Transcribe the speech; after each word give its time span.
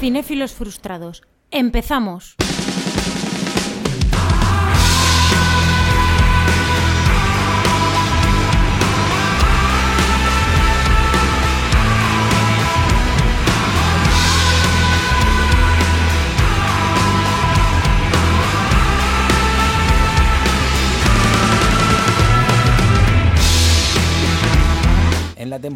Cinéfilos 0.00 0.52
frustrados. 0.54 1.20
¡Empezamos! 1.50 2.34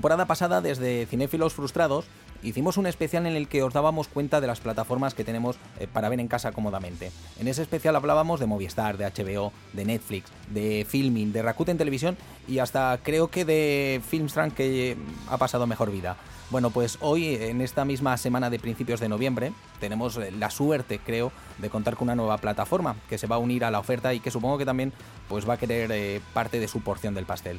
Temporada 0.04 0.26
pasada, 0.26 0.60
desde 0.60 1.06
Cinéfilos 1.06 1.54
Frustrados, 1.54 2.04
hicimos 2.42 2.76
un 2.76 2.86
especial 2.86 3.24
en 3.24 3.36
el 3.36 3.48
que 3.48 3.62
os 3.62 3.72
dábamos 3.72 4.06
cuenta 4.06 4.42
de 4.42 4.46
las 4.46 4.60
plataformas 4.60 5.14
que 5.14 5.24
tenemos 5.24 5.56
eh, 5.80 5.88
para 5.90 6.10
ver 6.10 6.20
en 6.20 6.28
casa 6.28 6.52
cómodamente. 6.52 7.10
En 7.40 7.48
ese 7.48 7.62
especial 7.62 7.96
hablábamos 7.96 8.38
de 8.38 8.44
Movistar, 8.44 8.98
de 8.98 9.06
HBO, 9.06 9.50
de 9.72 9.86
Netflix, 9.86 10.30
de 10.50 10.84
Filming, 10.86 11.32
de 11.32 11.40
Rakuten 11.40 11.78
Televisión 11.78 12.18
y 12.46 12.58
hasta 12.58 13.00
creo 13.02 13.28
que 13.28 13.46
de 13.46 14.02
Filmstrand 14.06 14.52
que 14.52 14.90
eh, 14.90 14.96
ha 15.30 15.38
pasado 15.38 15.66
mejor 15.66 15.90
vida. 15.90 16.18
Bueno, 16.50 16.70
pues 16.70 16.98
hoy, 17.00 17.36
en 17.36 17.62
esta 17.62 17.86
misma 17.86 18.16
semana 18.18 18.50
de 18.50 18.58
principios 18.58 19.00
de 19.00 19.08
noviembre, 19.08 19.54
tenemos 19.80 20.18
eh, 20.18 20.30
la 20.30 20.50
suerte, 20.50 20.98
creo, 20.98 21.32
de 21.56 21.70
contar 21.70 21.96
con 21.96 22.06
una 22.08 22.14
nueva 22.14 22.36
plataforma 22.36 22.96
que 23.08 23.16
se 23.16 23.26
va 23.26 23.36
a 23.36 23.38
unir 23.38 23.64
a 23.64 23.70
la 23.70 23.80
oferta 23.80 24.12
y 24.12 24.20
que 24.20 24.30
supongo 24.30 24.58
que 24.58 24.66
también 24.66 24.92
pues, 25.28 25.48
va 25.48 25.54
a 25.54 25.56
querer 25.56 25.90
eh, 25.90 26.20
parte 26.34 26.60
de 26.60 26.68
su 26.68 26.82
porción 26.82 27.14
del 27.14 27.24
pastel. 27.24 27.58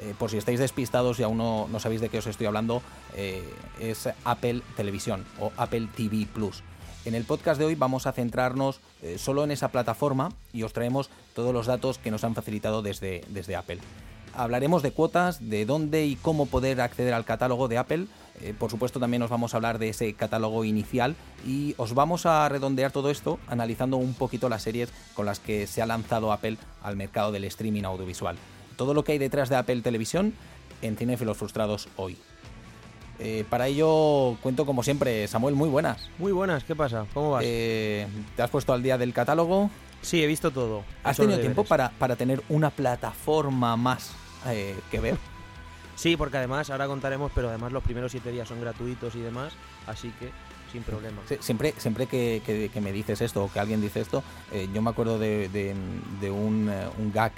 Eh, 0.00 0.14
por 0.18 0.30
si 0.30 0.36
estáis 0.36 0.58
despistados 0.58 1.18
y 1.18 1.22
aún 1.22 1.38
no, 1.38 1.80
sabéis 1.80 2.00
de 2.00 2.08
qué 2.08 2.18
os 2.18 2.26
estoy 2.26 2.46
hablando, 2.46 2.82
eh, 3.14 3.42
es 3.80 4.08
Apple 4.24 4.62
Televisión 4.76 5.24
o 5.40 5.52
Apple 5.56 5.88
TV 5.96 6.26
Plus. 6.32 6.62
En 7.04 7.14
el 7.14 7.24
podcast 7.24 7.58
de 7.58 7.66
hoy 7.66 7.76
vamos 7.76 8.06
a 8.06 8.12
centrarnos 8.12 8.80
eh, 9.00 9.16
solo 9.16 9.44
en 9.44 9.52
esa 9.52 9.68
plataforma 9.68 10.32
y 10.52 10.64
os 10.64 10.72
traemos 10.72 11.08
todos 11.34 11.54
los 11.54 11.66
datos 11.66 11.98
que 11.98 12.10
nos 12.10 12.24
han 12.24 12.34
facilitado 12.34 12.82
desde, 12.82 13.22
desde 13.28 13.56
Apple. 13.56 13.78
Hablaremos 14.34 14.82
de 14.82 14.90
cuotas, 14.90 15.48
de 15.48 15.64
dónde 15.64 16.04
y 16.04 16.16
cómo 16.16 16.44
poder 16.44 16.80
acceder 16.82 17.14
al 17.14 17.24
catálogo 17.24 17.68
de 17.68 17.78
Apple. 17.78 18.06
Por 18.58 18.70
supuesto 18.70 19.00
también 19.00 19.22
os 19.22 19.30
vamos 19.30 19.54
a 19.54 19.56
hablar 19.56 19.78
de 19.78 19.88
ese 19.88 20.12
catálogo 20.12 20.62
inicial 20.64 21.16
y 21.46 21.74
os 21.78 21.94
vamos 21.94 22.26
a 22.26 22.46
redondear 22.50 22.92
todo 22.92 23.10
esto 23.10 23.38
analizando 23.46 23.96
un 23.96 24.12
poquito 24.12 24.50
las 24.50 24.60
series 24.60 24.90
con 25.14 25.24
las 25.24 25.40
que 25.40 25.66
se 25.66 25.80
ha 25.80 25.86
lanzado 25.86 26.32
Apple 26.32 26.58
al 26.82 26.96
mercado 26.96 27.32
del 27.32 27.44
streaming 27.44 27.84
audiovisual 27.84 28.36
todo 28.76 28.94
lo 28.94 29.04
que 29.04 29.12
hay 29.12 29.18
detrás 29.18 29.48
de 29.48 29.56
Apple 29.56 29.80
Televisión 29.82 30.34
en 30.82 30.96
Cinefilos 30.96 31.36
Frustrados 31.36 31.88
hoy. 31.96 32.16
Eh, 33.18 33.44
para 33.48 33.66
ello 33.66 34.36
cuento 34.42 34.66
como 34.66 34.82
siempre, 34.82 35.26
Samuel, 35.26 35.54
muy 35.54 35.68
buenas. 35.70 36.10
Muy 36.18 36.32
buenas, 36.32 36.64
¿qué 36.64 36.76
pasa? 36.76 37.06
¿Cómo 37.14 37.30
vas? 37.30 37.44
Eh, 37.46 38.06
¿Te 38.36 38.42
has 38.42 38.50
puesto 38.50 38.72
al 38.74 38.82
día 38.82 38.98
del 38.98 39.12
catálogo? 39.12 39.70
sí, 40.02 40.22
he 40.22 40.26
visto 40.26 40.50
todo. 40.52 40.84
¿Has 41.02 41.16
tenido 41.16 41.40
tiempo 41.40 41.64
para, 41.64 41.88
para 41.90 42.14
tener 42.14 42.40
una 42.48 42.70
plataforma 42.70 43.76
más 43.76 44.12
eh, 44.46 44.76
que 44.90 45.00
ver? 45.00 45.16
Sí, 45.96 46.16
porque 46.16 46.36
además, 46.36 46.68
ahora 46.70 46.86
contaremos, 46.86 47.32
pero 47.34 47.48
además 47.48 47.72
los 47.72 47.82
primeros 47.82 48.12
siete 48.12 48.30
días 48.30 48.46
son 48.46 48.60
gratuitos 48.60 49.14
y 49.16 49.20
demás, 49.20 49.54
así 49.86 50.12
que 50.20 50.30
sin 50.70 50.82
problema. 50.82 51.22
Sí, 51.26 51.36
siempre 51.40 51.72
siempre 51.78 52.06
que, 52.06 52.42
que- 52.44 52.68
que 52.68 52.80
me 52.82 52.92
dices 52.92 53.20
esto 53.22 53.44
o 53.44 53.50
que 53.50 53.58
alguien 53.58 53.80
dice 53.80 54.00
esto, 54.02 54.22
yo 54.74 54.82
me 54.82 54.90
acuerdo 54.90 55.18
de, 55.18 55.48
de- 55.48 55.74
de 56.20 56.30
un, 56.30 56.70
un 56.98 57.12
gag 57.12 57.32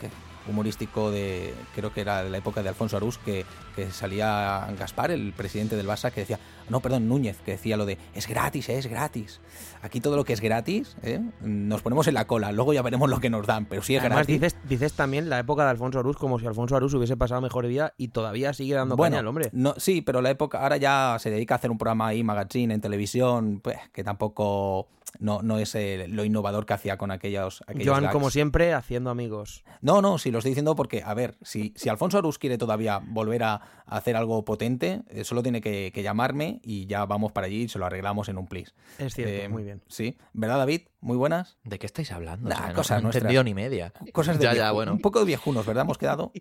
humorístico 0.50 1.10
de, 1.10 1.54
creo 1.74 1.92
que 1.92 2.00
era 2.00 2.22
de 2.22 2.30
la 2.30 2.38
época 2.38 2.62
de 2.62 2.68
Alfonso 2.68 2.96
Arús, 2.96 3.18
que, 3.18 3.44
que 3.76 3.90
salía 3.90 4.66
Gaspar, 4.78 5.10
el 5.10 5.32
presidente 5.32 5.76
del 5.76 5.86
Barça, 5.86 6.10
que 6.10 6.20
decía, 6.20 6.38
no, 6.68 6.80
perdón, 6.80 7.08
Núñez, 7.08 7.38
que 7.44 7.52
decía 7.52 7.76
lo 7.76 7.86
de, 7.86 7.98
es 8.14 8.26
gratis, 8.26 8.68
eh, 8.68 8.78
es 8.78 8.86
gratis. 8.86 9.40
Aquí 9.82 10.00
todo 10.00 10.16
lo 10.16 10.24
que 10.24 10.32
es 10.32 10.40
gratis, 10.40 10.96
eh, 11.02 11.20
nos 11.40 11.82
ponemos 11.82 12.06
en 12.08 12.14
la 12.14 12.26
cola, 12.26 12.52
luego 12.52 12.72
ya 12.72 12.82
veremos 12.82 13.08
lo 13.08 13.20
que 13.20 13.30
nos 13.30 13.46
dan, 13.46 13.66
pero 13.66 13.82
si 13.82 13.94
es 13.94 14.00
Además, 14.00 14.26
gratis... 14.26 14.40
dices, 14.40 14.56
dices 14.68 14.92
también 14.94 15.28
la 15.28 15.38
época 15.38 15.64
de 15.64 15.70
Alfonso 15.70 15.98
Arús 15.98 16.16
como 16.16 16.38
si 16.38 16.46
Alfonso 16.46 16.76
Arús 16.76 16.94
hubiese 16.94 17.16
pasado 17.16 17.40
mejor 17.40 17.66
vida 17.66 17.94
y 17.96 18.08
todavía 18.08 18.52
sigue 18.52 18.74
dando 18.74 18.96
Bueno, 18.96 19.14
caña 19.14 19.20
al 19.20 19.26
hombre. 19.26 19.50
No, 19.52 19.74
sí, 19.76 20.02
pero 20.02 20.20
la 20.20 20.30
época 20.30 20.62
ahora 20.62 20.76
ya 20.76 21.16
se 21.18 21.30
dedica 21.30 21.54
a 21.54 21.58
hacer 21.58 21.70
un 21.70 21.78
programa 21.78 22.08
ahí, 22.08 22.22
magazine, 22.22 22.74
en 22.74 22.80
televisión, 22.80 23.60
pues, 23.62 23.78
que 23.92 24.04
tampoco 24.04 24.88
no, 25.18 25.42
no 25.42 25.58
es 25.58 25.74
eh, 25.74 26.06
lo 26.08 26.24
innovador 26.24 26.66
que 26.66 26.74
hacía 26.74 26.96
con 26.98 27.10
aquellos, 27.10 27.62
aquellos 27.66 27.88
Joan, 27.88 28.02
gags. 28.04 28.12
como 28.12 28.30
siempre, 28.30 28.72
haciendo 28.74 29.10
amigos. 29.10 29.64
No, 29.80 30.02
no, 30.02 30.18
sí 30.18 30.30
lo 30.30 30.38
estoy 30.38 30.50
diciendo 30.50 30.74
porque, 30.76 31.02
a 31.04 31.14
ver, 31.14 31.36
si, 31.42 31.72
si 31.76 31.88
Alfonso 31.88 32.18
Arús 32.18 32.38
quiere 32.38 32.58
todavía 32.58 33.00
volver 33.04 33.42
a, 33.44 33.54
a 33.54 33.96
hacer 33.96 34.16
algo 34.16 34.44
potente, 34.44 35.02
eh, 35.08 35.24
solo 35.24 35.42
tiene 35.42 35.60
que, 35.60 35.90
que 35.94 36.02
llamarme 36.02 36.60
y 36.62 36.86
ya 36.86 37.04
vamos 37.06 37.32
para 37.32 37.46
allí 37.46 37.62
y 37.62 37.68
se 37.68 37.78
lo 37.78 37.86
arreglamos 37.86 38.28
en 38.28 38.38
un 38.38 38.46
plis. 38.46 38.74
Es 38.98 39.14
cierto, 39.14 39.32
Eh, 39.44 39.48
muy 39.48 39.62
bien. 39.64 39.82
Sí, 39.88 40.16
¿verdad, 40.32 40.58
David? 40.58 40.82
Muy 41.00 41.16
buenas. 41.16 41.58
¿De 41.64 41.78
qué 41.78 41.86
estáis 41.86 42.10
hablando? 42.12 42.48
Nah, 42.48 42.54
O 42.56 42.58
sea, 42.58 42.68
no- 42.68 42.74
cosas 42.74 43.02
no, 43.02 43.08
entendido 43.10 43.44
ni 43.44 43.54
media. 43.54 43.92
Cosas 44.12 44.38
de 44.38 44.44
Ya, 44.44 44.54
ya, 44.54 44.72
bueno. 44.72 44.92
Un 44.92 45.00
poco 45.00 45.20
de 45.20 45.24
viejunos, 45.26 45.64
¿verdad? 45.64 45.82
Hemos 45.84 45.96
quedado. 45.98 46.32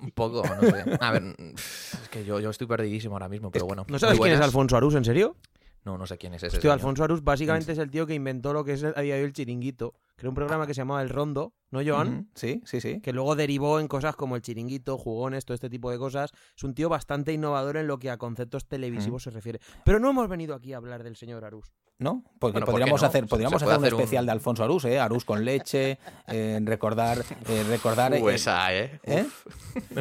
Un 0.00 0.10
poco, 0.12 0.42
no 0.46 0.62
sé. 0.70 0.84
A 1.00 1.10
ver, 1.10 1.34
es 1.56 2.08
que 2.10 2.24
yo, 2.24 2.38
yo 2.40 2.50
estoy 2.50 2.66
perdidísimo 2.68 3.14
ahora 3.16 3.28
mismo, 3.28 3.50
pero 3.50 3.66
bueno. 3.66 3.84
¿No 3.88 3.98
sabes 3.98 4.18
quién 4.20 4.34
es. 4.34 4.40
Alfonso 4.40 4.76
Arús, 4.76 4.94
en 4.94 5.04
serio? 5.04 5.36
No, 5.84 5.96
no 5.96 6.06
sé 6.06 6.18
quién 6.18 6.34
es 6.34 6.42
ese. 6.42 6.56
Hostia, 6.56 6.60
señor. 6.60 6.74
Alfonso 6.74 7.04
Arús 7.04 7.22
básicamente 7.22 7.72
es 7.72 7.78
el 7.78 7.90
tío 7.90 8.06
que 8.06 8.14
inventó 8.14 8.52
lo 8.52 8.64
que 8.64 8.72
es 8.72 8.84
a 8.84 9.00
día 9.00 9.14
de 9.14 9.20
hoy 9.20 9.26
el 9.26 9.32
chiringuito, 9.32 9.94
era 10.18 10.28
un 10.28 10.34
programa 10.34 10.66
que 10.66 10.74
se 10.74 10.80
llamaba 10.80 11.00
El 11.00 11.10
Rondo, 11.10 11.54
¿no, 11.70 11.80
Joan? 11.84 12.28
Sí, 12.34 12.60
sí, 12.64 12.80
sí. 12.80 13.00
que 13.00 13.12
luego 13.12 13.36
derivó 13.36 13.78
en 13.78 13.86
cosas 13.86 14.16
como 14.16 14.34
el 14.34 14.42
chiringuito, 14.42 14.98
jugones, 14.98 15.44
todo 15.44 15.54
este 15.54 15.70
tipo 15.70 15.92
de 15.92 15.98
cosas. 15.98 16.32
Es 16.56 16.64
un 16.64 16.74
tío 16.74 16.88
bastante 16.88 17.32
innovador 17.32 17.76
en 17.76 17.86
lo 17.86 18.00
que 18.00 18.10
a 18.10 18.16
conceptos 18.16 18.66
televisivos 18.66 19.22
se 19.22 19.30
refiere. 19.30 19.60
Pero 19.84 20.00
no 20.00 20.10
hemos 20.10 20.28
venido 20.28 20.56
aquí 20.56 20.72
a 20.72 20.78
hablar 20.78 21.04
del 21.04 21.14
señor 21.14 21.44
Arús. 21.44 21.72
¿No? 22.00 22.22
Porque 22.38 22.52
Bueno, 22.52 22.66
¿por 22.66 22.74
qué 22.74 22.78
podríamos 22.78 23.02
no? 23.02 23.08
hacer, 23.08 23.26
podríamos 23.26 23.60
hacer 23.60 23.76
un 23.76 23.84
especial 23.84 24.24
de 24.24 24.30
Alfonso 24.30 24.62
Arús, 24.62 24.84
¿eh? 24.84 25.00
Arús 25.00 25.24
con 25.24 25.44
leche, 25.44 25.98
eh, 26.28 26.60
recordar, 26.62 27.24
eh, 27.48 27.64
recordar. 27.68 28.12
Uh, 28.12 28.28
eh, 28.28 28.34
esa, 28.36 28.72
¿eh? 28.72 29.00
¿eh? 29.02 29.26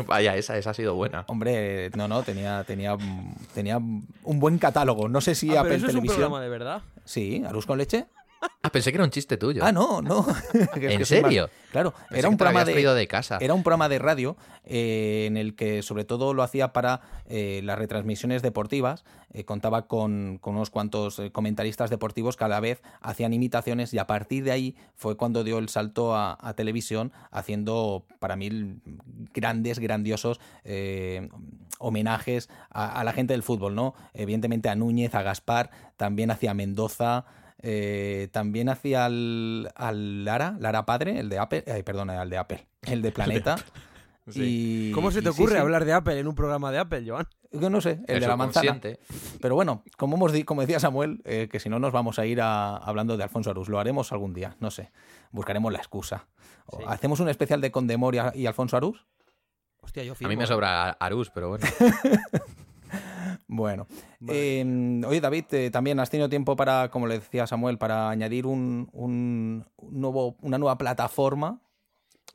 Vaya, 0.05 0.35
esa, 0.35 0.57
esa 0.57 0.69
ha 0.69 0.73
sido 0.75 0.93
buena. 0.93 1.25
Hombre, 1.27 1.89
no, 1.95 2.07
no, 2.07 2.21
tenía, 2.21 2.63
tenía, 2.65 2.95
tenía 3.55 3.77
un 3.77 4.39
buen 4.39 4.59
catálogo. 4.59 5.09
No 5.09 5.21
sé 5.21 5.33
si 5.33 5.55
Ah, 5.55 5.61
Apple 5.61 5.69
pero 5.71 5.75
eso 5.77 5.85
es 5.87 5.93
un 5.95 6.01
Televisión. 6.01 6.17
programa 6.17 6.41
de 6.43 6.49
verdad. 6.49 6.81
Sí, 7.03 7.43
Arús 7.47 7.65
con 7.65 7.79
leche. 7.79 8.05
Ah, 8.61 8.69
pensé 8.71 8.91
que 8.91 8.97
era 8.97 9.03
un 9.05 9.11
chiste 9.11 9.37
tuyo. 9.37 9.63
Ah, 9.63 9.71
no, 9.71 10.01
no. 10.01 10.25
¿En 10.75 11.05
serio? 11.05 11.49
Claro, 11.71 11.93
Pensé 11.93 12.19
era 12.19 12.29
un 12.29 12.37
programa 12.37 12.65
de, 12.65 12.73
de 12.73 13.07
casa. 13.07 13.37
era 13.39 13.53
un 13.53 13.61
programa 13.63 13.89
de 13.89 13.99
radio 13.99 14.37
eh, 14.63 15.25
en 15.27 15.37
el 15.37 15.55
que 15.55 15.81
sobre 15.83 16.05
todo 16.05 16.33
lo 16.33 16.43
hacía 16.43 16.73
para 16.73 17.01
eh, 17.27 17.61
las 17.63 17.77
retransmisiones 17.77 18.41
deportivas. 18.41 19.03
Eh, 19.33 19.43
contaba 19.43 19.87
con, 19.87 20.37
con 20.39 20.55
unos 20.55 20.69
cuantos 20.69 21.21
comentaristas 21.31 21.89
deportivos 21.89 22.37
que 22.37 22.45
a 22.45 22.47
la 22.47 22.59
vez 22.59 22.81
hacían 23.01 23.33
imitaciones 23.33 23.93
y 23.93 23.99
a 23.99 24.07
partir 24.07 24.43
de 24.43 24.51
ahí 24.51 24.75
fue 24.95 25.17
cuando 25.17 25.43
dio 25.43 25.59
el 25.59 25.69
salto 25.69 26.15
a, 26.15 26.37
a 26.39 26.53
televisión 26.53 27.11
haciendo 27.31 28.05
para 28.19 28.35
mí 28.35 28.79
grandes, 29.33 29.79
grandiosos 29.79 30.39
homenajes 31.79 32.49
a, 32.69 32.99
a 32.99 33.03
la 33.03 33.13
gente 33.13 33.33
del 33.33 33.43
fútbol, 33.43 33.75
¿no? 33.75 33.93
Evidentemente 34.13 34.69
a 34.69 34.75
Núñez, 34.75 35.13
a 35.15 35.21
Gaspar, 35.21 35.69
también 35.97 36.31
hacia 36.31 36.53
Mendoza. 36.53 37.25
Eh, 37.61 38.29
también 38.31 38.69
hacia 38.69 39.05
al, 39.05 39.71
al 39.75 40.25
Lara, 40.25 40.55
Lara 40.59 40.85
Padre, 40.85 41.19
el 41.19 41.29
de 41.29 41.39
Apple, 41.39 41.63
ay, 41.67 41.83
perdona, 41.83 42.21
el 42.21 42.29
de 42.29 42.37
Apple, 42.37 42.67
el 42.83 43.01
de 43.01 43.11
Planeta. 43.13 43.55
Y- 44.35 44.91
¿Cómo 44.91 45.09
se 45.09 45.21
te 45.21 45.31
sí, 45.31 45.39
ocurre 45.41 45.53
sí. 45.53 45.57
hablar 45.61 45.85
de 45.85 45.93
Apple 45.93 46.19
en 46.19 46.27
un 46.27 46.35
programa 46.35 46.69
de 46.69 46.79
Apple, 46.79 47.05
Joan? 47.07 47.25
Yo 47.53 47.69
no 47.69 47.79
sé, 47.79 47.91
el 48.07 48.15
El 48.15 48.19
de 48.19 48.27
la 48.27 48.35
manzana. 48.35 48.77
Pero 49.41 49.55
bueno, 49.55 49.85
como, 49.95 50.17
hemos 50.17 50.33
como 50.43 50.59
decía 50.59 50.81
Samuel, 50.81 51.21
eh, 51.23 51.47
que 51.49 51.61
si 51.61 51.69
no 51.69 51.79
nos 51.79 51.93
vamos 51.93 52.19
a 52.19 52.25
ir 52.25 52.41
a- 52.41 52.75
hablando 52.75 53.15
de 53.15 53.23
Alfonso 53.23 53.51
Arús. 53.51 53.69
Lo 53.69 53.79
haremos 53.79 54.11
algún 54.11 54.33
día, 54.33 54.57
no 54.59 54.69
sé. 54.69 54.91
Buscaremos 55.31 55.71
la 55.71 55.77
excusa. 55.79 56.27
¿Hacemos 56.87 57.21
un 57.21 57.29
especial 57.29 57.61
de 57.61 57.71
Condemor 57.71 58.15
y, 58.35 58.45
Alfonso 58.45 58.75
Arús? 58.75 59.07
Hostia, 59.81 60.03
yo 60.03 60.13
A 60.21 60.27
mí 60.27 60.35
me 60.35 60.43
¿eh? 60.43 60.47
sobra 60.47 60.89
Arús, 60.89 61.29
pero 61.33 61.47
bueno. 61.47 61.65
Bueno. 63.47 63.87
Vale. 64.19 64.59
Eh, 64.61 65.01
oye, 65.07 65.21
David, 65.21 65.45
eh, 65.51 65.71
también 65.71 65.99
has 65.99 66.09
tenido 66.09 66.27
tiempo 66.29 66.55
para, 66.55 66.89
como 66.89 67.07
le 67.07 67.19
decía 67.19 67.47
Samuel, 67.47 67.77
para 67.77 68.09
añadir 68.09 68.45
un, 68.45 68.89
un- 68.91 69.65
nuevo, 69.89 70.35
una 70.41 70.57
nueva 70.57 70.77
plataforma. 70.77 71.61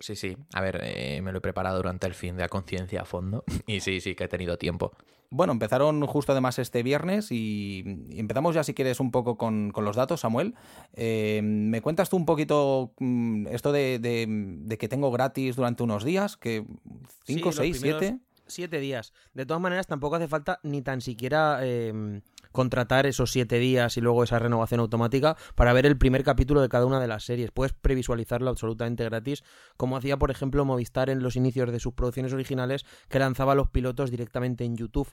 Sí, 0.01 0.17
sí. 0.17 0.37
A 0.55 0.61
ver, 0.61 0.81
eh, 0.83 1.21
me 1.23 1.31
lo 1.33 1.39
he 1.39 1.41
preparado 1.43 1.77
durante 1.77 2.07
el 2.07 2.15
fin 2.15 2.37
de 2.37 2.45
a 2.45 2.49
conciencia 2.49 3.03
a 3.03 3.05
fondo. 3.05 3.45
Y 3.67 3.81
sí, 3.81 4.01
sí, 4.01 4.15
que 4.15 4.25
he 4.25 4.29
tenido 4.29 4.57
tiempo. 4.59 4.93
Bueno, 5.31 5.53
empezaron 5.53 6.05
justo 6.07 6.33
además 6.33 6.59
este 6.59 6.83
viernes 6.83 7.31
y, 7.33 7.85
y 8.11 8.19
empezamos 8.21 8.55
ya 8.55 8.65
si 8.65 8.75
quieres 8.75 9.01
un 9.01 9.11
poco 9.11 9.39
con, 9.39 9.71
con 9.71 9.85
los 9.85 9.97
datos, 9.97 10.21
Samuel. 10.21 10.55
Eh, 10.93 11.41
¿Me 11.43 11.81
cuentas 11.81 12.11
tú 12.11 12.17
un 12.19 12.27
poquito 12.27 12.93
mm, 12.99 13.47
esto 13.47 13.73
de, 13.73 13.99
de- 13.99 14.27
de 14.29 14.77
que 14.79 14.89
tengo 14.89 15.11
gratis 15.11 15.57
durante 15.57 15.83
unos 15.83 16.05
días? 16.05 16.37
que 16.37 16.65
¿Cinco, 17.25 17.51
seis, 17.53 17.79
primeros 17.79 18.01
siete? 18.01 18.19
Siete 18.53 18.81
días. 18.81 19.15
De 19.33 19.47
todas 19.47 19.63
maneras, 19.63 19.87
tampoco 19.87 20.17
hace 20.17 20.29
falta 20.29 20.61
ni 20.63 20.83
tan 20.83 21.01
siquiera 21.01 21.61
eh, 21.63 22.21
contratar 22.53 23.07
esos 23.07 23.33
siete 23.33 23.59
días 23.59 23.97
y 23.97 24.03
luego 24.03 24.23
esa 24.25 24.39
renovación 24.39 24.81
automática 24.81 25.37
para 25.55 25.73
ver 25.73 25.87
el 25.87 25.97
primer 25.97 26.23
capítulo 26.23 26.61
de 26.61 26.69
cada 26.69 26.85
una 26.85 27.01
de 27.01 27.09
las 27.09 27.25
series. 27.25 27.51
Puedes 27.51 27.73
previsualizarlo 27.73 28.51
absolutamente 28.51 29.05
gratis, 29.05 29.43
como 29.79 29.97
hacía, 29.97 30.19
por 30.19 30.31
ejemplo, 30.31 30.67
Movistar 30.67 31.09
en 31.09 31.23
los 31.23 31.35
inicios 31.35 31.73
de 31.73 31.81
sus 31.81 31.95
producciones 31.95 32.35
originales, 32.35 32.85
que 33.09 33.19
lanzaba 33.19 33.55
los 33.55 33.71
pilotos 33.71 34.11
directamente 34.11 34.65
en 34.65 34.77
YouTube. 34.77 35.09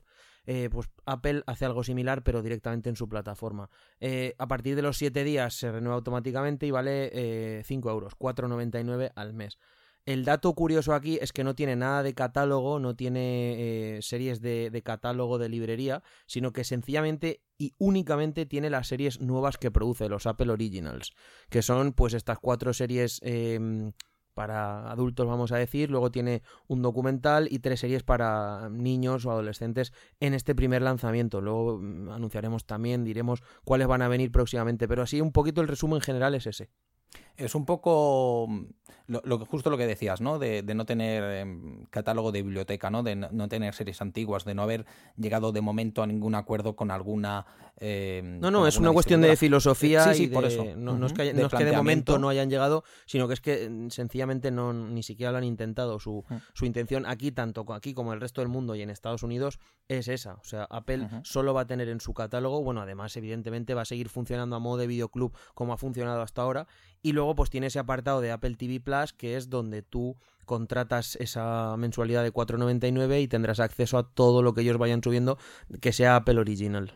eh, 0.45 0.67
pues 0.71 0.89
Apple 1.05 1.43
hace 1.45 1.65
algo 1.65 1.83
similar, 1.83 2.23
pero 2.23 2.41
directamente 2.41 2.89
en 2.89 2.95
su 2.95 3.07
plataforma. 3.07 3.69
Eh, 3.99 4.35
a 4.37 4.47
partir 4.47 4.75
de 4.75 4.81
los 4.81 4.97
7 4.97 5.23
días 5.23 5.53
se 5.53 5.71
renueva 5.71 5.95
automáticamente 5.95 6.65
y 6.65 6.71
vale 6.71 7.09
eh, 7.13 7.61
5 7.65 7.89
euros, 7.89 8.17
4,99 8.17 9.11
al 9.15 9.33
mes. 9.33 9.57
El 10.05 10.25
dato 10.25 10.53
curioso 10.53 10.93
aquí 10.93 11.19
es 11.21 11.31
que 11.31 11.43
no 11.43 11.55
tiene 11.55 11.75
nada 11.75 12.03
de 12.03 12.13
catálogo, 12.13 12.79
no 12.79 12.95
tiene 12.95 13.97
eh, 13.97 14.01
series 14.01 14.41
de, 14.41 14.81
catálogo 14.83 15.37
de 15.37 15.49
librería, 15.49 16.01
sino 16.25 16.51
que 16.51 16.63
sencillamente 16.63 17.41
y 17.57 17.73
únicamente 17.77 18.45
tiene 18.45 18.69
las 18.69 18.87
series 18.87 19.19
nuevas 19.19 19.57
que 19.57 19.71
produce, 19.71 20.09
los 20.09 20.25
Apple 20.25 20.51
Originals, 20.51 21.11
que 21.49 21.61
son 21.61 21.93
pues 21.93 22.13
estas 22.13 22.39
cuatro 22.39 22.73
series 22.73 23.19
eh, 23.23 23.91
para 24.39 24.89
adultos, 24.89 25.27
vamos 25.27 25.51
a 25.51 25.57
decir, 25.57 25.91
luego 25.91 26.11
tiene 26.11 26.43
un 26.67 26.81
documental 26.81 27.49
y 27.51 27.59
tres 27.59 27.81
series 27.81 28.03
para 28.03 28.69
niños 28.69 29.25
o 29.25 29.31
adolescentes 29.31 29.91
en 30.21 30.33
este 30.33 30.55
primer 30.55 30.81
lanzamiento. 30.81 31.41
Luego 31.41 31.77
mm, 31.77 32.09
anunciaremos 32.09 32.65
también, 32.65 33.03
diremos 33.03 33.43
cuáles 33.65 33.87
van 33.87 34.01
a 34.01 34.07
venir 34.07 34.31
próximamente, 34.31 34.87
pero 34.87 35.01
así 35.01 35.19
un 35.19 35.33
poquito 35.33 35.59
el 35.59 35.67
resumen 35.67 35.99
general 35.99 36.35
es 36.35 36.47
ese. 36.47 36.69
Es 37.39 37.55
un 37.55 37.65
poco 37.65 38.47
lo, 39.07 39.21
lo, 39.23 39.43
justo 39.45 39.69
lo 39.69 39.77
que 39.77 39.87
decías, 39.87 40.21
¿no? 40.21 40.37
De, 40.37 40.61
de 40.61 40.75
no 40.75 40.85
tener 40.85 41.23
eh, 41.25 41.85
catálogo 41.89 42.31
de 42.31 42.43
biblioteca, 42.43 42.89
¿no? 42.89 43.01
De 43.01 43.15
no, 43.15 43.29
no, 43.31 43.47
tener 43.47 43.73
series 43.73 44.01
antiguas, 44.01 44.45
de 44.45 44.53
no 44.53 44.61
haber 44.61 44.85
llegado 45.17 45.51
de 45.51 45.61
momento 45.61 46.03
a 46.03 46.07
ningún 46.07 46.35
acuerdo 46.35 46.75
con 46.75 46.91
alguna. 46.91 47.45
Eh, 47.77 48.21
no, 48.23 48.51
no, 48.51 48.67
es 48.67 48.77
una 48.77 48.91
cuestión 48.91 49.21
de 49.21 49.35
filosofía. 49.35 50.03
Sí, 50.13 50.15
sí, 50.15 50.23
y 50.23 50.27
de, 50.27 50.35
por 50.35 50.45
eso. 50.45 50.63
No, 50.75 50.91
uh 50.91 50.95
-huh. 50.95 50.99
no, 50.99 51.05
es, 51.07 51.13
que, 51.13 51.33
no 51.33 51.47
es 51.47 51.53
que 51.53 51.65
de 51.65 51.75
momento 51.75 52.19
no 52.19 52.29
hayan 52.29 52.49
llegado, 52.49 52.83
sino 53.05 53.27
que 53.27 53.33
es 53.33 53.41
que 53.41 53.69
mm, 53.69 53.89
sencillamente 53.89 54.51
no 54.51 54.73
ni 54.73 55.01
siquiera 55.01 55.31
lo 55.31 55.37
han 55.37 55.43
intentado. 55.43 55.97
Su, 55.99 56.17
uh 56.17 56.25
-huh. 56.29 56.41
su 56.53 56.65
intención 56.65 57.05
aquí, 57.07 57.31
tanto 57.31 57.65
aquí 57.73 57.93
como 57.93 58.13
el 58.13 58.21
resto 58.21 58.41
del 58.41 58.49
mundo 58.49 58.75
y 58.75 58.81
en 58.81 58.89
Estados 58.89 59.23
Unidos, 59.23 59.59
es 59.87 60.07
esa. 60.07 60.35
O 60.35 60.43
sea, 60.43 60.65
Apple 60.69 61.03
uh 61.05 61.07
-huh. 61.07 61.21
solo 61.23 61.53
va 61.53 61.61
a 61.61 61.67
tener 61.67 61.89
en 61.89 61.99
su 61.99 62.13
catálogo, 62.13 62.61
bueno, 62.63 62.81
además, 62.81 63.15
evidentemente, 63.17 63.73
va 63.73 63.81
a 63.81 63.85
seguir 63.85 64.09
funcionando 64.09 64.55
a 64.55 64.59
modo 64.59 64.77
de 64.77 64.87
videoclub 64.87 65.33
como 65.55 65.73
ha 65.73 65.77
funcionado 65.77 66.21
hasta 66.21 66.41
ahora. 66.41 66.67
Y 67.01 67.13
luego, 67.13 67.28
pues 67.35 67.49
tiene 67.49 67.67
ese 67.67 67.79
apartado 67.79 68.21
de 68.21 68.31
Apple 68.31 68.55
TV 68.55 68.79
Plus, 68.79 69.13
que 69.13 69.35
es 69.35 69.49
donde 69.49 69.81
tú 69.81 70.17
contratas 70.45 71.15
esa 71.17 71.75
mensualidad 71.77 72.23
de 72.23 72.33
4,99 72.33 73.21
y 73.21 73.27
tendrás 73.27 73.59
acceso 73.59 73.97
a 73.97 74.03
todo 74.03 74.41
lo 74.41 74.53
que 74.53 74.61
ellos 74.61 74.77
vayan 74.77 75.03
subiendo 75.03 75.37
que 75.81 75.93
sea 75.93 76.15
Apple 76.15 76.39
Original. 76.39 76.93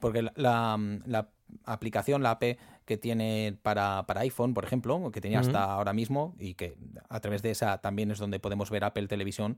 Porque 0.00 0.22
la, 0.34 1.28
aplicación, 1.64 2.22
la 2.22 2.32
app 2.32 2.42
que 2.84 2.96
tiene 2.96 3.56
para, 3.62 4.04
para, 4.06 4.20
iPhone, 4.20 4.54
por 4.54 4.64
ejemplo, 4.64 5.10
que 5.10 5.20
tenía 5.20 5.40
hasta 5.40 5.66
uh 5.66 5.68
-huh. 5.68 5.72
ahora 5.72 5.92
mismo 5.92 6.34
y 6.38 6.54
que 6.54 6.76
a 7.08 7.20
través 7.20 7.42
de 7.42 7.50
esa 7.50 7.78
también 7.78 8.10
es 8.10 8.18
donde 8.18 8.40
podemos 8.40 8.70
ver 8.70 8.84
Apple 8.84 9.06
Televisión, 9.06 9.56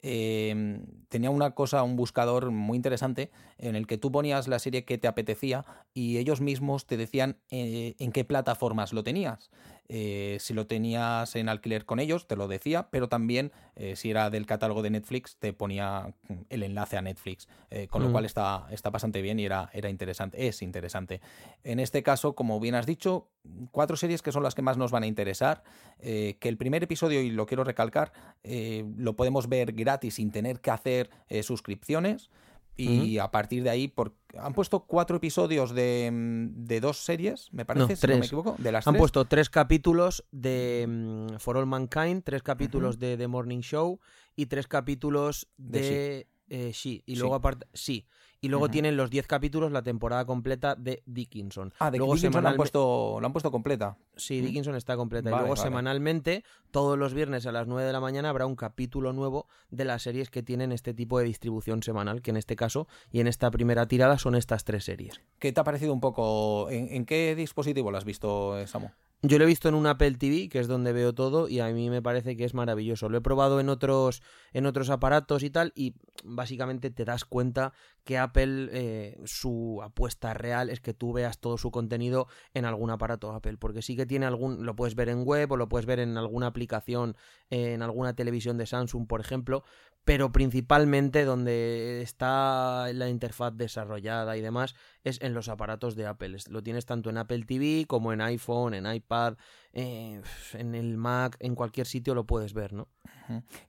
eh, 0.00 0.80
tenía 1.08 1.30
una 1.30 1.52
cosa, 1.52 1.82
un 1.82 1.96
buscador 1.96 2.52
muy 2.52 2.76
interesante 2.76 3.30
en 3.58 3.74
el 3.74 3.86
que 3.86 3.98
tú 3.98 4.12
ponías 4.12 4.46
la 4.46 4.60
serie 4.60 4.84
que 4.84 4.96
te 4.96 5.08
apetecía 5.08 5.64
y 5.92 6.18
ellos 6.18 6.40
mismos 6.40 6.86
te 6.86 6.96
decían 6.96 7.38
eh, 7.50 7.96
en 7.98 8.12
qué 8.12 8.24
plataformas 8.24 8.92
lo 8.92 9.02
tenías. 9.02 9.50
Eh, 9.90 10.36
si 10.38 10.52
lo 10.52 10.66
tenías 10.66 11.34
en 11.34 11.48
alquiler 11.48 11.86
con 11.86 11.98
ellos, 11.98 12.26
te 12.26 12.36
lo 12.36 12.46
decía, 12.46 12.88
pero 12.90 13.08
también 13.08 13.52
eh, 13.74 13.96
si 13.96 14.10
era 14.10 14.28
del 14.28 14.44
catálogo 14.44 14.82
de 14.82 14.90
Netflix, 14.90 15.36
te 15.36 15.54
ponía 15.54 16.14
el 16.50 16.62
enlace 16.62 16.98
a 16.98 17.02
Netflix, 17.02 17.48
eh, 17.70 17.88
con 17.88 18.02
mm. 18.02 18.04
lo 18.04 18.12
cual 18.12 18.24
está, 18.26 18.66
está 18.70 18.90
bastante 18.90 19.22
bien 19.22 19.40
y 19.40 19.46
era, 19.46 19.70
era 19.72 19.88
interesante, 19.88 20.46
es 20.46 20.60
interesante. 20.60 21.22
En 21.64 21.80
este 21.80 22.02
caso, 22.02 22.34
como 22.34 22.60
bien 22.60 22.74
has 22.74 22.84
dicho, 22.84 23.28
cuatro 23.70 23.96
series 23.96 24.20
que 24.20 24.30
son 24.30 24.42
las 24.42 24.54
que 24.54 24.60
más 24.60 24.76
nos 24.76 24.90
van 24.90 25.04
a 25.04 25.06
interesar, 25.06 25.62
que 26.00 26.36
el 26.42 26.58
primer 26.58 26.82
episodio, 26.82 27.22
y 27.22 27.30
lo 27.30 27.46
quiero 27.46 27.64
recalcar, 27.64 28.12
lo 28.42 29.16
podemos 29.16 29.48
ver 29.48 29.72
gratis 29.72 30.14
sin 30.14 30.30
tener 30.30 30.60
que 30.60 30.70
hacer 30.70 31.10
suscripciones. 31.42 32.30
Y 32.80 33.18
uh 33.18 33.22
-huh. 33.22 33.24
a 33.24 33.30
partir 33.32 33.64
de 33.64 33.70
ahí, 33.70 33.88
por... 33.88 34.14
han 34.38 34.54
puesto 34.54 34.86
cuatro 34.86 35.16
episodios 35.16 35.74
de, 35.74 36.10
de 36.12 36.80
dos 36.80 36.98
series, 36.98 37.52
me 37.52 37.64
parece, 37.64 37.88
no, 37.88 37.96
si 37.96 38.00
tres. 38.00 38.16
no 38.16 38.20
me 38.20 38.26
equivoco. 38.26 38.54
De 38.56 38.70
las 38.70 38.86
han 38.86 38.94
tres. 38.94 39.00
puesto 39.00 39.24
tres 39.24 39.50
capítulos 39.50 40.24
de 40.30 40.84
um, 40.86 41.38
For 41.40 41.56
All 41.56 41.66
Mankind, 41.66 42.22
tres 42.22 42.44
capítulos 42.44 42.94
uh 42.94 42.98
-huh. 42.98 43.00
de 43.00 43.16
The 43.16 43.26
Morning 43.26 43.60
Show 43.62 43.98
y 44.36 44.46
tres 44.46 44.68
capítulos 44.68 45.48
de, 45.56 45.80
de 45.80 46.26
eh, 46.50 46.72
sí. 46.72 47.02
Y 47.04 47.16
luego 47.16 47.34
aparte, 47.34 47.66
sí. 47.74 48.06
Y 48.40 48.48
luego 48.48 48.66
uh 48.66 48.68
-huh. 48.68 48.72
tienen 48.72 48.96
los 48.96 49.10
10 49.10 49.26
capítulos, 49.26 49.72
la 49.72 49.82
temporada 49.82 50.24
completa 50.24 50.76
de 50.76 51.02
Dickinson. 51.06 51.72
Ah, 51.78 51.90
de 51.90 51.98
luego 51.98 52.14
Dickinson 52.14 52.42
la, 52.42 52.50
han 52.50 52.56
puesto, 52.56 53.18
la 53.20 53.26
han 53.26 53.32
puesto 53.32 53.50
completa. 53.50 53.96
Sí, 54.16 54.40
Dickinson 54.40 54.76
está 54.76 54.96
completa. 54.96 55.30
Vale, 55.30 55.36
y 55.36 55.40
luego 55.40 55.56
vale. 55.56 55.68
semanalmente, 55.68 56.44
todos 56.70 56.96
los 56.98 57.14
viernes 57.14 57.46
a 57.46 57.52
las 57.52 57.66
9 57.66 57.84
de 57.84 57.92
la 57.92 58.00
mañana, 58.00 58.30
habrá 58.30 58.46
un 58.46 58.56
capítulo 58.56 59.12
nuevo 59.12 59.48
de 59.70 59.84
las 59.84 60.02
series 60.02 60.30
que 60.30 60.42
tienen 60.42 60.72
este 60.72 60.94
tipo 60.94 61.18
de 61.18 61.24
distribución 61.24 61.82
semanal, 61.82 62.22
que 62.22 62.30
en 62.30 62.36
este 62.36 62.54
caso 62.54 62.86
y 63.10 63.20
en 63.20 63.26
esta 63.26 63.50
primera 63.50 63.86
tirada 63.86 64.18
son 64.18 64.34
estas 64.34 64.64
tres 64.64 64.84
series. 64.84 65.20
¿Qué 65.38 65.52
te 65.52 65.60
ha 65.60 65.64
parecido 65.64 65.92
un 65.92 66.00
poco? 66.00 66.70
¿En, 66.70 66.88
en 66.92 67.06
qué 67.06 67.34
dispositivo 67.34 67.90
lo 67.90 67.98
has 67.98 68.04
visto, 68.04 68.58
eh, 68.58 68.66
Samu? 68.66 68.90
Yo 69.20 69.36
lo 69.38 69.44
he 69.44 69.48
visto 69.48 69.68
en 69.68 69.74
un 69.74 69.88
Apple 69.88 70.12
TV, 70.12 70.48
que 70.48 70.60
es 70.60 70.68
donde 70.68 70.92
veo 70.92 71.12
todo, 71.12 71.48
y 71.48 71.58
a 71.58 71.66
mí 71.70 71.90
me 71.90 72.00
parece 72.00 72.36
que 72.36 72.44
es 72.44 72.54
maravilloso. 72.54 73.08
Lo 73.08 73.18
he 73.18 73.20
probado 73.20 73.58
en 73.58 73.68
otros, 73.68 74.22
en 74.52 74.64
otros 74.64 74.90
aparatos 74.90 75.42
y 75.42 75.50
tal, 75.50 75.72
y 75.74 75.96
básicamente 76.22 76.90
te 76.90 77.04
das 77.04 77.24
cuenta 77.24 77.72
que 78.04 78.16
Apple, 78.16 78.68
eh, 78.70 79.18
su 79.24 79.80
apuesta 79.82 80.34
real 80.34 80.70
es 80.70 80.80
que 80.80 80.94
tú 80.94 81.12
veas 81.12 81.40
todo 81.40 81.58
su 81.58 81.72
contenido 81.72 82.28
en 82.54 82.64
algún 82.64 82.90
aparato 82.90 83.32
Apple, 83.32 83.56
porque 83.58 83.82
sí 83.82 83.96
que 83.96 84.06
tiene 84.06 84.24
algún, 84.24 84.64
lo 84.64 84.76
puedes 84.76 84.94
ver 84.94 85.08
en 85.08 85.24
web 85.24 85.50
o 85.50 85.56
lo 85.56 85.68
puedes 85.68 85.86
ver 85.86 85.98
en 85.98 86.16
alguna 86.16 86.46
aplicación, 86.46 87.16
en 87.50 87.82
alguna 87.82 88.14
televisión 88.14 88.56
de 88.56 88.66
Samsung, 88.66 89.08
por 89.08 89.20
ejemplo, 89.20 89.64
pero 90.08 90.32
principalmente 90.32 91.26
donde 91.26 92.00
está 92.00 92.90
la 92.94 93.10
interfaz 93.10 93.54
desarrollada 93.54 94.38
y 94.38 94.40
demás 94.40 94.74
es 95.04 95.20
en 95.20 95.34
los 95.34 95.50
aparatos 95.50 95.96
de 95.96 96.06
Apple. 96.06 96.34
Lo 96.48 96.62
tienes 96.62 96.86
tanto 96.86 97.10
en 97.10 97.18
Apple 97.18 97.44
TV 97.46 97.84
como 97.86 98.14
en 98.14 98.22
iPhone, 98.22 98.72
en 98.72 98.90
iPad, 98.90 99.34
eh, 99.74 100.22
en 100.54 100.74
el 100.74 100.96
Mac, 100.96 101.36
en 101.40 101.54
cualquier 101.54 101.86
sitio 101.86 102.14
lo 102.14 102.24
puedes 102.24 102.54
ver, 102.54 102.72
¿no? 102.72 102.88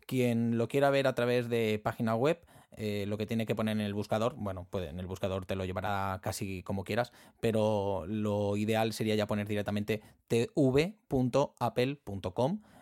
Quien 0.08 0.58
lo 0.58 0.70
quiera 0.70 0.90
ver 0.90 1.08
a 1.08 1.14
través 1.14 1.50
de 1.50 1.78
página 1.84 2.16
web, 2.16 2.40
eh, 2.78 3.04
lo 3.06 3.18
que 3.18 3.26
tiene 3.26 3.46
que 3.46 3.54
poner 3.54 3.76
en 3.76 3.82
el 3.82 3.94
buscador, 3.94 4.36
bueno, 4.38 4.66
puede, 4.70 4.88
en 4.88 5.00
el 5.02 5.08
buscador 5.08 5.46
te 5.46 5.58
lo 5.58 5.66
llevará 5.66 6.22
casi 6.24 6.64
como 6.64 6.86
quieras, 6.86 7.12
pero 7.42 8.06
lo 8.08 8.56
ideal 8.56 8.94
sería 8.94 9.16
ya 9.16 9.28
poner 9.28 9.46
directamente 9.46 10.02
tv.apple.com 10.30 10.62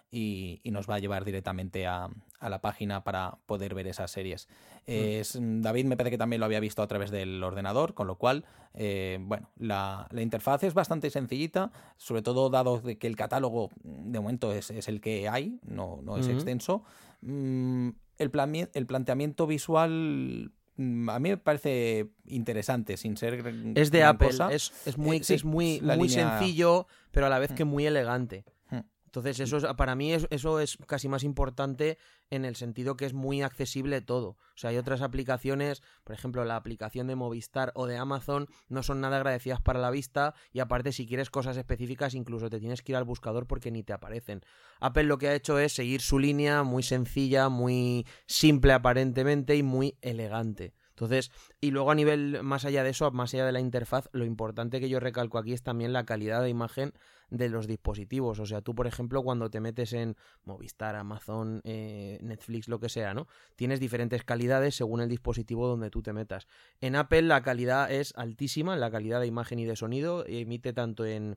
y, 0.10 0.62
y, 0.64 0.72
nos 0.72 0.90
va 0.90 0.96
a 0.96 1.00
llevar 1.00 1.26
directamente 1.26 1.86
a, 1.86 2.10
a, 2.40 2.50
la 2.50 2.62
página 2.62 3.04
para 3.04 3.40
poder 3.46 3.76
ver 3.76 3.88
esas 3.88 4.10
series. 4.10 4.48
Mm. 4.88 4.92
Es, 4.92 5.38
David 5.40 5.86
me 5.86 5.98
parece 5.98 6.12
que 6.12 6.18
también 6.18 6.40
lo 6.40 6.46
había 6.46 6.62
visto 6.62 6.82
a 6.82 6.88
través 6.88 7.12
del 7.12 7.44
ordenador, 7.44 7.94
con 7.94 8.08
lo 8.08 8.16
cual, 8.16 8.46
eh, 8.74 9.20
bueno, 9.22 9.50
la, 9.58 10.08
la, 10.12 10.22
interfaz 10.22 10.64
es 10.64 10.74
bastante 10.74 11.10
sencillita, 11.10 11.72
sobre 11.98 12.22
todo 12.22 12.50
dado 12.50 12.80
de 12.80 12.98
que 12.98 13.08
el 13.08 13.18
catálogo 13.18 13.70
de 13.84 14.20
momento 14.20 14.54
es, 14.54 14.72
es 14.72 14.88
el 14.88 15.02
que 15.02 15.28
hay, 15.28 15.60
no, 15.64 16.00
no 16.04 16.18
es 16.18 16.28
mm 16.28 16.32
extenso. 16.32 16.84
Mm, 17.22 17.90
el, 18.18 18.32
plan, 18.32 18.54
el 18.56 18.86
planteamiento 18.86 19.48
visual 19.48 20.52
mm, 20.78 21.10
a 21.10 21.20
mí 21.20 21.30
me 21.30 21.38
parece 21.38 22.12
interesante, 22.28 22.96
sin 22.96 23.18
ser. 23.18 23.44
Es 23.76 23.92
de 23.92 24.04
Apple, 24.04 24.30
es, 24.52 24.72
es, 24.86 24.98
muy, 24.98 25.18
eh, 25.18 25.24
sí, 25.24 25.34
es 25.34 25.44
muy, 25.44 25.82
muy 25.82 26.08
línea... 26.08 26.38
sencillo, 26.38 26.88
pero 27.12 27.26
a 27.26 27.30
la 27.30 27.40
vez 27.40 27.52
que 27.52 27.66
muy 27.66 27.86
elegante. 27.86 28.46
Entonces, 29.08 29.40
eso 29.40 29.58
es, 29.58 29.66
para 29.78 29.96
mí 29.96 30.14
es, 30.14 30.28
eso 30.32 30.60
es 30.60 30.78
casi 30.86 31.08
más 31.08 31.24
importante 31.24 31.98
en 32.30 32.44
el 32.44 32.58
sentido 32.58 32.98
que 32.98 33.06
es 33.06 33.14
muy 33.14 33.42
accesible 33.42 34.02
todo. 34.02 34.32
O 34.32 34.38
sea, 34.56 34.72
hay 34.72 34.78
otras 34.78 35.02
aplicaciones, 35.02 35.82
por 36.04 36.14
ejemplo, 36.14 36.44
la 36.44 36.58
aplicación 36.58 37.08
de 37.08 37.16
Movistar 37.16 37.72
o 37.74 37.88
de 37.88 37.98
Amazon, 37.98 38.48
no 38.68 38.84
son 38.84 39.00
nada 39.00 39.16
agradecidas 39.16 39.62
para 39.62 39.80
la 39.80 39.92
vista 39.92 40.36
y 40.52 40.60
aparte 40.60 40.92
si 40.92 41.08
quieres 41.08 41.30
cosas 41.30 41.56
específicas 41.56 42.16
incluso 42.16 42.50
te 42.50 42.60
tienes 42.60 42.82
que 42.82 42.92
ir 42.92 42.98
al 42.98 43.06
buscador 43.06 43.48
porque 43.48 43.72
ni 43.72 43.82
te 43.82 43.94
aparecen. 43.94 44.42
Apple 44.82 45.04
lo 45.04 45.18
que 45.18 45.30
ha 45.30 45.36
hecho 45.36 45.58
es 45.58 45.74
seguir 45.74 46.02
su 46.02 46.20
línea 46.20 46.64
muy 46.64 46.84
sencilla, 46.84 47.48
muy 47.48 48.06
simple 48.26 48.74
aparentemente 48.74 49.56
y 49.56 49.64
muy 49.64 49.98
elegante. 50.02 50.74
Entonces, 50.98 51.32
y 51.62 51.70
luego 51.70 51.92
a 51.92 51.96
nivel 51.96 52.42
más 52.42 52.66
allá 52.66 52.84
de 52.84 52.90
eso, 52.90 53.12
más 53.12 53.32
allá 53.32 53.46
de 53.46 53.52
la 53.52 53.60
interfaz, 53.60 54.10
lo 54.14 54.26
importante 54.26 54.80
que 54.80 54.90
yo 54.90 55.00
recalco 55.00 55.38
aquí 55.38 55.54
es 55.54 55.62
también 55.62 55.94
la 55.94 56.06
calidad 56.06 56.42
de 56.42 56.50
imagen 56.50 56.94
de 57.30 57.50
los 57.50 57.68
dispositivos. 57.68 58.40
O 58.40 58.48
sea, 58.48 58.62
tú, 58.62 58.74
por 58.74 58.88
ejemplo, 58.88 59.22
cuando 59.22 59.52
te 59.52 59.60
metes 59.60 59.94
en 59.94 60.16
Movistar, 60.44 60.96
Amazon, 60.96 61.62
eh, 61.66 62.18
Netflix, 62.24 62.68
lo 62.68 62.80
que 62.80 62.90
sea, 62.90 63.14
¿no? 63.14 63.28
Tienes 63.56 63.80
diferentes 63.80 64.24
calidades 64.24 64.74
según 64.74 65.00
el 65.02 65.08
dispositivo 65.08 65.68
donde 65.68 65.92
tú 65.92 66.02
te 66.02 66.14
metas. 66.14 66.48
En 66.82 66.96
Apple 66.96 67.22
la 67.22 67.44
calidad 67.44 67.92
es 67.92 68.14
altísima, 68.16 68.76
la 68.76 68.90
calidad 68.90 69.20
de 69.20 69.28
imagen 69.28 69.60
y 69.60 69.66
de 69.66 69.76
sonido, 69.76 70.26
emite 70.26 70.74
tanto 70.74 71.06
en 71.06 71.36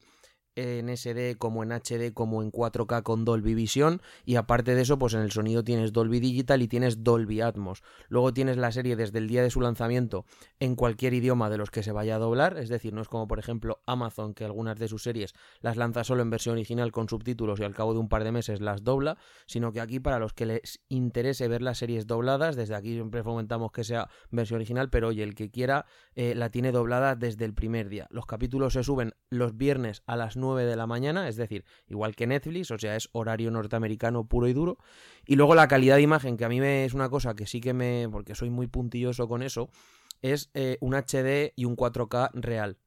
en 0.60 0.94
SD 0.96 1.36
como 1.38 1.62
en 1.62 1.72
HD 1.72 2.12
como 2.12 2.42
en 2.42 2.52
4K 2.52 3.02
con 3.02 3.24
Dolby 3.24 3.54
Vision 3.54 4.00
y 4.24 4.36
aparte 4.36 4.74
de 4.74 4.82
eso 4.82 4.98
pues 4.98 5.14
en 5.14 5.20
el 5.20 5.32
sonido 5.32 5.64
tienes 5.64 5.92
Dolby 5.92 6.20
Digital 6.20 6.62
y 6.62 6.68
tienes 6.68 7.02
Dolby 7.02 7.40
Atmos. 7.40 7.82
Luego 8.08 8.32
tienes 8.32 8.56
la 8.56 8.72
serie 8.72 8.96
desde 8.96 9.18
el 9.18 9.28
día 9.28 9.42
de 9.42 9.50
su 9.50 9.60
lanzamiento 9.60 10.24
en 10.58 10.76
cualquier 10.76 11.14
idioma 11.14 11.50
de 11.50 11.58
los 11.58 11.70
que 11.70 11.82
se 11.82 11.92
vaya 11.92 12.16
a 12.16 12.18
doblar, 12.18 12.58
es 12.58 12.68
decir, 12.68 12.92
no 12.92 13.02
es 13.02 13.08
como 13.08 13.26
por 13.26 13.38
ejemplo 13.38 13.80
Amazon 13.86 14.34
que 14.34 14.44
algunas 14.44 14.78
de 14.78 14.88
sus 14.88 15.02
series 15.02 15.34
las 15.60 15.76
lanza 15.76 16.04
solo 16.04 16.22
en 16.22 16.30
versión 16.30 16.54
original 16.54 16.92
con 16.92 17.08
subtítulos 17.08 17.60
y 17.60 17.64
al 17.64 17.74
cabo 17.74 17.92
de 17.92 18.00
un 18.00 18.08
par 18.08 18.24
de 18.24 18.32
meses 18.32 18.60
las 18.60 18.84
dobla, 18.84 19.16
sino 19.46 19.72
que 19.72 19.80
aquí 19.80 20.00
para 20.00 20.18
los 20.18 20.32
que 20.32 20.46
les 20.46 20.80
interese 20.88 21.48
ver 21.48 21.62
las 21.62 21.78
series 21.78 22.06
dobladas, 22.06 22.56
desde 22.56 22.74
aquí 22.74 22.94
siempre 22.94 23.22
fomentamos 23.22 23.72
que 23.72 23.84
sea 23.84 24.08
versión 24.30 24.56
original, 24.56 24.90
pero 24.90 25.08
oye, 25.08 25.22
el 25.22 25.34
que 25.34 25.50
quiera 25.50 25.86
eh, 26.14 26.34
la 26.34 26.50
tiene 26.50 26.72
doblada 26.72 27.16
desde 27.16 27.44
el 27.44 27.54
primer 27.54 27.88
día. 27.88 28.06
Los 28.10 28.26
capítulos 28.26 28.72
se 28.74 28.82
suben 28.82 29.14
los 29.30 29.56
viernes 29.56 30.02
a 30.06 30.16
las 30.16 30.36
9 30.36 30.49
de 30.56 30.76
la 30.76 30.86
mañana, 30.86 31.28
es 31.28 31.36
decir, 31.36 31.64
igual 31.88 32.14
que 32.14 32.26
Netflix, 32.26 32.70
o 32.70 32.78
sea, 32.78 32.96
es 32.96 33.08
horario 33.12 33.50
norteamericano 33.50 34.24
puro 34.24 34.48
y 34.48 34.52
duro. 34.52 34.78
Y 35.26 35.36
luego 35.36 35.54
la 35.54 35.68
calidad 35.68 35.96
de 35.96 36.02
imagen, 36.02 36.36
que 36.36 36.44
a 36.44 36.48
mí 36.48 36.60
me 36.60 36.84
es 36.84 36.94
una 36.94 37.08
cosa 37.08 37.34
que 37.34 37.46
sí 37.46 37.60
que 37.60 37.72
me, 37.72 38.08
porque 38.10 38.34
soy 38.34 38.50
muy 38.50 38.66
puntilloso 38.66 39.28
con 39.28 39.42
eso, 39.42 39.70
es 40.22 40.50
eh, 40.54 40.76
un 40.80 40.94
HD 40.94 41.52
y 41.56 41.64
un 41.64 41.76
4K 41.76 42.30
real. 42.34 42.78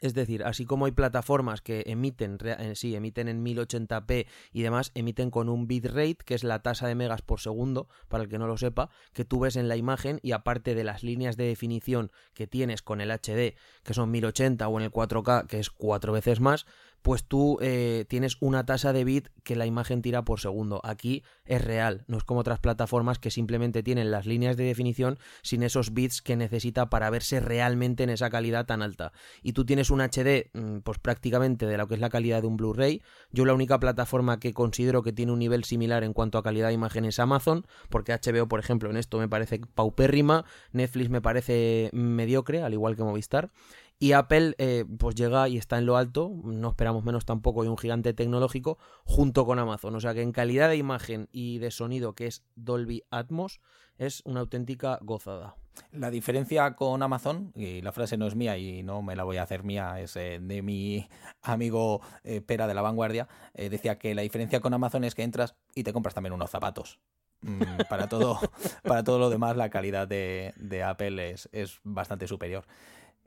Es 0.00 0.14
decir, 0.14 0.44
así 0.44 0.64
como 0.64 0.86
hay 0.86 0.92
plataformas 0.92 1.60
que 1.60 1.84
emiten, 1.86 2.38
eh, 2.44 2.72
sí, 2.74 2.94
emiten 2.94 3.28
en 3.28 3.44
1080p 3.44 4.26
y 4.52 4.62
demás, 4.62 4.92
emiten 4.94 5.30
con 5.30 5.48
un 5.48 5.66
bitrate, 5.66 6.18
que 6.24 6.34
es 6.34 6.44
la 6.44 6.62
tasa 6.62 6.86
de 6.86 6.94
megas 6.94 7.22
por 7.22 7.40
segundo, 7.40 7.88
para 8.08 8.24
el 8.24 8.30
que 8.30 8.38
no 8.38 8.46
lo 8.46 8.56
sepa, 8.56 8.90
que 9.12 9.24
tú 9.24 9.40
ves 9.40 9.56
en 9.56 9.68
la 9.68 9.76
imagen 9.76 10.18
y 10.22 10.32
aparte 10.32 10.74
de 10.74 10.84
las 10.84 11.02
líneas 11.02 11.36
de 11.36 11.44
definición 11.44 12.10
que 12.34 12.46
tienes 12.46 12.82
con 12.82 13.00
el 13.00 13.10
HD, 13.10 13.56
que 13.82 13.94
son 13.94 14.10
1080 14.10 14.66
o 14.68 14.78
en 14.78 14.84
el 14.84 14.90
4K, 14.90 15.46
que 15.46 15.58
es 15.58 15.70
cuatro 15.70 16.12
veces 16.12 16.40
más, 16.40 16.66
pues 17.02 17.24
tú 17.24 17.58
eh, 17.60 18.04
tienes 18.08 18.36
una 18.40 18.66
tasa 18.66 18.92
de 18.92 19.04
bit 19.04 19.28
que 19.42 19.56
la 19.56 19.66
imagen 19.66 20.02
tira 20.02 20.24
por 20.24 20.40
segundo. 20.40 20.80
Aquí 20.84 21.22
es 21.44 21.64
real, 21.64 22.04
no 22.06 22.18
es 22.18 22.24
como 22.24 22.40
otras 22.40 22.60
plataformas 22.60 23.18
que 23.18 23.30
simplemente 23.30 23.82
tienen 23.82 24.10
las 24.10 24.26
líneas 24.26 24.56
de 24.56 24.64
definición 24.64 25.18
sin 25.42 25.62
esos 25.62 25.94
bits 25.94 26.22
que 26.22 26.36
necesita 26.36 26.90
para 26.90 27.10
verse 27.10 27.40
realmente 27.40 28.02
en 28.02 28.10
esa 28.10 28.30
calidad 28.30 28.66
tan 28.66 28.82
alta. 28.82 29.12
Y 29.42 29.52
tú 29.52 29.64
tienes 29.64 29.90
un 29.90 30.00
HD, 30.00 30.50
mm, 30.52 30.78
pues 30.80 30.98
prácticamente 30.98 31.66
de 31.66 31.78
lo 31.78 31.88
que 31.88 31.94
es 31.94 32.00
la 32.00 32.10
calidad 32.10 32.42
de 32.42 32.48
un 32.48 32.56
Blu-ray. 32.56 33.02
Yo 33.32 33.44
la 33.44 33.54
única 33.54 33.78
plataforma 33.78 34.38
que 34.38 34.52
considero 34.52 35.02
que 35.02 35.12
tiene 35.12 35.32
un 35.32 35.38
nivel 35.38 35.64
similar 35.64 36.04
en 36.04 36.12
cuanto 36.12 36.38
a 36.38 36.42
calidad 36.42 36.68
de 36.68 36.74
imagen 36.74 37.04
es 37.04 37.18
Amazon, 37.18 37.66
porque 37.88 38.12
HBO, 38.12 38.48
por 38.48 38.60
ejemplo, 38.60 38.90
en 38.90 38.96
esto 38.96 39.18
me 39.18 39.28
parece 39.28 39.60
paupérrima, 39.74 40.44
Netflix 40.72 41.10
me 41.10 41.22
parece 41.22 41.90
mediocre, 41.92 42.62
al 42.62 42.72
igual 42.72 42.96
que 42.96 43.04
Movistar. 43.04 43.50
Y 44.02 44.12
Apple 44.12 44.54
eh, 44.56 44.86
pues 44.98 45.14
llega 45.14 45.46
y 45.50 45.58
está 45.58 45.76
en 45.76 45.84
lo 45.84 45.98
alto, 45.98 46.32
no 46.42 46.70
esperamos 46.70 47.04
menos 47.04 47.26
tampoco 47.26 47.62
de 47.64 47.68
un 47.68 47.76
gigante 47.76 48.14
tecnológico, 48.14 48.78
junto 49.04 49.44
con 49.44 49.58
Amazon. 49.58 49.94
O 49.94 50.00
sea 50.00 50.14
que 50.14 50.22
en 50.22 50.32
calidad 50.32 50.70
de 50.70 50.78
imagen 50.78 51.28
y 51.32 51.58
de 51.58 51.70
sonido, 51.70 52.14
que 52.14 52.26
es 52.26 52.42
Dolby 52.56 53.02
Atmos, 53.10 53.60
es 53.98 54.22
una 54.24 54.40
auténtica 54.40 54.98
gozada. 55.02 55.54
La 55.92 56.10
diferencia 56.10 56.76
con 56.76 57.02
Amazon, 57.02 57.52
y 57.54 57.82
la 57.82 57.92
frase 57.92 58.16
no 58.16 58.26
es 58.26 58.34
mía 58.34 58.56
y 58.56 58.82
no 58.82 59.02
me 59.02 59.16
la 59.16 59.24
voy 59.24 59.36
a 59.36 59.42
hacer 59.42 59.64
mía, 59.64 60.00
es 60.00 60.16
eh, 60.16 60.38
de 60.40 60.62
mi 60.62 61.06
amigo 61.42 62.00
eh, 62.24 62.40
Pera 62.40 62.66
de 62.66 62.72
la 62.72 62.80
Vanguardia, 62.80 63.28
decía 63.52 63.98
que 63.98 64.14
la 64.14 64.22
diferencia 64.22 64.60
con 64.60 64.72
Amazon 64.72 65.04
es 65.04 65.14
que 65.14 65.24
entras 65.24 65.56
y 65.74 65.82
te 65.82 65.92
compras 65.92 66.14
también 66.14 66.32
unos 66.32 66.48
zapatos. 66.48 67.00
Mm, 67.42 67.82
para, 67.90 68.08
todo, 68.08 68.38
para 68.82 69.04
todo 69.04 69.18
lo 69.18 69.28
demás 69.28 69.56
la 69.56 69.68
calidad 69.68 70.08
de, 70.08 70.54
de 70.56 70.82
Apple 70.82 71.30
es, 71.30 71.50
es 71.52 71.80
bastante 71.84 72.26
superior. 72.26 72.64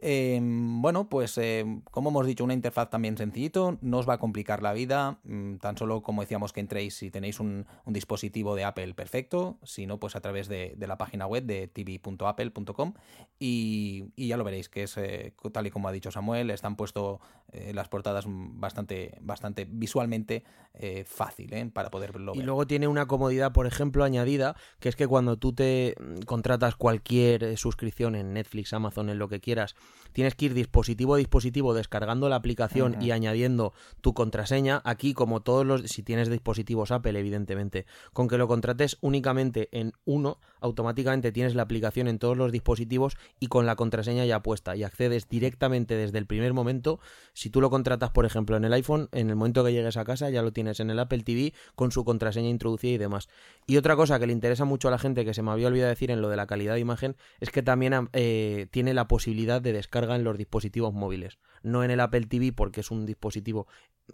Em, 0.06 0.82
bueno, 0.82 1.08
pues 1.08 1.38
em, 1.38 1.82
como 1.92 2.10
hemos 2.10 2.28
dicho, 2.28 2.44
una 2.44 2.54
interfaz 2.54 2.90
también 2.90 3.18
sencillito, 3.18 3.78
no 3.82 4.00
os 4.00 4.10
va 4.10 4.16
a 4.16 4.18
complicar 4.18 4.62
la 4.62 4.74
vida, 4.74 5.20
mm, 5.24 5.56
tan 5.58 5.78
solo 5.78 6.02
como 6.02 6.22
decíamos 6.22 6.52
que 6.52 6.60
entréis 6.60 6.96
si 6.96 7.10
tenéis 7.10 7.40
un, 7.40 7.66
dispositivo 7.86 8.56
de 8.56 8.66
Apple 8.66 8.94
perfecto, 8.96 9.60
si 9.64 9.86
no, 9.86 10.00
pues 10.00 10.18
a 10.18 10.22
través 10.22 10.50
de, 10.50 10.76
la 10.78 10.98
página 10.98 11.26
web 11.26 11.46
de 11.46 11.68
tv.apple.com 11.68 12.94
y, 13.40 14.12
ya 14.18 14.36
lo 14.36 14.44
veréis, 14.44 14.68
que 14.68 14.84
es 14.84 14.98
eh, 14.98 15.34
tal 15.54 15.68
y 15.68 15.72
como 15.72 15.88
ha 15.88 15.92
dicho 15.94 16.12
Samuel, 16.12 16.50
están 16.50 16.76
puesto 16.76 17.22
eh, 17.54 17.72
las 17.74 17.88
portadas 17.88 18.26
bastante, 18.28 19.18
bastante 19.22 19.66
visualmente 19.70 20.44
eh, 20.74 21.06
fácil 21.06 21.72
para 21.72 21.92
poder 21.92 22.12
verlo. 22.12 22.34
Y 22.36 22.42
luego 22.42 22.66
tiene 22.66 22.88
una 22.88 23.06
comodidad, 23.06 23.54
por 23.54 23.68
ejemplo, 23.68 24.04
añadida, 24.04 24.56
que 24.80 24.90
es 24.90 24.96
que 24.96 25.08
cuando 25.08 25.38
tú 25.38 25.54
te 25.54 25.96
mm, 26.00 26.24
contratas 26.24 26.76
cualquier 26.76 27.58
suscripción 27.58 28.16
en 28.16 28.34
Netflix, 28.34 28.74
Amazon, 28.74 29.10
en 29.10 29.20
lo 29.20 29.30
que 29.30 29.40
quieras, 29.40 29.76
tienes 30.14 30.36
que 30.36 30.46
ir 30.46 30.54
dispositivo 30.54 31.16
a 31.16 31.18
dispositivo 31.18 31.74
descargando 31.74 32.30
la 32.30 32.38
aplicación 32.38 33.02
y 33.02 33.12
añadiendo 33.12 33.74
tu 34.02 34.14
contraseña. 34.14 34.82
Aquí, 34.86 35.14
como 35.14 35.42
todos 35.42 35.66
los, 35.66 35.82
si 35.84 36.04
tienes 36.04 36.30
dispositivos 36.30 36.92
Apple, 36.92 37.20
evidentemente, 37.20 37.86
con 38.14 38.28
que 38.28 38.38
lo 38.38 38.48
contrates 38.48 38.98
únicamente 39.02 39.70
en 39.72 39.94
uno, 40.06 40.40
automáticamente 40.64 41.32
tienes 41.32 41.54
la 41.54 41.64
aplicación 41.64 42.08
en 42.08 42.18
todos 42.18 42.38
los 42.38 42.52
dispositivos 42.52 43.18
y 43.40 43.48
con 43.48 43.66
la 43.66 43.76
contraseña 43.76 44.26
ya 44.26 44.42
puesta 44.42 44.76
y 44.76 44.84
accedes 44.84 45.28
directamente 45.28 45.96
desde 45.96 46.18
el 46.18 46.26
primer 46.26 46.54
momento. 46.54 47.00
Si 47.34 47.50
tú 47.50 47.62
lo 47.62 47.70
contratas, 47.70 48.12
por 48.12 48.26
ejemplo, 48.26 48.56
en 48.56 48.64
el 48.64 48.74
iPhone, 48.74 49.10
en 49.12 49.30
el 49.30 49.36
momento 49.36 49.64
que 49.64 49.74
llegues 49.74 49.98
a 49.98 50.06
casa 50.06 50.30
ya 50.30 50.42
lo 50.42 50.54
tienes 50.54 50.80
en 50.80 50.90
el 50.90 51.00
Apple 51.00 51.24
TV 51.24 51.54
con 51.76 51.92
su 51.92 52.06
contraseña 52.06 52.50
introducida 52.50 52.94
y 52.94 52.98
demás. 52.98 53.28
Y 53.68 53.78
otra 53.78 53.96
cosa 53.96 54.20
que 54.20 54.26
le 54.26 54.34
interesa 54.34 54.66
mucho 54.66 54.88
a 54.88 54.92
la 54.92 54.98
gente 54.98 55.26
que 55.26 55.34
se 55.34 55.42
me 55.42 55.52
había 55.52 55.68
olvidado 55.68 55.90
decir 55.90 56.12
en 56.12 56.22
lo 56.22 56.30
de 56.30 56.38
la 56.38 56.48
calidad 56.48 56.76
de 56.76 56.80
imagen 56.80 57.16
es 57.40 57.50
que 57.50 57.62
también 57.62 58.10
eh, 58.14 58.68
tiene 58.72 58.94
la 58.94 59.08
posibilidad 59.08 59.62
de 59.62 59.74
descarga 59.74 60.16
en 60.16 60.24
los 60.24 60.38
dispositivos 60.38 60.94
móviles. 60.94 61.38
No 61.62 61.84
en 61.84 61.92
el 61.92 62.00
Apple 62.00 62.26
TV 62.26 62.54
porque 62.54 62.82
es 62.82 62.92
un 62.92 63.06
dispositivo 63.06 63.68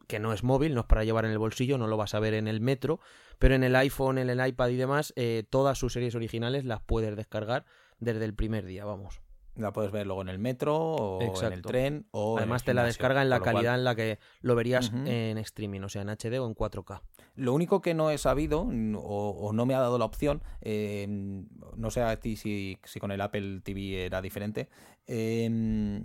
que 0.07 0.19
no 0.19 0.33
es 0.33 0.43
móvil, 0.43 0.73
no 0.73 0.81
es 0.81 0.87
para 0.87 1.03
llevar 1.03 1.25
en 1.25 1.31
el 1.31 1.37
bolsillo, 1.37 1.77
no 1.77 1.87
lo 1.87 1.97
vas 1.97 2.13
a 2.13 2.19
ver 2.19 2.33
en 2.33 2.47
el 2.47 2.61
metro, 2.61 2.99
pero 3.37 3.55
en 3.55 3.63
el 3.63 3.75
iPhone, 3.75 4.17
en 4.17 4.29
el 4.29 4.45
iPad 4.45 4.69
y 4.69 4.75
demás, 4.75 5.13
eh, 5.15 5.43
todas 5.49 5.77
sus 5.77 5.93
series 5.93 6.15
originales 6.15 6.65
las 6.65 6.81
puedes 6.81 7.15
descargar 7.15 7.65
desde 7.99 8.25
el 8.25 8.33
primer 8.33 8.65
día, 8.65 8.85
vamos. 8.85 9.21
La 9.55 9.73
puedes 9.73 9.91
ver 9.91 10.07
luego 10.07 10.21
en 10.21 10.29
el 10.29 10.39
metro 10.39 10.77
o 10.77 11.41
en 11.41 11.51
el 11.51 11.61
tren 11.63 12.07
o 12.11 12.37
Además 12.37 12.63
te 12.63 12.73
la 12.73 12.85
descarga 12.85 13.21
en 13.21 13.29
la 13.29 13.41
calidad 13.41 13.75
en 13.75 13.83
la 13.83 13.93
que 13.93 14.19
lo 14.39 14.55
verías 14.55 14.91
en 14.93 15.37
streaming, 15.37 15.81
o 15.81 15.89
sea, 15.89 16.01
en 16.03 16.09
HD 16.09 16.39
o 16.39 16.47
en 16.47 16.55
4K. 16.55 17.01
Lo 17.35 17.53
único 17.53 17.81
que 17.81 17.93
no 17.93 18.09
he 18.09 18.17
sabido 18.17 18.61
o, 18.61 19.51
no 19.53 19.65
me 19.65 19.75
ha 19.75 19.79
dado 19.79 19.97
la 19.97 20.05
opción, 20.05 20.41
eh, 20.61 21.05
no 21.09 21.91
sé 21.91 22.01
a 22.01 22.17
ti 22.21 22.37
si, 22.37 22.77
si, 22.85 22.99
con 23.01 23.11
el 23.11 23.19
Apple 23.19 23.59
TV 23.61 24.05
era 24.05 24.21
diferente, 24.21 24.69
eh, 25.07 26.01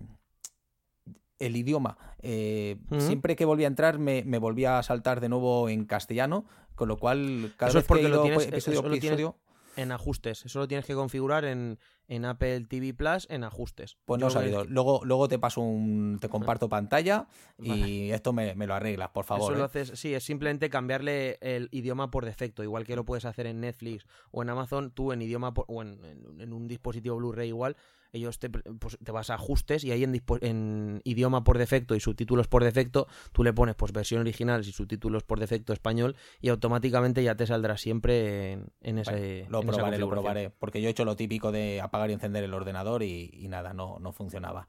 el 1.38 1.56
idioma. 1.56 1.98
Eh, 2.20 2.76
siempre 2.98 3.36
que 3.36 3.44
volvía 3.44 3.66
a 3.66 3.68
entrar 3.68 3.98
me, 3.98 4.22
volvía 4.38 4.78
a 4.78 4.82
saltar 4.82 5.20
de 5.20 5.28
nuevo 5.28 5.68
en 5.68 5.84
castellano, 5.84 6.44
con 6.74 6.88
lo 6.88 6.96
cual 6.96 7.52
cada 7.56 7.72
vez 7.72 7.86
que 7.86 8.08
lo 8.08 8.22
tienes, 8.22 8.46
episodio, 8.46 9.36
en 9.76 9.92
ajustes. 9.92 10.44
Eso 10.44 10.60
lo 10.60 10.68
tienes 10.68 10.86
que 10.86 10.94
configurar 10.94 11.44
en, 11.44 11.78
en 12.08 12.24
Apple 12.24 12.64
TV 12.68 12.94
Plus 12.94 13.26
en 13.30 13.44
ajustes. 13.44 13.96
Pues 14.04 14.20
no 14.20 14.28
he 14.28 14.30
sabido. 14.30 14.64
Luego, 14.64 15.00
luego 15.04 15.28
te 15.28 15.38
paso 15.38 15.60
un. 15.60 16.18
te 16.20 16.28
comparto 16.28 16.68
pantalla 16.68 17.26
y 17.58 18.10
esto 18.10 18.32
me, 18.32 18.54
lo 18.54 18.74
arreglas, 18.74 19.10
por 19.10 19.24
favor. 19.24 19.52
Eso 19.52 19.58
lo 19.58 19.64
¿eh? 19.64 19.66
haces, 19.66 19.92
sí, 19.94 20.14
es 20.14 20.24
simplemente 20.24 20.70
cambiarle 20.70 21.38
el 21.40 21.68
idioma 21.72 22.10
por 22.10 22.24
defecto. 22.24 22.62
Igual 22.62 22.84
que 22.84 22.96
lo 22.96 23.04
puedes 23.04 23.24
hacer 23.24 23.46
en 23.46 23.60
Netflix 23.60 24.06
o 24.30 24.42
en 24.42 24.50
Amazon, 24.50 24.90
tú 24.90 25.12
en 25.12 25.22
idioma 25.22 25.52
o 25.54 25.82
en, 25.82 25.98
en 26.38 26.52
un 26.52 26.68
dispositivo 26.68 27.16
Blu-ray 27.16 27.48
igual 27.48 27.76
ellos 28.14 28.38
te, 28.38 28.48
pues, 28.48 28.96
te 29.02 29.12
vas 29.12 29.28
a 29.30 29.34
ajustes 29.34 29.84
y 29.84 29.90
ahí 29.90 30.04
en, 30.04 30.22
en, 30.40 31.00
idioma 31.04 31.44
por 31.44 31.58
defecto 31.58 31.94
y 31.94 32.00
subtítulos 32.00 32.48
por 32.48 32.62
defecto, 32.62 33.08
tú 33.32 33.42
le 33.42 33.52
pones 33.52 33.74
pues 33.74 33.92
versión 33.92 34.20
original 34.20 34.62
y 34.62 34.72
subtítulos 34.72 35.24
por 35.24 35.40
defecto 35.40 35.72
español 35.72 36.16
y 36.40 36.48
automáticamente 36.48 37.22
ya 37.22 37.34
te 37.34 37.46
saldrá 37.46 37.76
siempre 37.76 38.52
en, 38.80 38.98
ese... 38.98 39.46
lo 39.50 39.62
probaré, 39.62 39.98
lo 39.98 40.08
probaré, 40.08 40.50
porque 40.50 40.80
yo 40.80 40.88
he 40.88 40.92
hecho 40.92 41.04
lo 41.04 41.16
típico 41.16 41.50
de 41.52 41.80
apagar 41.80 42.10
y 42.10 42.12
encender 42.12 42.44
el 42.44 42.54
ordenador 42.54 43.02
y, 43.02 43.46
nada, 43.48 43.74
no, 43.74 43.98
no 43.98 44.12
funcionaba. 44.12 44.68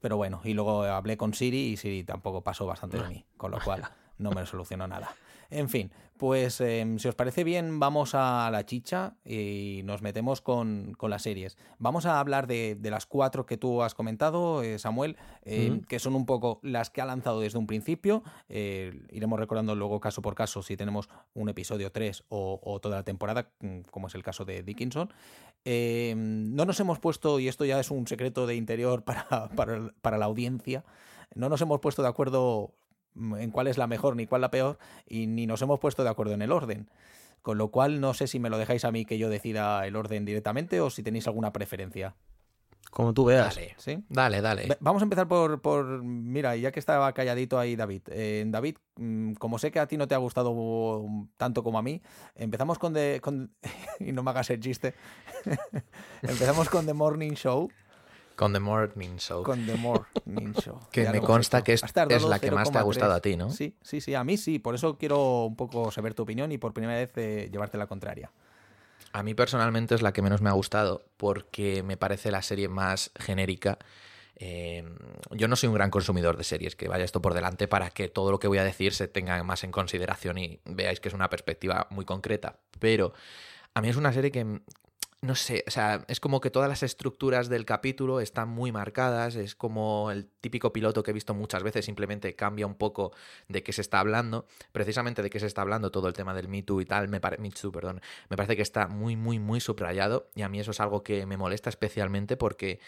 Pero 0.00 0.16
bueno, 0.16 0.40
y 0.44 0.54
luego 0.54 0.82
hablé 0.82 1.16
con 1.16 1.34
Siri 1.34 1.68
y 1.68 1.76
Siri 1.76 2.04
tampoco 2.04 2.42
pasó 2.42 2.66
bastante 2.66 2.98
de 2.98 3.08
mí, 3.08 3.24
con 3.36 3.50
lo 3.50 3.60
cual 3.60 3.82
no 4.18 4.30
me 4.32 4.44
solucionó 4.46 4.88
nada. 4.88 5.14
En 5.50 5.68
fin, 5.68 5.90
pues 6.20 6.60
em, 6.60 6.98
si 6.98 7.08
os 7.08 7.14
parece 7.14 7.44
bien, 7.44 7.80
vamos 7.80 8.14
a 8.14 8.50
la 8.52 8.66
chicha 8.66 9.16
y 9.24 9.80
nos 9.84 10.02
metemos 10.02 10.42
con, 10.42 10.94
las 11.00 11.22
series. 11.22 11.56
Vamos 11.78 12.04
a 12.04 12.20
hablar 12.20 12.46
de, 12.46 12.78
las 12.82 13.06
cuatro 13.06 13.46
que 13.46 13.56
tú 13.56 13.82
has 13.82 13.94
comentado, 13.94 14.62
eh, 14.62 14.78
Samuel, 14.78 15.16
em, 15.42 15.80
que 15.80 15.98
son 15.98 16.14
un 16.14 16.26
poco 16.26 16.60
las 16.62 16.90
que 16.90 17.00
ha 17.00 17.06
lanzado 17.06 17.40
desde 17.40 17.58
un 17.58 17.66
principio. 17.66 18.22
Eh, 18.50 19.06
iremos 19.10 19.40
recordando 19.40 19.74
luego 19.74 19.98
caso 19.98 20.20
por 20.20 20.34
caso 20.34 20.62
si 20.62 20.76
tenemos 20.76 21.08
un 21.32 21.48
episodio 21.48 21.90
3 21.90 22.24
o, 22.28 22.78
toda 22.82 22.96
la 22.96 23.02
temporada, 23.02 23.50
mm, 23.60 23.80
como 23.90 24.08
es 24.08 24.14
el 24.14 24.22
caso 24.22 24.44
de 24.44 24.62
Dickinson. 24.62 25.10
Em, 25.64 26.54
no 26.54 26.66
nos 26.66 26.78
hemos 26.80 26.98
puesto, 26.98 27.40
y 27.40 27.48
esto 27.48 27.64
ya 27.64 27.80
es 27.80 27.90
un 27.90 28.06
secreto 28.06 28.46
de 28.46 28.56
interior 28.56 29.04
para, 29.04 29.48
para 30.02 30.18
la 30.18 30.26
audiencia, 30.26 30.84
no 31.34 31.48
nos 31.48 31.60
hemos 31.60 31.80
puesto 31.80 32.02
de 32.02 32.08
acuerdo 32.08 32.74
en 33.16 33.50
cuál 33.50 33.66
es 33.66 33.78
la 33.78 33.86
mejor 33.86 34.16
ni 34.16 34.26
cuál 34.26 34.42
la 34.42 34.50
peor 34.50 34.78
y 35.06 35.26
ni 35.26 35.46
nos 35.46 35.62
hemos 35.62 35.80
puesto 35.80 36.04
de 36.04 36.10
acuerdo 36.10 36.34
en 36.34 36.42
el 36.42 36.52
orden. 36.52 36.88
Con 37.42 37.58
lo 37.58 37.68
cual 37.70 38.00
no 38.00 38.12
sé 38.14 38.26
si 38.26 38.38
me 38.38 38.50
lo 38.50 38.58
dejáis 38.58 38.84
a 38.84 38.92
mí 38.92 39.04
que 39.04 39.18
yo 39.18 39.30
decida 39.30 39.86
el 39.86 39.96
orden 39.96 40.24
directamente 40.24 40.80
o 40.80 40.90
si 40.90 41.02
tenéis 41.02 41.26
alguna 41.26 41.52
preferencia. 41.52 42.14
Como 42.90 43.14
tú 43.14 43.24
veas. 43.24 43.54
Dale, 43.54 43.74
¿Sí? 43.78 44.04
dale, 44.08 44.40
dale. 44.40 44.76
Vamos 44.80 45.00
a 45.00 45.04
empezar 45.04 45.28
por, 45.28 45.60
por, 45.60 46.02
mira, 46.02 46.56
ya 46.56 46.72
que 46.72 46.80
estaba 46.80 47.12
calladito 47.12 47.58
ahí 47.58 47.76
David. 47.76 48.02
Eh, 48.08 48.44
David, 48.48 48.76
mm, 48.96 49.34
como 49.34 49.58
sé 49.58 49.70
que 49.70 49.78
a 49.78 49.86
ti 49.86 49.96
no 49.96 50.08
te 50.08 50.16
ha 50.16 50.18
gustado 50.18 50.52
mm, 50.52 51.28
tanto 51.36 51.62
como 51.62 51.78
a 51.78 51.82
mí, 51.82 52.02
empezamos 52.34 52.78
con 52.78 52.92
The... 52.92 53.20
Con, 53.20 53.54
y 54.00 54.10
no 54.12 54.24
me 54.24 54.30
hagas 54.30 54.50
el 54.50 54.60
chiste. 54.60 54.94
empezamos 56.22 56.68
con 56.68 56.84
The 56.84 56.94
Morning 56.94 57.32
Show. 57.32 57.70
Con 58.40 58.54
The 58.54 58.58
Morning 58.60 59.16
Show. 59.18 59.42
Con 59.42 59.66
The 59.66 59.74
Morning 59.76 60.52
Show. 60.54 60.80
Que 60.92 61.04
Ya 61.04 61.12
me 61.12 61.20
consta 61.20 61.58
hecho. 61.58 61.64
que 61.64 61.72
es- 61.74 61.82
la 62.24 62.38
que 62.38 62.50
más 62.50 62.70
te 62.72 62.78
ha 62.78 62.80
0,3. 62.80 62.84
gustado 62.84 63.12
a 63.12 63.20
ti, 63.20 63.36
¿no? 63.36 63.50
Sí, 63.50 63.76
sí, 63.82 64.00
sí, 64.00 64.14
a 64.14 64.24
mí 64.24 64.38
sí. 64.38 64.58
Por 64.58 64.74
eso 64.74 64.96
quiero 64.96 65.44
un 65.44 65.56
poco 65.56 65.90
saber 65.90 66.14
tu 66.14 66.22
opinión 66.22 66.50
y 66.50 66.56
por 66.56 66.72
primera 66.72 66.94
vez 66.98 67.12
eh, 67.16 67.50
llevarte 67.52 67.76
la 67.76 67.86
contraria. 67.86 68.30
A 69.12 69.22
mí 69.22 69.34
personalmente 69.34 69.94
es 69.94 70.00
la 70.00 70.12
que 70.14 70.22
menos 70.22 70.40
me 70.40 70.48
ha 70.48 70.52
gustado 70.54 71.04
porque 71.18 71.82
me 71.82 71.98
parece 71.98 72.30
la 72.30 72.40
serie 72.40 72.68
más 72.70 73.10
genérica. 73.18 73.78
Eh, 74.36 74.84
yo 75.32 75.46
no 75.48 75.54
soy 75.56 75.68
un 75.68 75.74
gran 75.74 75.90
consumidor 75.90 76.38
de 76.38 76.44
series, 76.44 76.76
que 76.76 76.88
vaya 76.88 77.04
esto 77.04 77.20
por 77.20 77.34
delante 77.34 77.68
para 77.68 77.90
que 77.90 78.08
todo 78.08 78.30
lo 78.30 78.38
que 78.38 78.48
voy 78.48 78.56
a 78.56 78.64
decir 78.64 78.94
se 78.94 79.06
tenga 79.06 79.42
más 79.44 79.64
en 79.64 79.70
consideración 79.70 80.38
y 80.38 80.60
veáis 80.64 80.98
que 80.98 81.08
es 81.08 81.14
una 81.14 81.28
perspectiva 81.28 81.88
muy 81.90 82.06
concreta. 82.06 82.56
Pero 82.78 83.12
a 83.74 83.82
mí 83.82 83.90
es 83.90 83.96
una 83.96 84.14
serie 84.14 84.30
que, 84.30 84.60
no 85.22 85.34
sé, 85.34 85.64
o 85.66 85.70
sea, 85.70 86.04
es 86.08 86.18
como 86.18 86.40
que 86.40 86.50
todas 86.50 86.68
las 86.68 86.82
estructuras 86.82 87.50
del 87.50 87.66
capítulo 87.66 88.20
están 88.20 88.48
muy 88.48 88.72
marcadas, 88.72 89.36
es 89.36 89.54
como 89.54 90.10
el 90.10 90.26
típico 90.40 90.72
piloto 90.72 91.02
que 91.02 91.10
he 91.10 91.14
visto 91.14 91.34
muchas 91.34 91.62
veces, 91.62 91.84
simplemente 91.84 92.34
cambia 92.34 92.66
un 92.66 92.74
poco 92.74 93.12
de 93.46 93.62
qué 93.62 93.74
se 93.74 93.82
está 93.82 94.00
hablando, 94.00 94.46
precisamente 94.72 95.22
de 95.22 95.28
qué 95.28 95.38
se 95.38 95.46
está 95.46 95.60
hablando 95.60 95.90
todo 95.90 96.08
el 96.08 96.14
tema 96.14 96.32
del 96.32 96.48
Me 96.48 96.62
Too 96.62 96.80
y 96.80 96.86
tal, 96.86 97.08
me, 97.08 97.20
perdón, 97.20 98.00
me 98.30 98.36
parece 98.38 98.56
que 98.56 98.62
está 98.62 98.88
muy, 98.88 99.14
muy, 99.14 99.38
muy 99.38 99.60
subrayado 99.60 100.30
y 100.34 100.40
a 100.40 100.48
mí 100.48 100.58
eso 100.58 100.70
es 100.70 100.80
algo 100.80 101.02
que 101.02 101.26
me 101.26 101.36
molesta 101.36 101.68
especialmente 101.68 102.38
porque 102.38 102.80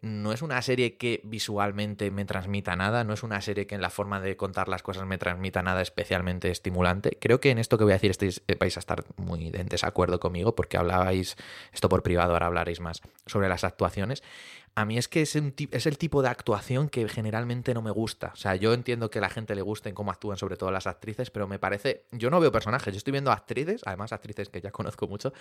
no 0.00 0.32
es 0.32 0.42
una 0.42 0.60
serie 0.62 0.96
que 0.96 1.20
visualmente 1.24 2.10
me 2.10 2.24
transmita 2.24 2.74
nada, 2.74 3.04
no 3.04 3.12
es 3.12 3.22
una 3.22 3.40
serie 3.40 3.66
que 3.66 3.74
en 3.74 3.82
la 3.82 3.90
forma 3.90 4.20
de 4.20 4.36
contar 4.36 4.68
las 4.68 4.82
cosas 4.82 5.06
me 5.06 5.18
transmita 5.18 5.62
nada 5.62 5.80
especialmente 5.80 6.50
estimulante. 6.50 7.18
Creo 7.20 7.40
que 7.40 7.50
en 7.50 7.58
esto 7.58 7.78
que 7.78 7.84
voy 7.84 7.92
a 7.92 7.96
decir 7.96 8.10
estáis, 8.10 8.42
eh, 8.48 8.56
vais 8.58 8.76
a 8.76 8.80
estar 8.80 9.04
muy 9.16 9.52
en 9.54 9.68
desacuerdo 9.68 10.18
conmigo 10.18 10.56
porque 10.56 10.76
hablabais 10.76 11.36
esto 11.72 11.88
por 11.88 12.02
privado, 12.02 12.32
ahora 12.32 12.46
hablaréis 12.46 12.80
más 12.80 13.00
sobre 13.26 13.48
las 13.48 13.64
actuaciones. 13.64 14.22
A 14.74 14.86
mí 14.86 14.96
es 14.96 15.06
que 15.06 15.20
es, 15.20 15.34
un 15.34 15.54
es 15.70 15.86
el 15.86 15.98
tipo 15.98 16.22
de 16.22 16.28
actuación 16.28 16.88
que 16.88 17.06
generalmente 17.06 17.74
no 17.74 17.82
me 17.82 17.90
gusta. 17.90 18.30
O 18.32 18.36
sea, 18.36 18.56
yo 18.56 18.72
entiendo 18.72 19.10
que 19.10 19.18
a 19.18 19.20
la 19.20 19.28
gente 19.28 19.54
le 19.54 19.60
guste 19.60 19.92
cómo 19.92 20.10
actúan, 20.10 20.38
sobre 20.38 20.56
todo 20.56 20.70
las 20.70 20.86
actrices, 20.86 21.30
pero 21.30 21.46
me 21.46 21.58
parece. 21.58 22.06
Yo 22.10 22.30
no 22.30 22.40
veo 22.40 22.50
personajes, 22.50 22.94
yo 22.94 22.96
estoy 22.96 23.10
viendo 23.10 23.30
actrices, 23.30 23.82
además 23.84 24.12
actrices 24.12 24.48
que 24.48 24.62
ya 24.62 24.70
conozco 24.70 25.06
mucho, 25.06 25.34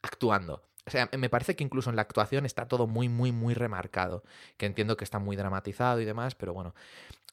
actuando. 0.00 0.62
O 0.86 0.90
sea, 0.90 1.10
me 1.18 1.28
parece 1.28 1.54
que 1.54 1.64
incluso 1.64 1.90
en 1.90 1.96
la 1.96 2.02
actuación 2.02 2.46
está 2.46 2.66
todo 2.66 2.86
muy, 2.86 3.10
muy, 3.10 3.30
muy 3.30 3.52
remarcado. 3.52 4.22
Que 4.56 4.64
entiendo 4.64 4.96
que 4.96 5.04
está 5.04 5.18
muy 5.18 5.36
dramatizado 5.36 6.00
y 6.00 6.06
demás, 6.06 6.34
pero 6.34 6.54
bueno. 6.54 6.74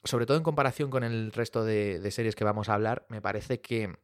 Sobre 0.03 0.25
todo 0.25 0.37
en 0.37 0.43
comparación 0.43 0.91
con 0.91 1.03
el 1.03 1.31
resto 1.31 1.63
de 1.63 2.11
series 2.11 2.35
que 2.35 2.43
vamos 2.43 2.69
a 2.69 2.75
hablar, 2.75 3.05
me 3.09 3.21
parece 3.21 3.59
que 3.59 3.95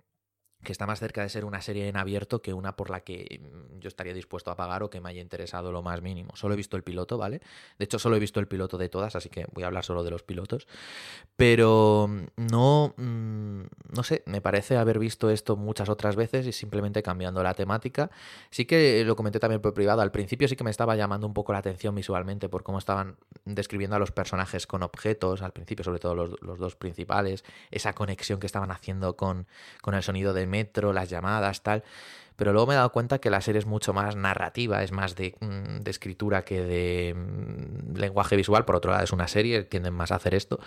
que 0.63 0.71
está 0.71 0.85
más 0.85 0.99
cerca 0.99 1.21
de 1.21 1.29
ser 1.29 1.45
una 1.45 1.61
serie 1.61 1.87
en 1.87 1.97
abierto 1.97 2.41
que 2.41 2.53
una 2.53 2.75
por 2.75 2.89
la 2.89 3.01
que 3.01 3.41
mm, 3.41 3.79
yo 3.79 3.87
estaría 3.87 4.13
dispuesto 4.13 4.51
a 4.51 4.55
pagar 4.55 4.83
o 4.83 4.89
que 4.89 5.01
me 5.01 5.09
haya 5.09 5.21
interesado 5.21 5.71
lo 5.71 5.81
más 5.81 6.01
mínimo. 6.01 6.35
Solo 6.35 6.53
he 6.53 6.57
visto 6.57 6.77
el 6.77 6.83
piloto, 6.83 7.17
¿vale? 7.17 7.41
De 7.79 7.85
hecho, 7.85 7.99
solo 7.99 8.15
he 8.15 8.19
visto 8.19 8.39
el 8.39 8.47
piloto 8.47 8.77
de 8.77 8.89
todas, 8.89 9.15
así 9.15 9.29
que 9.29 9.45
voy 9.53 9.63
a 9.63 9.67
hablar 9.67 9.83
solo 9.83 10.03
de 10.03 10.11
los 10.11 10.23
pilotos. 10.23 10.67
Pero 11.35 12.07
mm, 12.09 12.25
no, 12.51 12.93
mm, 12.97 13.61
no 13.95 14.03
sé, 14.03 14.23
me 14.25 14.41
parece 14.41 14.77
haber 14.77 14.99
visto 14.99 15.29
esto 15.29 15.55
muchas 15.55 15.89
otras 15.89 16.15
veces 16.15 16.45
y 16.45 16.51
simplemente 16.51 17.01
cambiando 17.01 17.41
la 17.43 17.53
temática. 17.53 18.11
Sí 18.49 18.65
que 18.65 19.03
lo 19.05 19.15
comenté 19.15 19.39
también 19.39 19.61
por 19.61 19.73
privado. 19.73 20.01
Al 20.01 20.11
principio 20.11 20.47
sí 20.47 20.55
que 20.55 20.63
me 20.63 20.71
estaba 20.71 20.95
llamando 20.95 21.25
un 21.27 21.33
poco 21.33 21.53
la 21.53 21.59
atención 21.59 21.95
visualmente 21.95 22.49
por 22.49 22.63
cómo 22.63 22.77
estaban 22.77 23.17
describiendo 23.45 23.95
a 23.95 23.99
los 23.99 24.11
personajes 24.11 24.67
con 24.67 24.83
objetos, 24.83 25.41
al 25.41 25.53
principio 25.53 25.83
sobre 25.83 25.99
todo 25.99 26.15
los, 26.15 26.59
dos 26.59 26.75
principales, 26.75 27.43
esa 27.71 27.93
conexión 27.93 28.39
que 28.39 28.45
estaban 28.45 28.71
haciendo 28.71 29.15
con, 29.15 29.47
con 29.81 29.95
el 29.95 30.03
sonido 30.03 30.33
del 30.33 30.47
metro, 30.51 30.93
las 30.93 31.09
llamadas, 31.09 31.63
tal. 31.63 31.83
Pero 32.35 32.53
luego 32.53 32.67
me 32.67 32.73
he 32.73 32.77
dado 32.77 32.91
cuenta 32.91 33.19
que 33.19 33.29
la 33.29 33.41
serie 33.41 33.59
es 33.59 33.65
mucho 33.65 33.93
más 33.93 34.15
narrativa, 34.15 34.83
es 34.83 34.91
más 34.91 35.15
de, 35.15 35.35
mm, 35.39 35.81
de 35.81 35.91
escritura 35.91 36.43
que 36.43 36.63
de 36.63 37.13
mm, 37.15 37.97
lenguaje 37.97 38.35
visual. 38.35 38.65
Por 38.65 38.75
otro 38.75 38.91
lado, 38.91 39.03
es 39.03 39.11
una 39.11 39.27
serie, 39.27 39.63
tienden 39.63 39.93
más 39.93 40.11
a 40.11 40.15
hacer 40.15 40.33
esto. 40.33 40.59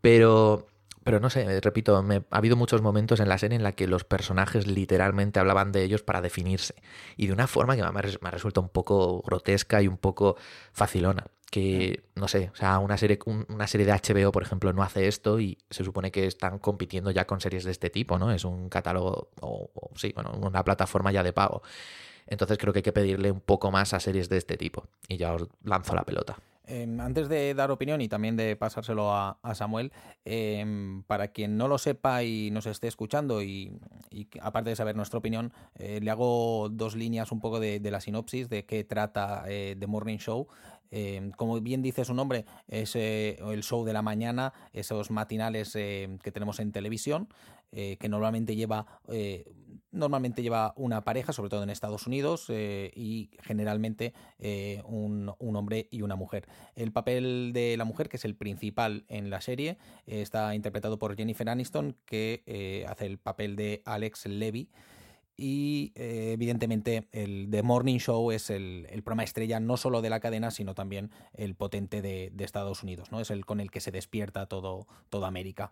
Pero, 0.00 0.68
pero 1.06 1.20
no 1.20 1.30
sé, 1.30 1.60
repito, 1.60 2.02
me, 2.02 2.16
ha 2.16 2.36
habido 2.38 2.56
muchos 2.56 2.82
momentos 2.82 3.20
en 3.20 3.28
la 3.28 3.38
serie 3.38 3.54
en 3.56 3.62
la 3.62 3.70
que 3.72 3.86
los 3.86 4.02
personajes 4.02 4.66
literalmente 4.66 5.38
hablaban 5.38 5.70
de 5.70 5.84
ellos 5.84 6.02
para 6.02 6.20
definirse. 6.20 6.74
Y 7.16 7.28
de 7.28 7.32
una 7.32 7.46
forma 7.46 7.76
que 7.76 7.82
me, 7.84 7.90
me 7.92 8.30
resulta 8.32 8.60
un 8.60 8.68
poco 8.70 9.22
grotesca 9.22 9.80
y 9.82 9.86
un 9.88 9.98
poco 9.98 10.36
facilona. 10.72 11.28
Que, 11.48 12.02
no 12.16 12.26
sé, 12.26 12.50
o 12.52 12.56
sea, 12.56 12.80
una 12.80 12.96
serie, 12.98 13.20
un- 13.24 13.46
una 13.48 13.68
serie 13.68 13.86
de 13.86 13.92
HBO, 13.92 14.32
por 14.32 14.42
ejemplo, 14.42 14.72
no 14.72 14.82
hace 14.82 15.06
esto 15.06 15.38
y 15.38 15.58
se 15.70 15.84
supone 15.84 16.10
que 16.10 16.26
están 16.26 16.58
compitiendo 16.58 17.12
ya 17.12 17.24
con 17.24 17.40
series 17.40 17.62
de 17.64 17.70
este 17.70 17.88
tipo, 17.88 18.18
¿no? 18.18 18.32
Es 18.32 18.44
un 18.44 18.68
catálogo, 18.68 19.30
o, 19.40 19.70
o 19.74 19.90
sí, 19.96 20.12
bueno, 20.14 20.32
una 20.42 20.64
plataforma 20.64 21.12
ya 21.12 21.22
de 21.22 21.32
pago. 21.32 21.62
Entonces 22.26 22.58
creo 22.58 22.72
que 22.72 22.80
hay 22.80 22.82
que 22.82 22.92
pedirle 22.92 23.30
un 23.30 23.40
poco 23.40 23.70
más 23.70 23.94
a 23.94 24.00
series 24.00 24.28
de 24.28 24.38
este 24.38 24.56
tipo. 24.56 24.88
Y 25.08 25.16
ya 25.16 25.34
os 25.34 25.46
lanzo 25.64 25.94
la 25.94 26.04
pelota. 26.04 26.36
Eh, 26.68 26.96
antes 26.98 27.28
de 27.28 27.54
dar 27.54 27.70
opinión 27.70 28.00
y 28.00 28.08
también 28.08 28.36
de 28.36 28.56
pasárselo 28.56 29.12
a, 29.12 29.38
Samuel, 29.54 29.92
eh, 30.24 31.00
para 31.06 31.28
quien 31.28 31.56
no 31.56 31.68
lo 31.68 31.78
sepa 31.78 32.24
y 32.24 32.50
nos 32.50 32.66
esté 32.66 32.88
escuchando 32.88 33.42
y, 33.42 33.78
aparte 34.40 34.70
de 34.70 34.76
saber 34.76 34.96
nuestra 34.96 35.18
opinión, 35.18 35.52
eh, 35.76 36.00
le 36.02 36.10
hago 36.10 36.68
dos 36.68 36.96
líneas 36.96 37.30
un 37.30 37.40
poco 37.40 37.60
de, 37.60 37.80
la 37.80 38.00
sinopsis 38.00 38.48
de 38.48 38.64
qué 38.64 38.82
trata 38.82 39.44
eh, 39.46 39.76
The 39.78 39.86
Morning 39.86 40.18
Show. 40.18 40.48
Eh, 40.90 41.30
como 41.36 41.60
bien 41.60 41.82
dice 41.82 42.04
su 42.04 42.14
nombre, 42.14 42.46
es 42.68 42.96
eh, 42.96 43.38
el 43.40 43.62
show 43.62 43.84
de 43.84 43.92
la 43.92 44.02
mañana, 44.02 44.52
esos 44.72 45.10
matinales 45.10 45.72
que 45.72 46.32
tenemos 46.32 46.58
en 46.60 46.72
televisión, 46.72 47.28
que 47.70 48.08
normalmente 48.08 48.56
lleva 48.56 48.86
normalmente 49.96 50.42
lleva 50.42 50.72
una 50.76 51.02
pareja, 51.04 51.32
sobre 51.32 51.50
todo 51.50 51.62
en 51.62 51.70
Estados 51.70 52.06
Unidos, 52.06 52.46
eh, 52.48 52.92
y 52.94 53.30
generalmente 53.42 54.12
eh, 54.38 54.82
un, 54.84 55.32
un 55.38 55.56
hombre 55.56 55.88
y 55.90 56.02
una 56.02 56.16
mujer. 56.16 56.46
El 56.74 56.92
papel 56.92 57.52
de 57.52 57.76
la 57.76 57.84
mujer, 57.84 58.08
que 58.08 58.16
es 58.16 58.24
el 58.24 58.36
principal 58.36 59.04
en 59.08 59.30
la 59.30 59.40
serie, 59.40 59.78
eh, 60.06 60.22
está 60.22 60.54
interpretado 60.54 60.98
por 60.98 61.16
Jennifer 61.16 61.48
Aniston, 61.48 61.96
que 62.04 62.42
eh, 62.46 62.84
hace 62.88 63.06
el 63.06 63.18
papel 63.18 63.56
de 63.56 63.82
Alex 63.84 64.26
Levy. 64.26 64.68
Y 65.36 65.92
eh, 65.96 66.32
evidentemente 66.32 67.08
el 67.12 67.48
The 67.50 67.62
Morning 67.62 67.98
Show 67.98 68.30
es 68.30 68.48
el, 68.48 68.86
el 68.90 69.02
programa 69.02 69.24
estrella 69.24 69.60
no 69.60 69.76
solo 69.76 70.00
de 70.00 70.10
la 70.10 70.20
cadena, 70.20 70.50
sino 70.50 70.74
también 70.74 71.10
el 71.34 71.54
potente 71.54 72.00
de, 72.00 72.30
de 72.32 72.44
Estados 72.44 72.82
Unidos, 72.82 73.12
¿no? 73.12 73.20
Es 73.20 73.30
el 73.30 73.44
con 73.44 73.60
el 73.60 73.70
que 73.70 73.80
se 73.80 73.90
despierta 73.90 74.46
todo, 74.46 74.86
toda 75.10 75.28
América. 75.28 75.70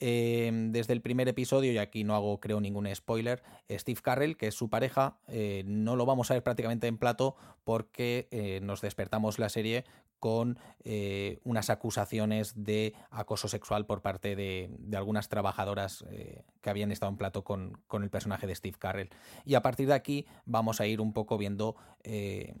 Eh, 0.00 0.50
desde 0.70 0.92
el 0.92 1.00
primer 1.00 1.28
episodio, 1.28 1.72
y 1.72 1.78
aquí 1.78 2.04
no 2.04 2.14
hago 2.14 2.40
creo 2.40 2.60
ningún 2.60 2.92
spoiler, 2.94 3.42
Steve 3.70 4.00
Carrell, 4.02 4.36
que 4.36 4.48
es 4.48 4.54
su 4.54 4.68
pareja, 4.68 5.18
eh, 5.28 5.62
no 5.66 5.96
lo 5.96 6.04
vamos 6.04 6.30
a 6.30 6.34
ver 6.34 6.42
prácticamente 6.42 6.88
en 6.88 6.98
plato 6.98 7.36
porque 7.62 8.28
eh, 8.30 8.60
nos 8.62 8.80
despertamos 8.80 9.38
la 9.38 9.48
serie 9.48 9.84
con 10.24 10.58
eh, 10.84 11.38
unas 11.44 11.68
acusaciones 11.68 12.64
de 12.64 12.94
acoso 13.10 13.46
sexual 13.46 13.84
por 13.84 14.00
parte 14.00 14.34
de, 14.34 14.70
algunas 14.96 15.28
trabajadoras 15.28 16.02
eh, 16.08 16.46
que 16.62 16.70
habían 16.70 16.92
estado 16.92 17.10
en 17.10 17.18
plato 17.18 17.44
con, 17.44 17.76
con, 17.88 18.02
el 18.04 18.08
personaje 18.08 18.46
de 18.46 18.54
Steve 18.54 18.78
Carrell. 18.78 19.10
Y 19.44 19.54
a 19.54 19.60
partir 19.60 19.86
de 19.86 19.92
aquí 19.92 20.24
vamos 20.46 20.80
a 20.80 20.86
ir 20.86 21.02
un 21.02 21.12
poco 21.12 21.36
viendo 21.36 21.76
eh, 22.04 22.54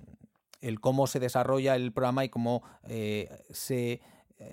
el 0.60 0.78
cómo 0.78 1.06
se 1.06 1.20
desarrolla 1.20 1.74
el 1.74 1.90
programa 1.94 2.26
y 2.26 2.28
cómo 2.28 2.64
se 3.50 4.02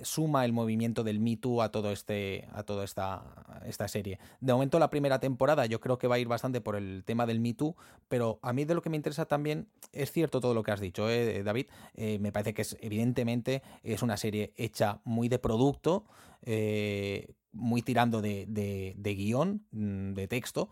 suma 0.02 0.44
el 0.44 0.52
movimiento 0.52 1.02
del 1.04 1.20
Me 1.20 1.36
Too 1.36 1.60
a 1.62 1.70
todo 1.70 1.92
este 1.92 2.48
a 2.52 2.62
toda 2.62 2.84
esta, 2.84 3.60
esta 3.66 3.88
serie. 3.88 4.18
De 4.40 4.52
momento 4.52 4.78
la 4.78 4.90
primera 4.90 5.18
temporada 5.18 5.66
yo 5.66 5.80
creo 5.80 5.98
que 5.98 6.06
va 6.06 6.16
a 6.16 6.18
ir 6.18 6.28
bastante 6.28 6.60
por 6.60 6.76
el 6.76 7.02
tema 7.04 7.26
del 7.26 7.40
Me 7.40 7.54
Too, 7.54 7.76
pero 8.08 8.38
a 8.42 8.52
mí 8.52 8.64
de 8.64 8.74
lo 8.74 8.82
que 8.82 8.90
me 8.90 8.96
interesa 8.96 9.26
también 9.26 9.68
es 9.92 10.12
cierto 10.12 10.40
todo 10.40 10.54
lo 10.54 10.62
que 10.62 10.70
has 10.70 10.80
dicho, 10.80 11.08
¿eh, 11.10 11.42
David. 11.42 11.66
Eh, 11.94 12.18
me 12.20 12.32
parece 12.32 12.54
que 12.54 12.62
es 12.62 12.76
evidentemente 12.80 13.62
es 13.82 14.02
una 14.02 14.16
serie 14.16 14.52
hecha 14.56 15.00
muy 15.04 15.28
de 15.28 15.38
producto, 15.38 16.04
eh, 16.42 17.34
muy 17.52 17.82
tirando 17.82 18.22
de, 18.22 18.46
de, 18.48 18.94
de 18.96 19.14
guion, 19.14 19.66
mm, 19.70 20.14
de 20.14 20.28
texto. 20.28 20.70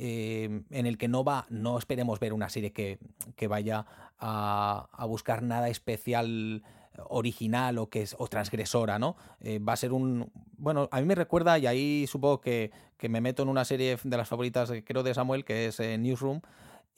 Eh, 0.00 0.62
en 0.70 0.86
el 0.86 0.96
que 0.96 1.08
no 1.08 1.24
va, 1.24 1.46
no 1.50 1.76
esperemos 1.76 2.20
ver 2.20 2.32
una 2.32 2.48
serie 2.48 2.72
que, 2.72 3.00
que 3.34 3.48
vaya 3.48 3.84
a, 4.16 4.88
a, 4.92 5.04
buscar 5.06 5.42
nada 5.42 5.68
especial 5.70 6.62
original 7.08 7.78
o 7.78 7.88
que 7.88 8.02
es 8.02 8.16
o 8.18 8.28
transgresora, 8.28 8.98
¿no? 8.98 9.16
Eh, 9.40 9.58
va 9.58 9.72
a 9.72 9.76
ser 9.76 9.92
un 9.92 10.30
bueno, 10.56 10.88
a 10.90 11.00
mí 11.00 11.06
me 11.06 11.14
recuerda 11.14 11.58
y 11.58 11.66
ahí 11.66 12.06
supongo 12.08 12.40
que, 12.40 12.72
que, 12.96 13.08
me 13.08 13.20
meto 13.20 13.42
en 13.42 13.48
una 13.48 13.64
serie 13.64 13.96
de 14.02 14.16
las 14.16 14.28
favoritas 14.28 14.72
creo 14.84 15.02
de 15.02 15.14
Samuel 15.14 15.44
que 15.44 15.66
es 15.66 15.78
eh, 15.80 15.96
Newsroom 15.98 16.40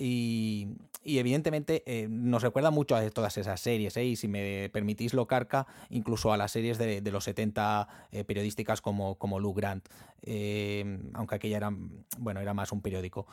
Y, 0.01 0.69
evidentemente 1.05 1.83
eh, 1.87 2.09
nos 2.09 2.43
recuerda 2.43 2.71
mucho 2.71 2.97
a 2.97 3.09
todas 3.11 3.37
esas 3.37 3.61
series, 3.61 3.97
¿eh? 3.99 4.05
y 4.05 4.17
si 4.17 4.29
me 4.29 4.71
permitís 4.71 5.13
lo 5.13 5.27
carca, 5.27 5.67
incluso 5.91 6.33
a 6.33 6.37
las 6.39 6.53
series 6.53 6.79
de, 6.79 7.03
los 7.11 7.25
70 7.25 7.89
eh, 8.11 8.25
periodísticas 8.25 8.81
como, 8.81 9.17
como 9.17 9.41
Lou 9.41 9.53
Grant, 9.53 9.87
aunque 11.15 11.35
aquella 11.35 11.57
era, 11.59 11.71
bueno, 12.19 12.41
era 12.41 12.55
más 12.55 12.73
un 12.73 12.81
periódico. 12.81 13.27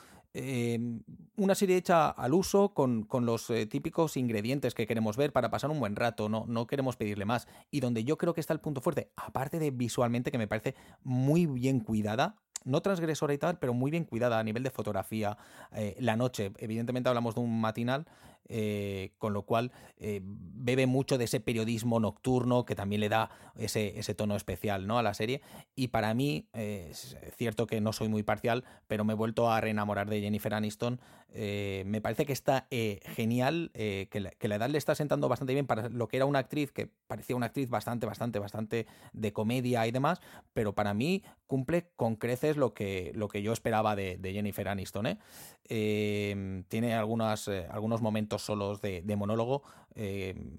una 1.38 1.56
serie 1.56 1.77
hecha 1.77 2.10
al 2.10 2.34
uso 2.34 2.73
con, 2.73 3.03
con 3.03 3.25
los 3.25 3.51
típicos 3.69 4.17
ingredientes 4.17 4.73
que 4.73 4.88
queremos 4.88 5.15
ver 5.15 5.32
para 5.32 5.49
pasar 5.49 5.69
un 5.69 5.80
buen 5.80 5.95
rato, 5.95 6.27
no, 6.30 6.45
no 6.47 6.67
queremos 6.67 6.97
pedirle 6.97 7.25
más. 7.25 7.47
Y 7.71 7.80
donde 7.80 8.03
yo 8.03 8.17
creo 8.17 8.34
que 8.34 8.41
está 8.41 8.53
el 8.53 8.60
punto 8.60 8.82
fuerte, 8.82 9.12
aparte 9.15 9.60
de 9.60 9.71
visualmente 9.71 10.32
que 10.32 10.38
me 10.38 10.47
parece 10.47 10.75
muy 11.03 11.45
bien 11.45 11.80
cuidada, 11.80 12.36
no 12.65 12.82
transgresora 12.82 13.34
y 13.34 13.38
tal, 13.38 13.58
pero 13.58 13.74
muy 13.74 13.91
bien 13.91 14.04
cuidada 14.04 14.39
a 14.39 14.43
nivel 14.43 14.63
de 14.63 14.70
fotografía. 14.70 15.38
Eh, 15.74 15.96
la 16.00 16.15
noche, 16.15 16.52
evidentemente 16.58 17.10
hablamos 17.10 17.36
de 17.36 17.41
un 17.41 17.62
matinal, 17.62 18.06
eh, 18.50 19.13
con 19.17 19.34
lo 19.34 19.43
cual 19.43 19.71
eh, 19.97 20.21
bebe 20.23 20.88
mucho 20.88 21.17
de 21.17 21.26
ese 21.26 21.39
periodismo 21.39 22.00
nocturno 22.00 22.65
que 22.65 22.76
también 22.76 23.02
le 23.02 23.10
da 23.10 23.30
ese, 23.56 24.00
ese 24.00 24.15
tono 24.15 24.36
especial 24.36 24.88
¿no? 24.88 24.97
a 24.97 25.04
la 25.04 25.13
serie. 25.13 25.41
Y 25.76 25.89
para 25.89 26.13
mí, 26.13 26.47
es 26.54 27.17
cierto 27.36 27.67
que 27.67 27.82
no 27.82 27.93
soy 27.93 28.08
muy 28.08 28.23
parcial, 28.23 28.63
pero 28.88 29.04
me 29.04 29.13
he 29.13 29.15
vuelto 29.15 29.52
a 29.52 29.62
reenamorar 29.62 30.10
de 30.10 30.21
Jennifer 30.21 30.54
Aniston. 30.54 31.00
me 31.34 32.02
parece 32.02 32.26
que 32.26 32.34
está 32.34 32.67
genial, 32.69 33.71
que 33.73 34.19
la, 34.19 34.32
que, 34.32 34.47
la, 34.47 34.56
edad 34.56 34.69
le 34.69 34.78
está 34.78 34.95
sentando 34.95 35.30
bastante 35.30 35.54
bien 35.54 35.67
para 35.67 35.89
lo 35.89 36.08
que 36.08 36.17
era 36.17 36.26
una 36.26 36.39
actriz, 36.39 36.71
que 36.71 36.89
parecía 37.08 37.36
una 37.36 37.47
actriz 37.47 37.69
bastante, 37.69 38.06
bastante, 38.06 38.39
bastante 38.39 38.88
de 39.13 39.34
comedia 39.34 39.86
y 39.88 39.91
demás, 39.91 40.21
pero 40.54 40.73
para 40.73 40.93
mí 40.93 41.23
cumple 41.47 41.89
con 41.95 42.15
creces 42.15 42.58
lo 42.58 42.73
que, 42.73 43.12
lo 43.15 43.28
que 43.28 43.41
yo 43.41 43.54
esperaba 43.54 43.95
de, 43.95 44.19
Jennifer 44.21 44.67
Aniston. 44.67 45.08
¿eh? 45.08 46.63
Tiene 46.67 46.93
algunas, 46.93 47.47
eh, 47.47 47.65
algunos 47.71 48.02
momentos 48.02 48.27
solos 48.38 48.82
de, 48.82 49.16
monólogo, 49.16 49.63
em, 49.96 50.52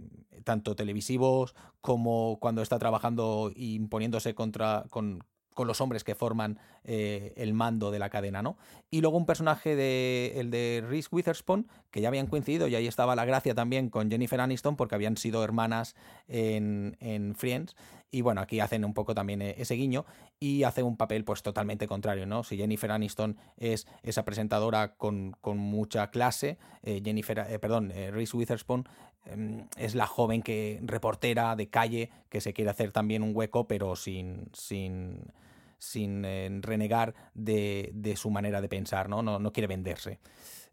tanto 0.45 0.75
televisivos 0.75 1.55
como 1.81 2.39
cuando 2.41 2.63
está 2.63 2.79
trabajando 2.79 3.53
imponiéndose 3.55 4.35
contra, 4.35 4.87
con, 4.91 5.23
con 5.59 5.67
los 5.67 5.81
hombres 5.81 6.05
que 6.05 6.15
forman 6.15 6.61
eh, 6.85 7.33
el 7.37 7.53
mando 7.53 7.91
de 7.91 7.99
la 7.99 8.11
cadena, 8.11 8.43
¿no? 8.43 8.57
Y 8.93 9.01
luego 9.01 9.17
un 9.17 9.27
personaje 9.27 9.75
de 9.75 10.35
el 10.37 10.53
de 10.53 10.85
Reese 10.87 11.09
Witherspoon, 11.11 11.67
que 11.91 12.01
ya 12.01 12.07
habían 12.07 12.29
coincidido, 12.29 12.69
y 12.69 12.77
ahí 12.77 12.87
estaba 12.87 13.17
la 13.17 13.25
gracia 13.25 13.57
también 13.57 13.91
con 13.91 14.09
Jennifer 14.09 14.41
Aniston, 14.41 14.77
porque 14.77 14.95
habían 14.95 15.17
sido 15.17 15.43
hermanas 15.43 15.97
en, 16.29 16.97
en 17.01 17.35
Friends. 17.35 17.75
Y 18.13 18.21
bueno, 18.21 18.41
aquí 18.41 18.61
hacen 18.61 18.85
un 18.85 18.95
poco 18.95 19.17
también 19.17 19.43
eh, 19.43 19.57
ese 19.59 19.75
guiño 19.75 20.07
y 20.39 20.63
hace 20.63 20.85
un 20.85 20.97
papel 20.97 21.25
pues 21.25 21.43
totalmente 21.43 21.89
contrario, 21.89 22.25
¿no? 22.25 22.45
Si 22.45 22.57
Jennifer 22.57 22.93
Aniston 22.93 23.37
es 23.57 23.89
esa 24.05 24.25
presentadora 24.25 24.95
con, 24.95 25.35
mucha 25.43 26.13
clase, 26.13 26.57
eh, 26.85 27.03
Jennifer, 27.05 27.59
perdón, 27.59 27.91
Reese 27.91 28.37
Witherspoon 28.37 28.89
em, 29.25 29.67
es 29.77 29.97
la 29.97 30.07
joven 30.07 30.41
que 30.41 30.79
reportera 30.85 31.57
de 31.57 31.69
calle 31.69 32.11
que 32.29 32.41
se 32.41 32.53
quiere 32.53 32.71
hacer 32.71 32.93
también 32.93 33.25
un 33.25 33.35
hueco, 33.35 33.67
pero 33.67 33.97
sin, 33.97 34.49
sin 34.53 35.33
sin 35.79 36.25
eh, 36.25 36.51
renegar 36.61 37.15
de, 37.35 37.91
de, 37.95 38.17
su 38.17 38.31
manera 38.31 38.61
de 38.61 38.69
pensar, 38.69 39.09
¿no? 39.09 39.23
No, 39.23 39.39
no 39.39 39.53
quiere 39.53 39.67
venderse. 39.67 40.19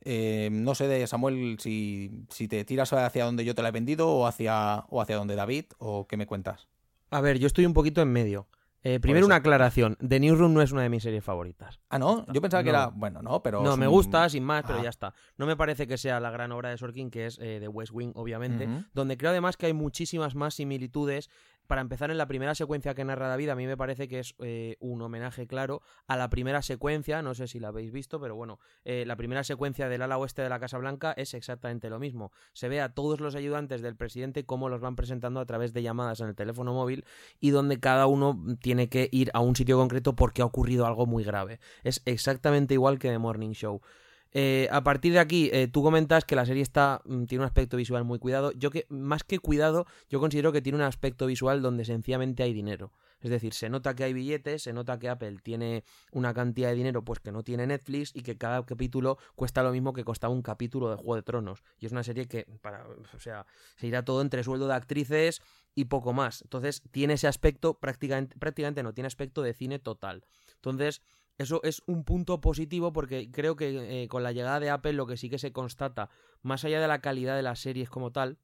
Eh, 0.02 0.50
no 0.52 0.76
sé, 0.76 0.88
de 0.88 1.08
Samuel, 1.08 1.58
si, 1.60 2.26
si, 2.30 2.48
te 2.48 2.64
tiras 2.66 2.92
hacia 2.94 3.26
donde 3.26 3.46
yo 3.46 3.56
te 3.56 3.62
la 3.62 3.70
he 3.70 3.72
vendido 3.72 4.10
o 4.10 4.28
hacia, 4.28 4.86
o 4.90 5.02
hacia 5.02 5.16
donde 5.16 5.36
David, 5.36 5.66
o 5.78 6.08
qué 6.08 6.18
me 6.18 6.28
cuentas. 6.28 6.68
A 7.12 7.22
ver, 7.22 7.40
yo 7.40 7.48
estoy 7.48 7.66
un 7.66 7.74
poquito 7.74 8.02
en 8.02 8.12
medio. 8.12 8.48
Eh, 8.84 9.00
primero 9.00 9.26
una 9.26 9.38
aclaración. 9.38 9.98
The 10.08 10.20
Newsroom 10.20 10.54
no 10.54 10.62
es 10.62 10.72
una 10.72 10.84
de 10.84 10.90
mis 10.90 11.02
series 11.02 11.24
favoritas. 11.24 11.80
Ah, 11.90 11.98
¿no? 11.98 12.24
Yo 12.32 12.40
pensaba 12.40 12.62
que 12.62 12.70
era... 12.70 12.92
Bueno, 12.94 13.24
no, 13.24 13.42
pero... 13.42 13.64
No, 13.64 13.78
me 13.78 13.88
gusta, 13.88 14.30
sin 14.30 14.44
más, 14.44 14.64
pero 14.68 14.84
ya 14.84 14.90
está. 14.90 15.16
No 15.38 15.48
me 15.48 15.56
parece 15.56 15.88
que 15.88 15.98
sea 15.98 16.20
la 16.20 16.30
gran 16.30 16.52
obra 16.52 16.70
de 16.70 16.78
Sorkin, 16.78 17.10
que 17.10 17.26
es 17.26 17.38
de 17.38 17.68
West 17.68 17.92
Wing, 17.92 18.12
obviamente, 18.14 18.70
donde 18.94 19.18
creo 19.18 19.32
además 19.32 19.58
que 19.58 19.66
hay 19.66 19.74
muchísimas 19.74 20.36
más 20.36 20.54
similitudes 20.54 21.32
para 21.66 21.82
empezar, 21.82 22.12
en 22.12 22.18
la 22.18 22.28
primera 22.28 22.56
secuencia 22.56 22.94
que 22.96 23.04
narra 23.04 23.28
David, 23.28 23.50
a 23.50 23.56
mí 23.56 23.66
me 23.66 23.78
parece 23.78 24.08
que 24.08 24.20
es 24.20 24.36
eh, 24.40 24.78
un 24.80 25.02
homenaje 25.02 25.48
claro 25.48 25.82
a 26.08 26.16
la 26.18 26.30
primera 26.30 26.62
secuencia, 26.62 27.22
no 27.22 27.34
sé 27.34 27.48
si 27.48 27.60
la 27.60 27.70
habéis 27.70 27.92
visto, 27.92 28.20
pero 28.20 28.36
bueno, 28.36 28.60
eh, 28.84 29.04
la 29.06 29.16
primera 29.16 29.44
secuencia 29.44 29.90
del 29.90 30.02
ala 30.02 30.18
oeste 30.18 30.42
de 30.42 30.50
la 30.50 30.60
Casa 30.60 30.78
Blanca 30.78 31.14
es 31.18 31.34
exactamente 31.34 31.90
lo 31.90 32.00
mismo. 32.00 32.32
Se 32.54 32.70
ve 32.70 32.82
a 32.82 32.94
todos 32.94 33.20
los 33.20 33.36
ayudantes 33.36 33.82
del 33.82 33.96
presidente 33.96 34.46
cómo 34.46 34.70
los 34.70 34.82
van 34.82 34.96
presentando 34.96 35.40
a 35.40 35.46
través 35.46 35.74
de 35.74 35.84
llamadas 35.84 36.20
en 36.22 36.28
el 36.28 36.36
teléfono 36.36 36.74
móvil 36.74 37.06
y 37.40 37.50
donde 37.50 37.80
cada 37.80 38.08
uno 38.08 38.44
tiene 38.62 38.90
que 38.90 39.10
ir 39.12 39.32
a 39.34 39.40
un 39.40 39.56
sitio 39.56 39.78
concreto 39.78 40.16
porque 40.16 40.42
ha 40.42 40.46
ocurrido 40.46 40.86
algo 40.86 41.06
muy 41.06 41.24
grave. 41.24 41.60
Es 41.84 42.02
exactamente 42.06 42.74
igual 42.74 43.00
que 43.00 43.10
The 43.10 43.20
Morning 43.20 43.52
Show. 43.52 43.82
Eh, 44.38 44.68
a 44.70 44.84
partir 44.84 45.14
de 45.14 45.20
aquí, 45.20 45.50
eh, 45.54 45.70
tú 45.70 45.82
comentas 45.82 46.26
que 46.26 46.36
la 46.36 46.46
serie 46.46 46.62
está 46.62 47.02
mm, 47.06 47.24
tiene 47.24 47.44
un 47.44 47.46
aspecto 47.46 47.78
visual 47.78 48.04
muy 48.04 48.20
cuidado. 48.20 48.52
Yo 48.52 48.70
que, 48.70 48.86
más 48.90 49.24
que 49.24 49.40
cuidado, 49.40 49.86
yo 50.10 50.20
considero 50.20 50.52
que 50.52 50.62
tiene 50.62 50.76
un 50.76 50.82
aspecto 50.82 51.26
visual 51.26 51.62
donde 51.62 51.86
sencillamente 51.86 52.44
hay 52.44 52.52
dinero. 52.52 52.92
Es 53.22 53.30
decir, 53.30 53.54
se 53.54 53.70
nota 53.70 53.96
que 53.96 54.04
hay 54.04 54.12
billetes, 54.12 54.64
se 54.64 54.74
nota 54.74 55.00
que 55.00 55.08
Apple 55.08 55.38
tiene 55.42 55.86
una 56.12 56.34
cantidad 56.34 56.68
de 56.68 56.76
dinero 56.76 57.06
pues 57.06 57.22
que 57.22 57.32
no 57.32 57.44
tiene 57.44 57.66
Netflix 57.66 58.12
y 58.14 58.24
que 58.24 58.38
cada 58.38 58.66
capítulo 58.66 59.18
cuesta 59.36 59.64
lo 59.64 59.72
mismo 59.72 59.94
que 59.94 60.04
costaba 60.04 60.34
un 60.34 60.42
capítulo 60.42 60.90
de 60.90 60.98
Juego 60.98 61.16
de 61.16 61.24
Tronos. 61.24 61.64
Y 61.80 61.86
es 61.86 61.94
una 61.94 62.04
serie 62.04 62.28
que, 62.28 62.46
para, 62.62 62.86
o 63.16 63.20
sea, 63.20 63.46
se 63.78 63.88
irá 63.88 64.04
todo 64.04 64.22
entre 64.22 64.44
sueldo 64.44 64.68
de 64.68 64.74
actrices 64.74 65.42
y 65.76 65.86
poco 65.86 66.12
más. 66.12 66.42
Entonces, 66.42 66.84
tiene 66.92 67.14
ese 67.14 67.28
aspecto 67.28 67.80
prácticamente, 67.80 68.38
prácticamente 68.38 68.84
no, 68.84 68.94
tiene 68.94 69.08
aspecto 69.08 69.42
de 69.42 69.54
cine 69.54 69.80
total. 69.80 70.26
Entonces, 70.56 71.02
eso 71.38 71.62
es 71.64 71.82
un 71.86 72.04
punto 72.04 72.40
positivo 72.40 72.94
porque 72.94 73.30
creo 73.32 73.56
que 73.56 74.04
eh, 74.04 74.08
con 74.08 74.24
la 74.24 74.32
llegada 74.32 74.60
de 74.60 74.70
Apple 74.70 74.94
lo 74.94 75.06
que 75.06 75.18
sí 75.18 75.30
que 75.30 75.40
se 75.40 75.52
constata, 75.52 76.10
más 76.42 76.64
allá 76.64 76.80
de 76.80 76.88
la 76.88 77.02
calidad 77.02 77.36
de 77.36 77.44
las 77.44 77.60
series 77.60 77.90
como 77.90 78.12
tal, 78.12 78.38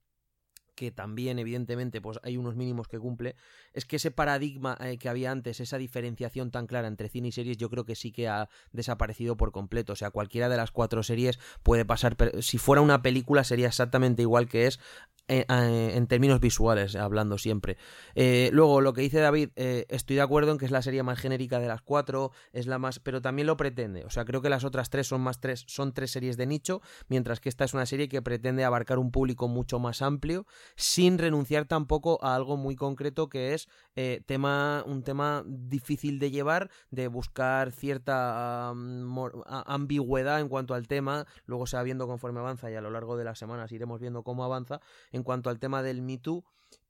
que 0.75 0.91
también 0.91 1.39
evidentemente 1.39 2.01
pues 2.01 2.19
hay 2.23 2.37
unos 2.37 2.55
mínimos 2.55 2.87
que 2.87 2.99
cumple, 2.99 3.35
es 3.73 3.85
que 3.85 3.97
ese 3.97 4.11
paradigma 4.11 4.77
eh, 4.81 4.97
que 4.97 5.09
había 5.09 5.31
antes, 5.31 5.59
esa 5.59 5.77
diferenciación 5.77 6.51
tan 6.51 6.67
clara 6.67 6.87
entre 6.87 7.09
cine 7.09 7.29
y 7.29 7.31
series, 7.31 7.57
yo 7.57 7.69
creo 7.69 7.85
que 7.85 7.95
sí 7.95 8.11
que 8.11 8.27
ha 8.27 8.49
desaparecido 8.71 9.37
por 9.37 9.51
completo. 9.51 9.93
O 9.93 9.95
sea, 9.95 10.11
cualquiera 10.11 10.49
de 10.49 10.57
las 10.57 10.71
cuatro 10.71 11.03
series 11.03 11.39
puede 11.63 11.85
pasar, 11.85 12.15
si 12.41 12.57
fuera 12.57 12.81
una 12.81 13.01
película 13.01 13.43
sería 13.43 13.67
exactamente 13.67 14.21
igual 14.21 14.47
que 14.47 14.67
es 14.67 14.79
eh, 15.27 15.45
eh, 15.47 15.93
en 15.95 16.07
términos 16.07 16.39
visuales, 16.39 16.95
hablando 16.95 17.37
siempre. 17.37 17.77
Luego, 18.51 18.81
lo 18.81 18.93
que 18.93 19.01
dice 19.01 19.19
David, 19.19 19.49
estoy 19.55 20.15
de 20.17 20.21
acuerdo 20.21 20.51
en 20.51 20.57
que 20.57 20.65
es 20.65 20.71
la 20.71 20.81
serie 20.81 21.03
más 21.03 21.19
genérica 21.19 21.59
de 21.59 21.67
las 21.67 21.81
cuatro, 21.81 22.31
es 22.51 22.67
la 22.67 22.79
más, 22.79 22.99
pero 22.99 23.21
también 23.21 23.47
lo 23.47 23.55
pretende. 23.55 24.03
O 24.05 24.09
sea, 24.09 24.25
creo 24.25 24.41
que 24.41 24.49
las 24.49 24.63
otras 24.63 24.89
tres 24.89 25.07
son 25.07 25.21
más 25.21 25.39
tres, 25.39 25.63
son 25.67 25.93
tres 25.93 26.11
series 26.11 26.37
de 26.37 26.47
nicho, 26.47 26.81
mientras 27.07 27.39
que 27.39 27.49
esta 27.49 27.63
es 27.63 27.73
una 27.73 27.85
serie 27.85 28.09
que 28.09 28.21
pretende 28.21 28.65
abarcar 28.65 28.99
un 28.99 29.11
público 29.11 29.47
mucho 29.47 29.79
más 29.79 30.01
amplio, 30.01 30.45
sin 30.75 31.17
renunciar 31.17 31.65
tampoco 31.65 32.23
a 32.23 32.35
algo 32.35 32.57
muy 32.57 32.75
concreto 32.75 33.29
que 33.29 33.53
es 33.53 33.67
tema, 34.25 34.83
un 34.85 35.03
tema 35.03 35.43
difícil 35.45 36.19
de 36.19 36.31
llevar, 36.31 36.69
de 36.89 37.07
buscar 37.07 37.71
cierta 37.71 38.69
ambigüedad 38.69 40.39
en 40.39 40.49
cuanto 40.49 40.73
al 40.73 40.87
tema. 40.87 41.25
Luego 41.45 41.67
se 41.67 41.77
va 41.77 41.83
viendo 41.83 42.07
conforme 42.07 42.39
avanza 42.39 42.71
y 42.71 42.75
a 42.75 42.81
lo 42.81 42.91
largo 42.91 43.17
de 43.17 43.23
las 43.23 43.39
semanas 43.39 43.71
iremos 43.71 43.99
viendo 43.99 44.23
cómo 44.23 44.43
avanza 44.43 44.79
en 45.11 45.23
cuanto 45.23 45.49
al 45.49 45.59
tema 45.59 45.83
del 45.83 46.01
Me 46.01 46.17
Too. 46.17 46.43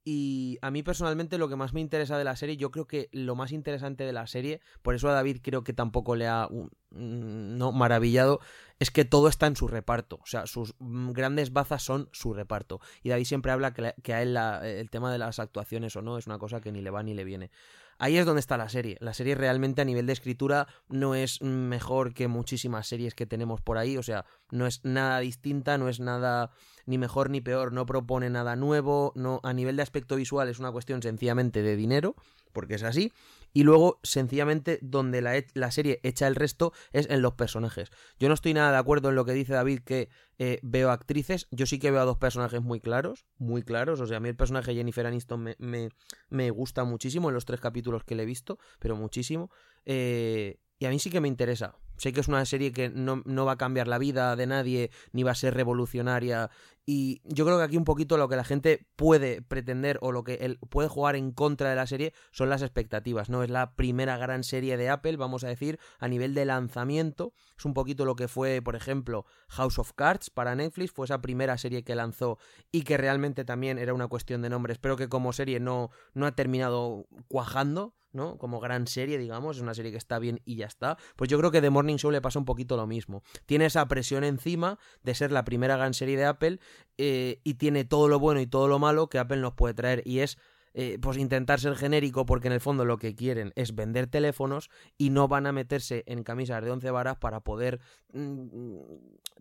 Y 0.03 0.57
a 0.63 0.71
mí 0.71 0.81
personalmente 0.81 1.37
lo 1.37 1.47
que 1.47 1.55
más 1.55 1.73
me 1.73 1.81
interesa 1.81 2.17
de 2.17 2.23
la 2.23 2.35
serie, 2.35 2.57
yo 2.57 2.71
creo 2.71 2.87
que 2.87 3.07
lo 3.11 3.35
más 3.35 3.51
interesante 3.51 4.03
de 4.03 4.13
la 4.13 4.25
serie, 4.25 4.59
por 4.81 4.95
eso 4.95 5.07
a 5.09 5.13
David 5.13 5.41
creo 5.43 5.63
que 5.63 5.73
tampoco 5.73 6.15
le 6.15 6.27
ha 6.27 6.47
no 6.91 7.71
maravillado, 7.71 8.39
es 8.79 8.91
que 8.91 9.05
todo 9.05 9.27
está 9.27 9.47
en 9.47 9.55
su 9.55 9.67
reparto. 9.67 10.19
O 10.23 10.25
sea, 10.25 10.47
sus 10.47 10.73
grandes 10.79 11.53
bazas 11.53 11.83
son 11.83 12.09
su 12.11 12.33
reparto. 12.33 12.81
Y 13.03 13.09
David 13.09 13.25
siempre 13.25 13.51
habla 13.51 13.73
que, 13.73 14.13
a 14.13 14.21
él 14.21 14.37
el 14.37 14.89
tema 14.89 15.11
de 15.11 15.17
las 15.17 15.39
actuaciones 15.39 15.95
o 15.95 16.01
no 16.01 16.17
es 16.17 16.27
una 16.27 16.39
cosa 16.39 16.61
que 16.61 16.71
ni 16.71 16.81
le 16.81 16.89
va 16.89 17.03
ni 17.03 17.13
le 17.13 17.23
viene. 17.23 17.51
Ahí 17.99 18.17
es 18.17 18.25
donde 18.25 18.39
está 18.39 18.57
la 18.57 18.69
serie. 18.69 18.97
La 18.99 19.13
serie 19.13 19.35
realmente 19.35 19.81
a 19.81 19.85
nivel 19.85 20.07
de 20.07 20.13
escritura 20.13 20.67
no 20.89 21.13
es 21.13 21.41
mejor 21.43 22.15
que 22.15 22.27
muchísimas 22.27 22.87
series 22.87 23.13
que 23.13 23.27
tenemos 23.27 23.61
por 23.61 23.77
ahí. 23.77 23.97
O 23.97 24.03
sea, 24.03 24.25
no 24.49 24.65
es 24.65 24.83
nada 24.83 25.19
distinta, 25.19 25.77
no 25.77 25.87
es 25.87 25.99
nada 25.99 26.49
ni 26.87 26.97
mejor 26.97 27.29
ni 27.29 27.41
peor, 27.41 27.73
no 27.73 27.85
propone 27.85 28.31
nada 28.31 28.55
nuevo. 28.55 29.13
No, 29.15 29.39
a 29.43 29.53
nivel 29.53 29.75
de 29.75 29.83
aspecto 29.83 30.15
visual 30.15 30.49
es 30.49 30.57
una 30.57 30.71
cuestión 30.71 31.03
sencillamente 31.03 31.61
de 31.61 31.75
dinero, 31.75 32.15
porque 32.51 32.73
es 32.73 32.83
así 32.83 33.13
y 33.53 33.63
luego 33.63 33.99
sencillamente 34.03 34.79
donde 34.81 35.21
la, 35.21 35.43
la, 35.53 35.71
serie 35.71 35.99
echa 36.03 36.27
el 36.27 36.35
resto 36.35 36.73
es 36.91 37.09
en 37.09 37.21
los 37.21 37.33
personajes. 37.33 37.89
Yo 38.19 38.27
no 38.27 38.33
estoy 38.33 38.53
nada 38.53 38.71
de 38.71 38.77
acuerdo 38.77 39.09
en 39.09 39.15
lo 39.15 39.25
que 39.25 39.33
dice 39.33 39.53
David 39.53 39.81
que 39.81 40.09
eh, 40.37 40.59
veo 40.63 40.91
actrices, 40.91 41.47
yo 41.51 41.65
sí 41.65 41.79
que 41.79 41.91
veo 41.91 42.01
a 42.01 42.05
dos 42.05 42.17
personajes 42.17 42.61
muy 42.61 42.79
claros, 42.79 43.25
muy 43.37 43.63
claros, 43.63 43.99
o 43.99 44.07
sea, 44.07 44.17
a 44.17 44.19
mí 44.19 44.29
el 44.29 44.35
personaje 44.35 44.71
de 44.71 44.77
Jennifer 44.77 45.05
Aniston 45.05 45.41
me, 45.41 45.55
me, 45.59 45.89
me 46.29 46.49
gusta 46.49 46.83
muchísimo 46.83 47.29
en 47.29 47.35
los 47.35 47.45
tres 47.45 47.59
capítulos 47.59 48.03
que 48.03 48.15
le 48.15 48.23
he 48.23 48.25
visto, 48.25 48.57
pero 48.79 48.95
muchísimo. 48.95 49.51
Eh, 49.85 50.59
y 50.79 50.85
a 50.85 50.89
mí 50.89 50.97
sí 50.97 51.09
que 51.09 51.21
me 51.21 51.27
interesa, 51.27 51.75
Sé 51.97 52.13
que 52.13 52.19
es 52.21 52.27
una 52.27 52.45
serie 52.45 52.71
que 52.71 52.89
no, 52.89 53.21
no, 53.25 53.45
va 53.45 53.53
a 53.53 53.57
cambiar 53.57 53.87
la 53.87 53.97
vida 53.97 54.35
de 54.35 54.47
nadie, 54.47 54.91
ni 55.11 55.23
va 55.23 55.31
a 55.31 55.35
ser 55.35 55.53
revolucionaria. 55.53 56.49
Y 56.85 57.21
yo 57.25 57.45
creo 57.45 57.57
que 57.57 57.63
aquí 57.63 57.77
un 57.77 57.85
poquito 57.85 58.17
lo 58.17 58.27
que 58.27 58.35
la 58.35 58.43
gente 58.43 58.87
puede 58.95 59.41
pretender 59.41 59.99
o 60.01 60.11
lo 60.11 60.23
que 60.23 60.35
él 60.35 60.57
puede 60.69 60.89
jugar 60.89 61.15
en 61.15 61.31
contra 61.31 61.69
de 61.69 61.75
la 61.75 61.85
serie 61.85 62.13
son 62.31 62.49
las 62.49 62.63
expectativas, 62.63 63.29
¿no? 63.29 63.43
Es 63.43 63.51
la 63.51 63.75
primera 63.75 64.17
gran 64.17 64.43
serie 64.43 64.77
de 64.77 64.89
Apple, 64.89 65.15
vamos 65.17 65.43
a 65.43 65.47
decir, 65.47 65.79
a 65.99 66.07
nivel 66.07 66.33
de 66.33 66.45
lanzamiento. 66.45 67.33
Es 67.57 67.65
un 67.65 67.73
poquito 67.73 68.03
lo 68.03 68.15
que 68.15 68.27
fue, 68.27 68.61
por 68.63 68.75
ejemplo, 68.75 69.25
House 69.49 69.77
of 69.77 69.93
Cards 69.93 70.31
para 70.31 70.55
Netflix, 70.55 70.91
fue 70.91 71.05
esa 71.05 71.21
primera 71.21 71.57
serie 71.57 71.83
que 71.83 71.93
lanzó 71.93 72.39
y 72.71 72.81
que 72.81 72.97
realmente 72.97 73.45
también 73.45 73.77
era 73.77 73.93
una 73.93 74.07
cuestión 74.07 74.41
de 74.41 74.49
nombre. 74.49 74.73
Espero 74.73 74.97
que 74.97 75.07
como 75.07 75.33
serie 75.33 75.59
no, 75.59 75.91
no 76.13 76.25
ha 76.25 76.31
terminado 76.31 77.05
cuajando 77.27 77.93
¿no? 78.13 78.37
Como 78.37 78.59
gran 78.59 78.87
serie, 78.87 79.17
digamos, 79.17 79.57
es 79.57 79.61
una 79.61 79.73
serie 79.73 79.91
que 79.91 79.97
está 79.97 80.19
bien 80.19 80.41
y 80.45 80.55
ya 80.55 80.65
está. 80.65 80.97
Pues 81.15 81.29
yo 81.29 81.37
creo 81.37 81.51
que 81.51 81.61
The 81.61 81.69
Morning 81.69 81.97
Show 81.97 82.11
le 82.11 82.21
pasa 82.21 82.39
un 82.39 82.45
poquito 82.45 82.77
lo 82.77 82.87
mismo. 82.87 83.23
Tiene 83.45 83.65
esa 83.65 83.87
presión 83.87 84.23
encima 84.23 84.79
de 85.03 85.15
ser 85.15 85.31
la 85.31 85.43
primera 85.43 85.77
gran 85.77 85.93
serie 85.93 86.17
de 86.17 86.25
Apple 86.25 86.59
eh, 86.97 87.41
y 87.43 87.55
tiene 87.55 87.85
todo 87.85 88.07
lo 88.07 88.19
bueno 88.19 88.41
y 88.41 88.47
todo 88.47 88.67
lo 88.67 88.79
malo 88.79 89.07
que 89.07 89.19
Apple 89.19 89.37
nos 89.37 89.53
puede 89.53 89.73
traer 89.73 90.03
y 90.05 90.19
es 90.19 90.37
eh, 90.73 90.97
pues 91.01 91.17
intentar 91.17 91.59
ser 91.59 91.75
genérico 91.75 92.25
porque 92.25 92.47
en 92.47 92.53
el 92.53 92.61
fondo 92.61 92.85
lo 92.85 92.97
que 92.97 93.15
quieren 93.15 93.51
es 93.55 93.75
vender 93.75 94.07
teléfonos 94.07 94.69
y 94.97 95.09
no 95.09 95.27
van 95.27 95.45
a 95.45 95.51
meterse 95.51 96.03
en 96.07 96.23
camisas 96.23 96.63
de 96.63 96.71
11 96.71 96.91
varas 96.91 97.17
para 97.17 97.41
poder 97.41 97.79
mm, 98.13 98.77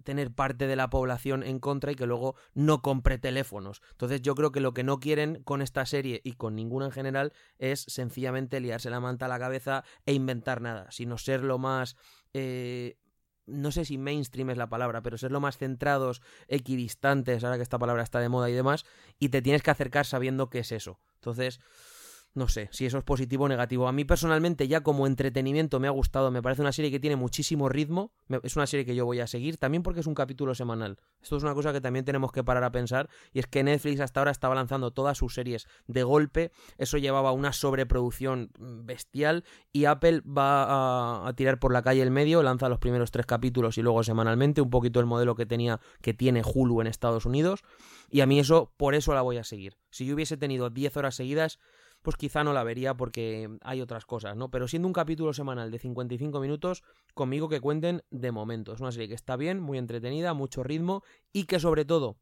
tener 0.02 0.32
parte 0.32 0.66
de 0.66 0.76
la 0.76 0.90
población 0.90 1.42
en 1.42 1.60
contra 1.60 1.92
y 1.92 1.94
que 1.94 2.06
luego 2.06 2.34
no 2.54 2.82
compre 2.82 3.18
teléfonos. 3.18 3.80
Entonces 3.92 4.22
yo 4.22 4.34
creo 4.34 4.50
que 4.50 4.60
lo 4.60 4.74
que 4.74 4.82
no 4.82 4.98
quieren 4.98 5.42
con 5.44 5.62
esta 5.62 5.86
serie 5.86 6.20
y 6.24 6.32
con 6.32 6.56
ninguna 6.56 6.86
en 6.86 6.92
general 6.92 7.32
es 7.58 7.82
sencillamente 7.82 8.60
liarse 8.60 8.90
la 8.90 9.00
manta 9.00 9.26
a 9.26 9.28
la 9.28 9.38
cabeza 9.38 9.84
e 10.06 10.12
inventar 10.12 10.60
nada, 10.60 10.90
sino 10.90 11.18
ser 11.18 11.42
lo 11.42 11.58
más... 11.58 11.96
Eh, 12.32 12.96
no 13.46 13.72
sé 13.72 13.84
si 13.84 13.98
mainstream 13.98 14.50
es 14.50 14.56
la 14.56 14.68
palabra, 14.68 15.02
pero 15.02 15.18
ser 15.18 15.32
lo 15.32 15.40
más 15.40 15.58
centrados, 15.58 16.22
equidistantes, 16.46 17.42
ahora 17.42 17.56
que 17.56 17.64
esta 17.64 17.78
palabra 17.78 18.02
está 18.02 18.20
de 18.20 18.28
moda 18.28 18.48
y 18.48 18.52
demás, 18.52 18.84
y 19.18 19.30
te 19.30 19.42
tienes 19.42 19.62
que 19.62 19.72
acercar 19.72 20.06
sabiendo 20.06 20.50
qué 20.50 20.60
es 20.60 20.70
eso. 20.70 21.00
Entonces, 21.20 21.60
no 22.34 22.48
sé 22.48 22.68
si 22.72 22.86
eso 22.86 22.98
es 22.98 23.04
positivo 23.04 23.44
o 23.44 23.48
negativo. 23.48 23.88
A 23.88 23.92
mí 23.92 24.04
personalmente 24.04 24.68
ya 24.68 24.82
como 24.82 25.06
entretenimiento 25.06 25.80
me 25.80 25.88
ha 25.88 25.90
gustado, 25.90 26.30
me 26.30 26.42
parece 26.42 26.62
una 26.62 26.72
serie 26.72 26.90
que 26.90 27.00
tiene 27.00 27.16
muchísimo 27.16 27.68
ritmo, 27.68 28.12
es 28.42 28.56
una 28.56 28.66
serie 28.66 28.86
que 28.86 28.94
yo 28.94 29.04
voy 29.04 29.20
a 29.20 29.26
seguir, 29.26 29.56
también 29.56 29.82
porque 29.82 30.00
es 30.00 30.06
un 30.06 30.14
capítulo 30.14 30.54
semanal. 30.54 30.98
Esto 31.20 31.36
es 31.36 31.42
una 31.42 31.54
cosa 31.54 31.72
que 31.72 31.80
también 31.80 32.04
tenemos 32.04 32.30
que 32.30 32.44
parar 32.44 32.62
a 32.62 32.70
pensar, 32.70 33.08
y 33.32 33.40
es 33.40 33.46
que 33.46 33.64
Netflix 33.64 34.00
hasta 34.00 34.20
ahora 34.20 34.30
estaba 34.30 34.54
lanzando 34.54 34.92
todas 34.92 35.18
sus 35.18 35.34
series 35.34 35.66
de 35.86 36.02
golpe, 36.02 36.52
eso 36.78 36.98
llevaba 36.98 37.32
una 37.32 37.52
sobreproducción 37.52 38.50
bestial, 38.58 39.44
y 39.72 39.86
Apple 39.86 40.22
va 40.22 41.26
a, 41.26 41.32
tirar 41.34 41.58
por 41.58 41.72
la 41.72 41.82
calle 41.82 42.02
el 42.02 42.10
medio, 42.10 42.42
lanza 42.42 42.68
los 42.68 42.78
primeros 42.78 43.10
tres 43.10 43.26
capítulos 43.26 43.76
y 43.78 43.82
luego 43.82 44.04
semanalmente, 44.04 44.60
un 44.60 44.70
poquito 44.70 45.00
el 45.00 45.06
modelo 45.06 45.34
que 45.34 45.46
tenía, 45.46 45.80
que 46.00 46.14
tiene 46.14 46.42
Hulu 46.44 46.80
en 46.80 46.86
Estados 46.86 47.26
Unidos, 47.26 47.64
y 48.08 48.20
a 48.20 48.26
mí 48.26 48.38
eso, 48.38 48.72
por 48.76 48.94
eso 48.94 49.14
la 49.14 49.22
voy 49.22 49.36
a 49.36 49.44
seguir. 49.44 49.76
Si 49.90 50.06
yo 50.06 50.14
hubiese 50.14 50.36
tenido 50.36 50.70
10 50.70 50.96
horas 50.96 51.14
seguidas, 51.14 51.58
pues 52.02 52.16
quizá 52.16 52.44
no 52.44 52.52
la 52.52 52.64
vería 52.64 52.96
porque 52.96 53.48
hay 53.62 53.80
otras 53.80 54.06
cosas, 54.06 54.36
¿no? 54.36 54.50
Pero 54.50 54.68
siendo 54.68 54.88
un 54.88 54.94
capítulo 54.94 55.32
semanal 55.32 55.70
de 55.70 55.78
55 55.78 56.40
minutos, 56.40 56.82
conmigo 57.14 57.48
que 57.48 57.60
cuenten 57.60 58.02
de 58.10 58.32
momento. 58.32 58.72
Es 58.72 58.80
una 58.80 58.92
serie 58.92 59.08
que 59.08 59.14
está 59.14 59.36
bien, 59.36 59.60
muy 59.60 59.78
entretenida, 59.78 60.34
mucho 60.34 60.62
ritmo 60.62 61.02
y 61.32 61.44
que 61.44 61.60
sobre 61.60 61.84
todo 61.84 62.16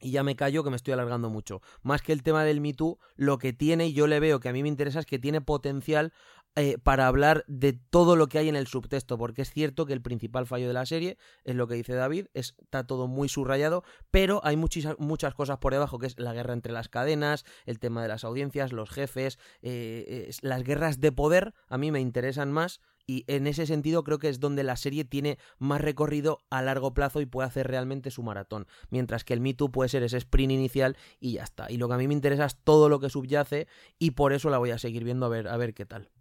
y 0.00 0.10
ya 0.10 0.22
me 0.22 0.36
callo 0.36 0.62
que 0.62 0.70
me 0.70 0.76
estoy 0.76 0.92
alargando 0.92 1.30
mucho. 1.30 1.62
Más 1.82 2.02
que 2.02 2.12
el 2.12 2.22
tema 2.22 2.44
del 2.44 2.60
Me 2.60 2.74
Too, 2.74 2.98
lo 3.16 3.38
que 3.38 3.52
tiene, 3.52 3.86
y 3.86 3.94
yo 3.94 4.06
le 4.06 4.20
veo 4.20 4.38
que 4.38 4.50
a 4.50 4.52
mí 4.52 4.62
me 4.62 4.68
interesa, 4.68 5.00
es 5.00 5.06
que 5.06 5.18
tiene 5.18 5.40
potencial 5.40 6.12
eh, 6.56 6.78
para 6.78 7.08
hablar 7.08 7.44
de 7.48 7.72
todo 7.72 8.14
lo 8.14 8.28
que 8.28 8.38
hay 8.38 8.48
en 8.48 8.54
el 8.54 8.68
subtexto, 8.68 9.18
porque 9.18 9.42
es 9.42 9.50
cierto 9.50 9.86
que 9.86 9.92
el 9.92 10.02
principal 10.02 10.46
fallo 10.46 10.68
de 10.68 10.72
la 10.72 10.86
serie 10.86 11.18
es 11.42 11.56
lo 11.56 11.66
que 11.66 11.74
dice 11.74 11.94
David, 11.94 12.26
está 12.32 12.86
todo 12.86 13.08
muy 13.08 13.28
subrayado, 13.28 13.82
pero 14.12 14.40
hay 14.44 14.56
muchas, 14.56 14.98
muchas 14.98 15.34
cosas 15.34 15.58
por 15.58 15.72
debajo, 15.72 15.98
que 15.98 16.06
es 16.06 16.18
la 16.18 16.32
guerra 16.32 16.52
entre 16.52 16.72
las 16.72 16.88
cadenas, 16.88 17.44
el 17.66 17.80
tema 17.80 18.02
de 18.02 18.08
las 18.08 18.22
audiencias, 18.22 18.72
los 18.72 18.90
jefes, 18.90 19.38
eh, 19.62 20.30
las 20.42 20.62
guerras 20.62 21.00
de 21.00 21.10
poder, 21.10 21.54
a 21.68 21.76
mí 21.76 21.90
me 21.90 22.00
interesan 22.00 22.52
más. 22.52 22.80
Y 23.06 23.24
en 23.26 23.46
ese 23.46 23.66
sentido 23.66 24.02
creo 24.02 24.18
que 24.18 24.28
es 24.28 24.40
donde 24.40 24.62
la 24.62 24.76
serie 24.76 25.04
tiene 25.04 25.38
más 25.58 25.80
recorrido 25.80 26.38
a 26.50 26.62
largo 26.62 26.94
plazo 26.94 27.20
y 27.20 27.26
puede 27.26 27.48
hacer 27.48 27.66
realmente 27.66 28.10
su 28.10 28.22
maratón. 28.22 28.66
Mientras 28.88 29.24
que 29.24 29.34
el 29.34 29.40
Me 29.40 29.54
Too 29.54 29.70
puede 29.70 29.90
ser 29.90 30.02
ese 30.02 30.16
sprint 30.16 30.52
inicial 30.52 30.96
y 31.20 31.32
ya 31.32 31.42
está. 31.42 31.70
Y 31.70 31.76
lo 31.76 31.88
que 31.88 31.94
a 31.94 31.98
mí 31.98 32.08
me 32.08 32.14
interesa 32.14 32.46
es 32.46 32.56
todo 32.56 32.88
lo 32.88 33.00
que 33.00 33.10
subyace 33.10 33.66
y 33.98 34.12
por 34.12 34.32
eso 34.32 34.48
la 34.48 34.58
voy 34.58 34.70
a 34.70 34.78
seguir 34.78 35.04
viendo 35.04 35.26
a 35.26 35.28
ver, 35.28 35.48
a 35.48 35.56
ver 35.56 35.74
qué 35.74 35.84
tal. 35.84 36.13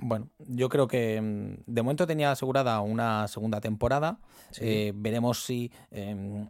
Bueno, 0.00 0.28
yo 0.38 0.68
creo 0.68 0.86
que 0.86 1.20
mm, 1.20 1.64
de 1.66 1.82
momento 1.82 2.06
tenía 2.06 2.30
asegurada 2.30 2.80
una 2.80 3.26
segunda 3.26 3.60
temporada. 3.60 4.20
Eh, 4.60 4.92
veremos 4.94 5.44
si 5.44 5.72
em, 5.90 6.48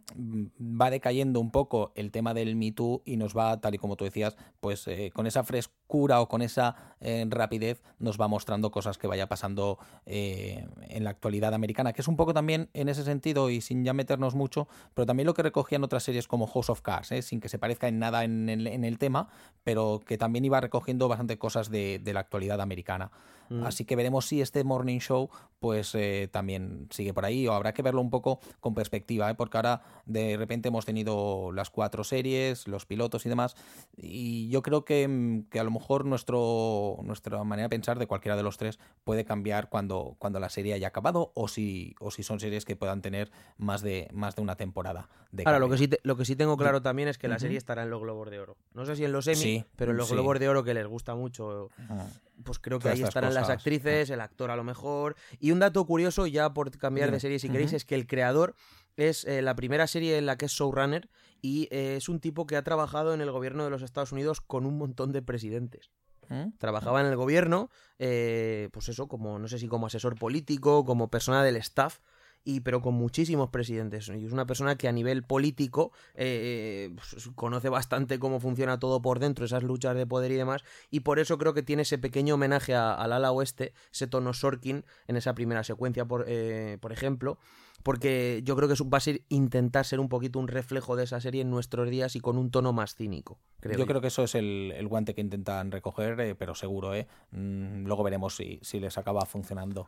va 0.59 0.91
decayendo 0.91 1.39
un 1.39 1.49
poco 1.49 1.91
el 1.95 2.11
tema 2.11 2.35
del 2.35 2.55
Me 2.55 2.71
Too 2.71 3.01
y 3.05 3.17
nos 3.17 3.35
va, 3.35 3.59
tal 3.59 3.73
y 3.73 3.79
como 3.79 3.95
tú 3.95 4.05
decías, 4.05 4.37
pues 4.59 4.87
eh, 4.87 5.09
con 5.15 5.25
esa 5.25 5.43
frescura 5.43 6.21
o 6.21 6.29
con 6.29 6.43
esa 6.43 6.75
eh, 7.01 7.25
rapidez 7.27 7.81
nos 7.97 8.21
va 8.21 8.27
mostrando 8.27 8.69
cosas 8.69 8.99
que 8.99 9.07
vaya 9.07 9.27
pasando 9.27 9.79
en 10.05 11.03
la 11.03 11.09
actualidad 11.09 11.53
americana, 11.53 11.93
que 11.93 12.01
es 12.01 12.07
un 12.07 12.15
poco 12.15 12.33
también 12.33 12.69
en 12.73 12.87
ese 12.89 13.03
sentido 13.03 13.49
y 13.49 13.61
sin 13.61 13.83
ya 13.83 13.93
meternos 13.93 14.35
mucho, 14.35 14.67
pero 14.93 15.07
también 15.07 15.25
lo 15.25 15.33
que 15.33 15.41
recogían 15.41 15.83
otras 15.83 16.03
series 16.03 16.27
como 16.27 16.45
House 16.47 16.69
of 16.69 16.81
Cards, 16.81 17.13
sin 17.25 17.39
que 17.39 17.49
se 17.49 17.57
parezca 17.57 17.87
en 17.87 17.99
nada 17.99 18.23
en 18.23 18.49
el, 18.49 18.97
tema, 18.99 19.29
pero 19.63 19.99
que 20.05 20.17
también 20.17 20.45
iba 20.45 20.61
recogiendo 20.61 21.07
bastante 21.07 21.37
cosas 21.37 21.69
de 21.71 22.01
la 22.13 22.19
actualidad 22.19 22.61
americana. 22.61 23.11
Mm. 23.49 23.63
Así 23.63 23.85
que 23.85 23.95
veremos 23.95 24.25
si 24.25 24.41
este 24.41 24.63
Morning 24.63 24.99
Show 24.99 25.29
pues 25.59 25.93
eh, 25.95 26.29
también 26.31 26.87
sigue 26.89 27.13
por 27.13 27.25
ahí 27.25 27.47
o 27.47 27.53
habrá 27.53 27.73
que 27.73 27.81
verlo 27.81 28.01
un 28.01 28.09
poco 28.09 28.39
con 28.59 28.73
perspectiva, 28.73 29.29
¿eh? 29.29 29.35
porque 29.35 29.57
ahora 29.57 29.81
de 30.05 30.37
repente 30.37 30.69
hemos 30.69 30.85
tenido 30.85 31.51
las 31.51 31.69
cuatro 31.69 32.03
series, 32.03 32.67
los 32.67 32.85
pilotos 32.85 33.25
y 33.25 33.29
demás, 33.29 33.55
y 33.97 34.49
yo 34.49 34.61
creo 34.61 34.85
que, 34.85 35.07
mm, 35.07 35.57
a 35.57 35.63
lo 35.63 35.71
mejor 35.71 36.05
nuestro, 36.05 36.97
nuestra 37.03 37.43
manera 37.43 37.65
de 37.65 37.69
pensar 37.69 37.99
de 37.99 38.07
cualquiera 38.07 38.37
de 38.37 38.43
los 38.43 38.57
tres 38.57 38.79
puede 39.03 39.25
cambiar 39.25 39.69
cuando, 39.69 40.15
cuando 40.17 40.39
la 40.39 40.49
serie 40.49 40.73
haya 40.73 40.87
acabado 40.87 41.31
o 41.35 41.47
si, 41.47 41.95
o 41.99 42.11
si 42.11 42.23
son 42.23 42.39
series 42.39 42.63
que 42.63 42.75
puedan 42.75 43.01
tener 43.01 43.29
más 43.57 43.81
de, 43.81 44.07
más 44.13 44.35
de 44.35 44.41
una 44.41 44.55
temporada. 44.55 45.09
De 45.31 45.43
ahora, 45.45 45.59
lo 45.59 45.69
que, 45.69 45.77
sí 45.77 45.89
lo 46.03 46.15
que 46.15 46.25
sí 46.25 46.35
tengo 46.35 46.57
claro 46.57 46.81
también 46.81 47.07
es 47.07 47.17
que 47.17 47.27
la 47.27 47.37
serie 47.37 47.57
estará 47.57 47.83
en 47.83 47.89
los 47.89 48.01
Globos 48.01 48.31
de 48.31 48.39
Oro. 48.39 48.57
No 48.73 48.85
sé 48.85 48.95
si 48.95 49.03
en 49.03 49.11
los 49.11 49.27
Emmy, 49.27 49.63
pero 49.75 49.91
en 49.91 49.97
los 49.97 50.11
Globos 50.11 50.39
de 50.39 50.49
Oro 50.49 50.63
que 50.63 50.73
les 50.73 50.87
gusta 50.87 51.13
mucho. 51.13 51.69
Ah 51.87 52.07
pues 52.43 52.59
creo 52.59 52.79
que 52.79 52.89
ahí 52.89 53.01
estarán 53.01 53.33
las 53.33 53.49
actrices, 53.49 54.09
el 54.09 54.21
actor 54.21 54.51
a 54.51 54.55
lo 54.55 54.63
mejor. 54.63 55.15
Y 55.39 55.51
un 55.51 55.59
dato 55.59 55.85
curioso, 55.85 56.27
ya 56.27 56.53
por 56.53 56.75
cambiar 56.77 57.11
de 57.11 57.19
serie 57.19 57.39
si 57.39 57.49
queréis, 57.49 57.73
es 57.73 57.85
que 57.85 57.95
el 57.95 58.07
creador 58.07 58.55
es 58.97 59.25
eh, 59.25 59.41
la 59.41 59.55
primera 59.55 59.87
serie 59.87 60.17
en 60.17 60.25
la 60.25 60.37
que 60.37 60.45
es 60.45 60.51
showrunner 60.51 61.09
y 61.41 61.67
eh, 61.71 61.95
es 61.97 62.09
un 62.09 62.19
tipo 62.19 62.45
que 62.45 62.57
ha 62.57 62.63
trabajado 62.63 63.13
en 63.13 63.21
el 63.21 63.31
gobierno 63.31 63.63
de 63.63 63.69
los 63.69 63.81
Estados 63.81 64.11
Unidos 64.11 64.41
con 64.41 64.65
un 64.65 64.77
montón 64.77 65.11
de 65.11 65.21
presidentes. 65.21 65.91
¿Mm? 66.27 66.57
Trabajaba 66.59 67.01
en 67.01 67.07
el 67.07 67.15
gobierno, 67.15 67.69
eh, 67.97 68.69
pues 68.71 68.89
eso, 68.89 69.07
como 69.07 69.39
no 69.39 69.47
sé 69.47 69.57
si 69.57 69.67
como 69.67 69.87
asesor 69.87 70.15
político, 70.15 70.85
como 70.85 71.09
persona 71.09 71.43
del 71.43 71.55
staff 71.55 71.99
y 72.43 72.61
pero 72.61 72.81
con 72.81 72.93
muchísimos 72.95 73.49
presidentes. 73.49 74.09
Y 74.09 74.25
es 74.25 74.31
una 74.31 74.45
persona 74.45 74.77
que 74.77 74.87
a 74.87 74.91
nivel 74.91 75.23
político 75.23 75.91
eh, 76.15 76.91
pues, 76.95 77.29
conoce 77.35 77.69
bastante 77.69 78.19
cómo 78.19 78.39
funciona 78.39 78.79
todo 78.79 79.01
por 79.01 79.19
dentro, 79.19 79.45
esas 79.45 79.63
luchas 79.63 79.95
de 79.95 80.05
poder 80.05 80.31
y 80.31 80.35
demás, 80.35 80.63
y 80.89 81.01
por 81.01 81.19
eso 81.19 81.37
creo 81.37 81.53
que 81.53 81.63
tiene 81.63 81.83
ese 81.83 81.97
pequeño 81.97 82.35
homenaje 82.35 82.75
al 82.75 83.11
ala 83.13 83.31
oeste, 83.31 83.73
ese 83.91 84.07
tono 84.07 84.33
Sorkin 84.33 84.85
en 85.07 85.17
esa 85.17 85.33
primera 85.33 85.63
secuencia, 85.63 86.05
por, 86.05 86.25
eh, 86.27 86.77
por 86.81 86.91
ejemplo, 86.91 87.37
porque 87.83 88.41
yo 88.43 88.55
creo 88.55 88.67
que 88.67 88.75
va 88.83 88.97
a 88.97 89.01
ser 89.01 89.21
intentar 89.29 89.85
ser 89.85 89.99
un 89.99 90.09
poquito 90.09 90.39
un 90.39 90.47
reflejo 90.47 90.95
de 90.95 91.05
esa 91.05 91.21
serie 91.21 91.41
en 91.41 91.49
nuestros 91.49 91.89
días 91.89 92.15
y 92.15 92.19
con 92.19 92.37
un 92.37 92.51
tono 92.51 92.73
más 92.73 92.95
cínico. 92.95 93.39
yo, 93.61 93.85
creo 93.85 94.01
que 94.01 94.07
eso 94.07 94.23
es 94.23 94.35
el, 94.35 94.85
guante 94.87 95.13
que 95.13 95.21
intentan 95.21 95.71
recoger, 95.71 96.19
eh, 96.19 96.35
pero 96.35 96.55
seguro, 96.55 96.93
¿eh? 96.93 97.07
Mm, 97.31 97.85
luego 97.85 98.03
veremos 98.03 98.35
si, 98.35 98.59
si 98.61 98.79
les 98.79 98.97
acaba 98.97 99.25
funcionando. 99.25 99.87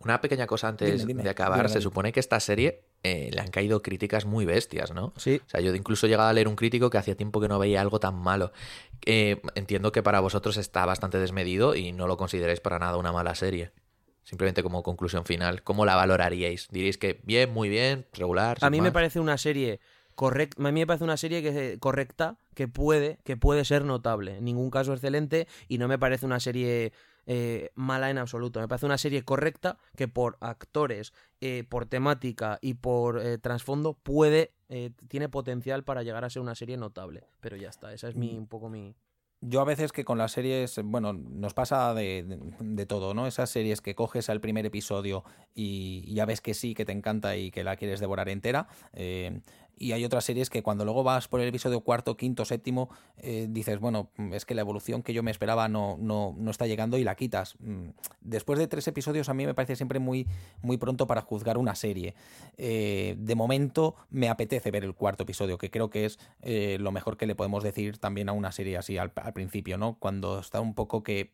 Una 0.00 0.20
pequeña 0.20 0.46
cosa 0.46 0.68
antes 0.68 1.06
de 1.06 1.30
acabar. 1.30 1.68
se 1.68 1.80
supone 1.80 2.12
que 2.12 2.20
esta 2.20 2.38
serie 2.40 2.84
eh, 3.02 3.30
le 3.32 3.40
han 3.40 3.48
caído 3.48 3.82
críticas 3.82 4.24
muy 4.24 4.44
bestias, 4.44 4.92
¿no? 4.92 5.12
Sí. 5.16 5.40
O 5.46 5.48
sea, 5.48 5.60
yo 5.60 5.74
incluso 5.74 6.06
he 6.06 6.10
llegado 6.10 6.28
a 6.28 6.32
leer 6.32 6.48
un 6.48 6.56
crítico 6.56 6.90
que 6.90 6.98
hacía 6.98 7.16
tiempo 7.16 7.40
que 7.40 7.48
no 7.48 7.58
veía 7.58 7.80
algo 7.80 8.00
tan 8.00 8.14
malo. 8.14 8.52
Eh, 9.04 9.40
entiendo 9.54 9.92
que 9.92 10.02
para 10.02 10.20
vosotros 10.20 10.56
está 10.56 10.84
bastante 10.86 11.18
desmedido 11.18 11.74
y 11.74 11.92
no 11.92 12.06
lo 12.06 12.16
consideráis 12.16 12.60
para 12.60 12.78
nada 12.78 12.96
una 12.96 13.12
mala 13.12 13.34
serie. 13.34 13.72
Simplemente 14.22 14.62
como 14.62 14.82
conclusión 14.82 15.24
final, 15.24 15.62
¿cómo 15.62 15.84
la 15.84 15.94
valoraríais? 15.94 16.66
¿Diréis 16.70 16.98
que 16.98 17.20
bien, 17.22 17.52
muy 17.52 17.68
bien, 17.68 18.06
regular? 18.12 18.58
A 18.60 18.70
mí 18.70 18.80
me 18.80 18.90
parece 18.90 19.20
una 19.20 19.38
serie 19.38 19.78
correcta. 20.16 20.60
A 20.60 20.72
mí 20.72 20.80
me 20.80 20.86
parece 20.86 21.04
una 21.04 21.16
serie 21.16 21.42
que 21.42 21.78
correcta, 21.78 22.36
que 22.54 22.66
puede, 22.66 23.18
que 23.22 23.36
puede 23.36 23.64
ser 23.64 23.84
notable. 23.84 24.38
En 24.38 24.44
ningún 24.44 24.70
caso 24.70 24.92
excelente 24.92 25.46
y 25.68 25.78
no 25.78 25.86
me 25.86 25.96
parece 25.96 26.26
una 26.26 26.40
serie 26.40 26.92
eh, 27.26 27.70
mala 27.74 28.10
en 28.10 28.18
absoluto. 28.18 28.60
Me 28.60 28.68
parece 28.68 28.86
una 28.86 28.98
serie 28.98 29.22
correcta 29.22 29.78
que 29.96 30.06
por 30.06 30.36
actores, 30.40 31.12
eh, 31.40 31.64
por 31.68 31.86
temática 31.86 32.58
y 32.62 32.74
por 32.74 33.20
eh, 33.20 33.38
trasfondo 33.38 33.94
puede, 33.94 34.52
tiene 35.08 35.28
potencial 35.28 35.84
para 35.84 36.02
llegar 36.02 36.24
a 36.24 36.30
ser 36.30 36.42
una 36.42 36.54
serie 36.54 36.76
notable. 36.76 37.24
Pero 37.40 37.56
ya 37.56 37.68
está, 37.68 37.92
esa 37.92 38.08
es 38.08 38.16
mi, 38.16 38.36
un 38.36 38.48
poco 38.48 38.68
mi... 38.68 38.96
yo 39.40 39.60
a 39.60 39.64
veces 39.64 39.92
que 39.92 40.04
con 40.04 40.18
las 40.18 40.32
series, 40.32 40.80
bueno, 40.82 41.12
nos 41.12 41.54
pasa 41.54 41.94
de, 41.94 42.24
de, 42.58 42.86
todo, 42.86 43.14
¿no? 43.14 43.28
Esas 43.28 43.48
series 43.48 43.80
que 43.80 43.94
coges 43.94 44.28
al 44.28 44.40
primer 44.40 44.66
episodio 44.66 45.22
y 45.54 46.12
ya 46.12 46.26
ves 46.26 46.40
que 46.40 46.52
sí, 46.52 46.74
que 46.74 46.84
te 46.84 46.90
encanta 46.90 47.36
y 47.36 47.52
que 47.52 47.62
la 47.62 47.76
quieres 47.76 48.00
devorar 48.00 48.28
entera. 48.28 48.66
Eh, 48.92 49.40
y 49.78 49.92
hay 49.92 50.04
otras 50.04 50.24
series 50.24 50.48
que 50.48 50.62
cuando 50.62 50.84
luego 50.84 51.04
vas 51.04 51.28
por 51.28 51.40
el 51.40 51.48
episodio 51.48 51.80
cuarto, 51.80 52.16
quinto, 52.16 52.44
séptimo, 52.44 52.88
eh, 53.18 53.46
dices, 53.50 53.78
bueno, 53.78 54.10
es 54.32 54.46
que 54.46 54.54
la 54.54 54.62
evolución 54.62 55.02
que 55.02 55.12
yo 55.12 55.22
me 55.22 55.30
esperaba 55.30 55.68
no, 55.68 55.96
no, 56.00 56.34
no, 56.36 56.50
está 56.50 56.66
llegando 56.66 56.96
y 56.96 57.04
la 57.04 57.14
quitas. 57.14 57.56
Mm, 57.60 57.90
después 58.22 58.58
de 58.58 58.68
tres 58.68 58.88
episodios 58.88 59.28
a 59.28 59.34
mí 59.34 59.44
me 59.44 59.52
parece 59.52 59.76
siempre 59.76 59.98
muy, 59.98 60.26
muy 60.62 60.78
pronto 60.78 61.06
para 61.06 61.20
juzgar 61.20 61.58
una 61.58 61.74
serie. 61.74 62.14
Eh, 62.56 63.16
de 63.18 63.34
momento 63.34 63.96
me 64.08 64.30
apetece 64.30 64.70
ver 64.70 64.84
el 64.84 64.94
cuarto 64.94 65.24
episodio, 65.24 65.58
que 65.58 65.70
creo 65.70 65.90
que 65.90 66.06
es 66.06 66.18
eh, 66.40 66.78
lo 66.80 66.90
mejor 66.90 67.18
que 67.18 67.26
le 67.26 67.34
podemos 67.34 67.62
decir 67.62 67.98
también 67.98 68.30
a 68.30 68.32
una 68.32 68.52
serie 68.52 68.78
así 68.78 68.96
al, 68.96 69.12
principio, 69.34 69.76
¿no? 69.76 69.98
Cuando 69.98 70.38
está 70.38 70.60
un 70.60 70.74
poco 70.74 71.02
que, 71.02 71.32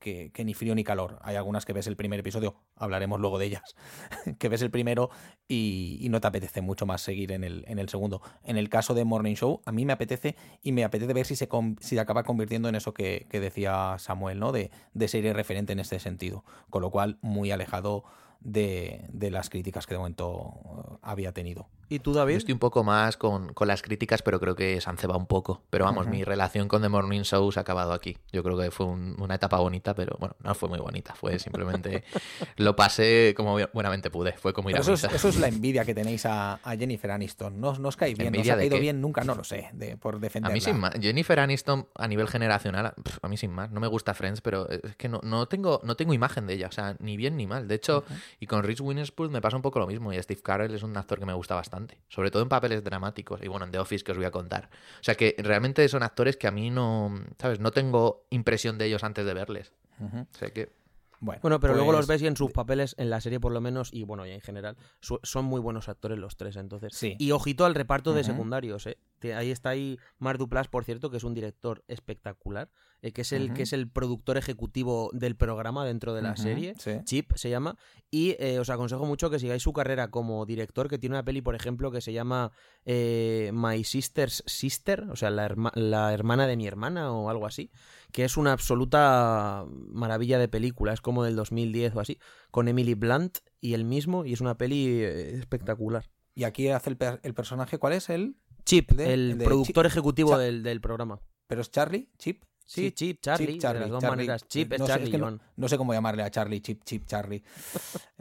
que, 0.00 0.32
ni 0.44 0.54
frío 0.54 0.74
ni 0.74 0.82
calor. 0.82 1.18
Hay 1.22 1.36
algunas 1.36 1.64
que 1.64 1.72
ves 1.72 1.86
el 1.86 1.96
primer 1.96 2.20
episodio, 2.20 2.56
hablaremos 2.76 3.20
luego 3.20 3.38
de 3.38 3.46
ellas, 3.46 3.76
que 4.38 4.48
ves 4.48 4.62
el 4.62 4.70
primero 4.70 5.10
y, 5.46 6.08
no 6.10 6.20
te 6.20 6.28
apetece 6.28 6.60
mucho 6.60 6.86
más 6.86 7.00
seguir 7.00 7.32
en 7.32 7.42
el 7.42 7.83
segundo. 7.88 8.22
En 8.44 8.56
el 8.56 8.68
caso 8.68 8.94
de 8.94 9.04
Morning 9.04 9.34
Show, 9.34 9.60
a 9.64 9.72
mí 9.72 9.84
me 9.84 9.92
apetece 9.92 10.36
y 10.62 10.72
me 10.72 10.84
apetece 10.84 11.12
ver 11.12 11.26
si 11.26 11.36
se, 11.36 11.48
si 11.80 11.98
acaba 11.98 12.24
convirtiendo 12.24 12.68
en 12.68 12.74
eso 12.74 12.94
que, 12.94 13.26
decía 13.30 13.96
Samuel, 13.98 14.38
¿no? 14.38 14.52
De, 14.52 14.70
de 14.94 15.08
serie 15.08 15.32
referente 15.32 15.72
en 15.72 15.80
este 15.80 15.98
sentido. 15.98 16.44
Con 16.70 16.82
lo 16.82 16.90
cual, 16.90 17.18
muy 17.20 17.50
alejado 17.50 18.04
de, 18.40 19.04
de 19.08 19.30
las 19.30 19.50
críticas 19.50 19.86
que 19.86 19.94
de 19.94 19.98
momento 19.98 20.54
eh, 20.64 20.96
había 21.02 21.32
tenido. 21.32 21.68
¿Y 21.94 22.00
tú, 22.00 22.12
David? 22.12 22.32
Yo 22.32 22.38
estoy 22.38 22.52
un 22.52 22.58
poco 22.58 22.82
más 22.82 23.16
con, 23.16 23.52
con 23.52 23.68
las 23.68 23.80
críticas, 23.80 24.20
pero 24.20 24.40
creo 24.40 24.56
que 24.56 24.80
se 24.80 24.90
han 24.90 24.96
cebado 24.96 25.18
un 25.18 25.26
poco. 25.26 25.62
Pero 25.70 25.84
vamos, 25.84 26.08
mi 26.08 26.24
relación 26.24 26.66
con 26.66 26.82
The 26.82 26.88
Morning 26.88 27.22
Show 27.22 27.52
se 27.52 27.60
ha 27.60 27.62
acabado 27.62 27.92
aquí. 27.92 28.18
Yo 28.32 28.42
creo 28.42 28.58
que 28.58 28.72
fue 28.72 28.86
una 28.86 29.36
etapa 29.36 29.58
bonita, 29.58 29.94
pero 29.94 30.16
bueno, 30.18 30.34
no 30.42 30.54
fue 30.56 30.68
muy 30.68 30.80
bonita. 30.80 31.14
Fue 31.14 31.38
simplemente 31.38 32.02
lo 32.56 32.74
pasé 32.74 33.32
como 33.36 33.56
buenamente 33.72 34.10
pude. 34.10 34.32
Fue 34.32 34.52
como 34.52 34.70
ir 34.70 34.76
a 34.76 34.80
eso, 34.80 34.94
es, 34.94 35.04
eso 35.04 35.28
es 35.28 35.38
la 35.38 35.46
envidia 35.54 35.84
que 35.84 35.94
tenéis 35.94 36.26
a, 36.26 36.54
a 36.64 36.76
Jennifer 36.76 37.12
Aniston. 37.12 37.60
No, 37.60 37.78
no 37.78 37.88
os 37.88 37.96
cae 37.96 38.14
bien, 38.14 38.32
no 38.32 38.40
os 38.40 38.48
ha 38.48 38.56
caído 38.56 38.80
bien 38.80 39.00
nunca, 39.00 39.22
no 39.22 39.36
lo 39.36 39.44
sé, 39.44 39.70
de, 39.72 39.96
por 39.96 40.18
defenderla. 40.18 40.52
A 40.52 40.54
mí 40.54 40.60
sin 40.60 40.80
más. 40.80 40.94
Jennifer 41.00 41.38
Aniston 41.38 41.86
a 41.94 42.08
nivel 42.08 42.26
generacional, 42.26 42.94
a 43.22 43.28
mí 43.28 43.36
sin 43.36 43.52
más. 43.52 43.70
No 43.70 43.78
me 43.78 43.86
gusta 43.86 44.14
Friends, 44.14 44.40
pero 44.40 44.68
es 44.68 44.96
que 44.96 45.08
no, 45.08 45.20
no, 45.22 45.46
tengo, 45.46 45.80
no 45.84 45.94
tengo 45.94 46.12
imagen 46.12 46.48
de 46.48 46.54
ella. 46.54 46.66
O 46.66 46.72
sea, 46.72 46.96
ni 46.98 47.16
bien 47.16 47.36
ni 47.36 47.46
mal. 47.46 47.68
De 47.68 47.76
hecho, 47.76 48.02
y 48.40 48.46
con 48.46 48.64
Rich 48.64 48.80
Witherspoon 48.80 49.30
me 49.30 49.40
pasa 49.40 49.54
un 49.54 49.62
poco 49.62 49.78
lo 49.78 49.86
mismo. 49.86 50.12
Y 50.12 50.20
Steve 50.20 50.42
Carell 50.42 50.74
es 50.74 50.82
un 50.82 50.96
actor 50.96 51.20
que 51.20 51.26
me 51.26 51.34
gusta 51.34 51.54
bastante. 51.54 51.83
Sobre 52.08 52.30
todo 52.30 52.42
en 52.42 52.48
papeles 52.48 52.84
dramáticos. 52.84 53.42
Y 53.42 53.48
bueno, 53.48 53.66
en 53.66 53.72
The 53.72 53.78
Office 53.78 54.04
que 54.04 54.12
os 54.12 54.18
voy 54.18 54.26
a 54.26 54.30
contar. 54.30 54.68
O 55.00 55.04
sea 55.04 55.14
que 55.14 55.34
realmente 55.38 55.88
son 55.88 56.02
actores 56.02 56.36
que 56.36 56.46
a 56.46 56.50
mí 56.50 56.70
no, 56.70 57.14
¿sabes? 57.38 57.60
No 57.60 57.70
tengo 57.72 58.26
impresión 58.30 58.78
de 58.78 58.86
ellos 58.86 59.04
antes 59.04 59.24
de 59.26 59.34
verles. 59.34 59.72
O 60.00 60.38
sea 60.38 60.50
que... 60.50 60.83
Bueno, 61.20 61.60
pero 61.60 61.74
luego 61.74 61.92
los 61.92 62.06
pues 62.06 62.20
ves 62.20 62.22
y 62.22 62.26
en 62.26 62.36
sus 62.36 62.52
papeles, 62.52 62.94
en 62.98 63.10
la 63.10 63.20
serie 63.20 63.40
por 63.40 63.52
lo 63.52 63.60
menos, 63.60 63.92
y 63.92 64.04
bueno, 64.04 64.26
y 64.26 64.30
en 64.30 64.40
general, 64.40 64.76
son 65.00 65.44
muy 65.44 65.60
buenos 65.60 65.88
actores 65.88 66.18
los 66.18 66.36
tres, 66.36 66.56
entonces. 66.56 66.94
Sí. 66.94 67.16
Y 67.18 67.30
ojito 67.32 67.64
al 67.64 67.74
reparto 67.74 68.12
de 68.12 68.24
secundarios, 68.24 68.86
¿eh? 68.86 68.98
Ahí 69.32 69.50
está 69.50 69.70
ahí 69.70 69.98
Mar 70.18 70.36
Duplas, 70.36 70.68
por 70.68 70.84
cierto, 70.84 71.10
que 71.10 71.16
es 71.16 71.24
un 71.24 71.34
director 71.34 71.82
espectacular, 71.88 72.68
eh, 73.00 73.12
que, 73.12 73.22
es 73.22 73.32
el, 73.32 73.54
que 73.54 73.62
es 73.62 73.72
el 73.72 73.88
productor 73.88 74.36
ejecutivo 74.36 75.10
del 75.12 75.36
programa 75.36 75.84
dentro 75.86 76.14
de 76.14 76.22
la 76.22 76.36
serie, 76.36 76.74
Chip 77.04 77.32
se 77.34 77.50
llama, 77.50 77.76
y 78.10 78.36
eh, 78.38 78.58
os 78.58 78.70
aconsejo 78.70 79.06
mucho 79.06 79.30
que 79.30 79.38
sigáis 79.38 79.62
su 79.62 79.72
carrera 79.72 80.10
como 80.10 80.44
director, 80.46 80.88
que 80.88 80.98
tiene 80.98 81.16
una 81.16 81.24
peli, 81.24 81.40
por 81.40 81.54
ejemplo, 81.54 81.90
que 81.90 82.00
se 82.00 82.12
llama 82.12 82.52
eh, 82.84 83.50
My 83.54 83.82
Sister's 83.84 84.42
Sister, 84.46 85.04
o 85.10 85.16
sea, 85.16 85.30
la, 85.30 85.54
la 85.74 86.12
hermana 86.12 86.46
de 86.46 86.56
mi 86.56 86.66
hermana 86.66 87.12
o 87.12 87.30
algo 87.30 87.46
así, 87.46 87.70
que 88.14 88.24
es 88.24 88.36
una 88.36 88.52
absoluta 88.52 89.66
maravilla 89.68 90.38
de 90.38 90.46
película, 90.46 90.92
es 90.92 91.00
como 91.00 91.24
del 91.24 91.34
2010 91.34 91.96
o 91.96 92.00
así, 92.00 92.20
con 92.52 92.68
Emily 92.68 92.94
Blunt 92.94 93.38
y 93.60 93.74
él 93.74 93.84
mismo, 93.84 94.24
y 94.24 94.32
es 94.32 94.40
una 94.40 94.56
peli 94.56 95.02
eh, 95.02 95.36
espectacular. 95.36 96.08
¿Y 96.32 96.44
aquí 96.44 96.68
hace 96.68 96.90
el, 96.90 96.98
el 97.24 97.34
personaje? 97.34 97.78
¿Cuál 97.78 97.94
es? 97.94 98.08
El 98.10 98.36
Chip, 98.64 98.92
el 99.00 99.36
productor 99.42 99.84
ejecutivo 99.86 100.38
del, 100.38 100.62
del 100.62 100.80
programa. 100.80 101.22
¿Pero 101.48 101.60
es 101.60 101.72
Charlie? 101.72 102.08
¿Chip? 102.16 102.44
Sí, 102.66 102.92
Chip, 102.92 103.20
Charlie, 103.20 103.58
Charlie, 103.58 103.80
de 103.80 103.90
las 103.90 103.90
dos 103.90 104.10
maneras. 104.10 104.48
Chip 104.48 104.72
es 104.72 104.84
Charlie, 104.84 105.18
no, 105.56 105.68
sé 105.68 105.76
cómo 105.76 105.92
llamarle 105.92 106.22
a 106.22 106.30
Charlie, 106.30 106.60
Chip, 106.60 106.82
Chip, 106.84 107.06
Charlie. 107.06 107.42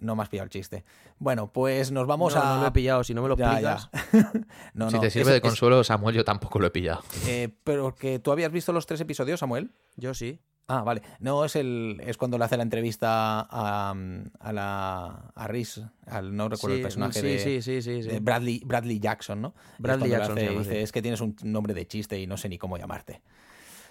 No 0.02 0.16
me 0.16 0.24
has 0.24 0.30
pillado 0.30 0.46
el 0.46 0.50
chiste. 0.50 0.84
Bueno, 1.18 1.52
pues 1.52 1.92
nos 1.92 2.06
vamos 2.06 2.36
a... 2.36 2.56
No 2.56 2.62
lo 2.62 2.68
he 2.68 2.72
pillado, 2.72 3.04
si 3.04 3.14
no 3.14 3.22
me 3.22 3.30
lo 3.30 3.36
explicas... 3.36 3.90
no, 4.74 4.92
si 4.92 5.00
te 5.00 5.10
sirve 5.10 5.32
de 5.32 5.42
consuelo, 5.42 5.84
Samuel, 5.84 6.16
yo 6.16 6.26
tampoco 6.26 6.60
lo 6.60 6.68
he 6.68 6.72
pillado. 6.72 7.04
Eh, 7.26 7.50
pero 7.64 7.96
que 7.96 8.20
tú 8.20 8.32
habías 8.32 8.52
visto 8.52 8.74
los 8.74 8.86
tres 8.86 9.00
episodios, 9.00 9.40
Samuel. 9.40 9.72
Yo 9.96 10.14
sí. 10.14 10.42
Ah, 10.68 10.82
vale. 10.82 11.02
No, 11.20 11.46
es 11.46 11.56
el 11.56 12.02
es 12.06 12.18
cuando 12.18 12.38
le 12.38 12.46
hace 12.46 12.58
la 12.58 12.64
entrevista 12.64 13.48
a, 13.50 13.96
a 14.40 14.54
la 14.54 15.32
a 15.36 15.48
Rhys, 15.48 15.82
al 16.06 16.36
no 16.36 16.48
recuerdo 16.48 16.78
el 16.78 16.82
personaje 16.82 17.22
de, 17.22 18.20
Bradley, 18.22 18.62
Bradley 18.66 19.00
Jackson, 19.00 19.42
¿no? 19.42 19.54
Bradley 19.78 20.12
Jackson. 20.12 20.36
dice, 20.36 20.82
es 20.82 20.92
que 20.92 21.02
tienes 21.02 21.22
un 21.22 21.36
nombre 21.44 21.74
de 21.74 21.86
chiste 21.88 22.20
y 22.20 22.28
no 22.28 22.38
sé 22.38 22.50
ni 22.50 22.58
cómo 22.58 22.78
llamarte. 22.78 23.22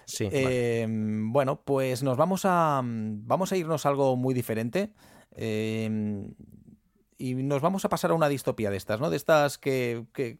Sí. 0.05 0.27
Eh, 0.31 0.85
bueno, 0.89 1.61
pues 1.63 2.03
nos 2.03 2.17
vamos 2.17 2.41
a. 2.45 2.81
Vamos 2.83 3.51
a 3.51 3.57
irnos 3.57 3.85
a 3.85 3.89
algo 3.89 4.15
muy 4.15 4.33
diferente. 4.33 4.91
Eh, 5.35 6.27
y 7.17 7.35
nos 7.35 7.61
vamos 7.61 7.85
a 7.85 7.89
pasar 7.89 8.11
a 8.11 8.13
una 8.15 8.27
distopía 8.27 8.69
de 8.69 8.77
estas, 8.77 8.99
¿no? 8.99 9.09
De 9.09 9.17
estas 9.17 9.57
que, 9.57 10.05
que, 10.13 10.39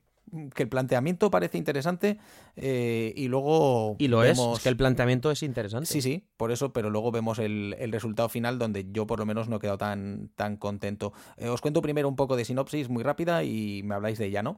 el 0.58 0.67
planteamiento 0.67 1.30
parece 1.30 1.58
interesante 1.58 2.19
eh, 2.56 3.13
y 3.15 3.28
luego. 3.28 3.95
Y 3.99 4.08
lo 4.08 4.23
es, 4.23 4.39
que 4.62 4.69
el 4.69 4.78
planteamiento 4.78 5.32
es 5.32 5.43
interesante. 5.43 5.86
Sí, 5.86 6.02
sí, 6.02 6.26
por 6.38 6.52
eso, 6.52 6.73
pero 6.73 6.89
luego 6.89 7.12
vemos 7.12 7.39
el, 7.39 7.76
resultado 7.91 8.30
final 8.30 8.60
donde 8.60 8.88
yo 8.91 9.08
por 9.08 9.19
lo 9.19 9.26
menos 9.26 9.49
no 9.49 9.58
he 9.58 9.60
quedado 9.60 9.78
tan, 9.78 10.30
tan 10.36 10.58
contento. 10.58 11.13
os 11.49 11.62
cuento 11.62 11.82
primero 11.82 12.10
un 12.10 12.15
poco 12.15 12.36
de 12.36 12.45
sinopsis 12.45 12.89
muy 12.89 13.04
rápida 13.04 13.43
y 13.43 13.82
me 13.84 13.95
habláis 13.95 14.17
de 14.17 14.26
ella, 14.26 14.43
¿no? 14.43 14.58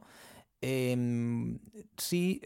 Em, 0.62 1.58
sí, 1.98 2.40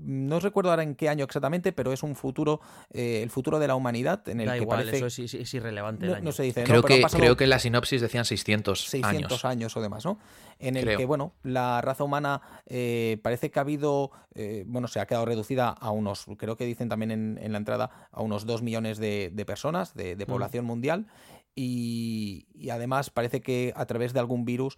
no 0.00 0.40
recuerdo 0.40 0.70
ahora 0.70 0.82
en 0.82 0.94
qué 0.94 1.08
año 1.08 1.24
exactamente, 1.24 1.72
pero 1.72 1.92
es 1.92 2.02
un 2.02 2.14
futuro, 2.14 2.60
eh, 2.92 3.20
el 3.22 3.30
futuro 3.30 3.58
de 3.58 3.68
la 3.68 3.74
humanidad 3.74 4.28
en 4.28 4.40
el 4.40 4.46
da 4.46 4.54
que 4.54 4.62
igual, 4.62 4.84
parece... 4.84 5.06
eso 5.06 5.22
es, 5.22 5.54
irrelevante. 5.54 6.20
No, 6.20 6.32
se 6.32 6.42
dice, 6.42 6.64
creo, 6.64 6.82
que, 6.82 7.02
creo 7.02 7.36
que 7.36 7.44
en 7.44 7.50
la 7.50 7.58
sinopsis 7.58 8.00
decían 8.00 8.24
600, 8.24 8.88
600 8.88 9.44
años. 9.44 9.76
o 9.76 9.80
demás, 9.80 10.04
¿no? 10.04 10.18
En 10.58 10.76
el 10.76 10.96
que, 10.96 11.04
bueno, 11.04 11.34
la 11.42 11.80
raza 11.80 12.04
humana 12.04 12.40
eh, 12.66 13.18
parece 13.22 13.50
que 13.50 13.58
ha 13.58 13.62
habido, 13.62 14.10
eh, 14.34 14.64
bueno, 14.66 14.88
se 14.88 15.00
ha 15.00 15.06
quedado 15.06 15.24
reducida 15.24 15.68
a 15.68 15.90
unos, 15.90 16.26
creo 16.38 16.56
que 16.56 16.64
dicen 16.64 16.88
también 16.88 17.10
en, 17.10 17.52
la 17.52 17.58
entrada, 17.58 18.08
a 18.12 18.22
unos 18.22 18.46
2 18.46 18.62
millones 18.62 18.98
de, 18.98 19.44
personas, 19.46 19.94
de, 19.94 20.16
mm. 20.16 20.26
población 20.26 20.64
mundial. 20.64 21.06
Y, 21.56 22.46
además 22.70 23.10
parece 23.10 23.40
que 23.40 23.72
a 23.76 23.86
través 23.86 24.12
de 24.12 24.20
algún 24.20 24.44
virus 24.44 24.76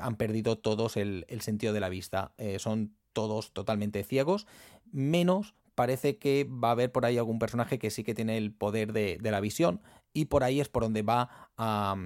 han 0.00 0.16
perdido 0.16 0.56
todos 0.56 0.96
el, 0.96 1.26
el 1.28 1.40
sentido 1.40 1.72
de 1.72 1.80
la 1.80 1.88
vista. 1.88 2.32
son 2.58 2.94
todos 3.16 3.50
totalmente 3.54 4.04
ciegos, 4.04 4.46
menos 4.92 5.54
parece 5.74 6.18
que 6.18 6.44
va 6.44 6.68
a 6.68 6.72
haber 6.72 6.92
por 6.92 7.06
ahí 7.06 7.16
algún 7.16 7.38
personaje 7.38 7.78
que 7.78 7.88
sí 7.88 8.04
que 8.04 8.14
tiene 8.14 8.36
el 8.36 8.52
poder 8.52 8.92
de, 8.92 9.18
la 9.22 9.40
visión 9.40 9.80
y 10.12 10.26
por 10.26 10.44
ahí 10.44 10.60
es 10.60 10.68
por 10.68 10.82
donde 10.82 11.00
va 11.00 11.48
a, 11.56 11.96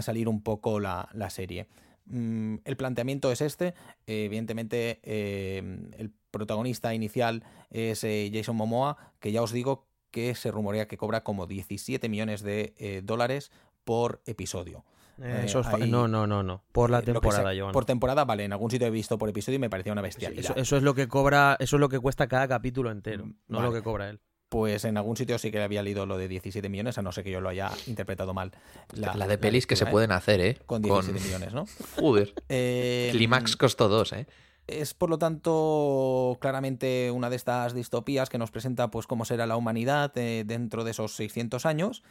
salir 0.00 0.28
un 0.28 0.40
poco 0.40 0.78
la, 0.78 1.08
serie. 1.30 1.66
Mm, 2.06 2.58
el 2.64 2.76
planteamiento 2.76 3.32
es 3.32 3.40
este, 3.40 3.74
evidentemente 4.06 5.00
eh, 5.02 5.58
el 5.98 6.12
protagonista 6.30 6.94
inicial 6.94 7.42
es 7.70 8.04
eh, 8.04 8.30
Jason 8.32 8.54
Momoa, 8.54 8.96
que 9.18 9.32
ya 9.32 9.42
os 9.42 9.50
digo 9.50 9.88
que 10.12 10.36
se 10.36 10.52
rumorea 10.52 10.86
que 10.86 10.96
cobra 10.96 11.24
como 11.24 11.48
17 11.48 12.08
millones 12.08 12.42
de 12.42 12.72
eh, 12.76 13.00
dólares 13.02 13.50
por 13.82 14.22
episodio. 14.26 14.84
Eh, 15.20 15.46
no, 15.88 16.08
no, 16.08 16.26
no, 16.26 16.42
no. 16.42 16.64
Por 16.72 16.90
la 16.90 17.02
temporada, 17.02 17.72
Por 17.72 17.84
temporada, 17.84 18.24
vale. 18.24 18.44
En 18.44 18.52
algún 18.52 18.70
sitio 18.70 18.86
he 18.86 18.90
visto 18.90 19.18
por 19.18 19.28
episodio 19.28 19.56
y 19.56 19.58
me 19.58 19.70
parecía 19.70 19.92
una 19.92 20.02
bestialidad. 20.02 20.56
eso, 20.56 20.76
es 20.76 20.82
lo 20.82 20.94
que 20.94 21.08
cobra, 21.08 21.56
eso 21.58 21.76
es 21.76 21.80
lo 21.80 21.88
que 21.88 22.00
cuesta 22.00 22.26
cada 22.26 22.48
capítulo 22.48 22.90
entero, 22.90 23.26
mm, 23.26 23.34
no 23.48 23.62
lo 23.62 23.72
que 23.72 23.82
cobra 23.82 24.08
él. 24.10 24.20
Pues 24.48 24.84
en 24.84 24.98
algún 24.98 25.16
sitio 25.16 25.38
sí 25.38 25.50
que 25.50 25.62
había 25.62 25.82
leído 25.82 26.04
lo 26.04 26.18
de 26.18 26.28
17 26.28 26.68
millones, 26.68 26.98
a 26.98 27.02
no 27.02 27.10
ser 27.10 27.24
que 27.24 27.30
yo 27.30 27.40
lo 27.40 27.48
haya 27.48 27.70
interpretado 27.86 28.34
mal. 28.34 28.52
La, 28.92 29.26
de 29.26 29.38
pelis 29.38 29.66
que 29.66 29.76
se 29.76 29.86
pueden 29.86 30.12
hacer, 30.12 30.40
¿eh? 30.40 30.58
Con 30.66 30.82
17 30.82 31.18
millones, 31.20 31.54
¿no? 31.54 31.64
Joder. 31.96 32.34
Eh, 32.50 33.08
Climax 33.12 33.56
costó 33.56 33.88
dos, 33.88 34.12
¿eh? 34.12 34.26
Es 34.66 34.94
por 34.94 35.10
lo 35.10 35.18
tanto 35.18 36.36
claramente 36.40 37.10
una 37.10 37.30
de 37.30 37.36
estas 37.36 37.74
distopías 37.74 38.28
que 38.28 38.38
nos 38.38 38.50
presenta 38.50 38.90
pues 38.90 39.06
cómo 39.06 39.24
será 39.24 39.46
la 39.46 39.56
humanidad 39.56 40.12
eh, 40.16 40.44
dentro 40.46 40.84
de 40.84 40.92
esos 40.92 41.16
600 41.16 41.66
años 41.66 42.02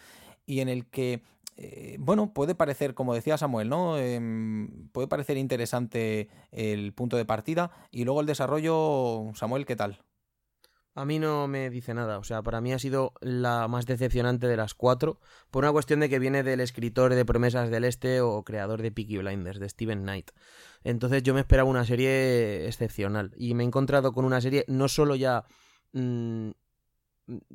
y 0.45 0.59
en 0.59 0.67
el 0.67 0.85
que 0.85 1.21
eh, 1.57 1.97
bueno, 1.99 2.33
puede 2.33 2.55
parecer, 2.55 2.93
como 2.93 3.13
decía 3.13 3.37
Samuel, 3.37 3.69
¿no? 3.69 3.97
Em, 3.97 4.87
puede 4.89 5.07
parecer 5.07 5.37
interesante 5.37 6.29
el 6.51 6.93
punto 6.93 7.17
de 7.17 7.25
partida 7.25 7.71
y 7.91 8.05
luego 8.05 8.21
el 8.21 8.27
desarrollo, 8.27 9.31
Samuel, 9.35 9.65
¿qué 9.65 9.75
tal? 9.75 9.99
A 10.93 11.05
mí 11.05 11.19
no 11.19 11.47
me 11.47 11.69
dice 11.69 11.93
nada, 11.93 12.17
o 12.17 12.23
sea, 12.25 12.41
para 12.41 12.59
mí 12.59 12.73
ha 12.73 12.79
sido 12.79 13.13
la 13.21 13.69
más 13.69 13.85
decepcionante 13.85 14.47
de 14.47 14.57
las 14.57 14.73
cuatro, 14.73 15.21
por 15.49 15.63
una 15.63 15.71
cuestión 15.71 16.01
de 16.01 16.09
que 16.09 16.19
viene 16.19 16.43
del 16.43 16.59
escritor 16.59 17.15
de 17.15 17.23
Promesas 17.23 17.69
del 17.69 17.85
Este 17.85 18.19
o 18.19 18.43
creador 18.43 18.81
de 18.81 18.91
Peaky 18.91 19.19
Blinders, 19.19 19.59
de 19.59 19.69
Steven 19.69 20.01
Knight. 20.01 20.31
Entonces 20.83 21.23
yo 21.23 21.33
me 21.33 21.39
esperaba 21.39 21.69
una 21.69 21.85
serie 21.85 22.67
excepcional 22.67 23.31
y 23.37 23.53
me 23.53 23.63
he 23.63 23.67
encontrado 23.67 24.11
con 24.11 24.25
una 24.25 24.41
serie 24.41 24.65
no 24.67 24.89
solo 24.89 25.15
ya 25.15 25.45
mm, 25.93 26.49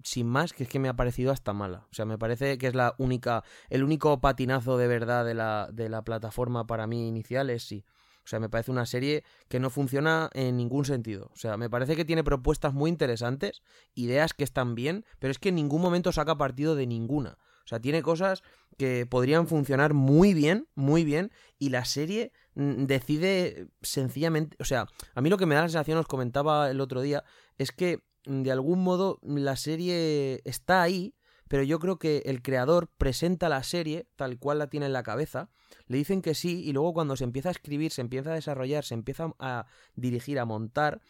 sin 0.03 0.27
más, 0.27 0.53
que 0.53 0.65
es 0.65 0.69
que 0.69 0.79
me 0.79 0.89
ha 0.89 0.97
parecido 0.97 1.33
hasta 1.33 1.53
mala. 1.53 1.87
O 1.91 1.95
sea, 1.95 2.05
me 2.05 2.19
parece 2.19 2.59
que 2.59 2.67
es 2.67 2.75
la 2.75 2.95
única, 2.99 3.45
el 3.71 3.85
único 3.85 4.21
patinazo 4.21 4.77
de 4.79 4.87
verdad 4.87 5.25
de 5.25 5.35
la, 5.35 5.69
de 5.73 5.89
la 5.89 6.03
plataforma 6.03 6.67
para 6.67 6.87
mí 6.87 7.09
inicial 7.09 7.51
es 7.51 7.65
sí. 7.65 7.85
O 8.27 8.29
sea, 8.29 8.41
me 8.41 8.49
parece 8.49 8.73
una 8.73 8.87
serie 8.87 9.23
que 9.49 9.61
no 9.61 9.71
funciona 9.71 10.31
en 10.35 10.57
ningún 10.57 10.85
sentido. 10.85 11.31
O 11.33 11.37
sea, 11.37 11.57
me 11.57 11.71
parece 11.71 11.95
que 11.95 12.05
tiene 12.05 12.25
propuestas 12.25 12.75
muy 12.75 12.91
interesantes, 12.91 13.63
ideas 13.95 14.35
que 14.35 14.43
están 14.43 14.75
bien, 14.75 15.05
pero 15.21 15.31
es 15.31 15.39
que 15.39 15.51
en 15.51 15.55
ningún 15.55 15.81
momento 15.81 16.11
saca 16.11 16.37
partido 16.37 16.75
de 16.75 16.89
ninguna. 16.89 17.39
O 17.67 17.69
sea, 17.69 17.81
tiene 17.81 18.01
cosas 18.03 18.43
que 18.79 19.07
podrían 19.07 19.49
funcionar 19.49 19.93
muy 19.93 20.35
bien, 20.35 20.69
muy 20.75 21.05
bien, 21.05 21.33
y 21.59 21.71
la 21.71 21.85
serie 21.85 22.33
mm, 22.55 22.85
decide 22.87 23.69
sencillamente, 23.83 24.57
o 24.61 24.65
sea, 24.65 24.87
a 25.15 25.21
mí 25.21 25.31
lo 25.31 25.37
que 25.37 25.47
me 25.47 25.57
da 25.57 25.63
la 25.63 25.69
sensación, 25.69 25.99
os 25.99 26.07
comentaba 26.07 26.71
el 26.71 26.81
otro 26.81 27.01
día, 27.01 27.25
es 27.59 27.73
que 27.73 28.05
mm, 28.16 28.16
de 28.27 28.53
algún 28.53 28.83
modo 28.83 29.19
la 29.23 29.57
serie 29.57 30.43
está 30.45 30.83
ahí, 30.83 31.15
pero 31.49 31.63
yo 31.63 31.79
creo 31.79 31.99
que 31.99 32.23
el 32.27 32.43
creador 32.43 32.89
presenta 32.99 33.49
la 33.49 33.63
serie 33.63 34.09
tal 34.17 34.39
cual 34.39 34.59
la 34.59 34.69
tiene 34.69 34.87
en 34.87 34.93
la 34.93 35.03
cabeza, 35.03 35.49
le 35.87 35.97
dicen 35.97 36.23
que 36.23 36.35
sí, 36.35 36.63
y 36.65 36.73
luego 36.73 36.93
cuando 36.93 37.17
se 37.17 37.25
empieza 37.25 37.49
a 37.51 37.53
escribir, 37.53 37.93
se 37.93 38.01
empieza 38.01 38.33
a 38.33 38.35
desarrollar, 38.35 38.85
se 38.85 38.95
empieza 38.95 39.33
a 39.39 39.67
dirigir, 39.95 40.39
a 40.39 40.45
montar, 40.45 41.01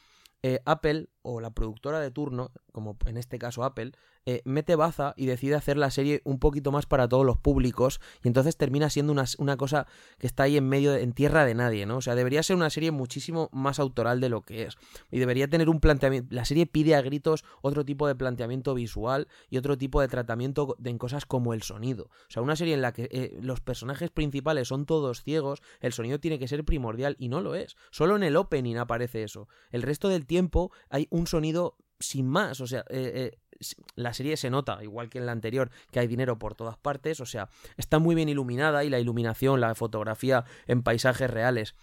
eh, 0.42 0.60
Apple 0.66 1.08
o 1.22 1.40
la 1.40 1.50
productora 1.50 1.98
de 1.98 2.10
turno, 2.10 2.52
como 2.70 2.96
en 3.06 3.16
este 3.16 3.38
caso 3.38 3.64
Apple, 3.64 3.92
eh, 4.26 4.42
mete 4.44 4.74
baza 4.74 5.14
y 5.16 5.26
decide 5.26 5.54
hacer 5.54 5.76
la 5.76 5.90
serie 5.90 6.20
un 6.24 6.38
poquito 6.38 6.72
más 6.72 6.84
para 6.86 7.08
todos 7.08 7.24
los 7.24 7.38
públicos 7.38 8.00
y 8.22 8.28
entonces 8.28 8.56
termina 8.56 8.90
siendo 8.90 9.12
una, 9.12 9.24
una, 9.38 9.56
cosa 9.56 9.86
que 10.18 10.26
está 10.26 10.42
ahí 10.42 10.56
en 10.56 10.68
medio, 10.68 10.94
en 10.94 11.12
tierra 11.12 11.44
de 11.44 11.54
nadie, 11.54 11.86
¿no? 11.86 11.98
O 11.98 12.00
sea, 12.00 12.14
debería 12.14 12.42
ser 12.42 12.56
una 12.56 12.70
serie 12.70 12.90
muchísimo 12.90 13.48
más 13.52 13.78
autoral 13.78 14.20
de 14.20 14.28
lo 14.28 14.42
que 14.42 14.64
es 14.64 14.76
y 15.10 15.18
debería 15.18 15.48
tener 15.48 15.68
un 15.68 15.80
planteamiento, 15.80 16.34
la 16.34 16.44
serie 16.44 16.66
pide 16.66 16.94
a 16.94 17.02
gritos 17.02 17.44
otro 17.62 17.84
tipo 17.84 18.06
de 18.06 18.14
planteamiento 18.14 18.74
visual 18.74 19.28
y 19.48 19.58
otro 19.58 19.78
tipo 19.78 20.00
de 20.00 20.08
tratamiento 20.08 20.76
en 20.84 20.98
cosas 20.98 21.26
como 21.26 21.54
el 21.54 21.62
sonido. 21.62 22.04
O 22.04 22.30
sea, 22.30 22.42
una 22.42 22.56
serie 22.56 22.74
en 22.74 22.82
la 22.82 22.92
que 22.92 23.08
eh, 23.10 23.38
los 23.40 23.60
personajes 23.60 24.10
principales 24.10 24.68
son 24.68 24.86
todos 24.86 25.22
ciegos, 25.22 25.62
el 25.80 25.92
sonido 25.92 26.20
tiene 26.20 26.38
que 26.38 26.48
ser 26.48 26.64
primordial 26.64 27.16
y 27.18 27.28
no 27.28 27.40
lo 27.40 27.54
es. 27.54 27.76
Solo 27.90 28.16
en 28.16 28.22
el 28.22 28.36
opening 28.36 28.76
aparece 28.76 29.22
eso. 29.22 29.48
El 29.70 29.82
resto 29.82 30.08
del 30.08 30.26
tiempo 30.26 30.72
hay 30.90 31.06
un 31.10 31.26
sonido 31.26 31.76
sin 31.98 32.26
más, 32.26 32.60
o 32.60 32.66
sea, 32.66 32.80
eh, 32.90 33.32
eh, 33.60 33.66
la 33.94 34.12
serie 34.12 34.36
se 34.36 34.50
nota, 34.50 34.82
igual 34.82 35.08
que 35.08 35.18
en 35.18 35.26
la 35.26 35.32
anterior, 35.32 35.70
que 35.90 36.00
hay 36.00 36.06
dinero 36.06 36.38
por 36.38 36.54
todas 36.54 36.76
partes, 36.76 37.20
o 37.20 37.26
sea, 37.26 37.48
está 37.76 37.98
muy 37.98 38.14
bien 38.14 38.28
iluminada 38.28 38.84
y 38.84 38.90
la 38.90 39.00
iluminación, 39.00 39.60
la 39.60 39.74
fotografía 39.74 40.44
en 40.66 40.82
paisajes 40.82 41.30
reales 41.30 41.74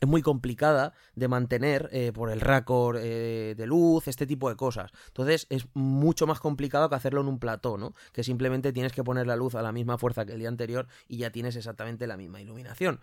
es 0.00 0.06
muy 0.06 0.22
complicada 0.22 0.92
de 1.16 1.26
mantener 1.26 1.88
eh, 1.92 2.12
por 2.12 2.30
el 2.30 2.40
raccord 2.40 2.98
de 2.98 3.64
luz, 3.66 4.06
este 4.06 4.24
tipo 4.24 4.48
de 4.48 4.54
cosas. 4.54 4.92
Entonces 5.08 5.48
es 5.50 5.66
mucho 5.74 6.28
más 6.28 6.38
complicado 6.38 6.88
que 6.88 6.94
hacerlo 6.94 7.20
en 7.22 7.26
un 7.26 7.40
plató, 7.40 7.76
¿no? 7.76 7.94
Que 8.12 8.22
simplemente 8.22 8.72
tienes 8.72 8.92
que 8.92 9.02
poner 9.02 9.26
la 9.26 9.34
luz 9.34 9.56
a 9.56 9.62
la 9.62 9.72
misma 9.72 9.98
fuerza 9.98 10.24
que 10.24 10.34
el 10.34 10.38
día 10.38 10.48
anterior 10.48 10.86
y 11.08 11.16
ya 11.16 11.30
tienes 11.30 11.56
exactamente 11.56 12.06
la 12.06 12.16
misma 12.16 12.40
iluminación. 12.40 13.00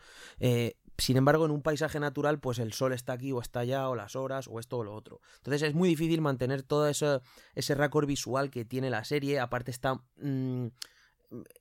Sin 0.98 1.16
embargo, 1.16 1.45
en 1.45 1.52
un 1.52 1.62
paisaje 1.62 2.00
natural, 2.00 2.39
pues 2.39 2.58
el 2.60 2.74
sol 2.74 2.91
está 2.91 3.14
aquí 3.14 3.32
o 3.32 3.39
está 3.39 3.60
allá, 3.60 3.88
o 3.88 3.95
las 3.95 4.16
horas, 4.16 4.48
o 4.48 4.60
esto 4.60 4.78
o 4.78 4.84
lo 4.84 4.93
otro. 4.95 5.22
Entonces 5.38 5.62
es 5.62 5.76
muy 5.76 5.89
difícil 5.89 6.22
mantener 6.22 6.64
todo 6.64 6.88
ese, 6.88 7.20
ese 7.54 7.76
récord 7.76 8.08
visual 8.08 8.50
que 8.50 8.66
tiene 8.66 8.89
la 8.89 9.04
serie. 9.04 9.39
Aparte 9.39 9.72
está... 9.72 10.02
Mm, 10.18 10.68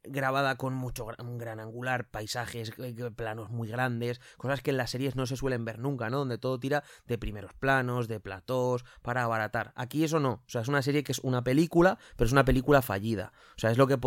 grabada 0.05 0.57
con 0.57 0.75
mucho 0.75 1.07
un 1.19 1.39
gran 1.39 1.59
angular, 1.61 2.09
paisajes, 2.09 2.73
eh, 2.79 2.95
planos 3.15 3.51
muy 3.51 3.69
grandes, 3.69 4.21
cosas 4.37 4.63
que 4.63 4.71
en 4.71 4.77
las 4.77 4.91
series 4.91 5.17
no 5.17 5.27
se 5.27 5.37
suelen 5.37 5.65
ver 5.65 5.79
nunca, 5.79 6.09
¿no? 6.09 6.19
Donde 6.19 6.39
todo 6.39 6.59
tira 6.61 6.85
de 7.07 7.19
primeros 7.19 7.53
planos, 7.55 8.07
de 8.07 8.21
platós, 8.21 8.85
para 9.03 9.25
abaratar. 9.25 9.73
Aquí 9.75 10.05
eso 10.05 10.21
no, 10.21 10.33
o 10.33 10.49
sea, 10.49 10.61
es 10.61 10.69
una 10.69 10.83
serie 10.83 11.03
que 11.03 11.13
es 11.13 11.19
una 11.21 11.43
película, 11.43 11.99
pero 12.17 12.27
es 12.27 12.33
una 12.33 12.45
película 12.45 12.81
fallida. 12.81 13.33
O 13.57 13.61
sea, 13.61 13.71
es 13.71 13.79
lo 13.79 13.87
que 13.87 13.99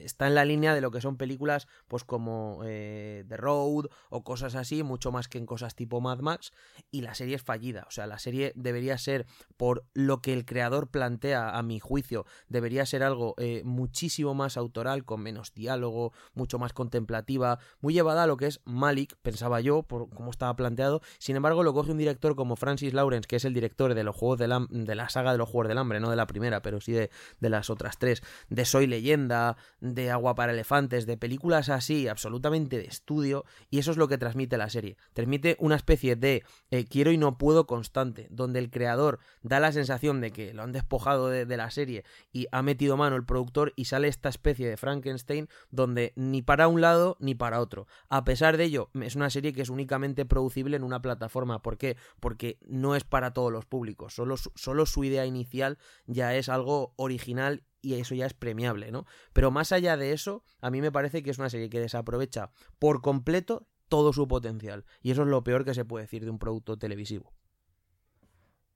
está 0.00 0.26
en 0.26 0.34
la 0.34 0.44
línea 0.44 0.74
de 0.74 0.80
lo 0.80 0.90
que 0.90 1.00
son 1.00 1.16
películas, 1.16 1.68
pues 1.86 2.04
como 2.04 2.60
eh, 2.64 3.24
The 3.28 3.36
Road 3.36 3.86
o 4.10 4.24
cosas 4.24 4.54
así, 4.56 4.82
mucho 4.82 5.12
más 5.12 5.28
que 5.28 5.38
en 5.38 5.46
cosas 5.46 5.76
tipo 5.76 6.00
Mad 6.00 6.18
Max, 6.18 6.52
y 6.90 7.02
la 7.02 7.14
serie 7.14 7.36
es 7.36 7.42
fallida. 7.42 7.84
O 7.86 7.90
sea, 7.92 8.06
la 8.06 8.18
serie 8.18 8.52
debería 8.56 8.98
ser, 8.98 9.26
por 9.56 9.84
lo 9.94 10.20
que 10.20 10.32
el 10.32 10.44
creador 10.44 10.90
plantea, 10.90 11.50
a 11.56 11.62
mi 11.62 11.78
juicio, 11.78 12.26
debería 12.48 12.84
ser 12.84 13.02
algo 13.04 13.34
eh, 13.38 13.62
muchísimo 13.64 14.34
más 14.34 14.56
auténtico 14.56 14.71
con 15.04 15.22
menos 15.22 15.54
diálogo, 15.54 16.12
mucho 16.34 16.58
más 16.58 16.72
contemplativa, 16.72 17.58
muy 17.80 17.94
llevada 17.94 18.24
a 18.24 18.26
lo 18.26 18.36
que 18.36 18.46
es 18.46 18.60
Malik, 18.64 19.16
pensaba 19.22 19.60
yo, 19.60 19.82
por 19.82 20.08
cómo 20.10 20.30
estaba 20.30 20.54
planteado. 20.56 21.02
Sin 21.18 21.36
embargo, 21.36 21.62
lo 21.62 21.74
coge 21.74 21.92
un 21.92 21.98
director 21.98 22.34
como 22.34 22.56
Francis 22.56 22.94
Lawrence, 22.94 23.26
que 23.26 23.36
es 23.36 23.44
el 23.44 23.54
director 23.54 23.94
de 23.94 24.04
los 24.04 24.16
juegos 24.16 24.38
de 24.38 24.48
la, 24.48 24.66
de 24.70 24.94
la 24.94 25.08
saga 25.08 25.32
de 25.32 25.38
los 25.38 25.48
Juegos 25.48 25.68
del 25.68 25.78
Hambre, 25.78 26.00
no 26.00 26.10
de 26.10 26.16
la 26.16 26.26
primera, 26.26 26.62
pero 26.62 26.80
sí 26.80 26.92
de, 26.92 27.10
las 27.40 27.70
otras 27.70 27.98
tres, 27.98 28.22
de 28.48 28.64
Soy 28.64 28.86
Leyenda, 28.86 29.56
de 29.80 30.10
Agua 30.10 30.34
para 30.34 30.52
Elefantes, 30.52 31.06
de 31.06 31.16
películas 31.16 31.68
así, 31.68 32.08
absolutamente 32.08 32.78
de 32.78 32.86
estudio, 32.86 33.44
y 33.70 33.78
eso 33.78 33.90
es 33.90 33.96
lo 33.96 34.08
que 34.08 34.18
transmite 34.18 34.56
la 34.56 34.70
serie. 34.70 34.96
Transmite 35.12 35.56
una 35.60 35.76
especie 35.76 36.16
de 36.16 36.44
eh, 36.70 36.86
quiero 36.86 37.12
y 37.12 37.18
no 37.18 37.36
puedo 37.38 37.66
constante, 37.66 38.28
donde 38.30 38.58
el 38.58 38.70
creador 38.70 39.18
da 39.42 39.60
la 39.60 39.72
sensación 39.72 40.20
de 40.20 40.30
que 40.30 40.54
lo 40.54 40.62
han 40.62 40.72
despojado 40.72 41.28
de, 41.28 41.44
de 41.46 41.56
la 41.56 41.70
serie 41.70 42.04
y 42.32 42.46
ha 42.52 42.62
metido 42.62 42.96
mano 42.96 43.16
el 43.16 43.24
productor 43.24 43.72
y 43.76 43.86
sale 43.86 44.08
esta 44.08 44.28
especie 44.28 44.61
de 44.68 44.76
Frankenstein 44.76 45.48
donde 45.70 46.12
ni 46.16 46.42
para 46.42 46.68
un 46.68 46.80
lado 46.80 47.16
ni 47.20 47.34
para 47.34 47.60
otro. 47.60 47.86
A 48.08 48.24
pesar 48.24 48.56
de 48.56 48.64
ello, 48.64 48.90
es 49.00 49.16
una 49.16 49.30
serie 49.30 49.52
que 49.52 49.62
es 49.62 49.70
únicamente 49.70 50.24
producible 50.24 50.76
en 50.76 50.84
una 50.84 51.02
plataforma. 51.02 51.62
¿Por 51.62 51.78
qué? 51.78 51.96
Porque 52.20 52.58
no 52.66 52.96
es 52.96 53.04
para 53.04 53.32
todos 53.32 53.52
los 53.52 53.66
públicos. 53.66 54.14
Solo, 54.14 54.86
su 54.86 55.04
idea 55.04 55.26
inicial 55.26 55.78
ya 56.06 56.34
es 56.34 56.48
algo 56.48 56.94
original 56.96 57.64
y 57.80 57.94
eso 57.94 58.14
ya 58.14 58.26
es 58.26 58.34
premiable, 58.34 58.92
¿no? 58.92 59.06
Pero 59.32 59.50
más 59.50 59.72
allá 59.72 59.96
de 59.96 60.12
eso, 60.12 60.44
a 60.60 60.70
mí 60.70 60.80
me 60.80 60.92
parece 60.92 61.22
que 61.22 61.30
es 61.30 61.38
una 61.38 61.50
serie 61.50 61.68
que 61.68 61.80
desaprovecha 61.80 62.50
por 62.78 63.00
completo 63.00 63.66
todo 63.88 64.12
su 64.12 64.28
potencial. 64.28 64.84
Y 65.02 65.10
eso 65.10 65.22
es 65.22 65.28
lo 65.28 65.42
peor 65.44 65.64
que 65.64 65.74
se 65.74 65.84
puede 65.84 66.04
decir 66.04 66.24
de 66.24 66.30
un 66.30 66.38
producto 66.38 66.78
televisivo. 66.78 67.32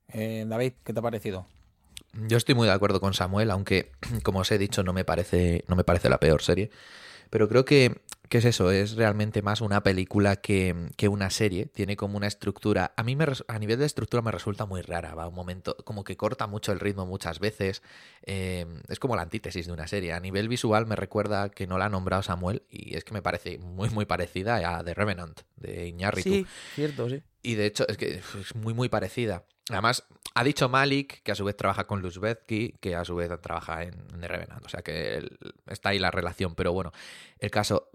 Eh, 0.09 0.45
David, 0.47 0.73
¿qué 0.83 0.93
te 0.93 0.99
ha 0.99 1.01
parecido? 1.01 1.47
Yo 2.27 2.37
estoy 2.37 2.55
muy 2.55 2.67
de 2.67 2.73
acuerdo 2.73 2.99
con 2.99 3.13
Samuel, 3.13 3.51
aunque, 3.51 3.91
como 4.23 4.39
os 4.39 4.51
he 4.51 4.57
dicho, 4.57 4.83
no 4.83 4.93
me 4.93 5.05
parece, 5.05 5.63
no 5.67 5.75
me 5.75 5.83
parece 5.83 6.09
la 6.09 6.19
peor 6.19 6.41
serie. 6.41 6.69
Pero 7.29 7.49
creo 7.49 7.65
que, 7.65 8.01
es 8.29 8.45
eso, 8.45 8.71
es 8.71 8.95
realmente 8.95 9.41
más 9.41 9.61
una 9.61 9.83
película 9.83 10.37
que, 10.37 10.89
una 11.09 11.29
serie. 11.29 11.65
Tiene 11.67 11.95
como 11.95 12.17
una 12.17 12.27
estructura. 12.27 12.93
A 12.97 13.03
mí 13.03 13.15
me, 13.15 13.25
a 13.47 13.59
nivel 13.59 13.79
de 13.79 13.85
estructura 13.85 14.21
me 14.21 14.31
resulta 14.31 14.65
muy 14.65 14.81
rara. 14.81 15.15
Va 15.15 15.27
un 15.27 15.35
momento, 15.35 15.75
como 15.85 16.03
que 16.03 16.17
corta 16.17 16.47
mucho 16.47 16.71
el 16.71 16.79
ritmo 16.79 17.05
muchas 17.05 17.39
veces. 17.39 17.81
Eh, 18.23 18.65
es 18.87 18.99
como 18.99 19.15
la 19.15 19.21
antítesis 19.21 19.67
de 19.67 19.73
una 19.73 19.87
serie. 19.87 20.13
A 20.13 20.19
nivel 20.19 20.49
visual 20.49 20.85
me 20.85 20.95
recuerda 20.95 21.49
que 21.49 21.67
no 21.67 21.77
la 21.77 21.85
ha 21.85 21.89
nombrado 21.89 22.23
Samuel. 22.23 22.63
Y 22.69 22.95
es 22.95 23.03
que 23.03 23.13
me 23.13 23.21
parece 23.21 23.57
muy, 23.59 23.89
muy 23.89 24.05
parecida 24.05 24.77
a 24.77 24.83
The 24.83 24.93
Revenant 24.93 25.41
de 25.55 25.87
Iñárritu. 25.87 26.29
Sí, 26.29 26.45
cierto, 26.75 27.09
sí. 27.09 27.21
Y 27.43 27.55
de 27.55 27.65
hecho, 27.65 27.87
es 27.87 27.97
que 27.97 28.15
es 28.15 28.55
muy, 28.55 28.73
muy 28.73 28.89
parecida. 28.89 29.45
Además, 29.69 30.03
ha 30.33 30.43
dicho 30.43 30.69
Malik 30.69 31.21
que 31.23 31.31
a 31.31 31.35
su 31.35 31.43
vez 31.43 31.57
trabaja 31.57 31.85
con 31.85 32.01
Luzbetsky, 32.01 32.75
que 32.79 32.95
a 32.95 33.03
su 33.03 33.15
vez 33.15 33.29
trabaja 33.41 33.83
en, 33.83 33.93
The 34.19 34.27
Revenant. 34.27 34.65
O 34.65 34.69
sea 34.69 34.81
que 34.81 35.27
está 35.67 35.89
ahí 35.89 35.99
la 35.99 36.11
relación. 36.11 36.55
Pero 36.55 36.73
bueno, 36.73 36.91
el 37.39 37.51
caso. 37.51 37.89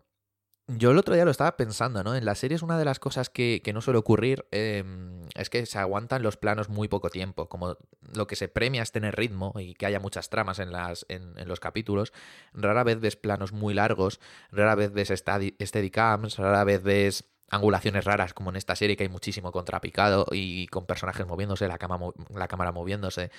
Yo 0.69 0.93
el 0.93 0.99
otro 0.99 1.15
día 1.15 1.25
lo 1.25 1.31
estaba 1.33 1.57
pensando, 1.57 2.05
¿no? 2.05 2.15
En 2.15 2.25
la 2.25 2.37
serie 2.37 2.55
es 2.55 2.63
una 2.63 2.79
de 2.79 2.85
las 2.85 3.01
cosas 3.01 3.29
que, 3.29 3.61
no 3.75 3.81
suele 3.81 3.99
ocurrir, 3.99 4.47
em, 4.53 5.23
es 5.35 5.51
que 5.51 5.67
se 5.67 5.79
aguantan 5.79 6.23
los 6.23 6.37
planos 6.37 6.69
muy 6.69 6.87
poco 6.89 7.11
tiempo. 7.11 7.49
Como 7.49 7.77
lo 8.15 8.27
que 8.29 8.37
se 8.37 8.49
premia 8.49 8.83
es 8.83 8.93
tener 8.93 9.17
ritmo 9.17 9.53
y 9.59 9.75
que 9.75 9.87
haya 9.87 9.99
muchas 9.99 10.31
tramas 10.31 10.61
en, 10.61 10.71
las, 10.71 11.05
en, 11.09 11.37
en 11.37 11.49
los 11.49 11.59
capítulos. 11.59 12.13
Rara 12.55 12.85
vez 12.85 13.01
ves 13.01 13.17
planos 13.17 13.53
muy 13.53 13.75
largos, 13.75 14.21
rara 14.53 14.77
vez 14.77 14.93
ves 14.93 15.09
steadicams, 15.09 16.39
rara 16.39 16.65
vez 16.65 16.83
ves 16.83 17.32
angulaciones 17.53 18.07
raras, 18.07 18.33
como 18.33 18.51
en 18.51 18.57
esta 18.57 18.75
serie 18.75 18.97
que 18.97 19.05
hay 19.05 19.11
muchísimo 19.11 19.53
contrapicado 19.53 20.27
y 20.33 20.67
con 20.69 20.87
personajes 20.87 21.27
moviéndose, 21.27 21.69
la, 21.69 21.77
cámara 21.77 22.73
moviéndose, 22.73 23.31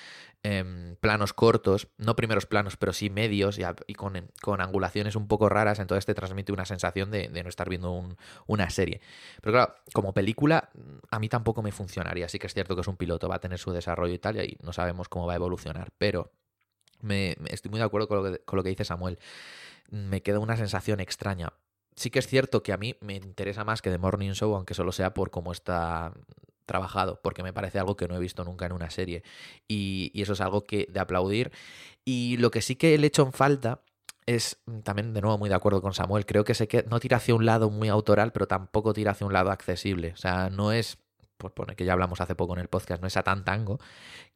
em, 0.44 0.94
planos 0.96 1.32
cortos, 1.32 1.88
no 1.98 2.14
primeros 2.14 2.46
planos, 2.46 2.76
pero 2.76 2.92
sí 2.92 3.10
medios 3.10 3.58
y, 3.58 3.94
con, 3.94 4.60
angulaciones 4.60 5.16
un 5.16 5.26
poco 5.26 5.48
raras, 5.48 5.80
entonces 5.80 6.06
te 6.06 6.14
transmite 6.14 6.52
una 6.52 6.64
sensación 6.64 7.10
de, 7.10 7.28
no 7.28 7.48
estar 7.48 7.68
viendo 7.68 8.08
una 8.46 8.70
serie. 8.70 9.00
Pero 9.42 9.52
claro, 9.52 9.74
como 9.92 10.14
película, 10.14 10.70
a 11.10 11.18
mí 11.18 11.28
tampoco 11.28 11.62
me 11.62 11.72
funcionaría. 11.72 12.28
Sí 12.28 12.38
que 12.38 12.46
es 12.46 12.54
cierto 12.54 12.76
que 12.76 12.82
es 12.82 12.88
un 12.88 12.96
piloto, 12.96 13.28
va 13.28 13.36
a 13.36 13.40
tener 13.40 13.58
su 13.58 13.72
desarrollo 13.72 14.14
y 14.14 14.18
tal, 14.18 14.36
y 14.36 14.56
no 14.62 14.72
sabemos 14.72 15.08
cómo 15.08 15.26
va 15.26 15.32
a 15.32 15.36
evolucionar, 15.36 15.90
pero 15.98 16.30
me, 17.00 17.36
estoy 17.50 17.70
muy 17.72 17.80
de 17.80 17.84
acuerdo 17.84 18.06
con 18.06 18.22
lo, 18.22 18.32
que, 18.32 18.38
con 18.44 18.56
lo 18.58 18.62
que 18.62 18.68
dice 18.68 18.84
Samuel. 18.84 19.18
Me 19.90 20.22
queda 20.22 20.38
una 20.38 20.56
sensación 20.56 21.00
extraña 21.00 21.52
sí 21.96 22.10
que 22.10 22.18
es 22.18 22.26
cierto 22.26 22.62
que 22.62 22.72
a 22.72 22.76
mí 22.76 22.96
me 23.00 23.14
interesa 23.14 23.64
más 23.64 23.82
que 23.82 23.90
The 23.90 23.98
Morning 23.98 24.32
Show, 24.32 24.54
aunque 24.54 24.74
solo 24.74 24.92
sea 24.92 25.14
por 25.14 25.30
cómo 25.30 25.52
está 25.52 26.12
trabajado, 26.66 27.20
porque 27.22 27.42
me 27.42 27.52
parece 27.52 27.78
algo 27.78 27.96
que 27.96 28.08
no 28.08 28.16
he 28.16 28.18
visto 28.18 28.44
nunca 28.44 28.66
en 28.66 28.72
una 28.72 28.90
serie. 28.90 29.22
Y, 29.68 30.10
eso 30.14 30.32
es 30.32 30.40
algo 30.40 30.64
que 30.64 30.86
de 30.90 31.00
aplaudir. 31.00 31.52
Y 32.04 32.36
lo 32.38 32.50
que 32.50 32.62
sí 32.62 32.76
que 32.76 32.96
le 32.98 33.06
hecho 33.06 33.22
en 33.22 33.32
falta 33.32 33.82
es, 34.26 34.58
también 34.82 35.12
de 35.12 35.20
nuevo 35.20 35.38
muy 35.38 35.48
de 35.48 35.54
acuerdo 35.54 35.82
con 35.82 35.94
Samuel, 35.94 36.26
creo 36.26 36.44
que, 36.44 36.54
se 36.54 36.68
que 36.68 36.84
no 36.84 37.00
tira 37.00 37.18
hacia 37.18 37.34
un 37.34 37.44
lado 37.46 37.70
muy 37.70 37.88
autoral, 37.88 38.32
pero 38.32 38.46
tampoco 38.46 38.94
tira 38.94 39.12
hacia 39.12 39.26
un 39.26 39.32
lado 39.32 39.50
accesible. 39.50 40.12
O 40.12 40.16
sea, 40.16 40.50
no 40.50 40.72
es 40.72 40.98
por 41.36 41.54
poner 41.54 41.76
que 41.76 41.84
ya 41.84 41.92
hablamos 41.92 42.20
hace 42.20 42.34
poco 42.34 42.54
en 42.54 42.60
el 42.60 42.68
podcast, 42.68 43.00
no 43.00 43.08
es 43.08 43.16
a 43.16 43.22
tan 43.22 43.44
tango, 43.44 43.78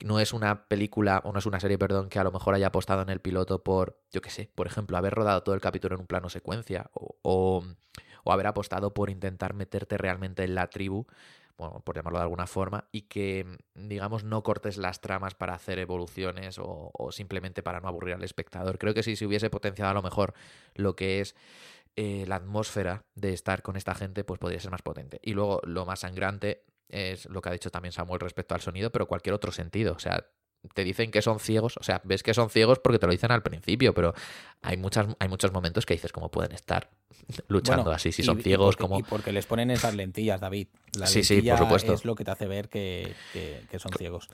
no 0.05 0.21
es 0.21 0.33
una 0.33 0.67
película 0.69 1.21
o 1.25 1.33
no 1.33 1.39
es 1.39 1.47
una 1.47 1.61
serie, 1.61 1.79
perdón, 1.79 2.09
que 2.09 2.19
a 2.19 2.25
lo 2.25 2.33
mejor 2.33 2.55
haya 2.55 2.69
apostado 2.69 3.03
en 3.03 3.11
el 3.11 3.21
piloto 3.21 3.63
por, 3.63 4.01
yo 4.11 4.21
qué 4.21 4.31
sé, 4.31 4.51
por 4.55 4.67
ejemplo, 4.67 4.97
haber 4.97 5.15
rodado 5.15 5.43
todo 5.43 5.55
el 5.55 5.61
capítulo 5.61 5.95
en 5.95 6.03
un 6.03 6.07
plano 6.07 6.29
secuencia 6.29 6.91
o, 6.93 7.17
o, 7.23 7.65
haber 8.31 8.47
apostado 8.47 8.93
por 8.93 9.09
intentar 9.09 9.55
meterte 9.55 9.97
realmente 9.97 10.45
en 10.45 10.55
la 10.55 10.69
tribu 10.69 11.07
bueno, 11.59 11.81
por 11.81 11.97
llamarlo 11.97 12.21
de 12.21 12.23
alguna 12.23 12.47
forma, 12.47 12.89
y 12.93 13.03
que, 13.03 13.45
digamos, 13.75 14.23
no 14.23 14.45
cortes 14.45 14.79
las 14.79 15.01
tramas 15.01 15.35
para 15.35 15.55
hacer 15.55 15.81
evoluciones 15.81 16.57
o, 16.61 17.09
simplemente 17.11 17.65
para 17.65 17.81
no 17.81 17.89
aburrir 17.89 18.15
al 18.15 18.23
espectador. 18.23 18.79
Creo 18.79 18.95
que 18.95 19.03
si 19.03 19.17
se 19.17 19.27
hubiese 19.27 19.51
potenciado 19.51 19.91
a 19.91 19.95
lo 19.95 20.03
mejor 20.03 20.35
lo 20.75 20.95
que 20.95 21.21
es 21.21 21.35
eh, 21.97 22.25
la 22.29 22.37
atmósfera 22.37 23.05
de 23.17 23.33
estar 23.33 23.63
con 23.63 23.77
esta 23.77 23.97
gente, 23.97 24.23
pues 24.23 24.39
podría 24.39 24.61
ser 24.61 24.71
más 24.71 24.83
potente. 24.83 25.19
Y 25.21 25.35
luego 25.35 25.61
lo 25.65 25.85
más 25.85 26.01
sangrante 26.01 26.65
es 26.89 27.27
lo 27.27 27.41
que 27.41 27.49
ha 27.49 27.53
dicho 27.53 27.71
también 27.71 27.93
Samuel 27.93 28.21
respecto 28.21 28.55
al 28.55 28.61
sonido, 28.61 28.91
pero 28.91 29.07
cualquier 29.07 29.35
otro 29.35 29.53
sentido. 29.53 29.95
O 29.95 29.99
sea, 29.99 30.25
te 30.75 30.85
dicen 30.85 31.11
que 31.11 31.23
son 31.23 31.39
ciegos, 31.39 31.77
o 31.77 31.83
sea, 31.83 32.01
ves 32.05 32.23
que 32.23 32.35
son 32.35 32.51
ciegos 32.51 32.79
porque 32.81 32.99
te 32.99 33.07
lo 33.07 33.13
dicen 33.13 33.31
al 33.31 33.43
principio, 33.43 33.95
pero 33.95 34.15
hay 34.63 34.77
muchas 34.77 35.07
hay 35.19 35.29
muchos 35.29 35.53
momentos 35.53 35.87
que 35.87 35.95
dices 35.95 36.13
cómo 36.13 36.31
pueden 36.31 36.53
estar 36.53 36.91
luchando 37.49 37.85
bueno, 37.85 37.97
así 37.97 38.13
si 38.13 38.23
son 38.23 38.41
y, 38.41 38.43
ciegos 38.43 38.75
y 38.75 38.77
porque, 38.77 38.83
como 38.83 38.99
y 38.99 39.03
porque 39.03 39.33
les 39.33 39.47
ponen 39.47 39.71
esas 39.71 39.95
lentillas, 39.95 40.41
David. 40.41 40.69
La 40.99 41.07
sí, 41.07 41.23
sí, 41.23 41.43
por 41.43 41.59
supuesto. 41.59 41.93
es 41.93 42.05
lo 42.05 42.15
que 42.15 42.25
te 42.25 42.31
hace 42.31 42.47
ver 42.47 42.69
que, 42.69 43.15
que, 43.33 43.63
que 43.71 43.79
son 43.79 43.93
ciegos. 43.93 44.29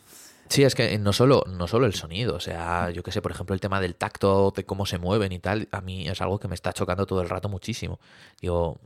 Sí, 0.48 0.62
es 0.62 0.74
que 0.74 0.98
no 0.98 1.12
solo, 1.12 1.44
no 1.48 1.66
solo 1.66 1.86
el 1.86 1.94
sonido, 1.94 2.36
o 2.36 2.40
sea, 2.40 2.90
yo 2.90 3.02
que 3.02 3.12
sé, 3.12 3.22
por 3.22 3.32
ejemplo, 3.32 3.54
el 3.54 3.60
tema 3.60 3.80
del 3.80 3.94
tacto, 3.96 4.52
de 4.54 4.64
cómo 4.64 4.84
se 4.84 4.98
mueven 4.98 5.32
y 5.32 5.38
tal, 5.38 5.68
a 5.72 5.80
mí 5.80 6.06
es 6.06 6.20
algo 6.20 6.38
que 6.38 6.48
me 6.48 6.54
está 6.54 6.72
chocando 6.72 7.06
todo 7.06 7.22
el 7.22 7.28
rato 7.28 7.48
muchísimo. 7.48 7.98
Digo, 8.40 8.78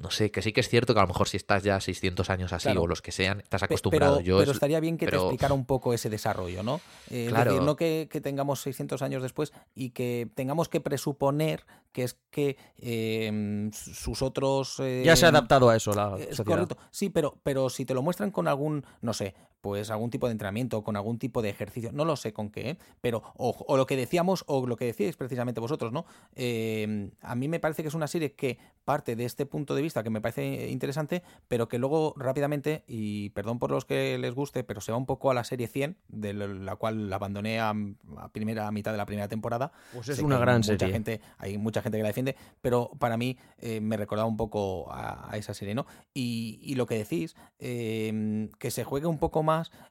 no 0.00 0.10
sé, 0.10 0.30
que 0.30 0.40
sí 0.40 0.52
que 0.52 0.60
es 0.60 0.68
cierto 0.68 0.94
que 0.94 1.00
a 1.00 1.02
lo 1.02 1.08
mejor 1.08 1.28
si 1.28 1.36
estás 1.36 1.62
ya 1.62 1.78
600 1.78 2.30
años 2.30 2.52
así 2.54 2.64
Claro. 2.64 2.82
o 2.82 2.86
los 2.86 3.02
que 3.02 3.12
sean, 3.12 3.40
estás 3.40 3.62
acostumbrado. 3.62 4.16
Pero, 4.16 4.24
Yo 4.26 4.38
pero 4.38 4.50
es- 4.52 4.56
estaría 4.56 4.80
bien 4.80 4.96
que 4.96 5.04
pero- 5.06 5.18
te 5.20 5.24
explicara 5.26 5.52
un 5.54 5.66
poco 5.66 5.92
ese 5.92 6.08
desarrollo, 6.08 6.62
¿no? 6.62 6.80
Eh, 7.10 7.24
es 7.26 7.28
Claro. 7.28 7.52
decir, 7.52 7.66
no 7.66 7.76
que, 7.76 8.08
que 8.10 8.20
tengamos 8.22 8.60
600 8.62 9.02
años 9.02 9.22
después 9.22 9.52
y 9.74 9.90
que 9.90 10.28
tengamos 10.34 10.68
que 10.68 10.80
presuponer 10.80 11.64
que 11.92 12.04
es 12.04 12.16
que 12.30 12.56
eh, 12.78 13.70
sus 13.72 14.22
otros... 14.22 14.76
eh, 14.80 15.02
Ya 15.04 15.16
se 15.16 15.26
ha 15.26 15.30
adaptado 15.30 15.68
a 15.70 15.76
eso 15.76 15.92
la 15.92 16.16
es 16.18 16.36
sociedad. 16.36 16.44
correcto. 16.44 16.76
Sí, 16.90 17.10
pero, 17.10 17.38
pero 17.42 17.68
si 17.70 17.84
te 17.84 17.94
lo 17.94 18.02
muestran 18.02 18.30
con 18.30 18.46
algún, 18.48 18.84
no 19.00 19.12
sé, 19.12 19.34
pues 19.60 19.90
algún 19.90 20.10
tipo 20.10 20.26
de 20.26 20.32
entrenamiento, 20.32 20.82
con 20.82 20.96
algún 20.96 21.18
tipo 21.18 21.42
de 21.42 21.50
ejercicio, 21.50 21.90
no 21.92 22.04
lo 22.04 22.16
sé 22.16 22.32
con 22.32 22.50
qué, 22.50 22.70
¿eh? 22.70 22.78
pero 23.00 23.22
o, 23.36 23.56
o 23.66 23.76
lo 23.76 23.86
que 23.86 23.96
decíamos, 23.96 24.44
o 24.46 24.66
lo 24.66 24.76
que 24.76 24.84
decíais 24.86 25.16
precisamente 25.16 25.60
vosotros, 25.60 25.92
¿no? 25.92 26.06
Eh, 26.34 27.10
a 27.20 27.34
mí 27.34 27.48
me 27.48 27.60
parece 27.60 27.82
que 27.82 27.88
es 27.88 27.94
una 27.94 28.06
serie 28.06 28.34
que 28.34 28.58
parte 28.84 29.16
de 29.16 29.24
este 29.24 29.44
punto 29.46 29.74
de 29.74 29.82
vista 29.82 30.02
que 30.02 30.10
me 30.10 30.20
parece 30.20 30.70
interesante, 30.70 31.22
pero 31.46 31.68
que 31.68 31.78
luego 31.78 32.14
rápidamente, 32.16 32.84
y 32.86 33.30
perdón 33.30 33.58
por 33.58 33.70
los 33.70 33.84
que 33.84 34.16
les 34.18 34.34
guste, 34.34 34.64
pero 34.64 34.80
se 34.80 34.92
va 34.92 34.98
un 34.98 35.06
poco 35.06 35.30
a 35.30 35.34
la 35.34 35.44
serie 35.44 35.66
100, 35.66 35.96
de 36.08 36.32
la 36.32 36.76
cual 36.76 37.10
la 37.10 37.16
abandoné 37.16 37.60
a, 37.60 37.74
a 38.16 38.28
primera 38.30 38.66
a 38.66 38.70
mitad 38.70 38.92
de 38.92 38.98
la 38.98 39.06
primera 39.06 39.28
temporada. 39.28 39.72
Pues 39.92 40.08
es 40.08 40.16
Sé 40.16 40.24
una 40.24 40.38
gran 40.38 40.58
mucha 40.58 40.78
serie. 40.78 40.92
Gente, 40.92 41.20
hay 41.36 41.58
mucha 41.58 41.82
gente 41.82 41.98
que 41.98 42.02
la 42.02 42.08
defiende, 42.08 42.36
pero 42.60 42.90
para 42.98 43.16
mí 43.16 43.36
eh, 43.58 43.80
me 43.80 43.96
recordaba 43.96 44.28
un 44.28 44.36
poco 44.36 44.90
a, 44.90 45.32
a 45.32 45.36
esa 45.36 45.52
serie, 45.52 45.74
¿no? 45.74 45.86
Y, 46.14 46.58
y 46.62 46.74
lo 46.74 46.86
que 46.86 46.96
decís, 46.96 47.36
eh, 47.58 48.48
que 48.58 48.70
se 48.70 48.84
juegue 48.84 49.06
un 49.06 49.18
poco 49.18 49.42
más 49.42 49.47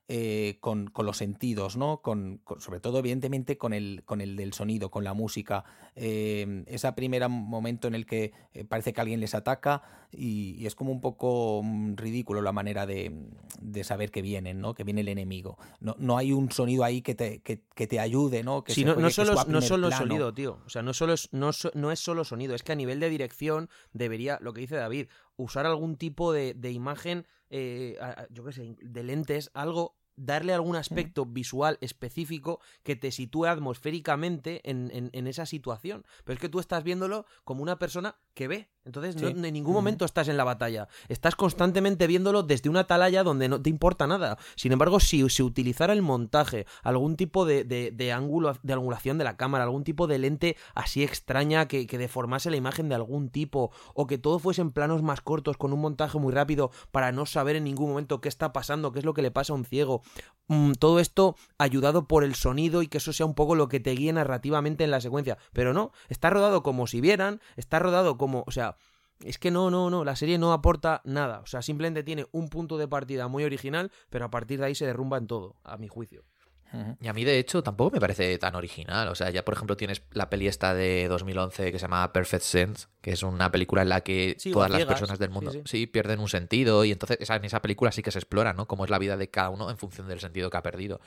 eh, 0.08 0.58
con, 0.62 0.88
con 0.88 1.06
los 1.06 1.18
sentidos, 1.18 1.76
¿no? 1.78 2.02
Con, 2.02 2.38
con- 2.44 2.62
sobre 2.62 2.80
todo, 2.80 3.00
evidentemente, 3.00 3.58
con 3.58 3.74
el, 3.74 4.04
con 4.06 4.22
el 4.22 4.36
del 4.36 4.54
sonido, 4.54 4.90
con 4.92 5.04
la 5.04 5.14
música. 5.14 5.64
Eh, 5.96 6.64
ese 6.68 6.92
primer 6.94 7.28
momento 7.30 7.88
en 7.88 7.96
el 7.96 8.06
que 8.06 8.32
eh, 8.54 8.64
parece 8.64 8.94
que 8.94 9.02
alguien 9.02 9.20
les 9.20 9.34
ataca 9.36 9.82
y, 10.12 10.56
y 10.58 10.66
es 10.68 10.76
como 10.76 10.92
un 10.92 11.02
poco 11.02 11.62
mm, 11.64 11.96
ridículo 11.96 12.42
la 12.42 12.52
manera 12.54 12.86
de, 12.86 13.12
de 13.60 13.84
saber 13.84 14.12
que 14.12 14.22
vienen, 14.22 14.62
¿no? 14.62 14.74
Que 14.74 14.84
viene 14.84 15.02
el 15.02 15.08
enemigo. 15.10 15.58
No, 15.80 15.96
no 16.00 16.18
hay 16.18 16.32
un 16.32 16.52
sonido 16.52 16.84
ahí 16.84 17.02
que 17.02 17.16
te, 17.16 17.40
que, 17.40 17.62
que 17.76 17.88
te 17.88 18.00
ayude, 18.00 18.44
¿no? 18.44 18.64
Que 18.64 18.74
Sí, 18.74 18.86
no, 18.86 18.94
solo, 19.10 19.34
no 19.48 19.62
solo 19.62 19.88
plano. 19.90 20.06
sonido, 20.06 20.34
tío. 20.34 20.60
O 20.66 20.70
sea, 20.70 20.82
no, 20.84 20.94
solo 20.94 21.14
es, 21.14 21.30
no, 21.34 21.50
no 21.74 21.92
es 21.92 22.00
solo 22.00 22.24
sonido, 22.24 22.56
es 22.56 22.64
que 22.64 22.72
a 22.72 22.76
nivel 22.76 23.00
de 23.00 23.10
dirección 23.10 23.70
debería, 23.94 24.38
lo 24.42 24.54
que 24.54 24.62
dice 24.62 24.76
David, 24.76 25.08
usar 25.38 25.66
algún 25.66 25.96
tipo 25.96 26.34
de, 26.34 26.54
de 26.54 26.72
imagen, 26.72 27.26
eh, 27.50 27.98
yo 28.30 28.44
qué 28.44 28.52
sé, 28.52 28.76
de 28.82 29.04
lentes, 29.04 29.50
algo, 29.54 29.96
darle 30.16 30.52
algún 30.54 30.76
aspecto 30.76 31.26
visual 31.26 31.78
específico 31.80 32.60
que 32.84 32.96
te 32.96 33.12
sitúe 33.12 33.46
atmosféricamente 33.46 34.68
en, 34.70 34.90
en- 34.94 35.10
en 35.14 35.28
esa 35.28 35.46
situación. 35.46 36.06
Pero 36.24 36.34
es 36.36 36.40
que 36.40 36.50
tú 36.50 36.60
estás 36.60 36.84
viéndolo 36.84 37.26
como 37.44 37.62
una 37.64 37.78
persona 37.80 38.18
que 38.34 38.48
ve. 38.48 38.70
Entonces, 38.88 39.16
no- 39.22 39.46
en 39.46 39.54
ningún 39.54 39.74
momento 39.74 40.04
estás 40.06 40.28
en 40.28 40.38
la 40.38 40.44
batalla. 40.44 40.88
Estás 41.10 41.36
constantemente 41.36 42.08
viéndolo 42.08 42.42
desde 42.44 42.70
una 42.70 42.80
atalaya 42.82 43.24
donde 43.24 43.48
no 43.50 43.62
te 43.62 43.70
importa 43.70 44.08
nada. 44.08 44.38
Sin 44.56 44.72
embargo, 44.72 45.00
si 45.00 45.30
se 45.30 45.44
utilizara 45.44 45.94
el 45.94 46.02
montaje, 46.02 46.66
algún 46.84 47.16
tipo 47.16 47.46
de, 47.46 47.64
de, 47.64 47.92
de 47.92 48.12
ángulo, 48.12 48.58
de 48.64 48.74
angulación 48.74 49.18
de 49.18 49.24
la 49.24 49.38
cámara, 49.38 49.66
algún 49.66 49.84
tipo 49.84 50.08
de 50.08 50.18
lente 50.18 50.58
así 50.74 51.04
extraña 51.04 51.68
que, 51.68 51.86
que 51.86 51.98
deformase 51.98 52.50
la 52.50 52.58
imagen 52.58 52.90
de 52.90 52.96
algún 52.96 53.30
tipo, 53.30 53.72
o 53.94 54.08
que 54.08 54.18
todo 54.18 54.40
fuese 54.40 54.62
en 54.62 54.72
planos 54.72 55.04
más 55.04 55.22
cortos, 55.22 55.58
con 55.58 55.74
un 55.74 55.82
montaje 55.82 56.18
muy 56.18 56.34
rápido, 56.34 56.72
para 56.92 57.12
no 57.12 57.26
saber 57.26 57.56
en 57.58 57.66
ningún 57.66 57.90
momento 57.90 58.22
qué 58.22 58.30
está 58.30 58.54
pasando, 58.54 58.92
qué 58.92 59.00
es 59.00 59.06
lo 59.06 59.14
que 59.14 59.22
le 59.22 59.32
pasa 59.32 59.54
a 59.54 59.56
un 59.58 59.66
ciego. 59.66 60.02
Mm, 60.48 60.74
todo 60.74 61.00
esto 61.02 61.36
ayudado 61.58 62.08
por 62.08 62.24
el 62.24 62.34
sonido 62.36 62.82
y 62.82 62.88
que 62.88 63.00
eso 63.00 63.12
sea 63.12 63.26
un 63.26 63.34
poco 63.36 63.56
lo 63.56 63.68
que 63.68 63.82
te 63.82 63.92
guíe 63.92 64.14
narrativamente 64.14 64.86
en 64.86 64.92
la 64.92 65.02
secuencia. 65.02 65.38
Pero 65.52 65.74
no, 65.74 65.92
está 66.08 66.30
rodado 66.30 66.64
como 66.64 66.88
si 66.88 67.02
vieran, 67.02 67.42
está 67.58 67.80
rodado 67.80 68.18
como, 68.18 68.46
o 68.48 68.52
sea, 68.52 68.77
es 69.24 69.38
que 69.38 69.52
no, 69.52 69.70
no, 69.72 69.90
no, 69.90 70.04
la 70.06 70.16
serie 70.16 70.38
no 70.38 70.54
aporta 70.54 71.02
nada. 71.04 71.40
O 71.40 71.46
sea, 71.48 71.62
simplemente 71.62 72.04
tiene 72.04 72.26
un 72.32 72.50
punto 72.50 72.78
de 72.78 72.88
partida 72.88 73.28
muy 73.28 73.44
original, 73.44 73.92
pero 74.10 74.26
a 74.26 74.30
partir 74.30 74.60
de 74.60 74.66
ahí 74.66 74.76
se 74.76 74.86
derrumba 74.86 75.18
en 75.18 75.28
todo, 75.28 75.56
a 75.64 75.78
mi 75.78 75.88
juicio. 75.88 76.24
Y 77.00 77.08
a 77.08 77.14
mí, 77.14 77.24
de 77.24 77.40
hecho, 77.40 77.64
tampoco 77.64 77.92
me 77.92 78.00
parece 78.02 78.38
tan 78.40 78.54
original. 78.56 79.08
O 79.08 79.16
sea, 79.16 79.30
ya 79.30 79.46
por 79.46 79.54
ejemplo 79.54 79.78
tienes 79.78 80.02
la 80.12 80.30
peli 80.30 80.48
esta 80.50 80.74
de 80.74 81.08
2011 81.08 81.72
que 81.72 81.80
se 81.80 81.84
llama 81.84 82.12
Perfect 82.12 82.44
Sense, 82.44 82.88
que 83.00 83.12
es 83.12 83.24
una 83.24 83.50
película 83.52 83.84
en 83.84 83.90
la 83.90 84.02
que 84.02 84.36
Sí, 84.38 84.52
todas 84.52 84.70
las 84.70 84.84
personas 84.86 85.18
del 85.18 85.30
Sí, 85.30 85.34
mundo 85.34 85.52
sí. 85.52 85.62
sí, 85.64 85.88
pierden 85.88 86.20
un 86.20 86.28
sentido 86.28 86.84
y 86.84 86.92
entonces 86.92 87.20
esa- 87.22 87.38
en 87.38 87.46
esa 87.46 87.62
película 87.62 87.94
sí 87.94 88.02
que 88.04 88.12
se 88.12 88.20
explora, 88.20 88.52
¿no? 88.52 88.68
Cómo 88.68 88.84
es 88.84 88.92
la 88.92 89.00
vida 89.00 89.16
de 89.16 89.30
cada 89.30 89.50
uno 89.50 89.72
en 89.72 89.78
función 89.78 90.10
del 90.10 90.20
sentido 90.20 90.50
que 90.50 90.58
ha 90.58 90.62
perdido. 90.62 91.00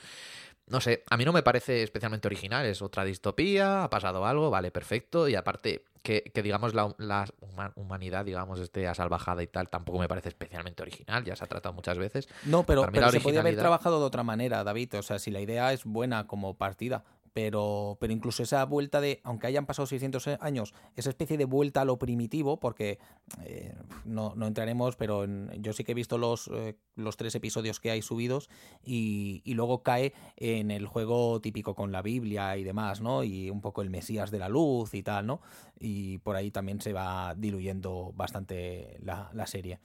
No 0.71 0.81
sé, 0.81 1.03
a 1.09 1.17
mí 1.17 1.25
no 1.25 1.33
me 1.33 1.43
parece 1.43 1.83
especialmente 1.83 2.27
original, 2.27 2.65
es 2.65 2.81
otra 2.81 3.03
distopía, 3.03 3.83
ha 3.83 3.89
pasado 3.89 4.25
algo, 4.25 4.49
vale, 4.49 4.71
perfecto, 4.71 5.27
y 5.27 5.35
aparte 5.35 5.83
que, 6.01 6.23
que 6.33 6.41
digamos 6.41 6.73
la, 6.73 6.95
la 6.97 7.25
huma- 7.41 7.73
humanidad, 7.75 8.25
digamos, 8.25 8.59
esté 8.59 8.87
asalvajada 8.87 9.43
y 9.43 9.47
tal, 9.47 9.69
tampoco 9.69 9.99
me 9.99 10.07
parece 10.07 10.29
especialmente 10.29 10.81
original, 10.81 11.23
ya 11.23 11.35
se 11.35 11.43
ha 11.43 11.47
tratado 11.47 11.73
muchas 11.73 11.97
veces. 11.97 12.27
No, 12.45 12.63
pero, 12.65 12.81
se 13.11 13.19
podía 13.19 13.41
haber 13.41 13.53
trabajado 13.59 13.99
de 13.99 14.05
otra 14.05 14.23
manera, 14.23 14.63
David. 14.63 14.95
O 14.97 15.03
sea, 15.03 15.19
si 15.19 15.29
la 15.29 15.41
idea 15.41 15.73
es 15.73 15.83
buena 15.83 16.25
como 16.25 16.55
partida, 16.55 17.03
pero, 17.33 17.97
pero 17.99 18.11
incluso 18.13 18.43
esa 18.43 18.63
vuelta 18.65 18.99
de, 19.01 19.21
aunque 19.23 19.47
hayan 19.47 19.65
pasado 19.65 19.85
600 19.85 20.27
años, 20.39 20.73
esa 20.95 21.09
especie 21.09 21.37
de 21.37 21.45
vuelta 21.45 21.81
a 21.81 21.85
lo 21.85 21.97
primitivo, 21.97 22.59
porque 22.59 22.99
eh, 23.43 23.73
no, 24.05 24.33
no 24.35 24.47
entraremos, 24.47 24.95
pero 24.95 25.23
en- 25.23 25.49
yo 25.61 25.73
sí 25.73 25.83
que 25.83 25.93
he 25.93 25.95
visto 25.95 26.17
los, 26.17 26.49
eh, 26.53 26.77
los 26.95 27.17
tres 27.17 27.33
episodios 27.35 27.79
que 27.79 27.91
hay 27.91 28.01
subidos 28.01 28.49
y, 28.83 29.41
y 29.45 29.53
luego 29.53 29.83
cae 29.83 30.13
en 30.37 30.71
el 30.71 30.85
juego 30.87 31.39
típico 31.41 31.75
con 31.75 31.91
la 31.91 32.01
Biblia 32.01 32.57
y 32.57 32.63
demás, 32.63 33.01
¿no? 33.01 33.23
Y 33.23 33.49
un 33.49 33.61
poco 33.61 33.81
el 33.81 33.89
Mesías 33.89 34.31
de 34.31 34.39
la 34.39 34.49
luz 34.49 34.93
y 34.93 35.03
tal, 35.03 35.25
¿no? 35.27 35.41
Y 35.79 36.17
por 36.19 36.35
ahí 36.35 36.51
también 36.51 36.81
se 36.81 36.93
va 36.93 37.33
diluyendo 37.35 38.11
bastante 38.15 38.97
la, 39.01 39.29
la 39.33 39.47
serie. 39.47 39.79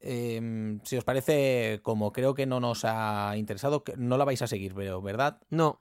Eh, 0.00 0.78
si 0.84 0.96
os 0.96 1.04
parece, 1.04 1.80
como 1.82 2.12
creo 2.12 2.34
que 2.34 2.46
no 2.46 2.60
nos 2.60 2.84
ha 2.84 3.34
interesado, 3.36 3.82
no 3.96 4.16
la 4.18 4.24
vais 4.24 4.42
a 4.42 4.46
seguir, 4.46 4.74
pero 4.74 5.00
¿verdad? 5.02 5.40
No, 5.50 5.78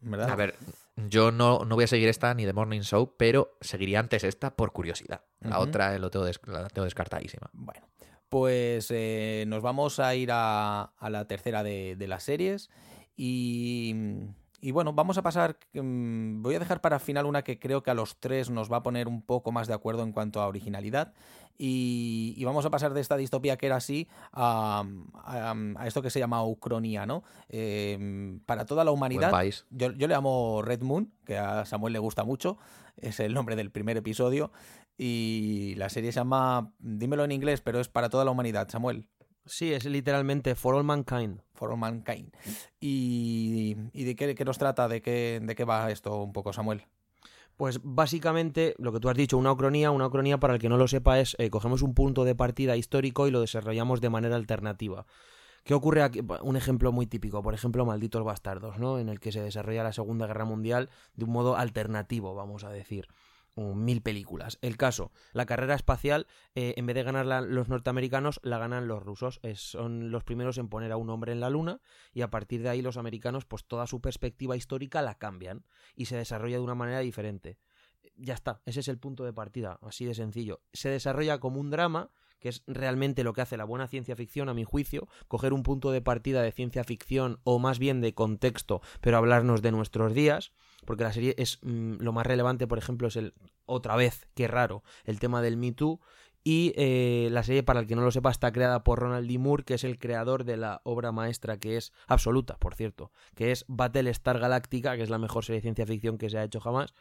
¿verdad? 0.00 0.30
A 0.30 0.36
ver, 0.36 0.54
yo 0.96 1.30
no, 1.30 1.64
no 1.64 1.74
voy 1.74 1.84
a 1.84 1.88
seguir 1.88 2.08
esta 2.08 2.34
ni 2.34 2.44
The 2.44 2.52
Morning 2.52 2.80
Show, 2.80 3.14
pero 3.16 3.56
seguiría 3.60 4.00
antes 4.00 4.24
esta 4.24 4.54
por 4.54 4.72
curiosidad. 4.72 5.22
La 5.40 5.60
otra 5.60 5.98
lo 5.98 6.10
tengo, 6.10 6.26
la 6.46 6.68
tengo 6.68 6.84
descartadísima. 6.84 7.50
Bueno, 7.52 7.88
pues 8.28 8.90
eh, 8.90 9.44
nos 9.46 9.62
vamos 9.62 10.00
a 10.00 10.14
ir 10.14 10.30
a, 10.32 10.82
a 10.82 11.10
la 11.10 11.26
tercera 11.26 11.62
de, 11.62 11.96
de 11.96 12.08
las 12.08 12.24
series 12.24 12.70
y, 13.16 13.94
y 14.60 14.70
bueno, 14.72 14.92
vamos 14.92 15.18
a 15.18 15.22
pasar, 15.22 15.56
mm, 15.74 16.42
voy 16.42 16.54
a 16.54 16.58
dejar 16.58 16.80
para 16.80 16.98
final 16.98 17.26
una 17.26 17.42
que 17.42 17.58
creo 17.58 17.82
que 17.82 17.90
a 17.90 17.94
los 17.94 18.18
tres 18.18 18.50
nos 18.50 18.70
va 18.70 18.78
a 18.78 18.82
poner 18.82 19.06
un 19.08 19.22
poco 19.22 19.52
más 19.52 19.68
de 19.68 19.74
acuerdo 19.74 20.02
en 20.02 20.12
cuanto 20.12 20.40
a 20.40 20.46
originalidad 20.48 21.12
y, 21.56 22.34
y 22.36 22.44
vamos 22.44 22.64
a 22.66 22.70
pasar 22.70 22.92
de 22.94 23.00
esta 23.00 23.16
distopía 23.16 23.56
que 23.56 23.66
era 23.66 23.76
así 23.76 24.08
a, 24.32 24.84
a- 25.14 25.54
a 25.76 25.86
esto 25.86 26.02
que 26.02 26.10
se 26.10 26.18
llama 26.20 26.44
Ucronía, 26.44 27.06
¿no? 27.06 27.22
Eh, 27.48 28.38
para 28.46 28.64
toda 28.66 28.84
la 28.84 28.90
humanidad. 28.90 29.30
país. 29.30 29.66
Yo, 29.70 29.92
yo 29.92 30.06
le 30.08 30.14
llamo 30.14 30.62
Red 30.62 30.82
Moon, 30.82 31.12
que 31.24 31.36
a 31.38 31.64
Samuel 31.64 31.92
le 31.92 31.98
gusta 31.98 32.24
mucho. 32.24 32.58
Es 32.96 33.20
el 33.20 33.34
nombre 33.34 33.56
del 33.56 33.70
primer 33.70 33.96
episodio. 33.96 34.50
Y 34.96 35.74
la 35.76 35.88
serie 35.88 36.10
se 36.12 36.18
llama, 36.20 36.72
dímelo 36.80 37.24
en 37.24 37.30
inglés, 37.32 37.60
pero 37.60 37.78
es 37.80 37.88
para 37.88 38.08
toda 38.08 38.24
la 38.24 38.32
humanidad, 38.32 38.68
Samuel. 38.68 39.06
Sí, 39.48 39.72
es 39.72 39.84
literalmente 39.84 40.54
For 40.54 40.74
All 40.74 40.84
Mankind. 40.84 41.40
For 41.54 41.72
all 41.72 41.78
mankind. 41.78 42.32
¿Y, 42.80 43.76
y 43.92 44.04
de 44.04 44.14
qué, 44.14 44.34
qué 44.34 44.44
nos 44.44 44.58
trata? 44.58 44.86
¿De 44.86 45.02
qué, 45.02 45.40
¿De 45.42 45.54
qué 45.56 45.64
va 45.64 45.90
esto 45.90 46.22
un 46.22 46.32
poco, 46.32 46.52
Samuel? 46.52 46.84
Pues 47.56 47.80
básicamente 47.82 48.76
lo 48.78 48.92
que 48.92 49.00
tú 49.00 49.08
has 49.08 49.16
dicho, 49.16 49.36
una 49.36 49.50
ucronía, 49.50 49.90
una 49.90 50.06
ucronía 50.06 50.38
para 50.38 50.54
el 50.54 50.60
que 50.60 50.68
no 50.68 50.76
lo 50.76 50.86
sepa 50.86 51.18
es 51.18 51.34
eh, 51.40 51.50
cogemos 51.50 51.82
un 51.82 51.92
punto 51.92 52.24
de 52.24 52.36
partida 52.36 52.76
histórico 52.76 53.26
y 53.26 53.32
lo 53.32 53.40
desarrollamos 53.40 54.00
de 54.00 54.10
manera 54.10 54.36
alternativa. 54.36 55.06
¿Qué 55.64 55.74
ocurre 55.74 56.02
aquí? 56.02 56.20
Un 56.42 56.56
ejemplo 56.56 56.92
muy 56.92 57.06
típico, 57.06 57.42
por 57.42 57.54
ejemplo, 57.54 57.84
Malditos 57.84 58.22
Bastardos, 58.22 58.78
¿no? 58.78 59.00
En 59.00 59.08
el 59.08 59.18
que 59.18 59.32
se 59.32 59.42
desarrolla 59.42 59.82
la 59.82 59.92
Segunda 59.92 60.28
Guerra 60.28 60.44
Mundial 60.44 60.88
de 61.16 61.24
un 61.24 61.32
modo 61.32 61.56
alternativo, 61.56 62.36
vamos 62.36 62.62
a 62.62 62.70
decir 62.70 63.08
mil 63.58 64.02
películas. 64.02 64.58
El 64.62 64.76
caso, 64.76 65.12
la 65.32 65.46
carrera 65.46 65.74
espacial, 65.74 66.26
eh, 66.54 66.74
en 66.76 66.86
vez 66.86 66.94
de 66.94 67.02
ganar 67.02 67.44
los 67.44 67.68
norteamericanos, 67.68 68.40
la 68.42 68.58
ganan 68.58 68.88
los 68.88 69.02
rusos. 69.02 69.40
son 69.54 70.10
los 70.10 70.24
primeros 70.24 70.58
en 70.58 70.68
poner 70.68 70.92
a 70.92 70.96
un 70.96 71.10
hombre 71.10 71.32
en 71.32 71.40
la 71.40 71.50
luna 71.50 71.80
y 72.12 72.22
a 72.22 72.30
partir 72.30 72.62
de 72.62 72.68
ahí 72.68 72.82
los 72.82 72.96
americanos, 72.96 73.44
pues 73.44 73.64
toda 73.64 73.86
su 73.86 74.00
perspectiva 74.00 74.56
histórica 74.56 75.02
la 75.02 75.18
cambian 75.18 75.64
y 75.94 76.06
se 76.06 76.16
desarrolla 76.16 76.56
de 76.56 76.62
una 76.62 76.74
manera 76.74 77.00
diferente. 77.00 77.58
Ya 78.16 78.34
está, 78.34 78.62
ese 78.66 78.80
es 78.80 78.88
el 78.88 78.98
punto 78.98 79.24
de 79.24 79.32
partida, 79.32 79.78
así 79.82 80.04
de 80.04 80.14
sencillo. 80.14 80.60
Se 80.72 80.88
desarrolla 80.88 81.38
como 81.38 81.60
un 81.60 81.70
drama 81.70 82.10
que 82.40 82.48
es 82.48 82.62
realmente 82.66 83.24
lo 83.24 83.32
que 83.32 83.40
hace 83.40 83.56
la 83.56 83.64
buena 83.64 83.88
ciencia 83.88 84.16
ficción, 84.16 84.48
a 84.48 84.54
mi 84.54 84.64
juicio, 84.64 85.08
coger 85.26 85.52
un 85.52 85.62
punto 85.62 85.90
de 85.90 86.00
partida 86.00 86.42
de 86.42 86.52
ciencia 86.52 86.84
ficción 86.84 87.40
o 87.44 87.58
más 87.58 87.78
bien 87.78 88.00
de 88.00 88.14
contexto, 88.14 88.80
pero 89.00 89.16
hablarnos 89.16 89.62
de 89.62 89.72
nuestros 89.72 90.14
días, 90.14 90.52
porque 90.88 91.04
la 91.04 91.12
serie 91.12 91.34
es 91.36 91.58
mm, 91.60 91.96
lo 92.00 92.14
más 92.14 92.26
relevante, 92.26 92.66
por 92.66 92.78
ejemplo, 92.78 93.08
es 93.08 93.16
el, 93.16 93.34
otra 93.66 93.94
vez, 93.94 94.26
qué 94.34 94.48
raro, 94.48 94.82
el 95.04 95.20
tema 95.20 95.42
del 95.42 95.58
Me 95.58 95.72
Too, 95.72 96.00
y 96.42 96.72
eh, 96.76 97.28
la 97.30 97.42
serie, 97.42 97.62
para 97.62 97.80
el 97.80 97.86
que 97.86 97.94
no 97.94 98.00
lo 98.00 98.10
sepa, 98.10 98.30
está 98.30 98.50
creada 98.52 98.84
por 98.84 98.98
Ronald 98.98 99.28
D. 99.30 99.36
Moore, 99.36 99.64
que 99.64 99.74
es 99.74 99.84
el 99.84 99.98
creador 99.98 100.44
de 100.44 100.56
la 100.56 100.80
obra 100.84 101.12
maestra 101.12 101.58
que 101.58 101.76
es 101.76 101.92
absoluta, 102.06 102.56
por 102.56 102.74
cierto, 102.74 103.12
que 103.34 103.52
es 103.52 103.66
Battlestar 103.68 104.38
Galactica, 104.38 104.96
que 104.96 105.02
es 105.02 105.10
la 105.10 105.18
mejor 105.18 105.44
serie 105.44 105.58
de 105.58 105.64
ciencia 105.64 105.84
ficción 105.84 106.16
que 106.16 106.30
se 106.30 106.38
ha 106.38 106.44
hecho 106.44 106.58
jamás 106.58 106.94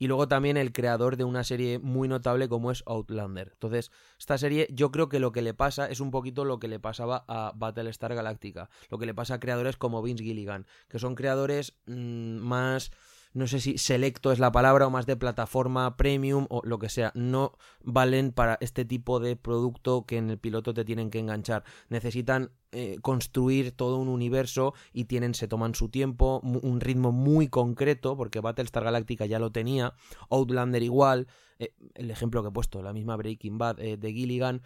y 0.00 0.06
luego 0.06 0.26
también 0.28 0.56
el 0.56 0.72
creador 0.72 1.18
de 1.18 1.24
una 1.24 1.44
serie 1.44 1.78
muy 1.78 2.08
notable 2.08 2.48
como 2.48 2.70
es 2.70 2.82
Outlander. 2.86 3.50
Entonces, 3.52 3.90
esta 4.18 4.38
serie 4.38 4.66
yo 4.72 4.90
creo 4.90 5.10
que 5.10 5.20
lo 5.20 5.30
que 5.30 5.42
le 5.42 5.52
pasa 5.52 5.90
es 5.90 6.00
un 6.00 6.10
poquito 6.10 6.46
lo 6.46 6.58
que 6.58 6.68
le 6.68 6.80
pasaba 6.80 7.26
a 7.28 7.52
Battlestar 7.54 8.14
Galactica, 8.14 8.70
lo 8.88 8.98
que 8.98 9.04
le 9.04 9.12
pasa 9.12 9.34
a 9.34 9.40
creadores 9.40 9.76
como 9.76 10.00
Vince 10.00 10.24
Gilligan, 10.24 10.66
que 10.88 10.98
son 10.98 11.14
creadores 11.14 11.74
mm, 11.84 12.38
más 12.38 12.92
no 13.32 13.46
sé 13.46 13.60
si 13.60 13.78
selecto 13.78 14.32
es 14.32 14.38
la 14.38 14.50
palabra 14.52 14.86
o 14.86 14.90
más 14.90 15.06
de 15.06 15.16
plataforma 15.16 15.96
premium 15.96 16.46
o 16.50 16.62
lo 16.64 16.78
que 16.78 16.88
sea, 16.88 17.12
no 17.14 17.56
valen 17.82 18.32
para 18.32 18.58
este 18.60 18.84
tipo 18.84 19.20
de 19.20 19.36
producto 19.36 20.04
que 20.04 20.16
en 20.16 20.30
el 20.30 20.38
piloto 20.38 20.74
te 20.74 20.84
tienen 20.84 21.10
que 21.10 21.20
enganchar. 21.20 21.64
Necesitan 21.88 22.50
eh, 22.72 22.98
construir 23.02 23.72
todo 23.72 23.98
un 23.98 24.08
universo 24.08 24.74
y 24.92 25.04
tienen, 25.04 25.34
se 25.34 25.48
toman 25.48 25.74
su 25.74 25.88
tiempo, 25.88 26.40
un 26.42 26.80
ritmo 26.80 27.12
muy 27.12 27.48
concreto, 27.48 28.16
porque 28.16 28.40
Battlestar 28.40 28.84
Galactica 28.84 29.26
ya 29.26 29.38
lo 29.38 29.52
tenía, 29.52 29.94
Outlander 30.30 30.82
igual, 30.82 31.28
eh, 31.58 31.74
el 31.94 32.10
ejemplo 32.10 32.42
que 32.42 32.48
he 32.48 32.52
puesto, 32.52 32.82
la 32.82 32.92
misma 32.92 33.16
Breaking 33.16 33.58
Bad 33.58 33.80
eh, 33.80 33.96
de 33.96 34.12
Gilligan, 34.12 34.62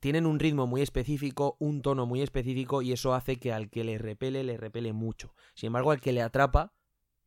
tienen 0.00 0.26
un 0.26 0.38
ritmo 0.38 0.66
muy 0.66 0.82
específico, 0.82 1.56
un 1.58 1.82
tono 1.82 2.06
muy 2.06 2.22
específico 2.22 2.82
y 2.82 2.92
eso 2.92 3.14
hace 3.14 3.38
que 3.38 3.52
al 3.52 3.68
que 3.68 3.84
le 3.84 3.98
repele, 3.98 4.44
le 4.44 4.56
repele 4.56 4.92
mucho. 4.92 5.34
Sin 5.54 5.68
embargo, 5.68 5.90
al 5.90 6.00
que 6.00 6.12
le 6.12 6.22
atrapa, 6.22 6.72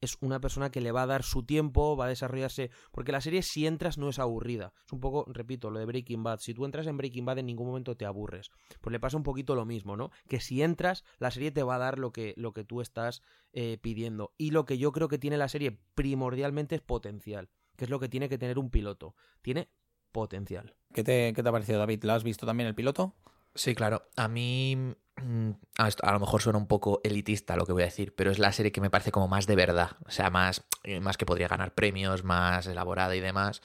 es 0.02 0.18
una 0.20 0.42
persona 0.42 0.72
que 0.72 0.82
le 0.82 0.92
va 0.92 1.04
a 1.04 1.08
dar 1.08 1.24
su 1.24 1.44
tiempo, 1.44 1.96
va 1.96 2.06
a 2.06 2.10
desarrollarse, 2.10 2.72
porque 2.92 3.12
la 3.12 3.22
serie 3.22 3.44
si 3.44 3.68
entras 3.68 3.98
no 3.98 4.10
es 4.10 4.20
aburrida. 4.20 4.74
Es 4.86 4.92
un 4.92 5.00
poco, 5.00 5.26
repito, 5.28 5.70
lo 5.70 5.80
de 5.80 5.86
Breaking 5.86 6.24
Bad. 6.24 6.40
Si 6.40 6.54
tú 6.54 6.66
entras 6.66 6.88
en 6.88 6.98
Breaking 6.98 7.26
Bad 7.26 7.38
en 7.38 7.46
ningún 7.46 7.68
momento 7.68 7.96
te 7.96 8.06
aburres. 8.06 8.50
Pues 8.82 8.92
le 8.92 9.00
pasa 9.00 9.16
un 9.16 9.24
poquito 9.24 9.56
lo 9.56 9.66
mismo, 9.66 9.96
¿no? 9.96 10.12
Que 10.28 10.40
si 10.40 10.62
entras, 10.64 11.04
la 11.20 11.32
serie 11.32 11.52
te 11.52 11.64
va 11.64 11.76
a 11.76 11.80
dar 11.80 12.00
lo 12.00 12.12
que, 12.12 12.34
lo 12.36 12.52
que 12.52 12.64
tú 12.64 12.82
estás 12.82 13.22
eh, 13.54 13.78
pidiendo. 13.80 14.34
Y 14.38 14.52
lo 14.52 14.66
que 14.66 14.78
yo 14.78 14.92
creo 14.92 15.08
que 15.08 15.20
tiene 15.20 15.38
la 15.38 15.48
serie 15.48 15.80
primordialmente 15.94 16.76
es 16.76 16.82
potencial, 16.82 17.50
que 17.78 17.86
es 17.86 17.90
lo 17.92 18.00
que 18.00 18.10
tiene 18.10 18.28
que 18.28 18.40
tener 18.40 18.58
un 18.58 18.72
piloto. 18.72 19.16
Tiene 19.42 19.70
potencial. 20.12 20.76
¿Qué 20.94 21.04
te, 21.04 21.32
qué 21.34 21.44
te 21.44 21.50
ha 21.50 21.52
parecido, 21.52 21.80
David? 21.80 22.04
¿La 22.04 22.16
has 22.16 22.24
visto 22.24 22.46
también 22.46 22.68
el 22.68 22.76
piloto? 22.76 23.16
Sí, 23.54 23.76
claro. 23.76 24.04
A 24.16 24.28
mí 24.28 24.96
mm, 25.24 25.52
a, 25.78 26.12
lo 26.12 26.20
mejor 26.20 26.42
suena 26.42 26.60
un 26.60 26.68
poco 26.68 27.02
elitista 27.04 27.56
lo 27.56 27.66
que 27.66 27.74
voy 27.74 27.84
a 27.84 27.86
decir, 27.86 28.14
pero 28.16 28.32
es 28.32 28.40
la 28.40 28.52
serie 28.52 28.72
que 28.72 28.82
me 28.82 28.90
parece 28.90 29.12
como 29.12 29.28
más 29.28 29.48
de 29.48 29.56
verdad, 29.56 29.92
o 30.06 30.12
sea, 30.12 30.30
más, 30.30 30.64
eh, 30.84 31.00
más 31.00 31.18
que 31.18 31.26
podría 31.26 31.48
ganar 31.48 31.74
premios, 31.74 32.24
más 32.24 32.68
elaborada 32.68 33.16
y 33.16 33.20
demás. 33.20 33.62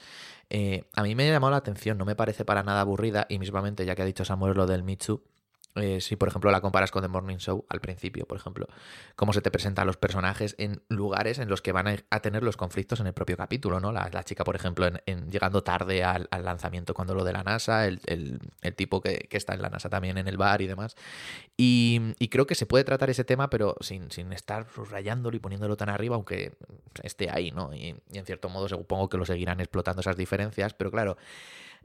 Eh, 0.49 0.85
a 0.93 1.03
mí 1.03 1.15
me 1.15 1.27
ha 1.27 1.31
llamado 1.31 1.51
la 1.51 1.57
atención, 1.57 1.97
no 1.97 2.05
me 2.05 2.15
parece 2.15 2.45
para 2.45 2.63
nada 2.63 2.81
aburrida 2.81 3.25
y 3.29 3.39
mismamente, 3.39 3.85
ya 3.85 3.95
que 3.95 4.01
ha 4.01 4.05
dicho 4.05 4.25
Samuel 4.25 4.53
lo 4.53 4.65
del 4.65 4.83
Mitsu, 4.83 5.23
eh, 5.79 6.01
si, 6.01 6.15
por 6.15 6.27
ejemplo, 6.27 6.51
la 6.51 6.61
comparas 6.61 6.91
con 6.91 7.01
The 7.01 7.07
Morning 7.07 7.37
Show 7.37 7.65
al 7.69 7.79
principio, 7.79 8.25
por 8.25 8.37
ejemplo, 8.37 8.67
cómo 9.15 9.33
se 9.33 9.41
te 9.41 9.51
presentan 9.51 9.87
los 9.87 9.97
personajes 9.97 10.55
en 10.57 10.81
lugares 10.89 11.39
en 11.39 11.49
los 11.49 11.61
que 11.61 11.71
van 11.71 11.87
a, 11.87 12.19
tener 12.19 12.43
los 12.43 12.57
conflictos 12.57 12.99
en 12.99 13.07
el 13.07 13.13
propio 13.13 13.37
capítulo, 13.37 13.79
¿no? 13.79 13.91
La, 13.91 14.23
chica, 14.23 14.43
por 14.43 14.55
ejemplo, 14.55 14.89
llegando 15.29 15.63
tarde 15.63 16.03
al, 16.03 16.27
lanzamiento 16.31 16.93
cuando 16.93 17.15
lo 17.15 17.23
de 17.23 17.33
la 17.33 17.43
NASA, 17.43 17.85
el, 17.85 18.39
tipo 18.75 19.01
que, 19.01 19.27
está 19.31 19.53
en 19.53 19.61
la 19.61 19.69
NASA 19.69 19.89
también 19.89 20.17
en 20.17 20.27
el 20.27 20.37
bar 20.37 20.61
y 20.61 20.67
demás. 20.67 20.95
Y, 21.55 22.15
creo 22.29 22.45
que 22.45 22.55
se 22.55 22.65
puede 22.65 22.83
tratar 22.83 23.09
ese 23.09 23.23
tema, 23.23 23.49
pero 23.49 23.75
sin, 23.79 24.11
sin 24.11 24.33
estar 24.33 24.67
subrayándolo 24.69 25.37
y 25.37 25.39
poniéndolo 25.39 25.77
tan 25.77 25.89
arriba, 25.89 26.15
aunque 26.15 26.57
esté 27.03 27.29
ahí, 27.29 27.51
¿no? 27.51 27.73
Y, 27.73 27.95
y 28.11 28.17
en 28.17 28.25
cierto 28.25 28.49
modo 28.49 28.67
supongo 28.67 29.09
que 29.09 29.17
lo 29.17 29.25
seguirán 29.25 29.59
explotando 29.59 30.01
esas 30.01 30.17
diferencias, 30.17 30.73
pero 30.73 30.91
claro, 30.91 31.17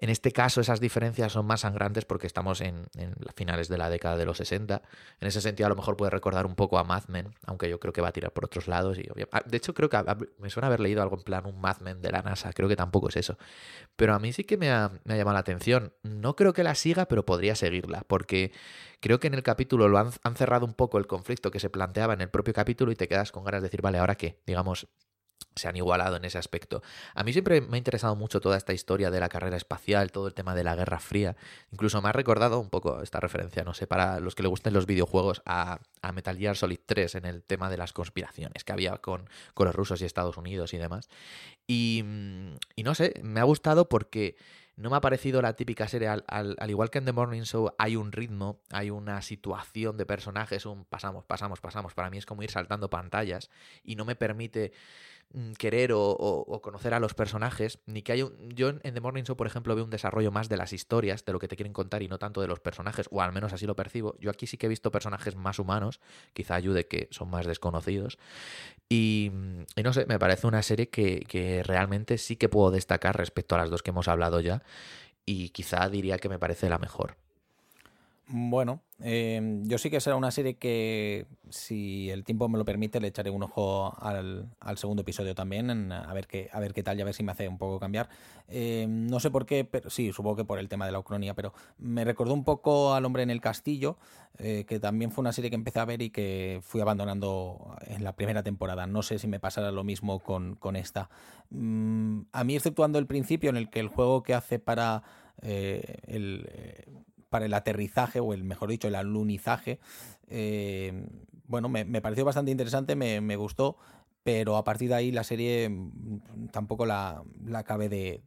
en 0.02 0.10
este 0.10 0.32
caso 0.32 0.60
esas 0.60 0.80
diferencias 0.80 1.30
son 1.30 1.46
más 1.46 1.60
sangrantes 1.60 2.04
porque 2.04 2.26
estamos 2.26 2.60
en, 2.60 2.86
en 2.96 3.14
finales 3.36 3.68
de 3.68 3.78
la 3.78 3.81
década 3.90 4.16
de 4.16 4.24
los 4.24 4.36
60. 4.36 4.82
En 5.20 5.28
ese 5.28 5.40
sentido 5.40 5.66
a 5.66 5.70
lo 5.70 5.76
mejor 5.76 5.96
puede 5.96 6.10
recordar 6.10 6.46
un 6.46 6.54
poco 6.54 6.78
a 6.78 6.84
Mad 6.84 7.04
Men, 7.08 7.34
aunque 7.46 7.68
yo 7.68 7.80
creo 7.80 7.92
que 7.92 8.00
va 8.00 8.08
a 8.08 8.12
tirar 8.12 8.32
por 8.32 8.44
otros 8.44 8.68
lados. 8.68 8.98
Y, 8.98 9.08
ah, 9.32 9.42
de 9.44 9.56
hecho 9.56 9.74
creo 9.74 9.88
que 9.88 9.98
me 10.38 10.50
suena 10.50 10.66
haber 10.66 10.80
leído 10.80 11.02
algo 11.02 11.16
en 11.16 11.22
plan 11.22 11.46
un 11.46 11.60
Mad 11.60 11.78
Men 11.80 12.02
de 12.02 12.10
la 12.10 12.22
NASA, 12.22 12.52
creo 12.52 12.68
que 12.68 12.76
tampoco 12.76 13.08
es 13.08 13.16
eso. 13.16 13.38
Pero 13.96 14.14
a 14.14 14.18
mí 14.18 14.32
sí 14.32 14.44
que 14.44 14.56
me 14.56 14.70
ha, 14.70 14.90
llamado 15.04 15.34
la 15.34 15.40
atención. 15.40 15.92
No 16.02 16.36
creo 16.36 16.52
que 16.52 16.64
la 16.64 16.74
siga, 16.74 17.06
pero 17.06 17.24
podría 17.24 17.54
seguirla, 17.54 18.04
porque 18.06 18.52
creo 19.00 19.20
que 19.20 19.28
en 19.28 19.34
el 19.34 19.42
capítulo 19.42 19.88
lo 19.88 19.98
han, 19.98 20.10
han 20.22 20.36
cerrado 20.36 20.66
un 20.66 20.74
poco 20.74 20.98
el 20.98 21.06
conflicto 21.06 21.50
que 21.50 21.60
se 21.60 21.70
planteaba 21.70 22.14
en 22.14 22.20
el 22.20 22.30
propio 22.30 22.54
capítulo 22.54 22.92
y 22.92 22.96
te 22.96 23.08
quedas 23.08 23.32
con 23.32 23.44
ganas 23.44 23.62
de 23.62 23.68
decir, 23.68 23.82
vale, 23.82 23.98
¿ahora 23.98 24.16
qué? 24.16 24.40
Digamos, 24.46 24.88
se 25.54 25.68
han 25.68 25.76
igualado 25.76 26.16
en 26.16 26.24
ese 26.24 26.38
aspecto. 26.38 26.82
A 27.14 27.24
mí 27.24 27.32
siempre 27.32 27.60
me 27.60 27.76
ha 27.76 27.78
interesado 27.78 28.16
mucho 28.16 28.40
toda 28.40 28.56
esta 28.56 28.72
historia 28.72 29.10
de 29.10 29.20
la 29.20 29.28
carrera 29.28 29.56
espacial, 29.56 30.10
todo 30.10 30.26
el 30.26 30.34
tema 30.34 30.54
de 30.54 30.64
la 30.64 30.74
Guerra 30.74 30.98
Fría. 30.98 31.36
Incluso 31.70 32.00
me 32.02 32.08
ha 32.08 32.12
recordado 32.12 32.58
un 32.60 32.70
poco 32.70 33.02
esta 33.02 33.20
referencia, 33.20 33.64
no 33.64 33.74
sé, 33.74 33.86
para 33.86 34.20
los 34.20 34.34
que 34.34 34.42
le 34.42 34.48
gusten 34.48 34.72
los 34.72 34.86
videojuegos, 34.86 35.42
a, 35.46 35.80
Metal 36.14 36.36
Gear 36.36 36.56
Solid 36.56 36.80
3 36.84 37.14
en 37.16 37.24
el 37.24 37.42
tema 37.42 37.70
de 37.70 37.76
las 37.76 37.92
conspiraciones 37.92 38.64
que 38.64 38.72
había 38.72 38.98
con, 38.98 39.28
con 39.54 39.66
los 39.66 39.74
rusos 39.74 40.02
y 40.02 40.04
Estados 40.04 40.36
Unidos 40.36 40.74
y 40.74 40.78
demás. 40.78 41.08
Y, 41.66 42.04
y, 42.76 42.82
no 42.82 42.94
sé, 42.94 43.14
me 43.22 43.40
ha 43.40 43.44
gustado 43.44 43.88
porque 43.88 44.36
no 44.76 44.90
me 44.90 44.96
ha 44.96 45.00
parecido 45.00 45.42
la 45.42 45.54
típica 45.54 45.86
serie, 45.86 46.08
al, 46.08 46.24
al, 46.26 46.56
al, 46.58 46.70
igual 46.70 46.90
que 46.90 46.98
en 46.98 47.04
The 47.04 47.12
Morning 47.12 47.42
Show 47.42 47.74
hay 47.78 47.96
un 47.96 48.10
ritmo, 48.10 48.60
hay 48.70 48.90
una 48.90 49.22
situación 49.22 49.96
de 49.96 50.06
personajes, 50.06 50.66
un 50.66 50.84
pasamos, 50.84 51.24
pasamos, 51.24 51.60
pasamos. 51.60 51.94
Para 51.94 52.10
mí 52.10 52.18
es 52.18 52.26
como 52.26 52.42
ir 52.42 52.50
saltando 52.50 52.90
pantallas 52.90 53.50
y 53.84 53.96
no 53.96 54.04
me 54.04 54.16
permite 54.16 54.72
Mm, 54.72 55.11
querer 55.58 55.92
o, 55.94 56.60
conocer 56.62 56.94
a 56.94 57.00
los 57.00 57.14
personajes, 57.14 57.78
ni 57.86 58.02
que 58.02 58.12
haya 58.12 58.26
un... 58.26 58.50
Yo 58.50 58.68
en 58.68 58.80
The 58.94 59.00
Morning 59.00 59.24
Show, 59.24 59.36
por 59.36 59.46
ejemplo, 59.46 59.74
veo 59.74 59.84
un 59.84 59.90
desarrollo 59.90 60.30
más 60.30 60.48
de 60.48 60.56
las 60.56 60.72
historias, 60.72 61.24
de 61.24 61.32
lo 61.32 61.38
que 61.38 61.48
te 61.48 61.56
quieren 61.56 61.72
contar 61.72 62.02
y 62.02 62.08
no 62.08 62.18
tanto 62.18 62.40
de 62.40 62.48
los 62.48 62.60
personajes, 62.60 63.08
o 63.10 63.22
al 63.22 63.32
menos 63.32 63.52
así 63.52 63.66
lo 63.66 63.76
percibo. 63.76 64.16
Yo 64.18 64.30
aquí 64.30 64.46
sí 64.46 64.56
que 64.56 64.66
he 64.66 64.68
visto 64.68 64.90
personajes 64.90 65.36
más 65.36 65.58
humanos, 65.58 66.00
quizá 66.32 66.54
ayude 66.54 66.86
que 66.86 67.08
son 67.10 67.30
más 67.30 67.46
desconocidos. 67.46 68.18
Y, 68.88 69.30
mm, 69.32 69.82
no 69.82 69.92
sé, 69.92 70.06
me 70.06 70.18
parece 70.18 70.46
una 70.46 70.62
serie 70.62 70.88
que, 70.88 71.20
que 71.20 71.62
realmente 71.62 72.18
sí 72.18 72.36
que 72.36 72.48
puedo 72.48 72.70
destacar 72.70 73.16
respecto 73.16 73.54
a 73.54 73.58
las 73.58 73.70
dos 73.70 73.82
que 73.82 73.90
hemos 73.90 74.08
hablado 74.08 74.40
ya, 74.40 74.62
y 75.24 75.50
quizá 75.50 75.88
diría 75.88 76.18
que 76.18 76.28
me 76.28 76.38
parece 76.38 76.68
la 76.68 76.78
mejor. 76.78 77.16
Bueno, 78.34 78.80
em, 78.98 79.62
yo 79.68 79.76
sí 79.76 79.90
que 79.90 80.00
será 80.00 80.16
una 80.16 80.30
serie 80.30 80.54
que, 80.56 81.26
si 81.50 82.08
el 82.08 82.24
tiempo 82.24 82.48
me 82.48 82.56
lo 82.56 82.64
permite, 82.64 82.98
le 82.98 83.08
echaré 83.08 83.28
un 83.28 83.42
ojo 83.42 83.94
al, 84.00 84.48
segundo 84.76 85.02
episodio 85.02 85.34
también, 85.34 85.92
a, 85.92 86.14
ver 86.14 86.26
qué, 86.26 86.48
a 86.50 86.58
ver 86.58 86.72
qué 86.72 86.82
tal 86.82 86.96
y 86.98 87.02
a 87.02 87.04
ver 87.04 87.12
si 87.12 87.22
me 87.22 87.32
hace 87.32 87.46
un 87.46 87.58
poco 87.58 87.78
cambiar. 87.78 88.08
Em, 88.48 89.06
no 89.06 89.20
sé 89.20 89.30
por 89.30 89.44
qué, 89.44 89.66
pero 89.66 89.90
sí, 89.90 90.12
supongo 90.12 90.36
que 90.36 90.44
por 90.46 90.58
el 90.58 90.70
tema 90.70 90.86
de 90.86 90.92
la 90.92 90.98
ucronía, 90.98 91.34
pero 91.34 91.52
me 91.76 92.06
recordó 92.06 92.32
un 92.32 92.42
poco 92.42 92.94
al 92.94 93.04
hombre 93.04 93.22
en 93.22 93.28
el 93.28 93.42
castillo, 93.42 93.98
eh, 94.38 94.64
que 94.66 94.80
también 94.80 95.10
fue 95.12 95.20
una 95.20 95.32
serie 95.32 95.50
que 95.50 95.56
empecé 95.56 95.80
a 95.80 95.84
ver 95.84 96.00
y 96.00 96.08
que 96.08 96.60
fui 96.62 96.80
abandonando 96.80 97.76
en 97.86 98.02
la 98.02 98.16
primera 98.16 98.42
temporada. 98.42 98.86
No 98.86 99.02
sé 99.02 99.18
si 99.18 99.28
me 99.28 99.40
pasará 99.40 99.72
lo 99.72 99.84
mismo 99.84 100.20
con, 100.20 100.76
esta. 100.76 101.10
Mm, 101.50 102.22
a 102.32 102.44
mí, 102.44 102.56
exceptuando 102.56 102.98
el 102.98 103.06
principio 103.06 103.50
en 103.50 103.58
el 103.58 103.68
que 103.68 103.80
el 103.80 103.88
juego 103.88 104.22
que 104.22 104.32
hace 104.32 104.58
para... 104.58 105.02
Eh, 105.42 105.98
el, 106.06 106.48
para 107.32 107.46
el 107.46 107.54
aterrizaje, 107.54 108.20
o 108.20 108.34
el 108.34 108.44
mejor 108.44 108.68
dicho, 108.68 108.86
el 108.86 108.94
alunizaje. 108.94 109.80
Eh, 110.28 111.08
bueno, 111.48 111.70
me, 111.70 111.84
pareció 112.02 112.24
bastante 112.26 112.50
interesante, 112.50 112.94
me, 112.94 113.36
gustó, 113.36 113.78
pero 114.22 114.56
a 114.56 114.64
partir 114.64 114.90
de 114.90 114.96
ahí 114.96 115.10
la 115.10 115.24
serie 115.24 115.68
mm, 115.70 116.48
tampoco 116.52 116.84
la, 116.84 117.22
la 117.44 117.64
cabe 117.64 117.88
de, 117.88 118.22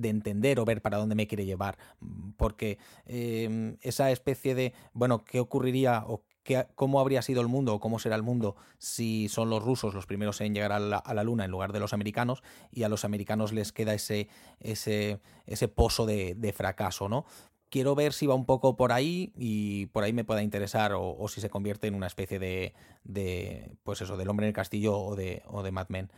entender 0.00 0.60
o 0.60 0.64
ver 0.64 0.80
para 0.80 0.96
dónde 0.96 1.16
me 1.16 1.26
quiere 1.26 1.44
llevar. 1.44 1.76
Porque 2.36 2.78
eh, 3.04 3.76
esa 3.82 4.12
especie 4.12 4.54
de, 4.54 4.72
bueno, 4.92 5.24
¿qué 5.24 5.40
ocurriría 5.40 6.04
o 6.06 6.22
qué, 6.44 6.66
cómo 6.76 7.00
habría 7.00 7.22
sido 7.22 7.40
el 7.40 7.48
mundo 7.48 7.74
o 7.74 7.80
cómo 7.80 7.98
será 7.98 8.14
el 8.14 8.22
mundo 8.22 8.54
si 8.78 9.28
son 9.28 9.50
los 9.50 9.62
rusos 9.62 9.92
los 9.92 10.06
primeros 10.06 10.40
en 10.40 10.54
llegar 10.54 10.70
a 10.70 10.78
la, 10.78 11.24
Luna 11.24 11.44
en 11.44 11.50
lugar 11.50 11.72
de 11.72 11.80
los 11.80 11.92
americanos 11.92 12.44
y 12.70 12.84
a 12.84 12.88
los 12.88 13.04
americanos 13.04 13.52
les 13.52 13.72
queda 13.72 13.92
ese, 13.94 14.28
ese, 14.60 15.20
ese 15.46 15.66
pozo 15.66 16.06
de, 16.06 16.36
de 16.36 16.52
fracaso, 16.52 17.08
¿no? 17.08 17.24
Quiero 17.76 17.94
ver 17.94 18.14
si 18.14 18.26
va 18.26 18.34
un 18.34 18.46
poco 18.46 18.74
por 18.74 18.90
ahí 18.90 19.34
y 19.36 19.84
por 19.88 20.02
ahí 20.02 20.14
me 20.14 20.24
pueda 20.24 20.42
interesar 20.42 20.92
o, 20.94 21.28
si 21.28 21.42
se 21.42 21.50
convierte 21.50 21.86
en 21.86 21.94
una 21.94 22.06
especie 22.06 22.38
de, 22.38 22.72
de, 23.04 23.70
pues 23.84 24.00
eso, 24.00 24.16
del 24.16 24.30
hombre 24.30 24.46
en 24.46 24.48
el 24.48 24.54
castillo 24.54 24.98
o 24.98 25.14
de, 25.14 25.42
o 25.46 25.62
de 25.62 25.72
Mad 25.72 25.88
Men. 25.90 26.10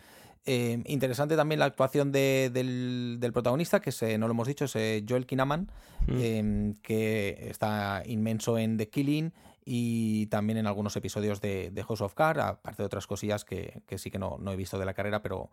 Eh, 0.51 0.83
interesante 0.87 1.37
también 1.37 1.59
la 1.59 1.67
actuación 1.67 2.11
del, 2.11 3.19
protagonista, 3.35 3.81
que 3.81 4.17
no 4.17 4.29
lo 4.29 4.33
hemos 4.33 4.49
dicho, 4.49 4.65
es 4.65 4.75
eh, 4.77 5.05
Joel 5.07 5.27
Kinnaman, 5.27 5.71
mm. 6.07 6.21
em, 6.23 6.75
que 6.77 7.49
está 7.51 8.03
inmenso 8.07 8.57
en 8.57 8.79
The 8.79 8.89
Killing 8.89 9.35
y 9.67 10.25
también 10.29 10.57
en 10.57 10.67
algunos 10.67 10.97
episodios 10.97 11.43
de, 11.43 11.85
House 11.87 12.01
of 12.01 12.15
Cards, 12.15 12.41
aparte 12.41 12.83
de 12.83 12.87
otras 12.87 13.07
cosillas 13.07 13.45
que, 13.45 13.83
sí 13.99 14.11
que 14.11 14.19
no, 14.19 14.41
he 14.51 14.57
visto 14.57 14.79
de 14.79 14.87
la 14.87 14.95
carrera, 14.95 15.21
pero 15.21 15.51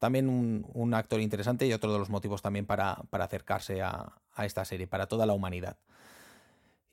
también 0.00 0.28
un, 0.28 0.94
actor 0.94 1.20
interesante 1.20 1.64
y 1.68 1.72
otro 1.72 1.92
de 1.92 2.00
los 2.00 2.10
motivos 2.10 2.42
también 2.42 2.66
para, 2.66 3.00
acercarse 3.12 3.80
a, 3.80 4.12
esta 4.38 4.64
serie, 4.64 4.88
para 4.88 5.06
toda 5.06 5.24
la 5.24 5.34
humanidad. 5.34 5.76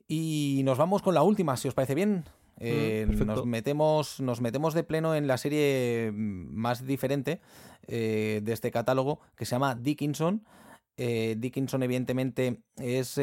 Y 0.06 0.60
nos 0.62 0.78
vamos 0.78 1.02
con 1.02 1.14
la 1.14 1.24
última, 1.24 1.56
si 1.56 1.66
os 1.66 1.74
parece 1.74 1.96
bien. 1.96 2.22
Eh, 2.62 3.06
nos, 3.08 3.46
metemos, 3.46 4.20
nos 4.20 4.42
metemos 4.42 4.74
de 4.74 4.84
pleno 4.84 5.14
en 5.14 5.26
la 5.26 5.38
serie 5.38 6.12
más 6.12 6.84
diferente 6.84 7.40
eh, 7.86 8.42
de 8.44 8.52
este 8.52 8.70
catálogo 8.70 9.20
que 9.34 9.46
se 9.46 9.52
llama 9.52 9.74
Dickinson. 9.74 10.44
Eh, 10.98 11.36
Dickinson, 11.38 11.82
evidentemente, 11.82 12.60
es, 12.76 13.18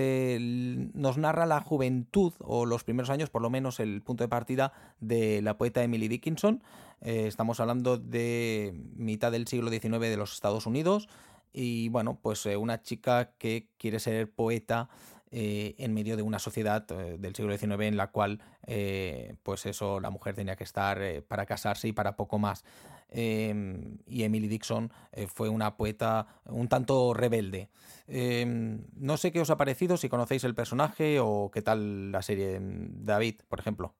nos 0.95 1.19
narra 1.19 1.45
la 1.45 1.61
juventud 1.61 2.33
o 2.39 2.65
los 2.65 2.83
primeros 2.83 3.11
años, 3.11 3.29
por 3.29 3.43
lo 3.43 3.51
menos 3.51 3.79
el 3.79 4.01
punto 4.01 4.23
de 4.23 4.27
partida 4.27 4.73
de 4.99 5.43
la 5.43 5.59
poeta 5.59 5.83
Emily 5.83 6.07
Dickinson. 6.07 6.63
estamos 7.01 7.59
hablando 7.59 7.99
de 7.99 8.73
mitad 8.95 9.31
del 9.31 9.47
siglo 9.47 9.69
XIX 9.69 9.99
de 9.99 10.17
los 10.17 10.33
Estados 10.33 10.65
Unidos. 10.65 11.07
Y 11.53 11.89
bueno, 11.89 12.17
pues 12.19 12.47
una 12.47 12.81
chica 12.81 13.33
que 13.37 13.69
quiere 13.77 13.99
ser 13.99 14.31
poeta 14.31 14.89
eh, 15.29 15.75
en 15.77 15.93
medio 15.93 16.15
de 16.15 16.21
una 16.21 16.39
sociedad 16.39 16.89
eh, 16.91 17.17
del 17.19 17.35
siglo 17.35 17.57
XIX 17.57 17.81
en 17.81 17.97
la 17.97 18.11
cual, 18.11 18.39
eh, 18.65 19.35
pues 19.43 19.65
eso, 19.65 19.99
la 19.99 20.09
mujer 20.09 20.35
tenía 20.35 20.55
que 20.55 20.63
estar 20.63 21.01
para 21.27 21.45
casarse 21.45 21.89
y 21.89 21.91
para 21.91 22.15
poco 22.15 22.39
más. 22.39 22.63
Em, 23.09 23.97
y 24.05 24.23
Emily 24.23 24.47
Dixon 24.47 24.91
fue 25.27 25.49
una 25.49 25.75
poeta 25.75 26.27
un 26.45 26.69
tanto 26.69 27.13
rebelde. 27.13 27.69
Em, 28.07 28.85
no 28.95 29.17
sé 29.17 29.33
qué 29.33 29.41
os 29.41 29.49
ha 29.49 29.57
parecido, 29.57 29.97
si 29.97 30.07
conocéis 30.07 30.45
el 30.45 30.55
personaje 30.55 31.19
o 31.19 31.51
qué 31.53 31.61
tal 31.61 32.11
la 32.11 32.21
serie 32.21 32.59
David, 32.61 33.41
por 33.49 33.59
ejemplo. 33.59 33.95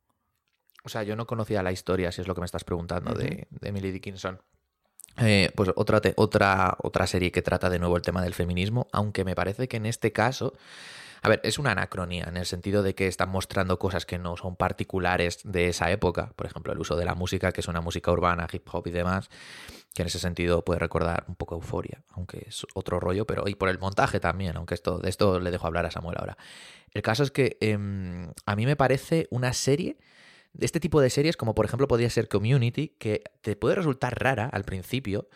O 0.84 0.90
sea, 0.90 1.04
yo 1.04 1.18
no 1.18 1.28
conocía 1.28 1.62
la 1.62 1.74
historia, 1.74 2.14
si 2.14 2.22
es 2.22 2.28
lo 2.28 2.36
que 2.36 2.42
me 2.42 2.46
estás 2.46 2.64
preguntando, 2.64 3.14
de, 3.14 3.48
Emily 3.62 3.92
Dickinson. 3.92 4.42
pues 5.18 5.70
otra, 5.76 6.02
otra, 6.16 6.78
otra 6.82 7.08
serie 7.08 7.32
que 7.34 7.42
trata 7.42 7.70
de 7.70 7.80
nuevo 7.80 7.98
el 7.98 8.02
tema 8.02 8.22
del 8.22 8.34
feminismo, 8.34 8.88
aunque 8.94 9.26
me 9.26 9.36
parece 9.36 9.68
que 9.68 9.78
en 9.78 9.86
este 9.86 10.14
caso 10.14 10.54
a 11.22 11.30
ver, 11.30 11.42
es 11.44 11.60
una 11.60 11.72
anacronía 11.72 12.26
en 12.26 12.38
el 12.38 12.46
sentido 12.46 12.84
de 12.84 12.96
que 12.96 13.08
están 13.08 13.30
mostrando 13.30 13.80
cosas 13.80 14.06
que 14.06 14.18
no 14.18 14.38
son 14.38 14.56
particulares 14.56 15.40
de 15.44 15.70
esa 15.70 15.92
época. 15.92 16.32
Por 16.36 16.46
ejemplo, 16.46 16.74
el 16.74 16.80
uso 16.80 16.96
de 16.96 17.06
la 17.06 17.16
música, 17.16 17.52
que 17.52 17.62
es 17.62 17.68
una 17.68 17.82
música 17.82 18.12
urbana, 18.12 18.48
hip 18.52 18.68
hop 18.72 18.88
y 18.88 18.92
demás, 18.92 19.30
que 19.94 20.04
en 20.04 20.08
ese 20.08 20.20
sentido 20.20 20.64
puede 20.64 20.80
recordar 20.80 21.26
un 21.28 21.36
poco 21.36 21.56
euforia, 21.56 22.04
aunque 22.12 22.46
es 22.48 22.66
otro 22.74 23.00
rollo, 23.00 23.26
pero 23.26 23.48
y 23.48 23.56
por 23.56 23.70
el 23.70 23.80
montaje 23.80 24.20
también, 24.20 24.56
aunque 24.58 24.76
esto, 24.76 25.00
de 25.00 25.10
esto 25.10 25.40
le 25.40 25.52
dejo 25.52 25.68
hablar 25.68 25.86
a 25.86 25.92
Samuel 25.92 26.18
ahora. 26.20 26.38
El 26.92 27.02
caso 27.02 27.24
es 27.24 27.32
que 27.32 27.58
em, 27.62 28.32
a 28.46 28.56
mí 28.56 28.66
me 28.66 28.76
parece 28.76 29.28
una 29.32 29.54
serie 29.54 29.98
este 30.60 30.80
tipo 30.80 31.02
de 31.02 31.10
series, 31.10 31.38
como 31.38 31.54
por 31.56 31.66
ejemplo 31.66 31.88
podría 31.88 32.10
ser 32.10 32.28
Community, 32.28 32.96
que 32.98 33.24
te 33.42 33.56
puede 33.56 33.76
resultar 33.76 34.22
rara 34.22 34.50
al 34.52 34.64
principio, 34.64 35.28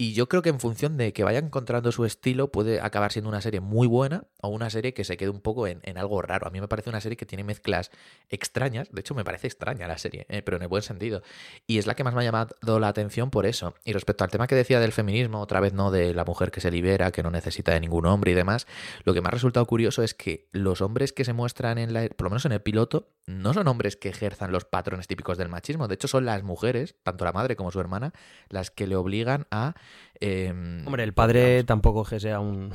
y 0.00 0.12
yo 0.12 0.28
creo 0.28 0.42
que 0.42 0.48
en 0.48 0.60
función 0.60 0.96
de 0.96 1.12
que 1.12 1.24
vaya 1.24 1.40
encontrando 1.40 1.90
su 1.90 2.04
estilo, 2.04 2.52
puede 2.52 2.80
acabar 2.80 3.10
siendo 3.10 3.28
una 3.28 3.40
serie 3.40 3.58
muy 3.58 3.88
buena 3.88 4.28
o 4.40 4.46
una 4.46 4.70
serie 4.70 4.94
que 4.94 5.02
se 5.02 5.16
quede 5.16 5.28
un 5.28 5.40
poco 5.40 5.66
en, 5.66 5.82
algo 5.98 6.22
raro. 6.22 6.46
A 6.46 6.50
mí 6.50 6.60
me 6.60 6.68
parece 6.68 6.88
una 6.88 7.00
serie 7.00 7.16
que 7.16 7.26
tiene 7.26 7.42
mezclas 7.42 7.90
extrañas. 8.28 8.88
De 8.92 9.00
hecho, 9.00 9.16
me 9.16 9.24
parece 9.24 9.48
extraña 9.48 9.88
la 9.88 9.98
serie, 9.98 10.24
eh, 10.28 10.40
pero 10.42 10.56
en 10.56 10.62
el 10.62 10.68
buen 10.68 10.82
sentido. 10.82 11.24
Y 11.66 11.78
es 11.78 11.88
la 11.88 11.96
que 11.96 12.04
más 12.04 12.14
me 12.14 12.20
ha 12.20 12.24
llamado 12.24 12.78
la 12.78 12.86
atención 12.86 13.30
por 13.30 13.44
eso. 13.44 13.74
Y 13.84 13.92
respecto 13.92 14.22
al 14.22 14.30
tema 14.30 14.46
que 14.46 14.54
decía 14.54 14.78
del 14.78 14.92
feminismo, 14.92 15.40
otra 15.40 15.58
vez 15.58 15.72
no 15.72 15.90
de 15.90 16.14
la 16.14 16.24
mujer 16.24 16.52
que 16.52 16.60
se 16.60 16.70
libera, 16.70 17.10
que 17.10 17.24
no 17.24 17.32
necesita 17.32 17.72
de 17.72 17.80
ningún 17.80 18.06
hombre 18.06 18.30
y 18.30 18.34
demás, 18.34 18.68
lo 19.02 19.14
que 19.14 19.20
me 19.20 19.26
ha 19.26 19.32
resultado 19.32 19.66
curioso 19.66 20.04
es 20.04 20.14
que 20.14 20.48
los 20.52 20.80
hombres 20.80 21.12
que 21.12 21.24
se 21.24 21.32
muestran 21.32 21.76
en 21.76 21.92
la, 21.92 22.08
por 22.08 22.26
lo 22.26 22.30
menos 22.30 22.44
en 22.44 22.52
el 22.52 22.62
piloto, 22.62 23.08
no 23.28 23.54
son 23.54 23.68
hombres 23.68 23.96
que 23.96 24.08
ejerzan 24.08 24.50
los 24.52 24.64
patrones 24.64 25.06
típicos 25.06 25.38
del 25.38 25.48
machismo. 25.48 25.86
De 25.86 25.94
hecho, 25.94 26.08
son 26.08 26.24
las 26.24 26.42
mujeres, 26.42 26.96
tanto 27.02 27.24
la 27.24 27.32
madre 27.32 27.56
como 27.56 27.70
su 27.70 27.78
hermana, 27.78 28.12
las 28.48 28.70
que 28.70 28.86
le 28.86 28.96
obligan 28.96 29.46
a 29.50 29.74
Em, 30.20 30.86
Hombre, 30.86 31.04
el 31.04 31.14
padre 31.14 31.64
tampoco 31.64 32.04
que 32.04 32.20
sea 32.20 32.40
un... 32.40 32.72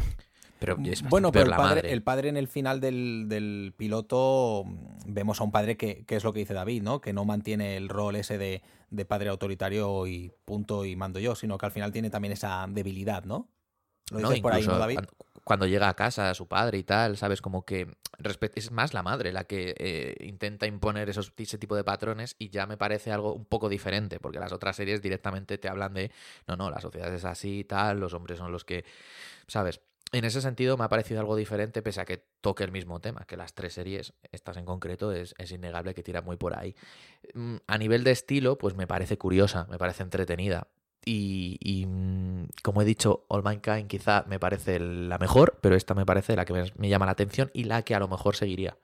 Pero 0.59 0.77
bueno, 1.09 1.33
pero 1.33 1.45
el 1.45 1.57
padre, 1.57 1.91
el 1.91 2.03
padre, 2.03 2.29
en 2.29 2.37
el 2.37 2.47
final 2.47 2.79
del, 2.79 3.73
piloto 3.75 4.63
vemos 5.05 5.41
a 5.41 5.43
un 5.43 5.51
padre 5.51 5.75
que, 5.75 6.05
es 6.07 6.23
lo 6.23 6.31
que 6.31 6.39
dice 6.39 6.53
David, 6.53 6.81
¿no? 6.81 7.01
Que 7.01 7.11
no 7.11 7.25
mantiene 7.25 7.75
el 7.75 7.89
rol 7.89 8.15
ese 8.15 8.37
de, 8.37 9.05
padre 9.05 9.27
autoritario 9.27 10.07
y 10.07 10.31
punto 10.45 10.85
y 10.85 10.95
mando 10.95 11.19
yo, 11.19 11.35
sino 11.35 11.57
que 11.57 11.65
al 11.65 11.73
final 11.73 11.91
tiene 11.91 12.09
también 12.09 12.31
esa 12.31 12.65
debilidad, 12.69 13.25
¿no? 13.25 13.49
Lo 14.09 14.19
dices 14.19 14.39
por 14.39 14.53
ahí, 14.53 14.65
¿no, 14.65 14.77
David? 14.77 14.99
Cuando, 15.43 15.67
llega 15.67 15.89
a 15.89 15.95
casa 15.95 16.33
su 16.33 16.47
padre 16.47 16.77
y 16.77 16.83
tal, 16.83 17.17
¿sabes? 17.17 17.41
Como 17.41 17.65
que 17.65 17.87
es 18.55 18.71
más 18.71 18.93
la 18.93 19.03
madre 19.03 19.31
la 19.31 19.43
que 19.43 19.75
eh, 19.77 20.15
intenta 20.25 20.65
imponer 20.67 21.09
esos, 21.09 21.33
ese 21.37 21.57
tipo 21.57 21.75
de 21.75 21.83
patrones 21.83 22.35
y 22.39 22.49
ya 22.49 22.65
me 22.65 22.77
parece 22.77 23.11
algo 23.11 23.33
un 23.33 23.45
poco 23.45 23.69
diferente, 23.69 24.19
porque 24.19 24.39
las 24.39 24.53
otras 24.53 24.75
series 24.75 25.01
directamente 25.01 25.57
te 25.57 25.67
hablan 25.67 25.93
de, 25.93 26.11
no, 26.47 26.55
no, 26.55 26.69
la 26.69 26.79
sociedad 26.79 27.13
es 27.13 27.25
así 27.25 27.59
y 27.59 27.63
tal, 27.63 27.99
los 27.99 28.13
hombres 28.13 28.37
son 28.39 28.51
los 28.51 28.63
que, 28.63 28.85
¿sabes? 29.47 29.81
En 30.13 30.25
ese 30.25 30.41
sentido 30.41 30.77
me 30.77 30.83
ha 30.83 30.89
parecido 30.89 31.19
algo 31.19 31.35
diferente, 31.35 31.81
pese 31.81 31.99
a 31.99 32.05
que 32.05 32.23
toque 32.39 32.63
el 32.63 32.71
mismo 32.71 33.01
tema, 33.01 33.25
que 33.25 33.35
las 33.35 33.55
tres 33.55 33.73
series, 33.73 34.13
estas 34.31 34.57
en 34.57 34.65
concreto, 34.65 35.11
es, 35.11 35.33
es 35.39 35.51
innegable 35.51 35.95
que 35.95 36.03
tira 36.03 36.21
muy 36.21 36.37
por 36.37 36.57
ahí. 36.57 36.75
Mm, 37.33 37.55
a 37.65 37.77
nivel 37.79 38.03
de 38.03 38.11
estilo, 38.11 38.59
pues 38.59 38.75
me 38.75 38.85
parece 38.85 39.17
curiosa, 39.17 39.65
me 39.71 39.79
parece 39.79 40.03
entretenida. 40.03 40.67
Y, 41.05 41.85
mm, 41.87 42.45
como 42.63 42.81
he 42.81 42.85
dicho, 42.85 43.25
All 43.27 43.43
Mankind 43.43 43.87
quizá 43.87 44.23
me 44.27 44.39
parece 44.39 44.79
la 44.79 45.17
mejor, 45.17 45.57
pero 45.61 45.75
esta 45.75 45.93
me 45.93 46.05
parece 46.05 46.35
la 46.35 46.45
que 46.45 46.53
me, 46.53 46.89
llama 46.89 47.05
la 47.05 47.11
atención 47.11 47.51
y 47.53 47.65
la 47.65 47.81
que 47.83 47.95
a 47.95 47.99
lo 47.99 48.07
mejor 48.07 48.35
seguiría. 48.35 48.77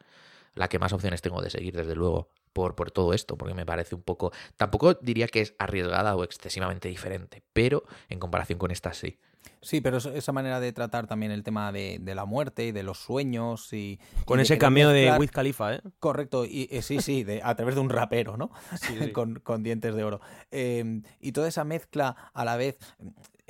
La 0.55 0.67
que 0.67 0.80
más 0.80 0.93
opciones 0.93 1.22
tengo 1.22 1.41
de 1.41 1.49
seguir, 1.49 1.76
desde 1.76 1.95
luego, 1.95 2.30
por, 2.53 2.76
por 2.76 2.91
todo 2.91 3.13
esto, 3.13 3.38
porque 3.38 3.53
me 3.53 3.65
parece 3.65 3.95
un 3.95 4.01
poco. 4.01 4.32
Tampoco 4.57 4.95
diría 4.95 5.28
que 5.28 5.41
es 5.41 5.55
arriesgada 5.59 6.15
o 6.15 6.24
excesivamente 6.24 6.89
diferente, 6.89 7.43
pero 7.53 7.84
en 8.09 8.20
comparación 8.20 8.59
con 8.59 8.72
esta 8.72 8.93
sí. 8.93 9.20
Sí, 9.61 9.81
pero 9.81 9.97
esa 9.97 10.31
manera 10.31 10.59
de 10.59 10.71
tratar 10.71 11.07
también 11.07 11.31
el 11.31 11.43
tema 11.43 11.71
de, 11.71 11.99
la 12.03 12.25
muerte 12.25 12.65
y 12.67 12.71
de 12.71 12.83
los 12.83 12.97
sueños 12.97 13.73
y... 13.73 13.99
Con 14.25 14.39
ese 14.39 14.57
cameo 14.57 14.89
de 14.89 15.11
Wiz 15.17 15.31
Khalifa, 15.31 15.75
¿eh? 15.75 15.81
Correcto, 15.99 16.45
y, 16.45 16.69
eh, 16.71 16.81
sí, 16.81 17.01
sí, 17.01 17.25
a 17.43 17.55
través 17.55 17.75
de 17.75 17.81
un 17.81 17.89
rapero, 17.89 18.37
¿no? 18.37 18.51
Sí, 18.79 19.11
con, 19.13 19.63
dientes 19.63 19.95
de 19.95 20.03
oro. 20.03 20.21
Em, 20.51 21.03
y 21.19 21.33
toda 21.33 21.47
esa 21.47 21.65
mezcla 21.65 22.15
a 22.33 22.45
la 22.45 22.55
vez 22.55 22.77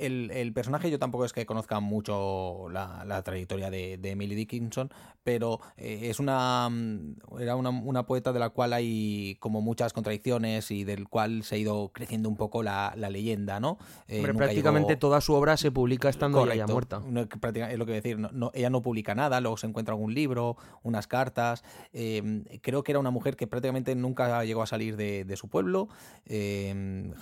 el, 0.00 0.52
personaje 0.52 0.90
yo 0.90 0.98
tampoco 0.98 1.24
es 1.24 1.32
que 1.32 1.46
conozca 1.46 1.80
mucho 1.80 2.68
la, 2.70 3.22
trayectoria 3.22 3.70
de, 3.70 3.98
Emily 4.02 4.34
Dickinson, 4.34 4.90
pero 5.22 5.60
eh, 5.76 6.08
es 6.10 6.18
una 6.18 6.68
mm, 6.68 7.16
era 7.40 7.56
una, 7.56 8.06
poeta 8.06 8.32
de 8.32 8.38
la 8.38 8.50
cual 8.50 8.72
hay 8.72 9.36
como 9.40 9.60
muchas 9.60 9.92
contradicciones 9.92 10.70
y 10.70 10.84
del 10.84 11.08
cual 11.08 11.44
se 11.44 11.56
ha 11.56 11.58
ido 11.58 11.90
creciendo 11.92 12.28
un 12.28 12.36
poco 12.36 12.62
la, 12.62 12.94
leyenda, 12.96 13.60
¿no? 13.60 13.78
Eh, 14.08 14.22
prácticamente 14.36 14.96
toda 14.96 15.20
su 15.20 15.34
obra 15.34 15.56
se 15.56 15.70
publica 15.70 16.08
estando 16.08 16.46
ya 16.52 16.66
muerta. 16.66 17.02
es 17.04 17.78
lo 17.78 17.86
que 17.86 17.92
decir, 17.92 18.18
ella 18.54 18.70
no 18.70 18.82
publica 18.82 19.14
nada, 19.14 19.40
luego 19.40 19.56
se 19.56 19.66
encuentra 19.66 19.94
algún 19.94 20.14
libro, 20.14 20.56
unas 20.82 21.06
cartas. 21.06 21.64
Em, 21.92 22.44
creo 22.62 22.82
que 22.82 22.92
era 22.92 22.98
una 22.98 23.10
mujer 23.10 23.36
que 23.36 23.46
prácticamente 23.46 23.94
nunca 23.94 24.44
llegó 24.44 24.62
a 24.62 24.66
salir 24.66 24.96
de, 24.96 25.36
su 25.36 25.48
pueblo, 25.48 25.88
eh, 26.26 27.12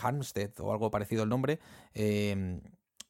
o 0.59 0.73
algo 0.73 0.91
parecido 0.91 1.23
el 1.23 1.29
nombre. 1.29 1.59
Em, 1.95 2.61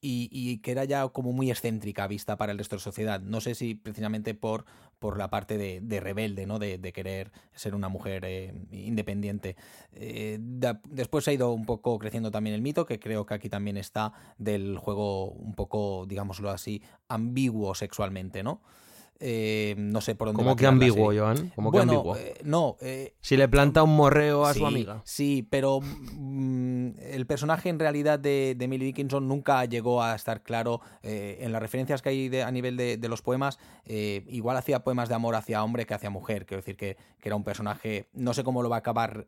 y, 0.00 0.58
que 0.58 0.70
era 0.70 0.84
ya 0.84 1.08
como 1.08 1.32
muy 1.32 1.50
excéntrica 1.50 2.06
vista 2.06 2.36
para 2.36 2.52
el 2.52 2.58
resto 2.58 2.76
de 2.76 2.80
la 2.80 2.84
sociedad. 2.84 3.20
No 3.20 3.40
sé 3.40 3.54
si 3.54 3.74
precisamente 3.74 4.34
por, 4.34 4.64
por 4.98 5.18
la 5.18 5.28
parte 5.28 5.58
de, 5.58 6.00
rebelde, 6.00 6.46
¿no? 6.46 6.58
De, 6.58 6.78
querer 6.92 7.32
ser 7.54 7.74
una 7.74 7.88
mujer 7.88 8.24
eh, 8.24 8.54
independiente. 8.70 9.56
Eh, 9.92 10.38
después 10.40 11.26
ha 11.28 11.32
ido 11.32 11.52
un 11.52 11.66
poco 11.66 11.98
creciendo 11.98 12.30
también 12.30 12.54
el 12.54 12.62
mito, 12.62 12.86
que 12.86 12.98
creo 12.98 13.26
que 13.26 13.34
aquí 13.34 13.48
también 13.48 13.76
está 13.76 14.12
del 14.38 14.78
juego 14.78 15.30
un 15.30 15.54
poco, 15.54 16.06
digámoslo 16.06 16.50
así, 16.50 16.82
ambiguo 17.08 17.74
sexualmente, 17.74 18.42
¿no? 18.42 18.60
Eh, 19.20 19.74
no 19.76 20.00
sé 20.00 20.14
por 20.14 20.28
dónde. 20.28 20.42
¿Cómo 20.42 20.54
que 20.54 20.66
ambiguo, 20.66 21.12
Joan? 21.12 21.50
¿Cómo 21.56 21.72
que 21.72 21.78
ambiguo? 21.80 22.16
Eh, 22.16 22.34
no. 22.44 22.76
Eh, 22.80 23.14
si 23.20 23.36
le 23.36 23.48
planta 23.48 23.82
un 23.82 23.96
morreo 23.96 24.44
a 24.46 24.54
su 24.54 24.64
amiga. 24.64 25.02
Sí, 25.04 25.46
pero 25.48 25.80
mm, 25.80 26.90
el 27.00 27.26
personaje 27.26 27.68
en 27.68 27.80
realidad 27.80 28.18
de, 28.18 28.54
de, 28.56 28.64
Emily 28.64 28.86
Dickinson 28.86 29.26
nunca 29.26 29.64
llegó 29.64 30.02
a 30.02 30.14
estar 30.14 30.42
claro 30.42 30.80
en 31.02 31.52
las 31.52 31.60
referencias 31.60 32.02
que 32.02 32.10
hay 32.10 32.36
a 32.40 32.50
nivel 32.50 32.76
de, 32.76 33.08
los 33.08 33.22
poemas. 33.22 33.58
igual 33.86 34.56
hacía 34.56 34.84
poemas 34.84 35.08
de 35.08 35.14
amor 35.14 35.34
hacia 35.34 35.64
hombre 35.64 35.86
que 35.86 35.94
hacia 35.94 36.10
mujer. 36.10 36.46
Quiero 36.46 36.60
decir 36.60 36.76
que, 36.76 36.96
que 37.20 37.28
era 37.28 37.36
un 37.36 37.44
personaje. 37.44 38.08
No 38.12 38.34
sé 38.34 38.44
cómo 38.44 38.62
lo 38.62 38.68
va 38.68 38.76
a 38.76 38.80
acabar 38.80 39.26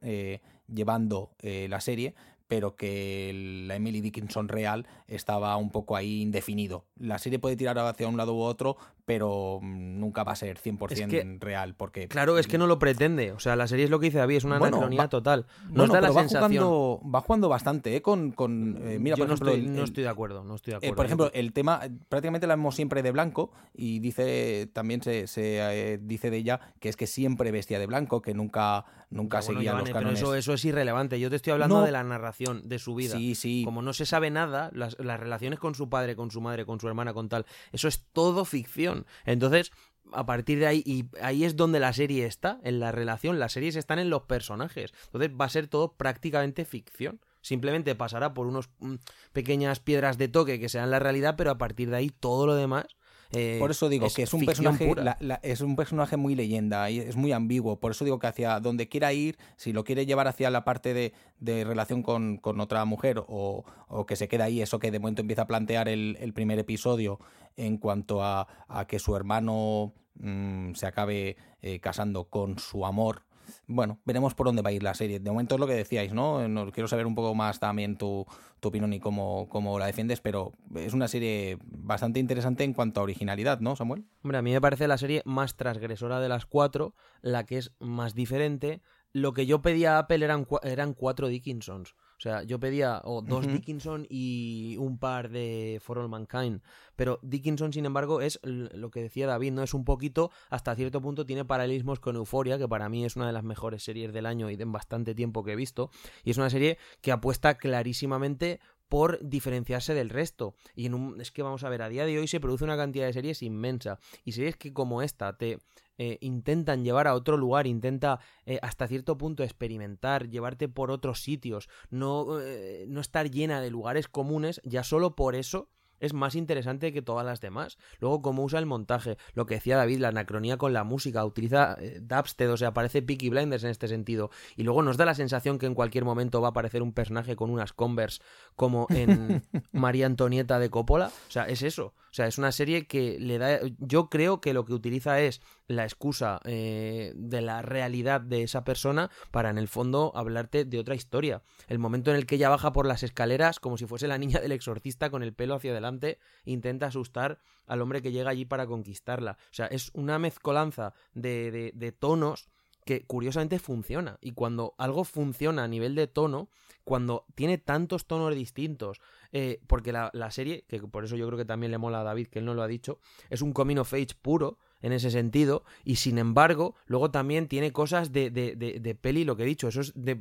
llevando 0.69 1.33
la 1.43 1.81
serie, 1.81 2.15
pero 2.51 2.75
que 2.75 3.63
la 3.69 3.77
Emily 3.77 4.01
Dickinson 4.01 4.49
real 4.49 4.85
estaba 5.07 5.57
un 5.57 5.71
poco 5.71 5.95
ahí 5.95 6.21
indefinido. 6.21 6.85
La 6.97 7.19
serie 7.19 7.39
puede 7.39 7.55
tirar 7.55 7.79
hacia 7.79 8.09
un 8.09 8.17
lado 8.17 8.35
u 8.35 8.41
otro, 8.41 8.77
pero 9.11 9.59
mm, 9.61 9.99
nunca 9.99 10.23
va 10.23 10.33
a 10.33 10.37
ser 10.37 10.57
100% 10.59 11.41
real. 11.41 11.75
Porque, 11.75 12.07
claro, 12.07 12.39
es 12.39 12.47
que 12.47 12.59
no 12.59 12.67
lo 12.69 12.79
pretende. 12.79 13.33
O 13.33 13.41
sea, 13.41 13.57
la 13.57 13.67
serie 13.67 13.85
es 13.87 13.91
lo 13.91 13.99
que 13.99 14.07
dice 14.07 14.19
David, 14.19 14.37
es 14.37 14.45
una 14.45 14.57
anacronía 14.57 15.09
total. 15.09 15.47
Nos 15.65 15.75
bueno, 15.89 15.93
da 15.95 16.01
la 16.01 16.07
pero 16.09 16.15
va 16.15 16.21
sensación. 16.21 16.63
jugando, 16.65 17.01
va 17.13 17.21
jugando 17.21 17.49
bastante, 17.49 17.97
¿eh? 17.97 18.03
Con, 18.03 18.31
con, 18.31 18.79
eh, 18.83 18.99
mira, 19.01 19.17
Yo 19.17 19.25
por 19.25 19.29
no, 19.29 19.35
ejemplo, 19.35 19.51
estoy, 19.53 19.67
el- 19.67 19.75
no 19.77 19.83
estoy 19.85 20.05
de 20.05 20.09
acuerdo, 20.11 20.45
no 20.45 20.55
estoy 20.55 20.71
de 20.73 20.75
eh, 20.75 20.79
acuerdo. 20.79 20.95
por 20.97 21.05
Yo 21.05 21.09
ejemplo, 21.09 21.31
el 21.35 21.53
tema, 21.53 21.81
eh, 21.83 21.91
prácticamente 22.09 22.47
la 22.47 22.55
vemos 22.55 22.77
siempre 22.77 23.03
de 23.03 23.11
blanco 23.11 23.51
y 23.75 23.99
dice 23.99 24.69
también 24.73 25.03
se, 25.03 25.27
se, 25.27 25.59
eh, 25.95 25.99
dice 26.01 26.31
de 26.31 26.37
ella 26.37 26.61
que 26.79 26.89
es 26.89 26.97
que 26.97 27.07
siempre 27.09 27.51
vestía 27.51 27.79
de 27.81 27.87
blanco, 27.87 28.23
que 28.23 28.33
nunca, 28.35 28.85
nunca 29.11 29.39
Bueno, 29.39 29.55
seguía 29.55 29.71
Ivane, 29.73 29.81
los 29.81 29.89
pero 29.89 29.99
cánones. 30.01 30.19
eso, 30.21 30.35
eso 30.37 30.53
es 30.55 30.65
irrelevante. 30.65 31.19
Yo 31.19 31.31
te 31.31 31.37
estoy 31.37 31.53
hablando 31.53 31.81
No. 31.81 31.85
de 31.85 31.91
la 31.93 32.05
narración, 32.05 32.69
de 32.69 32.79
su 32.79 32.95
vida. 32.95 33.17
Sí, 33.17 33.35
sí. 33.35 33.63
Como 33.65 33.83
no 33.83 33.93
se 33.93 34.07
sabe 34.07 34.31
nada, 34.31 34.71
las, 34.73 34.97
las 35.01 35.19
relaciones 35.19 35.59
con 35.59 35.75
su 35.75 35.89
padre, 35.89 36.15
con 36.15 36.31
su 36.31 36.41
madre, 36.41 36.65
con 36.65 36.79
su 36.79 36.87
hermana, 36.87 37.13
con 37.13 37.29
tal, 37.29 37.45
eso 37.73 37.89
es 37.89 38.05
todo 38.13 38.45
ficción. 38.45 39.00
Entonces, 39.25 39.73
a 40.13 40.27
partir 40.27 40.59
de 40.59 40.67
ahí, 40.67 40.83
y 40.85 41.07
ahí 41.23 41.45
es 41.45 41.57
donde 41.57 41.81
la 41.81 41.93
serie 41.93 42.27
está, 42.27 42.61
en 42.63 42.81
la 42.81 42.93
relación. 42.93 43.39
Las 43.39 43.53
series 43.53 43.77
están 43.77 43.99
en 43.99 44.11
los 44.11 44.23
personajes. 44.23 44.93
Entonces 45.07 45.31
va 45.39 45.45
a 45.45 45.51
ser 45.51 45.69
todo 45.69 45.93
prácticamente 45.93 46.65
ficción. 46.65 47.21
Simplemente 47.43 47.95
pasará 47.95 48.35
por 48.35 48.47
unos 48.47 48.71
mm, 48.81 48.97
pequeñas 49.33 49.81
piedras 49.81 50.19
de 50.19 50.29
toque 50.29 50.61
que 50.61 50.69
sean 50.69 50.91
la 50.91 50.99
realidad, 50.99 51.35
pero 51.37 51.51
a 51.51 51.59
partir 51.59 51.91
de 51.91 51.97
ahí 51.97 52.11
todo 52.11 52.47
lo 52.47 52.55
demás. 52.55 52.87
Eh, 53.33 53.57
Por 53.61 53.71
eso 53.71 53.89
digo 53.89 54.07
que 54.15 54.23
es 54.25 54.35
un 54.35 54.45
personaje, 54.45 54.87
pura. 54.87 55.05
la- 55.05 55.17
la- 55.21 55.41
es 55.43 55.61
un 55.61 55.77
personaje 55.77 56.17
muy 56.17 56.35
leyenda 56.35 56.91
y 56.91 56.99
es 56.99 57.17
muy 57.17 57.33
ambiguo. 57.33 57.79
Por 57.79 57.93
eso 57.93 58.05
digo 58.05 58.19
que 58.19 58.27
hacia 58.27 58.59
donde 58.61 58.89
quiera 58.89 59.13
ir, 59.13 59.39
si 59.57 59.73
lo 59.73 59.85
quiere 59.85 60.05
llevar 60.07 60.27
hacia 60.29 60.51
la 60.51 60.65
parte 60.65 60.95
de, 60.95 61.13
de 61.39 61.65
relación 61.65 62.03
con, 62.03 62.39
con 62.39 62.61
otra 62.61 62.85
mujer 62.85 63.23
o, 63.29 63.65
o 63.89 64.07
que 64.07 64.17
se 64.17 64.27
queda 64.29 64.45
ahí, 64.45 64.61
eso 64.63 64.79
que 64.79 64.91
de 64.91 64.99
momento 64.99 65.21
empieza 65.23 65.43
a 65.43 65.47
plantear 65.47 65.89
el, 65.89 66.17
el 66.21 66.33
primer 66.33 66.59
episodio 66.59 67.21
en 67.57 67.77
cuanto 67.79 68.23
a, 68.23 68.49
a 68.69 68.87
que 68.87 68.99
su 68.99 69.15
hermano 69.17 69.93
mm, 70.15 70.75
se 70.75 70.87
acabe 70.87 71.37
eh, 71.63 71.79
casando 71.81 72.25
con 72.25 72.59
su 72.59 72.85
amor. 72.87 73.23
Bueno, 73.67 73.99
veremos 74.05 74.35
por 74.35 74.47
dónde 74.47 74.63
va 74.63 74.71
a 74.71 74.73
ir 74.73 74.83
la 74.83 74.95
serie. 74.95 75.21
De 75.21 75.31
momento 75.31 75.55
es 75.55 75.61
lo 75.61 75.67
que 75.67 75.75
decíais, 75.75 76.13
¿no? 76.13 76.47
No- 76.49 76.71
quiero 76.73 76.89
saber 76.89 77.07
un 77.07 77.15
poco 77.15 77.35
más 77.35 77.59
también 77.61 77.97
tu, 77.97 78.27
tu 78.61 78.69
opinión 78.69 78.93
y 78.93 79.01
cómo, 79.01 79.49
cómo 79.49 79.79
la 79.79 79.87
defiendes, 79.87 80.21
pero 80.21 80.53
es 80.75 80.93
una 80.95 81.09
serie 81.09 81.59
bastante 81.65 82.21
interesante 82.21 82.65
en 82.65 82.73
cuanto 82.73 83.01
a 83.01 83.03
originalidad, 83.05 83.61
¿no, 83.61 83.77
Samuel? 83.77 84.05
Hombre, 84.23 84.39
a 84.39 84.43
mí 84.43 84.53
me 84.53 84.61
parece 84.61 84.89
la 84.89 84.99
serie 84.99 85.23
más 85.25 85.57
transgresora 85.57 86.21
de 86.21 86.29
las 86.29 86.47
cuatro, 86.47 86.95
la 87.23 87.45
que 87.47 87.59
es 87.59 87.73
más 87.79 88.15
diferente. 88.15 88.83
Lo 89.13 89.33
que 89.35 89.47
yo 89.47 89.61
pedía 89.63 89.97
a 89.97 89.99
Apple 90.01 90.25
eran, 90.25 90.47
eran 90.63 90.95
cuatro 90.95 91.29
Dickinsons. 91.29 91.95
O 92.21 92.23
sea, 92.23 92.43
yo 92.43 92.61
pedía 92.61 93.01
o 93.05 93.23
dos. 93.23 93.47
Dickinson 93.47 94.07
y 94.11 94.77
un 94.79 94.99
par 94.99 95.31
de 95.31 95.81
For 95.83 95.99
All 95.99 96.11
Mankind. 96.11 96.61
Pero 96.95 97.19
Dickinson, 97.23 97.73
sin 97.73 97.87
embargo, 97.87 98.21
es 98.21 98.39
lo 98.43 98.91
que 98.91 99.01
decía 99.01 99.27
David, 99.27 99.53
¿no? 99.53 99.63
Es 99.63 99.73
un 99.73 99.87
poquito, 99.87 100.31
hasta 100.51 100.75
cierto 100.75 101.01
punto, 101.01 101.25
tiene 101.25 101.47
paralelismos 101.47 101.99
con 101.99 102.17
Euforia, 102.17 102.59
que 102.59 102.69
para 102.69 102.91
mí 102.91 103.07
es 103.07 103.17
una 103.17 103.27
de 103.27 103.33
las 103.33 103.43
mejores 103.43 103.83
series 103.83 104.13
del 104.13 104.27
año 104.27 104.51
y 104.51 104.57
de 104.57 104.67
bastante 104.67 105.15
tiempo 105.15 105.43
que 105.43 105.53
he 105.53 105.57
visto. 105.57 105.91
Y 106.23 106.33
es 106.33 106.37
una 106.37 106.51
serie 106.51 106.77
que 107.01 107.11
apuesta 107.11 107.55
clarísimamente 107.55 108.61
por 108.91 109.19
diferenciarse 109.27 109.95
del 109.95 110.11
resto. 110.11 110.55
Y 110.75 110.85
en 110.87 110.95
un, 110.95 111.23
es 111.23 111.31
que 111.31 111.43
vamos 111.43 111.65
a 111.65 111.71
ver, 111.71 111.81
a 111.81 111.89
día 111.89 112.05
de 112.05 112.19
hoy 112.19 112.29
se 112.29 112.39
produce 112.39 112.65
una 112.65 112.77
cantidad 112.77 113.07
de 113.07 113.15
series 113.15 113.41
inmensa. 113.41 113.99
Y 114.27 114.33
series 114.33 114.59
que 114.59 114.75
como 114.75 115.01
esta 115.01 115.39
te 115.39 115.59
eh, 116.03 116.17
intentan 116.23 116.83
llevar 116.83 117.07
a 117.07 117.15
otro 117.15 117.37
lugar, 117.37 117.67
intenta 117.67 118.21
eh, 118.47 118.59
hasta 118.63 118.89
cierto 118.89 119.19
punto 119.19 119.43
experimentar, 119.43 120.31
llevarte 120.31 120.67
por 120.67 120.91
otros 120.91 121.21
sitios, 121.21 121.69
no, 121.91 122.41
eh, 122.41 122.87
no 122.89 123.03
estar 123.03 123.31
llena 123.31 123.61
de 123.61 123.69
lugares 123.69 124.09
comunes, 124.09 124.63
ya 124.65 124.83
solo 124.83 125.15
por 125.15 125.35
eso 125.35 125.69
es 126.01 126.15
más 126.15 126.35
interesante 126.35 126.93
que 126.93 127.03
todas 127.03 127.25
las 127.25 127.41
demás. 127.41 127.79
Luego, 128.01 128.23
cómo 128.23 128.43
usa 128.43 128.59
el 128.59 128.67
montaje, 128.67 129.19
lo 129.35 129.47
que 129.47 129.55
decía 129.55 129.77
David, 129.77 129.99
la 129.99 130.09
anacronía 130.09 130.57
con 130.57 130.73
la 130.73 130.83
música, 130.83 131.25
utiliza 131.25 131.77
eh, 131.79 132.01
o 132.49 132.57
sea, 132.57 132.73
parece 132.73 133.03
Peaky 133.03 133.29
Blinders 133.29 133.65
en 133.65 133.71
este 133.71 133.87
sentido. 133.87 134.31
Y 134.57 134.65
luego 134.65 134.83
nos 134.83 134.97
da 134.97 135.05
la 135.05 135.15
sensación 135.15 135.59
que 135.59 135.67
en 135.67 135.75
cualquier 135.75 136.05
momento 136.05 136.41
va 136.41 136.49
a 136.49 136.51
aparecer 136.51 136.83
un 136.83 136.93
personaje 136.93 137.37
con 137.37 137.51
unas 137.51 137.73
Converse 137.73 138.23
como 138.61 138.87
en 138.91 139.43
María 139.73 140.05
Antonieta 140.05 140.59
de 140.59 140.69
Coppola. 140.69 141.07
O 141.07 141.31
sea, 141.31 141.45
es 141.45 141.63
eso. 141.63 141.95
O 141.97 142.13
sea, 142.13 142.27
es 142.27 142.37
una 142.37 142.53
serie 142.53 142.87
que 142.87 143.19
le 143.19 143.39
da. 143.39 143.59
Yo 143.79 144.11
creo 144.11 144.43
que 144.43 144.53
lo 144.53 144.67
que 144.67 144.75
utiliza 144.75 145.19
es 145.19 145.41
la 145.67 145.85
excusa 145.85 146.43
eh, 146.45 147.15
de 147.17 147.41
la 147.41 147.63
realidad 147.63 148.21
de 148.21 148.43
esa 148.43 148.63
persona 148.63 149.11
para 149.31 149.49
en 149.49 149.57
el 149.57 149.67
fondo 149.67 150.13
hablarte 150.15 150.67
de 150.67 150.79
otra 150.79 150.95
historia. 150.95 151.43
El 151.69 151.79
momento 151.79 152.11
en 152.11 152.19
el 152.19 152.27
que 152.27 152.35
ella 152.35 152.51
baja 152.51 152.75
por 152.75 152.85
las 152.85 153.03
escaleras 153.03 153.61
como 153.61 153.79
si 153.79 153.87
fuese 153.87 154.09
la 154.09 154.19
niña 154.19 154.41
del 154.41 154.53
exorcista 154.53 155.09
con 155.09 155.23
el 155.23 155.33
pelo 155.33 155.55
hacia 155.55 155.71
adelante, 155.71 156.19
intenta 156.45 156.89
asustar 156.89 157.41
al 157.67 157.81
hombre 157.81 158.03
que 158.03 158.13
llega 158.13 158.29
allí 158.29 158.45
para 158.45 158.67
conquistarla. 158.67 159.39
O 159.41 159.55
sea, 159.55 159.69
es 159.69 159.91
una 159.95 160.19
mezcolanza 160.19 160.93
de, 161.15 161.51
de, 161.51 161.73
de 161.75 161.93
tonos 161.93 162.51
que 162.85 163.07
curiosamente 163.07 163.59
funciona. 163.59 164.19
Y 164.21 164.33
cuando 164.33 164.75
algo 164.77 165.05
funciona 165.05 165.65
a 165.65 165.69
nivel 165.69 165.95
de 165.95 166.09
tono, 166.09 166.51
cuando 166.91 167.25
tiene 167.37 167.57
tantos 167.57 168.05
tonos 168.05 168.35
distintos, 168.35 169.01
eh, 169.31 169.61
porque 169.69 169.93
la, 169.93 170.31
serie, 170.33 170.65
que 170.67 170.81
por 170.81 171.05
eso 171.05 171.15
yo 171.15 171.25
creo 171.29 171.39
que 171.39 171.45
también 171.45 171.71
le 171.71 171.79
mola 171.79 172.01
a 172.01 172.03
David, 172.03 172.27
que 172.27 172.41
él 172.41 172.45
no 172.45 172.53
lo 172.53 172.65
ha 172.65 172.67
dicho, 172.67 172.99
es 173.29 173.43
un 173.43 173.53
coming 173.53 173.77
of 173.77 173.95
age 173.95 174.17
puro 174.21 174.59
en 174.83 174.93
ese 174.93 175.13
sentido, 175.13 175.63
y 175.85 175.97
sin 175.97 176.19
embargo, 176.19 176.75
luego 176.87 177.13
también 177.13 177.47
tiene 177.47 177.71
cosas 177.71 178.11
de, 178.11 178.31
de, 178.31 178.57
de, 178.57 178.81
de 178.81 178.95
peli, 178.97 179.23
lo 179.23 179.37
que 179.37 179.45
he 179.45 179.47
dicho, 179.47 179.69
eso 179.69 179.83
es 179.83 179.93
de 179.95 180.19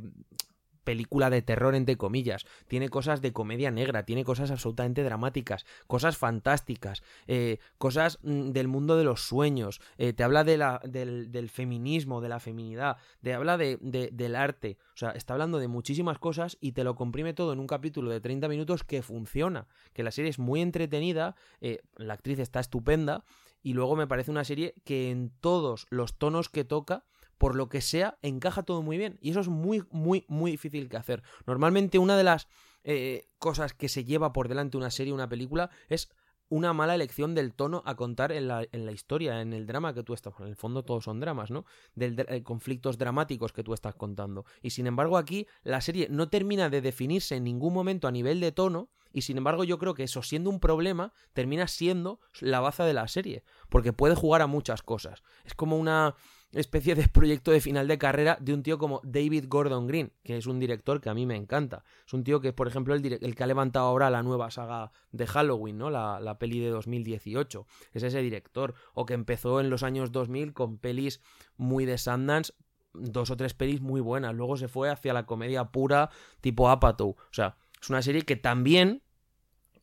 película 0.90 1.30
de 1.30 1.44
terror 1.44 1.76
entre 1.76 1.98
comillas, 1.98 2.48
tiene 2.68 2.90
cosas 2.90 3.22
de 3.22 3.32
comedia 3.32 3.70
negra, 3.70 4.06
tiene 4.06 4.26
cosas 4.26 4.50
absolutamente 4.50 5.04
dramáticas, 5.04 5.68
cosas 5.86 6.18
fantásticas, 6.18 7.04
eh, 7.28 7.60
cosas 7.78 8.18
mm, 8.24 8.50
del 8.54 8.68
mundo 8.68 8.98
de 8.98 9.04
los 9.04 9.22
sueños, 9.22 9.82
eh, 10.00 10.14
te 10.14 10.24
habla 10.24 10.44
de 10.44 10.58
la, 10.58 10.82
del, 10.84 11.50
feminismo, 11.52 12.22
de 12.22 12.30
la 12.30 12.40
feminidad, 12.40 12.98
te 13.22 13.36
habla 13.36 13.60
de, 13.60 13.78
de, 13.82 14.10
del 14.12 14.36
arte, 14.36 14.80
o 14.96 14.98
sea, 14.98 15.12
está 15.12 15.34
hablando 15.34 15.60
de 15.60 15.68
muchísimas 15.68 16.18
cosas 16.18 16.58
y 16.60 16.72
te 16.72 16.84
lo 16.84 16.96
comprime 16.96 17.36
todo 17.36 17.54
en 17.54 17.60
un 17.60 17.68
capítulo 17.68 18.10
de 18.10 18.20
30 18.20 18.48
minutos 18.48 18.84
que 18.84 19.04
funciona, 19.04 19.68
que 19.94 20.02
la 20.02 20.10
serie 20.10 20.32
es 20.32 20.40
muy 20.40 20.60
entretenida, 20.60 21.36
eh, 21.62 21.84
la 21.98 22.16
actriz 22.16 22.40
está 22.40 22.62
estupenda 22.62 23.24
y 23.62 23.74
luego 23.74 23.96
me 23.96 24.08
parece 24.08 24.32
una 24.32 24.44
serie 24.44 24.74
que 24.86 25.12
en 25.12 25.30
todos 25.40 25.86
los 25.92 26.18
tonos 26.18 26.50
que 26.50 26.64
toca 26.64 27.04
por 27.40 27.56
lo 27.56 27.70
que 27.70 27.82
sea, 27.82 28.20
encaja 28.22 28.62
todo 28.64 28.84
muy 28.84 28.98
bien. 28.98 29.18
Y 29.22 29.32
eso 29.32 29.40
es 29.40 29.48
muy, 29.48 29.84
muy, 29.90 30.26
muy 30.28 30.52
difícil 30.52 30.90
que 30.90 30.98
hacer. 30.98 31.24
Normalmente 31.48 31.98
una 31.98 32.18
de 32.18 32.24
las 32.26 32.48
eh, 32.84 33.30
cosas 33.40 33.74
que 33.74 33.90
se 33.90 34.04
lleva 34.04 34.34
por 34.34 34.50
delante 34.50 34.78
una 34.78 34.92
serie, 34.92 35.14
una 35.14 35.30
película, 35.30 35.72
es 35.88 36.12
una 36.50 36.74
mala 36.74 36.96
elección 36.96 37.36
del 37.36 37.54
tono 37.54 37.82
a 37.86 37.96
contar 37.96 38.34
en 38.34 38.48
la, 38.48 38.68
en 38.72 38.86
la 38.86 38.92
historia, 38.92 39.42
en 39.42 39.54
el 39.54 39.68
drama 39.68 39.94
que 39.94 40.04
tú 40.04 40.14
estás. 40.14 40.34
En 40.40 40.48
el 40.48 40.58
fondo 40.58 40.84
todos 40.84 41.06
son 41.06 41.22
dramas, 41.22 41.50
¿no? 41.50 41.64
Del, 41.96 42.18
de, 42.18 42.44
conflictos 42.44 42.98
dramáticos 42.98 43.54
que 43.54 43.64
tú 43.64 43.74
estás 43.74 43.96
contando. 43.96 44.46
Y 44.62 44.72
sin 44.72 44.86
embargo 44.86 45.18
aquí 45.18 45.48
la 45.64 45.80
serie 45.80 46.08
no 46.10 46.28
termina 46.28 46.70
de 46.70 46.82
definirse 46.82 47.36
en 47.38 47.46
ningún 47.46 47.74
momento 47.74 48.08
a 48.08 48.12
nivel 48.12 48.42
de 48.42 48.52
tono. 48.52 48.90
Y 49.14 49.22
sin 49.22 49.38
embargo 49.38 49.64
yo 49.64 49.80
creo 49.80 49.94
que 49.94 50.04
eso 50.04 50.22
siendo 50.24 50.50
un 50.50 50.60
problema 50.60 51.14
termina 51.34 51.68
siendo 51.68 52.20
la 52.42 52.60
baza 52.60 52.84
de 52.86 52.94
la 52.94 53.08
serie. 53.08 53.44
Porque 53.70 53.94
puede 53.94 54.16
jugar 54.16 54.42
a 54.42 54.48
muchas 54.48 54.82
cosas. 54.82 55.24
Es 55.46 55.54
como 55.54 55.78
una 55.78 56.16
especie 56.54 56.96
de 56.96 57.08
proyecto 57.08 57.52
de 57.52 57.62
final 57.62 57.88
de 57.88 57.98
carrera 57.98 58.38
de 58.42 58.54
un 58.54 58.64
tío 58.64 58.78
como 58.78 59.02
David 59.04 59.46
Gordon 59.48 59.88
Green, 59.88 60.12
que 60.24 60.38
es 60.38 60.48
un 60.48 60.60
director 60.60 61.00
que 61.00 61.10
a 61.10 61.14
mí 61.14 61.26
me 61.26 61.36
encanta. 61.36 61.84
Es 62.06 62.14
un 62.14 62.24
tío 62.24 62.42
que, 62.42 62.54
por 62.54 62.68
ejemplo, 62.68 62.96
el, 62.96 63.36
que 63.36 63.44
ha 63.44 63.48
levantado 63.48 63.86
ahora 63.86 64.10
la 64.10 64.24
nueva 64.24 64.50
saga 64.50 64.92
de 65.12 65.28
Halloween, 65.28 65.78
¿no? 65.78 65.90
La, 65.90 66.20
la, 66.20 66.40
peli 66.40 66.60
de 66.60 66.70
2018. 66.70 67.68
Es 67.94 68.04
ese 68.04 68.22
director. 68.22 68.74
O 68.94 69.06
que 69.06 69.14
empezó 69.14 69.60
en 69.60 69.70
los 69.70 69.84
años 69.84 70.12
2000 70.12 70.54
con 70.54 70.78
pelis 70.78 71.22
muy 71.58 71.86
de 71.86 71.98
Sundance, 71.98 72.54
dos 72.94 73.30
o 73.30 73.38
tres 73.38 73.54
pelis 73.54 73.82
muy 73.82 74.02
buenas. 74.02 74.34
Luego 74.34 74.58
se 74.58 74.68
fue 74.68 74.90
hacia 74.90 75.14
la 75.14 75.26
comedia 75.26 75.66
pura 75.66 76.10
tipo 76.42 76.70
Apatow. 76.70 77.10
O 77.10 77.34
sea, 77.34 77.58
es 77.82 77.90
una 77.90 78.02
serie 78.02 78.24
que 78.24 78.36
también 78.36 79.04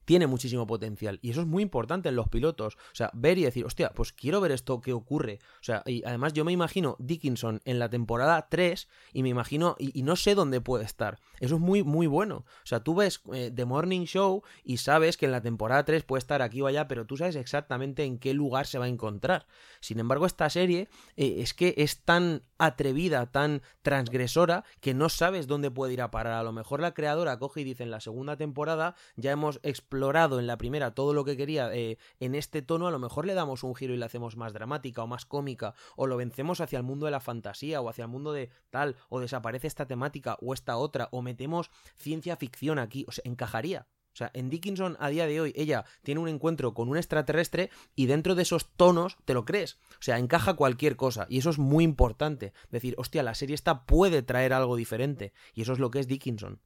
tiene 0.07 0.27
muchísimo 0.27 0.67
potencial. 0.67 1.19
Y 1.21 1.31
eso 1.31 1.43
es 1.43 1.47
muy 1.47 1.63
importante 1.63 2.09
en 2.09 2.17
los 2.17 2.29
pilotos. 2.29 2.77
O 2.77 2.95
sea, 2.95 3.11
ver 3.13 3.37
y 3.39 3.43
decir, 3.43 3.67
hostia, 3.67 3.91
pues 3.91 4.13
quiero 4.13 4.41
ver 4.41 4.53
esto 4.53 4.81
que 4.81 4.93
ocurre. 4.93 5.41
O 5.61 5.65
sea, 5.65 5.83
y 5.85 6.03
además 6.05 6.33
yo 6.33 6.45
me 6.45 6.53
imagino 6.53 6.97
Dickinson 7.01 7.61
en 7.65 7.79
la 7.79 7.91
temporada 7.91 8.47
3 8.49 8.89
y 9.13 9.23
me 9.25 9.29
imagino, 9.29 9.75
y, 9.79 10.03
no 10.05 10.15
sé 10.15 10.37
dónde 10.37 10.61
puede 10.61 10.85
estar. 10.85 11.19
Eso 11.41 11.57
es 11.57 11.61
muy, 11.61 11.83
muy 11.83 12.07
bueno. 12.07 12.37
O 12.37 12.67
sea, 12.67 12.81
tú 12.81 12.95
ves 12.95 13.21
eh, 13.33 13.51
The 13.55 13.65
Morning 13.65 14.05
Show 14.05 14.45
y 14.63 14.77
sabes 14.77 15.17
que 15.17 15.27
en 15.27 15.33
la 15.33 15.43
temporada 15.43 15.85
3 15.85 16.05
puede 16.05 16.21
estar 16.21 16.41
aquí 16.41 16.63
o 16.63 16.69
allá, 16.69 16.87
pero 16.87 17.05
tú 17.05 17.17
sabes 17.17 17.35
exactamente 17.35 18.05
en 18.05 18.19
qué 18.19 18.33
lugar 18.33 18.67
se 18.67 18.79
va 18.79 18.85
a 18.85 18.89
encontrar. 18.89 19.47
Sin 19.81 19.99
embargo, 19.99 20.25
esta 20.25 20.49
serie 20.49 20.89
eh, 21.17 21.37
es 21.39 21.53
que 21.53 21.75
es 21.79 22.03
tan 22.03 22.43
atrevida, 22.59 23.27
tan 23.27 23.61
transgresora, 23.83 24.65
que 24.81 24.95
no 24.95 25.09
sabes 25.09 25.49
dónde 25.49 25.73
puede 25.73 25.95
ir 25.95 26.03
a 26.03 26.13
parar. 26.13 26.35
A 26.35 26.45
lo 26.45 26.53
mejor 26.53 26.81
la 26.81 26.95
creadora 26.95 27.41
coge 27.41 27.63
y 27.63 27.65
dice 27.65 27.83
en 27.83 27.91
la 27.91 28.01
segunda 28.01 28.37
temporada 28.37 28.95
ya 29.17 29.33
hemos 29.33 29.59
explorado 29.65 29.96
en 29.97 30.47
la 30.47 30.59
primera 30.59 30.95
todo 30.95 31.15
lo 31.15 31.25
que 31.25 31.37
quería 31.37 31.73
eh, 31.75 31.99
en 32.21 32.35
este 32.35 32.63
tono, 32.63 32.87
a 32.87 32.91
lo 32.91 32.99
mejor 32.99 33.27
le 33.27 33.35
damos 33.35 33.63
un 33.63 33.75
giro 33.75 33.95
y 33.95 33.97
la 33.97 34.07
hacemos 34.07 34.37
más 34.37 34.53
dramática 34.53 35.03
o 35.03 35.07
más 35.07 35.27
cómica, 35.27 35.75
o 35.97 36.07
lo 36.07 36.17
vencemos 36.17 36.61
hacia 36.61 36.79
el 36.79 36.85
mundo 36.85 37.07
de 37.07 37.13
la 37.13 37.21
fantasía 37.21 37.81
o 37.81 37.89
hacia 37.89 38.05
el 38.05 38.11
mundo 38.11 38.33
de 38.33 38.51
tal, 38.71 38.97
o 39.09 39.21
desaparece 39.21 39.67
esta 39.67 39.87
temática 39.87 40.37
o 40.41 40.55
esta 40.55 40.77
otra, 40.77 41.09
o 41.13 41.23
metemos 41.23 41.71
ciencia 41.97 42.37
ficción 42.37 42.79
aquí, 42.79 43.05
o 43.09 43.13
sea, 43.13 43.23
encajaría. 43.25 43.87
O 44.13 44.17
sea, 44.17 44.31
en 44.33 44.49
Dickinson 44.49 44.97
a 44.99 45.11
día 45.11 45.27
de 45.27 45.43
hoy 45.43 45.53
ella 45.57 45.85
tiene 46.03 46.23
un 46.23 46.29
encuentro 46.29 46.73
con 46.73 46.89
un 46.89 46.97
extraterrestre 46.97 47.69
y 47.95 48.07
dentro 48.07 48.35
de 48.35 48.45
esos 48.45 48.73
tonos 48.75 49.19
te 49.27 49.35
lo 49.35 49.45
crees. 49.45 49.75
O 49.91 50.01
sea, 50.03 50.17
encaja 50.17 50.55
cualquier 50.55 50.97
cosa 50.97 51.27
y 51.29 51.37
eso 51.37 51.51
es 51.51 51.59
muy 51.59 51.85
importante. 51.85 52.55
Decir, 52.71 52.95
hostia, 52.97 53.23
la 53.23 53.35
serie 53.35 53.55
esta 53.55 53.85
puede 53.85 54.23
traer 54.23 54.55
algo 54.55 54.75
diferente 54.75 55.35
y 55.53 55.61
eso 55.61 55.75
es 55.75 55.79
lo 55.79 55.91
que 55.91 55.99
es 55.99 56.09
Dickinson. 56.09 56.61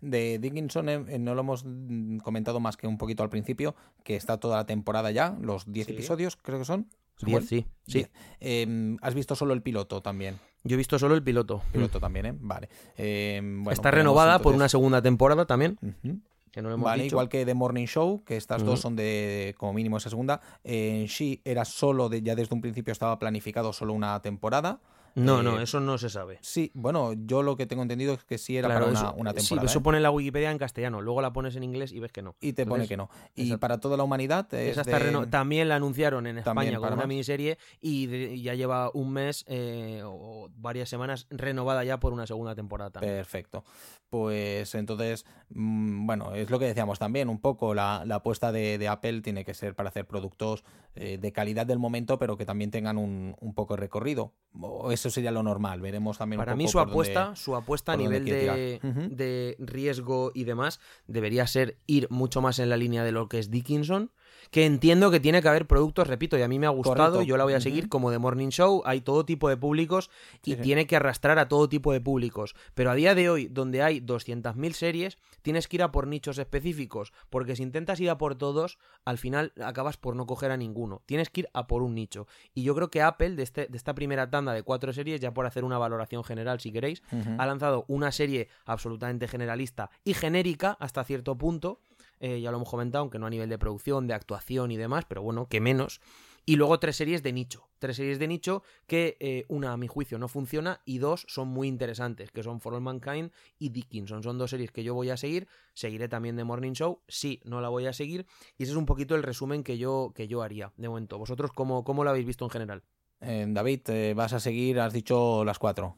De 0.00 0.38
Dickinson 0.38 0.88
eh, 0.88 1.04
eh, 1.08 1.18
no 1.18 1.34
lo 1.34 1.40
hemos 1.40 1.64
mm, 1.64 2.18
comentado 2.18 2.60
más 2.60 2.76
que 2.76 2.86
un 2.86 2.98
poquito 2.98 3.22
al 3.22 3.30
principio, 3.30 3.74
que 4.04 4.16
está 4.16 4.38
toda 4.38 4.56
la 4.56 4.66
temporada 4.66 5.10
ya, 5.10 5.36
los 5.40 5.70
10 5.70 5.86
Sí. 5.86 5.92
episodios 5.92 6.36
creo 6.36 6.58
que 6.58 6.64
son. 6.64 6.88
Diez, 7.20 7.46
sí, 7.46 7.66
sí. 7.86 8.04
Eh, 8.40 8.96
¿Has 9.00 9.14
visto 9.14 9.36
solo 9.36 9.54
el 9.54 9.62
piloto 9.62 10.00
también? 10.02 10.38
Yo 10.64 10.74
he 10.74 10.76
visto 10.76 10.98
solo 10.98 11.14
el 11.14 11.22
piloto. 11.22 11.62
Piloto 11.72 12.00
también, 12.00 12.26
¿eh? 12.26 12.34
Vale. 12.36 12.68
Eh, 12.96 13.40
bueno, 13.42 13.70
Está 13.70 13.90
veremos 13.90 14.14
renovada 14.16 14.38
por 14.40 14.54
una 14.54 14.68
segunda 14.68 15.00
temporada 15.02 15.44
también, 15.46 15.78
Ujú. 15.82 16.18
que 16.50 16.62
no 16.62 16.68
lo 16.68 16.74
hemos 16.74 16.84
Vale, 16.84 17.04
dicho. 17.04 17.14
igual 17.14 17.28
que 17.28 17.44
The 17.44 17.54
Morning 17.54 17.86
Show, 17.86 18.24
que 18.24 18.36
estas 18.36 18.64
dos 18.64 18.80
son 18.80 18.96
de 18.96 19.54
como 19.56 19.72
mínimo 19.72 19.98
esa 19.98 20.10
segunda. 20.10 20.40
En 20.64 21.06
She 21.06 21.40
era 21.44 21.64
solo, 21.64 22.08
de, 22.08 22.22
ya 22.22 22.34
desde 22.34 22.54
un 22.54 22.60
principio 22.60 22.90
estaba 22.90 23.18
planificado 23.20 23.72
solo 23.72 23.92
una 23.92 24.20
temporada. 24.20 24.80
No, 25.14 25.40
Eh, 25.40 25.42
no, 25.42 25.60
eso 25.60 25.78
no 25.80 25.98
se 25.98 26.08
sabe. 26.10 26.38
Sí, 26.40 26.70
bueno, 26.74 27.12
yo 27.12 27.42
lo 27.42 27.56
que 27.56 27.66
tengo 27.66 27.82
entendido 27.82 28.14
es 28.14 28.24
que 28.24 28.38
sí 28.38 28.56
era 28.56 28.68
Claro, 28.68 28.86
para 28.86 28.90
una, 28.98 29.00
eso- 29.08 29.14
una 29.18 29.30
sí, 29.32 29.36
temporada. 29.36 29.66
eso 29.70 29.78
¿eh? 29.78 29.82
pone 29.82 30.00
la 30.00 30.10
Wikipedia 30.10 30.50
en 30.50 30.58
castellano, 30.58 31.00
luego 31.02 31.20
la 31.22 31.32
pones 31.32 31.54
en 31.56 31.64
inglés 31.64 31.92
y 31.92 32.00
ves 32.00 32.12
que 32.12 32.22
no. 32.22 32.34
Y 32.40 32.52
te 32.54 32.64
pone 32.66 32.88
que 32.88 32.96
no. 32.96 33.10
Y 33.34 33.42
exacto. 33.42 33.60
para 33.60 33.80
toda 33.80 33.96
la 33.96 34.04
humanidad 34.04 34.52
es 34.54 34.76
de- 34.76 34.98
reno- 34.98 35.28
También 35.28 35.68
la 35.68 35.76
anunciaron 35.76 36.26
en 36.26 36.38
España 36.38 36.70
como 36.70 36.82
para 36.82 36.94
una 36.96 37.06
miniserie 37.06 37.58
y, 37.80 38.06
de- 38.06 38.34
y 38.34 38.42
ya 38.42 38.54
lleva 38.54 38.90
un 38.94 39.12
mes 39.12 39.44
eh, 39.48 40.02
o 40.04 40.48
varias 40.56 40.88
semanas 40.88 41.26
renovada 41.30 41.84
ya 41.84 41.98
por 42.00 42.12
una 42.12 42.26
segunda 42.26 42.54
temporada 42.54 42.90
también. 42.90 43.14
Perfecto. 43.14 43.64
Pues 44.10 44.74
entonces, 44.74 45.24
mm, 45.50 46.06
bueno, 46.06 46.34
es 46.34 46.50
lo 46.50 46.58
que 46.58 46.66
decíamos 46.66 46.98
también, 46.98 47.28
un 47.30 47.40
poco 47.40 47.74
la, 47.74 48.02
la 48.06 48.16
apuesta 48.16 48.52
de, 48.52 48.76
de 48.76 48.88
Apple 48.88 49.22
tiene 49.22 49.44
que 49.44 49.54
ser 49.54 49.74
para 49.74 49.88
hacer 49.88 50.06
productos 50.06 50.64
de 50.94 51.32
calidad 51.32 51.64
del 51.64 51.78
momento, 51.78 52.18
pero 52.18 52.36
que 52.36 52.44
también 52.44 52.70
tengan 52.70 52.98
un, 52.98 53.34
un 53.40 53.54
poco 53.54 53.74
de 53.74 53.80
recorrido. 53.80 54.34
O 54.60 54.92
eso 55.02 55.10
sería 55.14 55.30
lo 55.32 55.42
normal, 55.42 55.80
veremos 55.80 56.18
también 56.18 56.38
un 56.38 56.44
Para 56.44 56.52
poco 56.52 56.62
mí 56.62 56.68
su 56.68 56.78
dónde- 56.78 56.92
apuesta, 56.92 57.34
su 57.36 57.56
apuesta 57.56 57.92
a 57.92 57.96
nivel 57.96 58.24
de, 58.24 58.80
de 59.10 59.56
riesgo 59.58 60.30
y 60.34 60.44
demás 60.44 60.78
debería 61.08 61.46
ser 61.46 61.76
ir 61.86 62.06
mucho 62.10 62.40
más 62.40 62.58
en 62.60 62.68
la 62.70 62.76
línea 62.76 63.02
de 63.04 63.10
lo 63.12 63.28
que 63.28 63.38
es 63.40 63.50
Dickinson, 63.50 64.12
que 64.52 64.66
entiendo 64.66 65.10
que 65.10 65.18
tiene 65.18 65.40
que 65.40 65.48
haber 65.48 65.66
productos, 65.66 66.06
repito, 66.06 66.36
y 66.36 66.42
a 66.42 66.46
mí 66.48 66.58
me 66.58 66.66
ha 66.66 66.70
gustado, 66.70 66.96
Correcto. 67.14 67.22
yo 67.22 67.36
la 67.38 67.44
voy 67.44 67.54
a 67.54 67.60
seguir 67.60 67.88
como 67.88 68.10
de 68.10 68.18
Morning 68.18 68.50
Show, 68.50 68.82
hay 68.84 69.00
todo 69.00 69.24
tipo 69.24 69.48
de 69.48 69.56
públicos 69.56 70.10
y 70.44 70.50
Sí, 70.50 70.56
sí. 70.56 70.62
tiene 70.62 70.86
que 70.86 70.94
arrastrar 70.94 71.38
a 71.38 71.48
todo 71.48 71.70
tipo 71.70 71.90
de 71.90 72.02
públicos, 72.02 72.54
pero 72.74 72.90
a 72.90 72.94
día 72.94 73.14
de 73.14 73.30
hoy, 73.30 73.46
donde 73.48 73.82
hay 73.82 74.00
200.000 74.00 74.74
series, 74.74 75.16
tienes 75.40 75.68
que 75.68 75.76
ir 75.78 75.82
a 75.82 75.90
por 75.90 76.06
nichos 76.06 76.36
específicos, 76.36 77.14
porque 77.30 77.56
si 77.56 77.62
intentas 77.62 77.98
ir 77.98 78.10
a 78.10 78.18
por 78.18 78.34
todos, 78.34 78.78
al 79.06 79.16
final 79.16 79.54
acabas 79.64 79.96
por 79.96 80.14
no 80.16 80.26
coger 80.26 80.50
a 80.50 80.58
ninguno, 80.58 81.00
tienes 81.06 81.30
que 81.30 81.40
ir 81.40 81.48
a 81.54 81.66
por 81.66 81.82
un 81.82 81.94
nicho. 81.94 82.26
Y 82.54 82.62
yo 82.62 82.74
creo 82.74 82.90
que 82.90 83.00
Apple, 83.00 83.30
de, 83.36 83.42
este, 83.44 83.66
de 83.68 83.76
esta 83.78 83.94
primera 83.94 84.28
tanda 84.28 84.52
de 84.52 84.62
cuatro 84.62 84.92
series, 84.92 85.18
ya 85.20 85.32
por 85.32 85.46
hacer 85.46 85.64
una 85.64 85.78
valoración 85.78 86.24
general 86.24 86.60
si 86.60 86.70
queréis, 86.72 87.02
ha 87.38 87.46
lanzado 87.46 87.86
una 87.88 88.12
serie 88.12 88.48
absolutamente 88.66 89.28
generalista 89.28 89.88
y 90.04 90.12
genérica 90.12 90.76
hasta 90.78 91.02
cierto 91.04 91.38
punto. 91.38 91.80
Eh, 92.22 92.40
ya 92.40 92.52
lo 92.52 92.58
hemos 92.58 92.70
comentado, 92.70 93.02
aunque 93.02 93.18
no 93.18 93.26
a 93.26 93.30
nivel 93.30 93.48
de 93.48 93.58
producción, 93.58 94.06
de 94.06 94.14
actuación 94.14 94.70
y 94.70 94.76
demás, 94.76 95.04
pero 95.08 95.22
bueno, 95.22 95.48
que 95.48 95.60
menos. 95.60 96.00
Y 96.46 96.54
luego 96.54 96.78
tres 96.78 96.96
series 96.96 97.22
de 97.24 97.32
nicho. 97.32 97.68
Tres 97.80 97.96
series 97.96 98.20
de 98.20 98.28
nicho 98.28 98.62
que 98.86 99.16
eh, 99.18 99.44
una, 99.48 99.72
a 99.72 99.76
mi 99.76 99.88
juicio, 99.88 100.18
no 100.18 100.28
funciona 100.28 100.80
y 100.84 100.98
dos 100.98 101.24
son 101.28 101.48
muy 101.48 101.66
interesantes, 101.66 102.30
que 102.30 102.44
son 102.44 102.60
For 102.60 102.74
All 102.74 102.80
Mankind 102.80 103.32
y 103.58 103.70
Dickinson. 103.70 104.22
Son 104.22 104.38
dos 104.38 104.50
series 104.50 104.70
que 104.70 104.84
yo 104.84 104.94
voy 104.94 105.10
a 105.10 105.16
seguir. 105.16 105.48
Seguiré 105.74 106.08
también 106.08 106.36
de 106.36 106.44
Morning 106.44 106.72
Show. 106.72 107.02
Sí, 107.08 107.40
no 107.44 107.60
la 107.60 107.68
voy 107.68 107.86
a 107.86 107.92
seguir. 107.92 108.26
Y 108.56 108.62
ese 108.62 108.72
es 108.72 108.78
un 108.78 108.86
poquito 108.86 109.16
el 109.16 109.24
resumen 109.24 109.64
que 109.64 109.76
yo, 109.76 110.12
que 110.14 110.28
yo 110.28 110.42
haría 110.42 110.72
de 110.76 110.88
momento. 110.88 111.18
¿Vosotros 111.18 111.50
cómo, 111.52 111.82
cómo 111.82 112.04
lo 112.04 112.10
habéis 112.10 112.26
visto 112.26 112.44
en 112.44 112.50
general? 112.50 112.82
Eh, 113.20 113.46
David, 113.48 114.14
vas 114.14 114.32
a 114.32 114.40
seguir, 114.40 114.78
has 114.78 114.92
dicho 114.92 115.44
las 115.44 115.58
cuatro. 115.58 115.96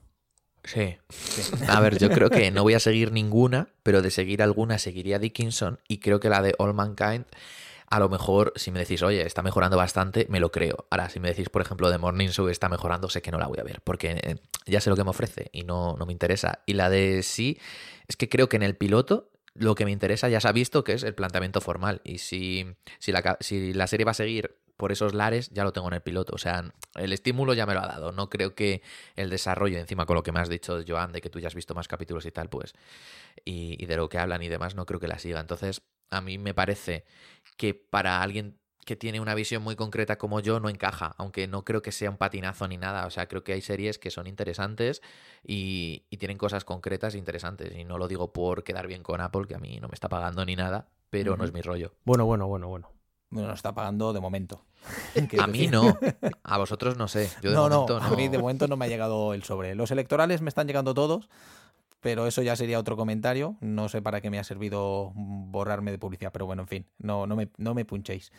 Sí. 0.64 0.96
A 1.68 1.80
ver, 1.80 1.98
yo 1.98 2.08
creo 2.10 2.30
que 2.30 2.50
no 2.50 2.62
voy 2.62 2.74
a 2.74 2.80
seguir 2.80 3.12
ninguna, 3.12 3.68
pero 3.82 4.00
de 4.00 4.10
seguir 4.10 4.42
alguna 4.42 4.78
seguiría 4.78 5.18
Dickinson 5.18 5.78
y 5.88 5.98
creo 5.98 6.20
que 6.20 6.30
la 6.30 6.40
de 6.40 6.54
All 6.58 6.72
Mankind, 6.72 7.26
a 7.90 7.98
lo 7.98 8.08
mejor 8.08 8.52
si 8.56 8.70
me 8.70 8.78
decís, 8.78 9.02
oye, 9.02 9.26
está 9.26 9.42
mejorando 9.42 9.76
bastante, 9.76 10.26
me 10.30 10.40
lo 10.40 10.50
creo. 10.50 10.86
Ahora, 10.90 11.10
si 11.10 11.20
me 11.20 11.28
decís, 11.28 11.50
por 11.50 11.60
ejemplo, 11.60 11.90
de 11.90 11.98
Morning 11.98 12.28
Show 12.28 12.48
está 12.48 12.68
mejorando, 12.70 13.10
sé 13.10 13.20
que 13.20 13.30
no 13.30 13.38
la 13.38 13.46
voy 13.46 13.58
a 13.60 13.62
ver, 13.62 13.82
porque 13.82 14.18
eh, 14.22 14.36
ya 14.66 14.80
sé 14.80 14.88
lo 14.88 14.96
que 14.96 15.04
me 15.04 15.10
ofrece 15.10 15.50
y 15.52 15.64
no, 15.64 15.96
no 15.98 16.06
me 16.06 16.12
interesa. 16.12 16.60
Y 16.64 16.72
la 16.72 16.88
de 16.88 17.22
sí, 17.22 17.58
es 18.08 18.16
que 18.16 18.30
creo 18.30 18.48
que 18.48 18.56
en 18.56 18.62
el 18.62 18.74
piloto 18.74 19.30
lo 19.52 19.74
que 19.74 19.84
me 19.84 19.92
interesa 19.92 20.28
ya 20.28 20.40
se 20.40 20.48
ha 20.48 20.52
visto 20.52 20.82
que 20.82 20.94
es 20.94 21.02
el 21.02 21.14
planteamiento 21.14 21.60
formal. 21.60 22.00
Y 22.04 22.18
si, 22.18 22.66
si, 22.98 23.12
la, 23.12 23.36
si 23.40 23.74
la 23.74 23.86
serie 23.86 24.04
va 24.04 24.12
a 24.12 24.14
seguir 24.14 24.56
por 24.76 24.92
esos 24.92 25.14
lares, 25.14 25.50
ya 25.50 25.64
lo 25.64 25.72
tengo 25.72 25.88
en 25.88 25.94
el 25.94 26.02
piloto. 26.02 26.34
O 26.34 26.38
sea, 26.38 26.72
el 26.94 27.12
estímulo 27.12 27.54
ya 27.54 27.66
me 27.66 27.74
lo 27.74 27.80
ha 27.80 27.86
dado. 27.86 28.12
No 28.12 28.28
creo 28.28 28.54
que 28.54 28.82
el 29.16 29.30
desarrollo, 29.30 29.78
encima 29.78 30.06
con 30.06 30.16
lo 30.16 30.22
que 30.22 30.32
me 30.32 30.40
has 30.40 30.48
dicho, 30.48 30.80
Joan, 30.86 31.12
de 31.12 31.20
que 31.20 31.30
tú 31.30 31.38
ya 31.38 31.48
has 31.48 31.54
visto 31.54 31.74
más 31.74 31.88
capítulos 31.88 32.26
y 32.26 32.30
tal, 32.30 32.48
pues, 32.48 32.72
y, 33.44 33.82
y 33.82 33.86
de 33.86 33.96
lo 33.96 34.08
que 34.08 34.18
hablan 34.18 34.42
y 34.42 34.48
demás, 34.48 34.74
no 34.74 34.86
creo 34.86 35.00
que 35.00 35.08
la 35.08 35.18
siga. 35.18 35.40
Entonces, 35.40 35.82
a 36.10 36.20
mí 36.20 36.38
me 36.38 36.54
parece 36.54 37.04
que 37.56 37.74
para 37.74 38.22
alguien 38.22 38.58
que 38.84 38.96
tiene 38.96 39.20
una 39.20 39.34
visión 39.34 39.62
muy 39.62 39.76
concreta 39.76 40.18
como 40.18 40.40
yo 40.40 40.60
no 40.60 40.68
encaja, 40.68 41.14
aunque 41.18 41.46
no 41.46 41.64
creo 41.64 41.82
que 41.82 41.92
sea 41.92 42.10
un 42.10 42.16
patinazo 42.16 42.68
ni 42.68 42.76
nada. 42.76 43.06
O 43.06 43.10
sea, 43.10 43.26
creo 43.26 43.42
que 43.42 43.52
hay 43.52 43.62
series 43.62 43.98
que 43.98 44.10
son 44.10 44.26
interesantes 44.26 45.02
y, 45.42 46.04
y 46.10 46.18
tienen 46.18 46.38
cosas 46.38 46.64
concretas 46.64 47.14
e 47.14 47.18
interesantes. 47.18 47.74
Y 47.76 47.84
no 47.84 47.98
lo 47.98 48.08
digo 48.08 48.32
por 48.32 48.62
quedar 48.62 48.86
bien 48.86 49.02
con 49.02 49.20
Apple, 49.20 49.46
que 49.48 49.54
a 49.54 49.58
mí 49.58 49.78
no 49.80 49.88
me 49.88 49.94
está 49.94 50.08
pagando 50.08 50.44
ni 50.44 50.56
nada, 50.56 50.88
pero 51.10 51.36
no 51.36 51.44
es 51.44 51.52
mi 51.52 51.62
rollo. 51.62 51.94
Bueno, 52.04 52.26
bueno, 52.26 52.46
bueno, 52.46 52.68
bueno. 52.68 52.93
Bueno, 53.34 53.48
nos 53.48 53.58
está 53.58 53.74
pagando 53.74 54.12
de 54.12 54.20
momento. 54.20 54.62
A 55.40 55.46
mí 55.48 55.66
no, 55.66 55.98
a 56.44 56.58
vosotros 56.58 56.96
no 56.96 57.08
sé. 57.08 57.28
Yo 57.42 57.50
de 57.50 57.56
no, 57.56 57.68
no, 57.68 57.86
no. 57.88 57.96
a 57.96 58.10
mí 58.10 58.28
de 58.28 58.38
momento 58.38 58.68
no 58.68 58.76
me 58.76 58.84
ha 58.84 58.88
llegado 58.88 59.34
el 59.34 59.42
sobre. 59.42 59.74
Los 59.74 59.90
electorales 59.90 60.40
me 60.40 60.48
están 60.48 60.68
llegando 60.68 60.94
todos, 60.94 61.28
pero 62.00 62.28
eso 62.28 62.42
ya 62.42 62.54
sería 62.54 62.78
otro 62.78 62.96
comentario. 62.96 63.56
No 63.60 63.88
sé 63.88 64.02
para 64.02 64.20
qué 64.20 64.30
me 64.30 64.38
ha 64.38 64.44
servido 64.44 65.10
borrarme 65.14 65.90
de 65.90 65.98
publicidad, 65.98 66.30
pero 66.32 66.46
bueno, 66.46 66.62
en 66.62 66.68
fin, 66.68 66.86
no, 66.98 67.26
no, 67.26 67.34
me, 67.34 67.48
no 67.56 67.74
me 67.74 67.84
punchéis. 67.84 68.30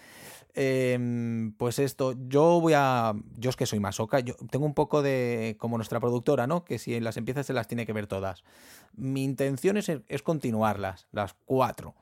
Em, 0.53 1.51
pues 1.57 1.79
esto, 1.79 2.13
yo 2.29 2.61
voy 2.61 2.73
a. 2.73 3.13
Yo 3.37 3.49
es 3.49 3.57
que 3.57 3.65
soy 3.65 3.81
masoca, 3.81 4.21
yo 4.21 4.35
tengo 4.49 4.65
un 4.65 4.75
poco 4.75 5.01
de. 5.01 5.57
como 5.59 5.77
nuestra 5.77 5.99
productora, 5.99 6.47
¿no? 6.47 6.63
Que 6.63 6.79
si 6.79 6.97
las 7.01 7.17
empieza 7.17 7.43
se 7.43 7.51
las 7.51 7.67
tiene 7.67 7.85
que 7.85 7.91
ver 7.91 8.07
todas. 8.07 8.45
Mi 8.93 9.25
intención 9.25 9.75
es, 9.75 9.89
es 9.89 10.21
continuarlas, 10.21 11.07
las 11.11 11.35
cuatro. 11.45 11.95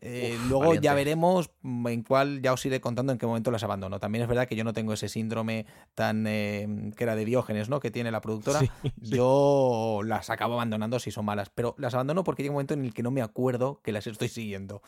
Eh, 0.00 0.34
Uf, 0.36 0.48
luego 0.48 0.64
valiente. 0.64 0.84
ya 0.84 0.94
veremos 0.94 1.50
mm, 1.62 1.86
en 1.88 2.02
cuál, 2.02 2.42
ya 2.42 2.52
os 2.52 2.64
iré 2.66 2.80
contando 2.80 3.12
en 3.12 3.18
qué 3.18 3.26
momento 3.26 3.50
las 3.50 3.62
abandono. 3.62 3.98
También 3.98 4.22
es 4.22 4.28
verdad 4.28 4.46
que 4.46 4.56
yo 4.56 4.64
no 4.64 4.72
tengo 4.72 4.92
ese 4.92 5.08
síndrome 5.08 5.66
tan 5.94 6.26
eh, 6.26 6.92
que 6.96 7.04
era 7.04 7.16
de 7.16 7.24
Diógenes, 7.24 7.68
¿no? 7.68 7.80
Que 7.80 7.90
tiene 7.90 8.10
la 8.10 8.20
productora. 8.20 8.60
Sí, 8.60 8.70
Yo 9.00 10.00
las 10.04 10.30
acabo 10.30 10.54
abandonando 10.54 10.98
si 10.98 11.10
son 11.10 11.24
malas, 11.24 11.50
pero 11.50 11.74
las 11.78 11.94
abandono 11.94 12.24
porque 12.24 12.42
llega 12.42 12.52
un 12.52 12.56
momento 12.56 12.74
en 12.74 12.84
el 12.84 12.94
que 12.94 13.02
no 13.02 13.10
me 13.10 13.22
acuerdo 13.22 13.80
que 13.82 13.92
las 13.92 14.06
estoy 14.06 14.28
siguiendo. 14.28 14.82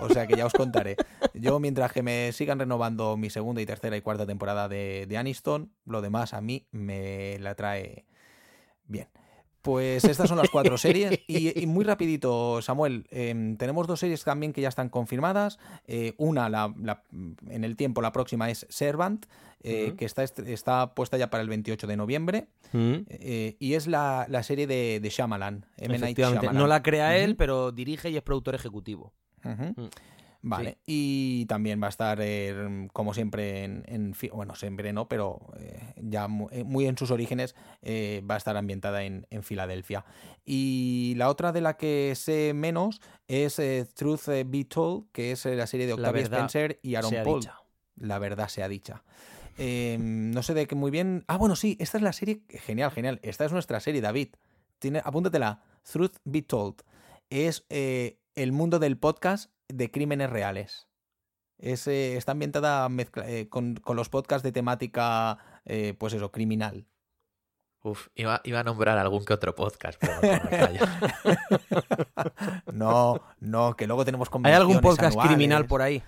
O 0.00 0.08
sea 0.08 0.26
que 0.26 0.36
ya 0.36 0.46
os 0.46 0.52
contaré. 0.52 0.96
Yo 1.34 1.60
mientras 1.60 1.92
que 1.92 2.02
me 2.02 2.32
sigan 2.32 2.58
renovando 2.58 3.16
mi 3.16 3.30
segunda 3.30 3.60
y 3.62 3.66
tercera 3.66 3.96
y 3.96 4.00
cuarta 4.00 4.26
temporada 4.26 4.68
de, 4.68 5.06
de 5.08 5.16
Aniston, 5.16 5.72
lo 5.84 6.00
demás 6.02 6.34
a 6.34 6.40
mí 6.40 6.66
me 6.70 7.38
la 7.38 7.54
trae 7.54 8.06
bien. 8.84 9.08
Pues 9.62 10.04
estas 10.04 10.28
son 10.28 10.38
las 10.38 10.50
cuatro 10.50 10.78
series. 10.78 11.20
Y, 11.26 11.60
y 11.60 11.66
muy 11.66 11.84
rapidito, 11.84 12.62
Samuel, 12.62 13.06
em, 13.10 13.56
tenemos 13.56 13.86
dos 13.86 14.00
series 14.00 14.22
también 14.24 14.52
que 14.52 14.60
ya 14.60 14.68
están 14.68 14.88
confirmadas. 14.88 15.58
Eh, 15.86 16.14
una, 16.16 16.48
la, 16.48 16.72
la- 16.80 17.02
en 17.48 17.64
el 17.64 17.76
tiempo, 17.76 18.00
la 18.00 18.12
próxima 18.12 18.48
es 18.50 18.66
Servant, 18.70 19.26
eh, 19.62 19.94
que 19.98 20.04
está, 20.04 20.22
est- 20.22 20.38
está 20.38 20.94
puesta 20.94 21.16
ya 21.18 21.28
para 21.30 21.42
el 21.42 21.48
28 21.48 21.86
de 21.86 21.96
noviembre. 21.96 22.46
Eh, 22.72 23.56
y 23.58 23.74
es 23.74 23.86
la, 23.86 24.26
la 24.28 24.42
serie 24.42 24.66
de, 24.66 25.00
de 25.00 25.08
Shyamalan, 25.10 25.66
M. 25.76 25.88
Night 25.88 26.02
Efectivamente, 26.02 26.46
Shyamalan. 26.46 26.62
no 26.62 26.66
la 26.68 26.82
crea 26.82 27.16
él, 27.18 27.34
pero 27.36 27.72
dirige 27.72 28.10
y 28.10 28.16
es 28.16 28.22
productor 28.22 28.54
ejecutivo. 28.54 29.12
Vale, 30.40 30.78
y 30.86 31.46
también 31.46 31.82
va 31.82 31.86
a 31.86 31.90
estar, 31.90 32.20
eh, 32.22 32.88
como 32.92 33.12
siempre, 33.12 33.64
en, 33.64 34.14
bueno, 34.32 34.54
siempre 34.54 34.92
no, 34.92 35.08
pero 35.08 35.40
eh, 35.58 35.94
ya 35.96 36.28
eh, 36.52 36.62
muy 36.62 36.86
en 36.86 36.96
sus 36.96 37.10
orígenes, 37.10 37.56
eh, 37.82 38.22
va 38.28 38.36
a 38.36 38.38
estar 38.38 38.56
ambientada 38.56 39.02
en, 39.02 39.26
en 39.30 39.42
Filadelfia. 39.42 40.04
Y 40.44 41.14
la 41.16 41.28
otra 41.28 41.50
de 41.50 41.60
la 41.60 41.76
que 41.76 42.12
sé 42.14 42.52
menos 42.54 43.00
es 43.26 43.60
Truth 43.94 44.28
Be 44.46 44.64
Told, 44.64 45.10
que 45.10 45.32
es 45.32 45.44
la 45.44 45.66
serie 45.66 45.86
de 45.86 45.94
Octavia 45.94 46.22
Spencer 46.22 46.78
y 46.82 46.94
Aaron 46.94 47.14
Paul. 47.24 47.40
dicha. 47.40 47.54
La 47.96 48.20
verdad 48.20 48.48
sea 48.48 48.68
dicha. 48.68 49.02
Eh, 49.58 49.96
no 49.98 50.44
sé 50.44 50.54
de 50.54 50.68
qué 50.68 50.76
muy 50.76 50.92
bien. 50.92 51.24
Ah, 51.26 51.36
bueno, 51.36 51.56
sí, 51.56 51.76
esta 51.80 51.98
es 51.98 52.02
la 52.02 52.12
serie. 52.12 52.42
Genial, 52.48 52.92
genial. 52.92 53.18
Esta 53.22 53.44
es 53.44 53.52
nuestra 53.52 53.80
serie, 53.80 54.00
David. 54.00 54.28
Tiene, 54.78 55.02
apúntatela. 55.04 55.64
Truth 55.82 56.18
Be 56.24 56.42
Told. 56.42 56.76
Es 57.28 57.66
el 57.68 58.52
mundo 58.52 58.78
del 58.78 58.96
podcast 58.96 59.50
de 59.68 59.90
crímenes 59.90 60.30
reales. 60.30 60.88
Es, 61.58 61.86
eh, 61.88 62.16
está 62.16 62.32
ambientada 62.32 62.88
mezcla- 62.88 63.28
eh, 63.28 63.48
con, 63.48 63.74
con 63.76 63.96
los 63.96 64.08
podcasts 64.08 64.42
de 64.44 64.52
temática, 64.52 65.38
eh, 65.64 65.94
pues 65.98 66.12
eso, 66.14 66.30
criminal. 66.30 66.86
Uf, 67.82 68.08
iba, 68.14 68.40
iba 68.44 68.60
a 68.60 68.64
nombrar 68.64 68.98
algún 68.98 69.24
que 69.24 69.32
otro 69.32 69.54
podcast, 69.54 70.00
pero 70.00 70.20
callo. 70.50 70.80
No, 72.72 73.20
no, 73.40 73.76
que 73.76 73.86
luego 73.86 74.04
tenemos 74.04 74.28
¿Hay 74.44 74.52
algún 74.52 74.80
podcast 74.80 75.12
anuales. 75.12 75.32
criminal 75.34 75.66
por 75.66 75.82
ahí? 75.82 76.02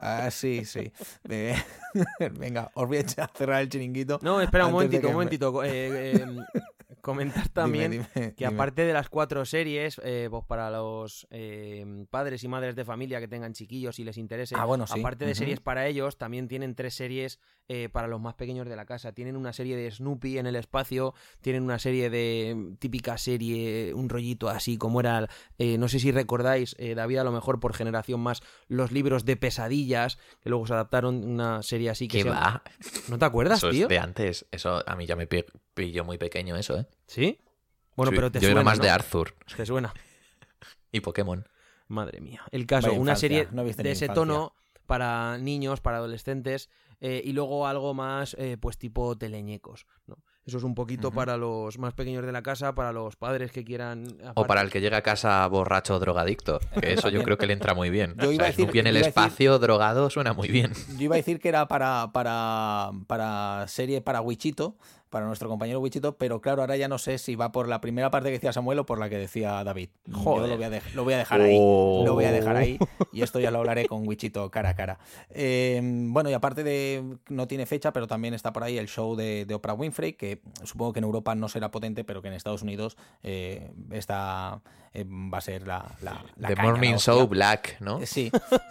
Ah, 0.00 0.30
sí, 0.30 0.64
sí. 0.64 0.92
Eh, 1.28 1.54
Venga, 2.38 2.70
os 2.74 2.86
voy 2.86 2.98
a 2.98 3.28
cerrar 3.34 3.62
el 3.62 3.68
chiringuito. 3.68 4.18
No, 4.22 4.40
espera 4.40 4.66
un 4.66 4.72
momentito, 4.72 5.00
que 5.00 5.06
un 5.06 5.12
me- 5.12 5.14
momentito. 5.14 5.64
Eh, 5.64 6.12
eh, 6.16 6.26
comentar 7.06 7.48
también 7.54 7.90
Dime, 7.92 8.06
dime, 8.14 8.34
que 8.34 8.44
dime. 8.44 8.56
aparte 8.56 8.84
de 8.84 8.92
las 8.92 9.08
cuatro 9.08 9.44
series, 9.46 9.98
eh, 10.04 10.26
pues 10.30 10.44
para 10.46 10.70
los 10.70 11.26
eh, 11.30 12.04
padres 12.10 12.44
y 12.44 12.48
madres 12.48 12.76
de 12.76 12.84
familia 12.84 13.20
que 13.20 13.28
tengan 13.28 13.54
chiquillos 13.54 13.98
y 13.98 14.04
les 14.04 14.18
interese, 14.18 14.54
Ah, 14.58 14.64
bueno, 14.66 14.86
sí. 14.86 14.98
aparte 15.00 15.24
de 15.24 15.34
series 15.34 15.60
para 15.60 15.86
ellos, 15.86 16.18
también 16.18 16.48
tienen 16.48 16.74
tres 16.74 16.94
series 16.94 17.38
eh, 17.68 17.88
para 17.88 18.08
los 18.08 18.20
más 18.20 18.34
pequeños 18.34 18.68
de 18.68 18.76
la 18.76 18.84
casa. 18.84 19.12
Tienen 19.12 19.36
una 19.36 19.52
serie 19.52 19.76
de 19.76 19.90
Snoopy 19.90 20.38
en 20.38 20.46
el 20.46 20.56
espacio, 20.56 21.14
tienen 21.40 21.62
una 21.62 21.78
serie 21.78 22.10
de 22.10 22.74
típica 22.78 23.16
serie, 23.18 23.94
un 23.94 24.08
rollito 24.08 24.48
así 24.48 24.76
como 24.76 25.00
era, 25.00 25.28
eh, 25.58 25.78
no 25.78 25.88
sé 25.88 25.98
si 25.98 26.12
recordáis, 26.12 26.76
eh, 26.78 26.94
David, 26.94 27.18
a 27.18 27.24
lo 27.24 27.32
mejor 27.32 27.58
por 27.60 27.72
generación 27.74 28.20
más, 28.20 28.42
los 28.68 28.92
libros 28.92 29.24
de 29.24 29.36
pesadillas, 29.36 30.18
que 30.42 30.50
luego 30.50 30.66
se 30.66 30.74
adaptaron 30.74 31.24
una 31.24 31.62
serie 31.62 31.90
así 31.90 32.08
que 32.08 32.18
¿Qué 32.18 32.22
se 32.24 32.30
va? 32.30 32.62
¿No 33.08 33.18
te 33.18 33.24
acuerdas, 33.24 33.58
Eso 33.58 33.68
es 33.70 33.76
tío? 33.76 33.88
de 33.88 33.98
antes. 33.98 34.46
Eso 34.50 34.82
a 34.88 34.96
mí 34.96 35.06
ya 35.06 35.16
me 35.16 35.26
pi- 35.26 35.44
pilló 35.74 36.04
muy 36.04 36.18
pequeño 36.18 36.56
eso, 36.56 36.78
¿eh? 36.78 36.86
¿Sí? 37.06 37.38
Bueno, 37.96 38.10
Sí, 38.10 38.16
pero 38.16 38.30
te 38.30 38.38
Yo 38.40 38.46
suena, 38.48 38.60
era 38.60 38.64
más 38.64 38.78
¿no? 38.78 38.84
de 38.84 38.90
Arthur 38.90 39.34
Te 39.56 39.64
suena. 39.66 39.92
y 40.92 41.00
Pokémon. 41.00 41.46
Madre 41.88 42.20
mía. 42.20 42.42
El 42.50 42.66
caso, 42.66 42.88
Vaya 42.88 42.98
una 43.00 43.12
infancia, 43.12 43.28
serie 43.28 43.48
no 43.52 43.62
de 43.64 43.70
ese 43.70 43.82
infancia. 43.82 44.12
tono 44.14 44.52
para 44.86 45.38
niños, 45.38 45.80
para 45.80 45.98
adolescentes, 45.98 46.68
eh, 47.00 47.20
y 47.24 47.32
luego 47.32 47.66
algo 47.66 47.92
más, 47.94 48.34
eh, 48.38 48.56
pues 48.60 48.78
tipo 48.78 49.16
teleñecos, 49.16 49.86
¿no? 50.06 50.16
Eso 50.44 50.58
es 50.58 50.64
un 50.64 50.76
poquito 50.76 51.10
para 51.10 51.36
los 51.36 51.76
más 51.78 51.92
pequeños 51.94 52.24
de 52.24 52.30
la 52.30 52.40
casa, 52.40 52.72
para 52.76 52.92
los 52.92 53.16
padres 53.16 53.50
que 53.50 53.64
quieran... 53.64 54.16
O 54.36 54.46
para 54.46 54.60
el 54.60 54.70
que 54.70 54.80
llega 54.80 54.98
a 54.98 55.02
casa 55.02 55.44
borracho 55.48 55.96
o 55.96 55.98
drogadicto. 55.98 56.60
Que 56.80 56.92
eso 56.92 57.08
yo 57.08 57.24
creo 57.24 57.36
que 57.36 57.48
le 57.48 57.52
entra 57.52 57.74
muy 57.74 57.90
bien. 57.90 58.14
Yo 58.16 58.28
O 58.28 58.32
iba 58.32 58.44
sea, 58.44 58.46
a 58.46 58.52
decir- 58.52 58.64
Snoopy 58.66 58.78
en 58.78 58.86
el 58.86 58.94
iba 58.96 59.06
decir- 59.06 59.08
espacio 59.08 59.58
drogado 59.58 60.08
suena 60.08 60.34
muy 60.34 60.46
bien. 60.46 60.72
Yo 60.96 61.02
iba 61.02 61.16
a 61.16 61.18
decir 61.18 61.40
que 61.40 61.48
era 61.48 61.66
para, 61.66 62.12
para, 62.12 62.92
para 63.08 63.64
serie 63.66 64.00
para 64.02 64.20
Wichito, 64.20 64.76
para 65.10 65.26
nuestro 65.26 65.48
compañero 65.48 65.80
Wichito, 65.80 66.16
pero 66.16 66.40
claro, 66.40 66.62
ahora 66.62 66.76
ya 66.76 66.88
no 66.88 66.98
sé 66.98 67.18
si 67.18 67.36
va 67.36 67.52
por 67.52 67.68
la 67.68 67.80
primera 67.80 68.10
parte 68.10 68.28
que 68.28 68.32
decía 68.34 68.52
Samuel 68.52 68.80
o 68.80 68.86
por 68.86 68.98
la 68.98 69.08
que 69.08 69.16
decía 69.18 69.62
David. 69.64 69.88
Yo 70.06 70.14
lo 70.46 70.56
voy 70.56 70.64
a, 70.64 70.70
dej- 70.70 70.92
lo 70.94 71.04
voy 71.04 71.14
a 71.14 71.18
dejar 71.18 71.40
ahí. 71.40 71.56
Oh. 71.58 72.02
Lo 72.04 72.14
voy 72.14 72.24
a 72.24 72.32
dejar 72.32 72.56
ahí 72.56 72.78
y 73.12 73.22
esto 73.22 73.38
ya 73.40 73.50
lo 73.50 73.58
hablaré 73.58 73.86
con 73.86 74.06
Wichito 74.06 74.50
cara 74.50 74.70
a 74.70 74.74
cara. 74.74 74.98
Eh, 75.30 75.80
bueno, 75.82 76.28
y 76.30 76.32
aparte 76.32 76.64
de, 76.64 77.16
no 77.28 77.46
tiene 77.46 77.66
fecha, 77.66 77.92
pero 77.92 78.06
también 78.06 78.34
está 78.34 78.52
por 78.52 78.64
ahí 78.64 78.78
el 78.78 78.88
show 78.88 79.14
de, 79.16 79.44
de 79.46 79.54
Oprah 79.54 79.74
Winfrey, 79.74 80.14
que 80.14 80.40
supongo 80.64 80.92
que 80.92 80.98
en 81.00 81.04
Europa 81.04 81.34
no 81.34 81.48
será 81.48 81.70
potente, 81.70 82.04
pero 82.04 82.20
que 82.22 82.28
en 82.28 82.34
Estados 82.34 82.62
Unidos 82.62 82.96
eh, 83.22 83.70
está, 83.90 84.60
eh, 84.92 85.04
va 85.04 85.38
a 85.38 85.40
ser 85.40 85.66
la... 85.66 85.84
la, 86.02 86.24
la 86.36 86.48
The 86.48 86.54
caña, 86.54 86.68
Morning. 86.70 86.94
Show 86.96 87.26
Black, 87.28 87.76
¿no? 87.80 88.00
Eh, 88.00 88.06
Sí. 88.06 88.30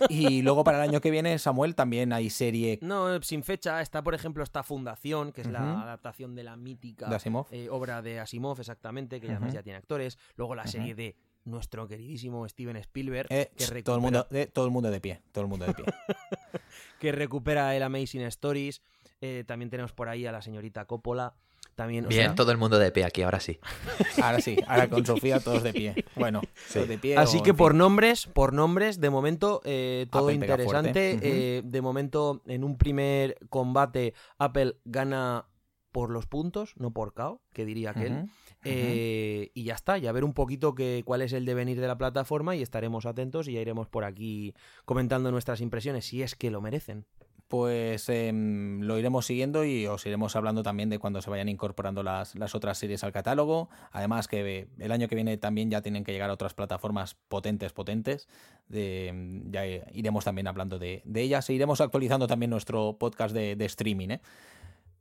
Y 0.10 0.42
luego 0.42 0.64
para 0.64 0.84
el 0.84 0.90
año 0.90 1.02
que 1.02 1.12
viene, 1.12 1.38
Samuel, 1.40 1.76
también 1.76 2.14
hay 2.14 2.30
serie 2.30 2.80
No, 2.82 3.22
sin 3.22 3.44
fecha. 3.44 3.82
Está, 3.82 4.04
por 4.04 4.14
ejemplo, 4.16 4.44
esta 4.44 4.64
Fundación, 4.64 5.32
que 5.32 5.42
es 5.42 5.48
la 5.48 5.62
Ujú. 5.62 6.02
Adaptación 6.26 6.36
de 6.36 6.44
la 6.44 6.56
mítica 6.56 7.08
de 7.10 7.16
Asimov. 7.16 7.48
eh, 7.52 7.70
obra 7.70 8.02
de 8.02 8.20
Asimov, 8.20 8.60
exactamente, 8.60 9.20
que 9.22 9.30
además 9.30 9.54
ya 9.54 9.64
tiene 9.64 9.78
actores. 9.78 10.18
Luego 10.36 10.56
la 10.56 10.68
serie 10.68 10.96
de 10.96 11.16
nuestro 11.46 11.88
queridísimo 11.88 12.48
Steven 12.48 12.76
Spielberg, 12.78 13.28
Eh, 13.30 13.52
que, 13.56 13.66
recupera, 13.68 13.84
todo 13.84 13.96
el 13.98 14.02
mundo, 14.02 14.28
eh, 14.32 14.48
todo 14.52 14.66
el 14.66 14.72
mundo 14.72 14.90
de 14.90 15.00
pie, 15.00 15.22
todo 15.32 15.44
el 15.44 15.50
mundo 15.50 15.66
de 15.66 15.74
pie. 15.74 15.86
que 17.00 17.12
recupera 17.12 17.76
el 17.76 17.84
Amazing 17.84 18.22
Stories. 18.24 18.82
Eh, 19.22 19.44
también 19.48 19.70
tenemos 19.70 19.94
por 19.94 20.10
ahí 20.10 20.26
a 20.26 20.32
la 20.32 20.42
señorita 20.42 20.86
Coppola. 20.86 21.34
También, 21.76 22.06
o 22.06 22.08
Bien, 22.08 22.28
sea, 22.28 22.36
todo 22.36 22.52
el 22.54 22.58
mundo 22.58 22.80
de 22.80 22.90
pie 22.92 23.04
aquí, 23.04 23.22
ahora 23.22 23.42
sí. 23.42 23.60
Ahora 24.24 24.40
sí, 24.40 24.56
ahora 24.66 24.90
con 24.90 25.06
Sofía 25.06 25.42
todos 25.42 25.62
de 25.62 25.74
pie. 25.74 26.06
Bueno, 26.16 26.42
todos 26.74 26.88
de 26.88 26.98
pie. 26.98 27.18
Así 27.18 27.40
o, 27.40 27.44
que 27.44 27.54
por 27.54 27.74
fin. 27.74 27.80
nombres, 27.80 28.28
por 28.28 28.54
nombres, 28.54 29.02
de 29.02 29.10
momento 29.10 29.62
eh, 29.66 30.08
todo 30.10 30.30
Apple 30.30 30.36
interesante. 30.36 31.62
De 31.66 31.82
momento, 31.82 32.42
en 32.48 32.64
un 32.64 32.78
primer 32.78 33.38
combate, 33.50 34.14
Apple 34.38 34.78
gana 34.86 35.48
por 35.96 36.12
los 36.12 36.26
puntos, 36.26 36.74
no 36.76 36.92
por 36.92 37.14
KO, 37.14 37.40
que 37.54 37.64
diría 37.64 37.92
aquel. 37.92 38.26
Eh, 38.66 39.52
y 39.54 39.64
ya 39.64 39.76
está, 39.76 39.98
ya 39.98 40.12
ver 40.12 40.26
un 40.26 40.34
poquito 40.34 40.76
que, 40.76 41.04
cuál 41.06 41.22
es 41.22 41.32
el 41.32 41.46
devenir 41.46 41.80
de 41.80 41.88
la 41.88 41.98
plataforma 41.98 42.54
y 42.54 42.62
estaremos 42.62 43.06
atentos 43.06 43.48
y 43.48 43.54
ya 43.54 43.62
iremos 43.62 43.88
por 43.88 44.04
aquí 44.04 44.54
comentando 44.84 45.32
nuestras 45.32 45.62
impresiones, 45.62 46.04
si 46.04 46.22
es 46.22 46.36
que 46.36 46.52
lo 46.52 46.60
merecen. 46.60 47.06
Pues 47.48 48.10
em, 48.10 48.82
lo 48.82 49.00
iremos 49.00 49.26
siguiendo 49.26 49.64
y 49.64 49.88
os 49.88 50.06
iremos 50.06 50.36
hablando 50.36 50.64
también 50.64 50.90
de 50.90 51.00
cuando 51.00 51.22
se 51.22 51.30
vayan 51.30 51.48
incorporando 51.48 52.04
las, 52.04 52.36
las 52.36 52.56
otras 52.56 52.78
series 52.78 53.06
al 53.06 53.14
catálogo. 53.14 53.70
Además 53.94 54.28
que 54.28 54.68
el 54.78 54.92
año 54.92 55.08
que 55.08 55.16
viene 55.16 55.38
también 55.38 55.72
ya 55.72 55.82
tienen 55.82 56.04
que 56.04 56.12
llegar 56.12 56.30
a 56.30 56.34
otras 56.34 56.54
plataformas 56.54 57.16
potentes, 57.30 57.72
potentes. 57.72 58.28
De, 58.68 59.08
em, 59.08 59.50
ya 59.50 59.66
iremos 59.66 60.26
también 60.26 60.48
hablando 60.48 60.78
de, 60.78 61.04
de 61.06 61.22
ellas 61.22 61.50
e 61.50 61.54
iremos 61.54 61.80
actualizando 61.80 62.28
también 62.28 62.50
nuestro 62.50 62.98
podcast 62.98 63.34
de, 63.34 63.56
de 63.56 63.64
streaming. 63.64 64.10
¿eh? 64.10 64.22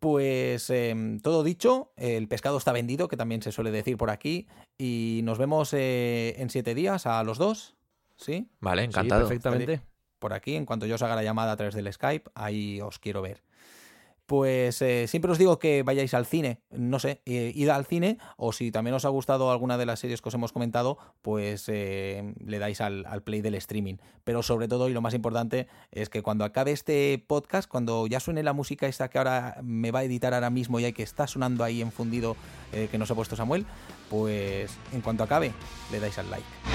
Pues 0.01 0.69
em, 0.71 1.19
todo 1.21 1.43
dicho, 1.43 1.93
el 1.97 2.29
pescado 2.29 2.59
está 2.59 2.73
vendido, 2.73 3.09
que 3.09 3.17
también 3.17 3.43
se 3.43 3.53
suele 3.53 3.71
decir 3.71 3.97
por 3.97 4.11
aquí. 4.11 4.47
Y 4.79 5.21
nos 5.25 5.39
vemos 5.39 5.73
eh, 5.73 6.35
en 6.39 6.51
siete 6.51 6.75
días 6.75 7.07
a 7.07 7.23
los 7.25 7.39
dos. 7.39 7.75
¿Sí? 8.17 8.49
Vale, 8.61 8.83
Sí, 8.83 8.87
encantado. 8.87 9.23
perfectamente. 9.29 9.81
por 10.19 10.33
aquí. 10.33 10.55
En 10.57 10.65
cuanto 10.67 10.87
yo 10.87 10.95
os 10.95 11.03
haga 11.03 11.17
la 11.17 11.23
llamada 11.23 11.53
a 11.53 11.57
través 11.57 11.75
del 11.75 11.93
Skype, 11.93 12.31
ahí 12.35 12.81
os 12.81 12.99
quiero 12.99 13.21
ver. 13.23 13.43
Pues 14.27 14.81
eh, 14.81 15.07
siempre 15.07 15.31
os 15.33 15.39
digo 15.39 15.59
que 15.59 15.83
vayáis 15.83 16.15
al 16.15 16.25
cine, 16.25 16.61
no 16.71 16.99
sé, 16.99 17.21
eh, 17.27 17.53
id 17.55 17.69
al 17.69 17.85
cine 17.85 18.19
o 18.37 18.53
si 18.53 18.71
también 18.71 18.95
os 18.95 19.05
ha 19.05 19.11
gustado 19.11 19.51
alguna 19.51 19.77
de 19.77 19.85
las 19.85 20.01
series 20.01 20.23
que 20.23 20.31
os 20.31 20.35
hemos 20.35 20.53
comentado, 20.53 20.97
pues 21.21 21.69
eh, 21.69 22.35
le 22.45 22.59
dais 22.59 22.81
al, 22.81 23.05
al 23.07 23.23
play 23.23 23.43
del 23.43 23.55
streaming. 23.57 23.97
Pero 24.25 24.43
sobre 24.43 24.69
todo, 24.69 24.89
y 24.89 24.95
lo 24.95 25.03
más 25.03 25.13
importante, 25.13 25.69
es 25.93 26.09
que 26.09 26.23
cuando 26.23 26.45
acabe 26.45 26.73
este 26.73 27.23
podcast, 27.27 27.69
cuando 27.69 28.07
ya 28.07 28.19
suene 28.19 28.43
la 28.43 28.55
música 28.55 28.87
esta 28.87 29.09
que 29.09 29.19
ahora 29.19 29.59
me 29.63 29.91
va 29.91 30.01
a 30.01 30.05
editar 30.05 30.33
ahora 30.33 30.51
mismo 30.51 30.81
y 30.81 30.87
hay 30.87 30.95
que 30.95 31.03
está 31.03 31.27
sonando 31.27 31.63
ahí 31.63 31.83
enfundido 31.83 32.37
eh, 32.73 32.89
que 32.91 32.97
nos 32.97 33.11
ha 33.11 33.15
puesto 33.15 33.37
Samuel, 33.37 33.67
pues 34.09 34.71
en 34.93 35.03
cuanto 35.03 35.23
acabe, 35.23 35.53
le 35.93 36.01
dais 36.01 36.19
al 36.19 36.31
like. 36.31 36.74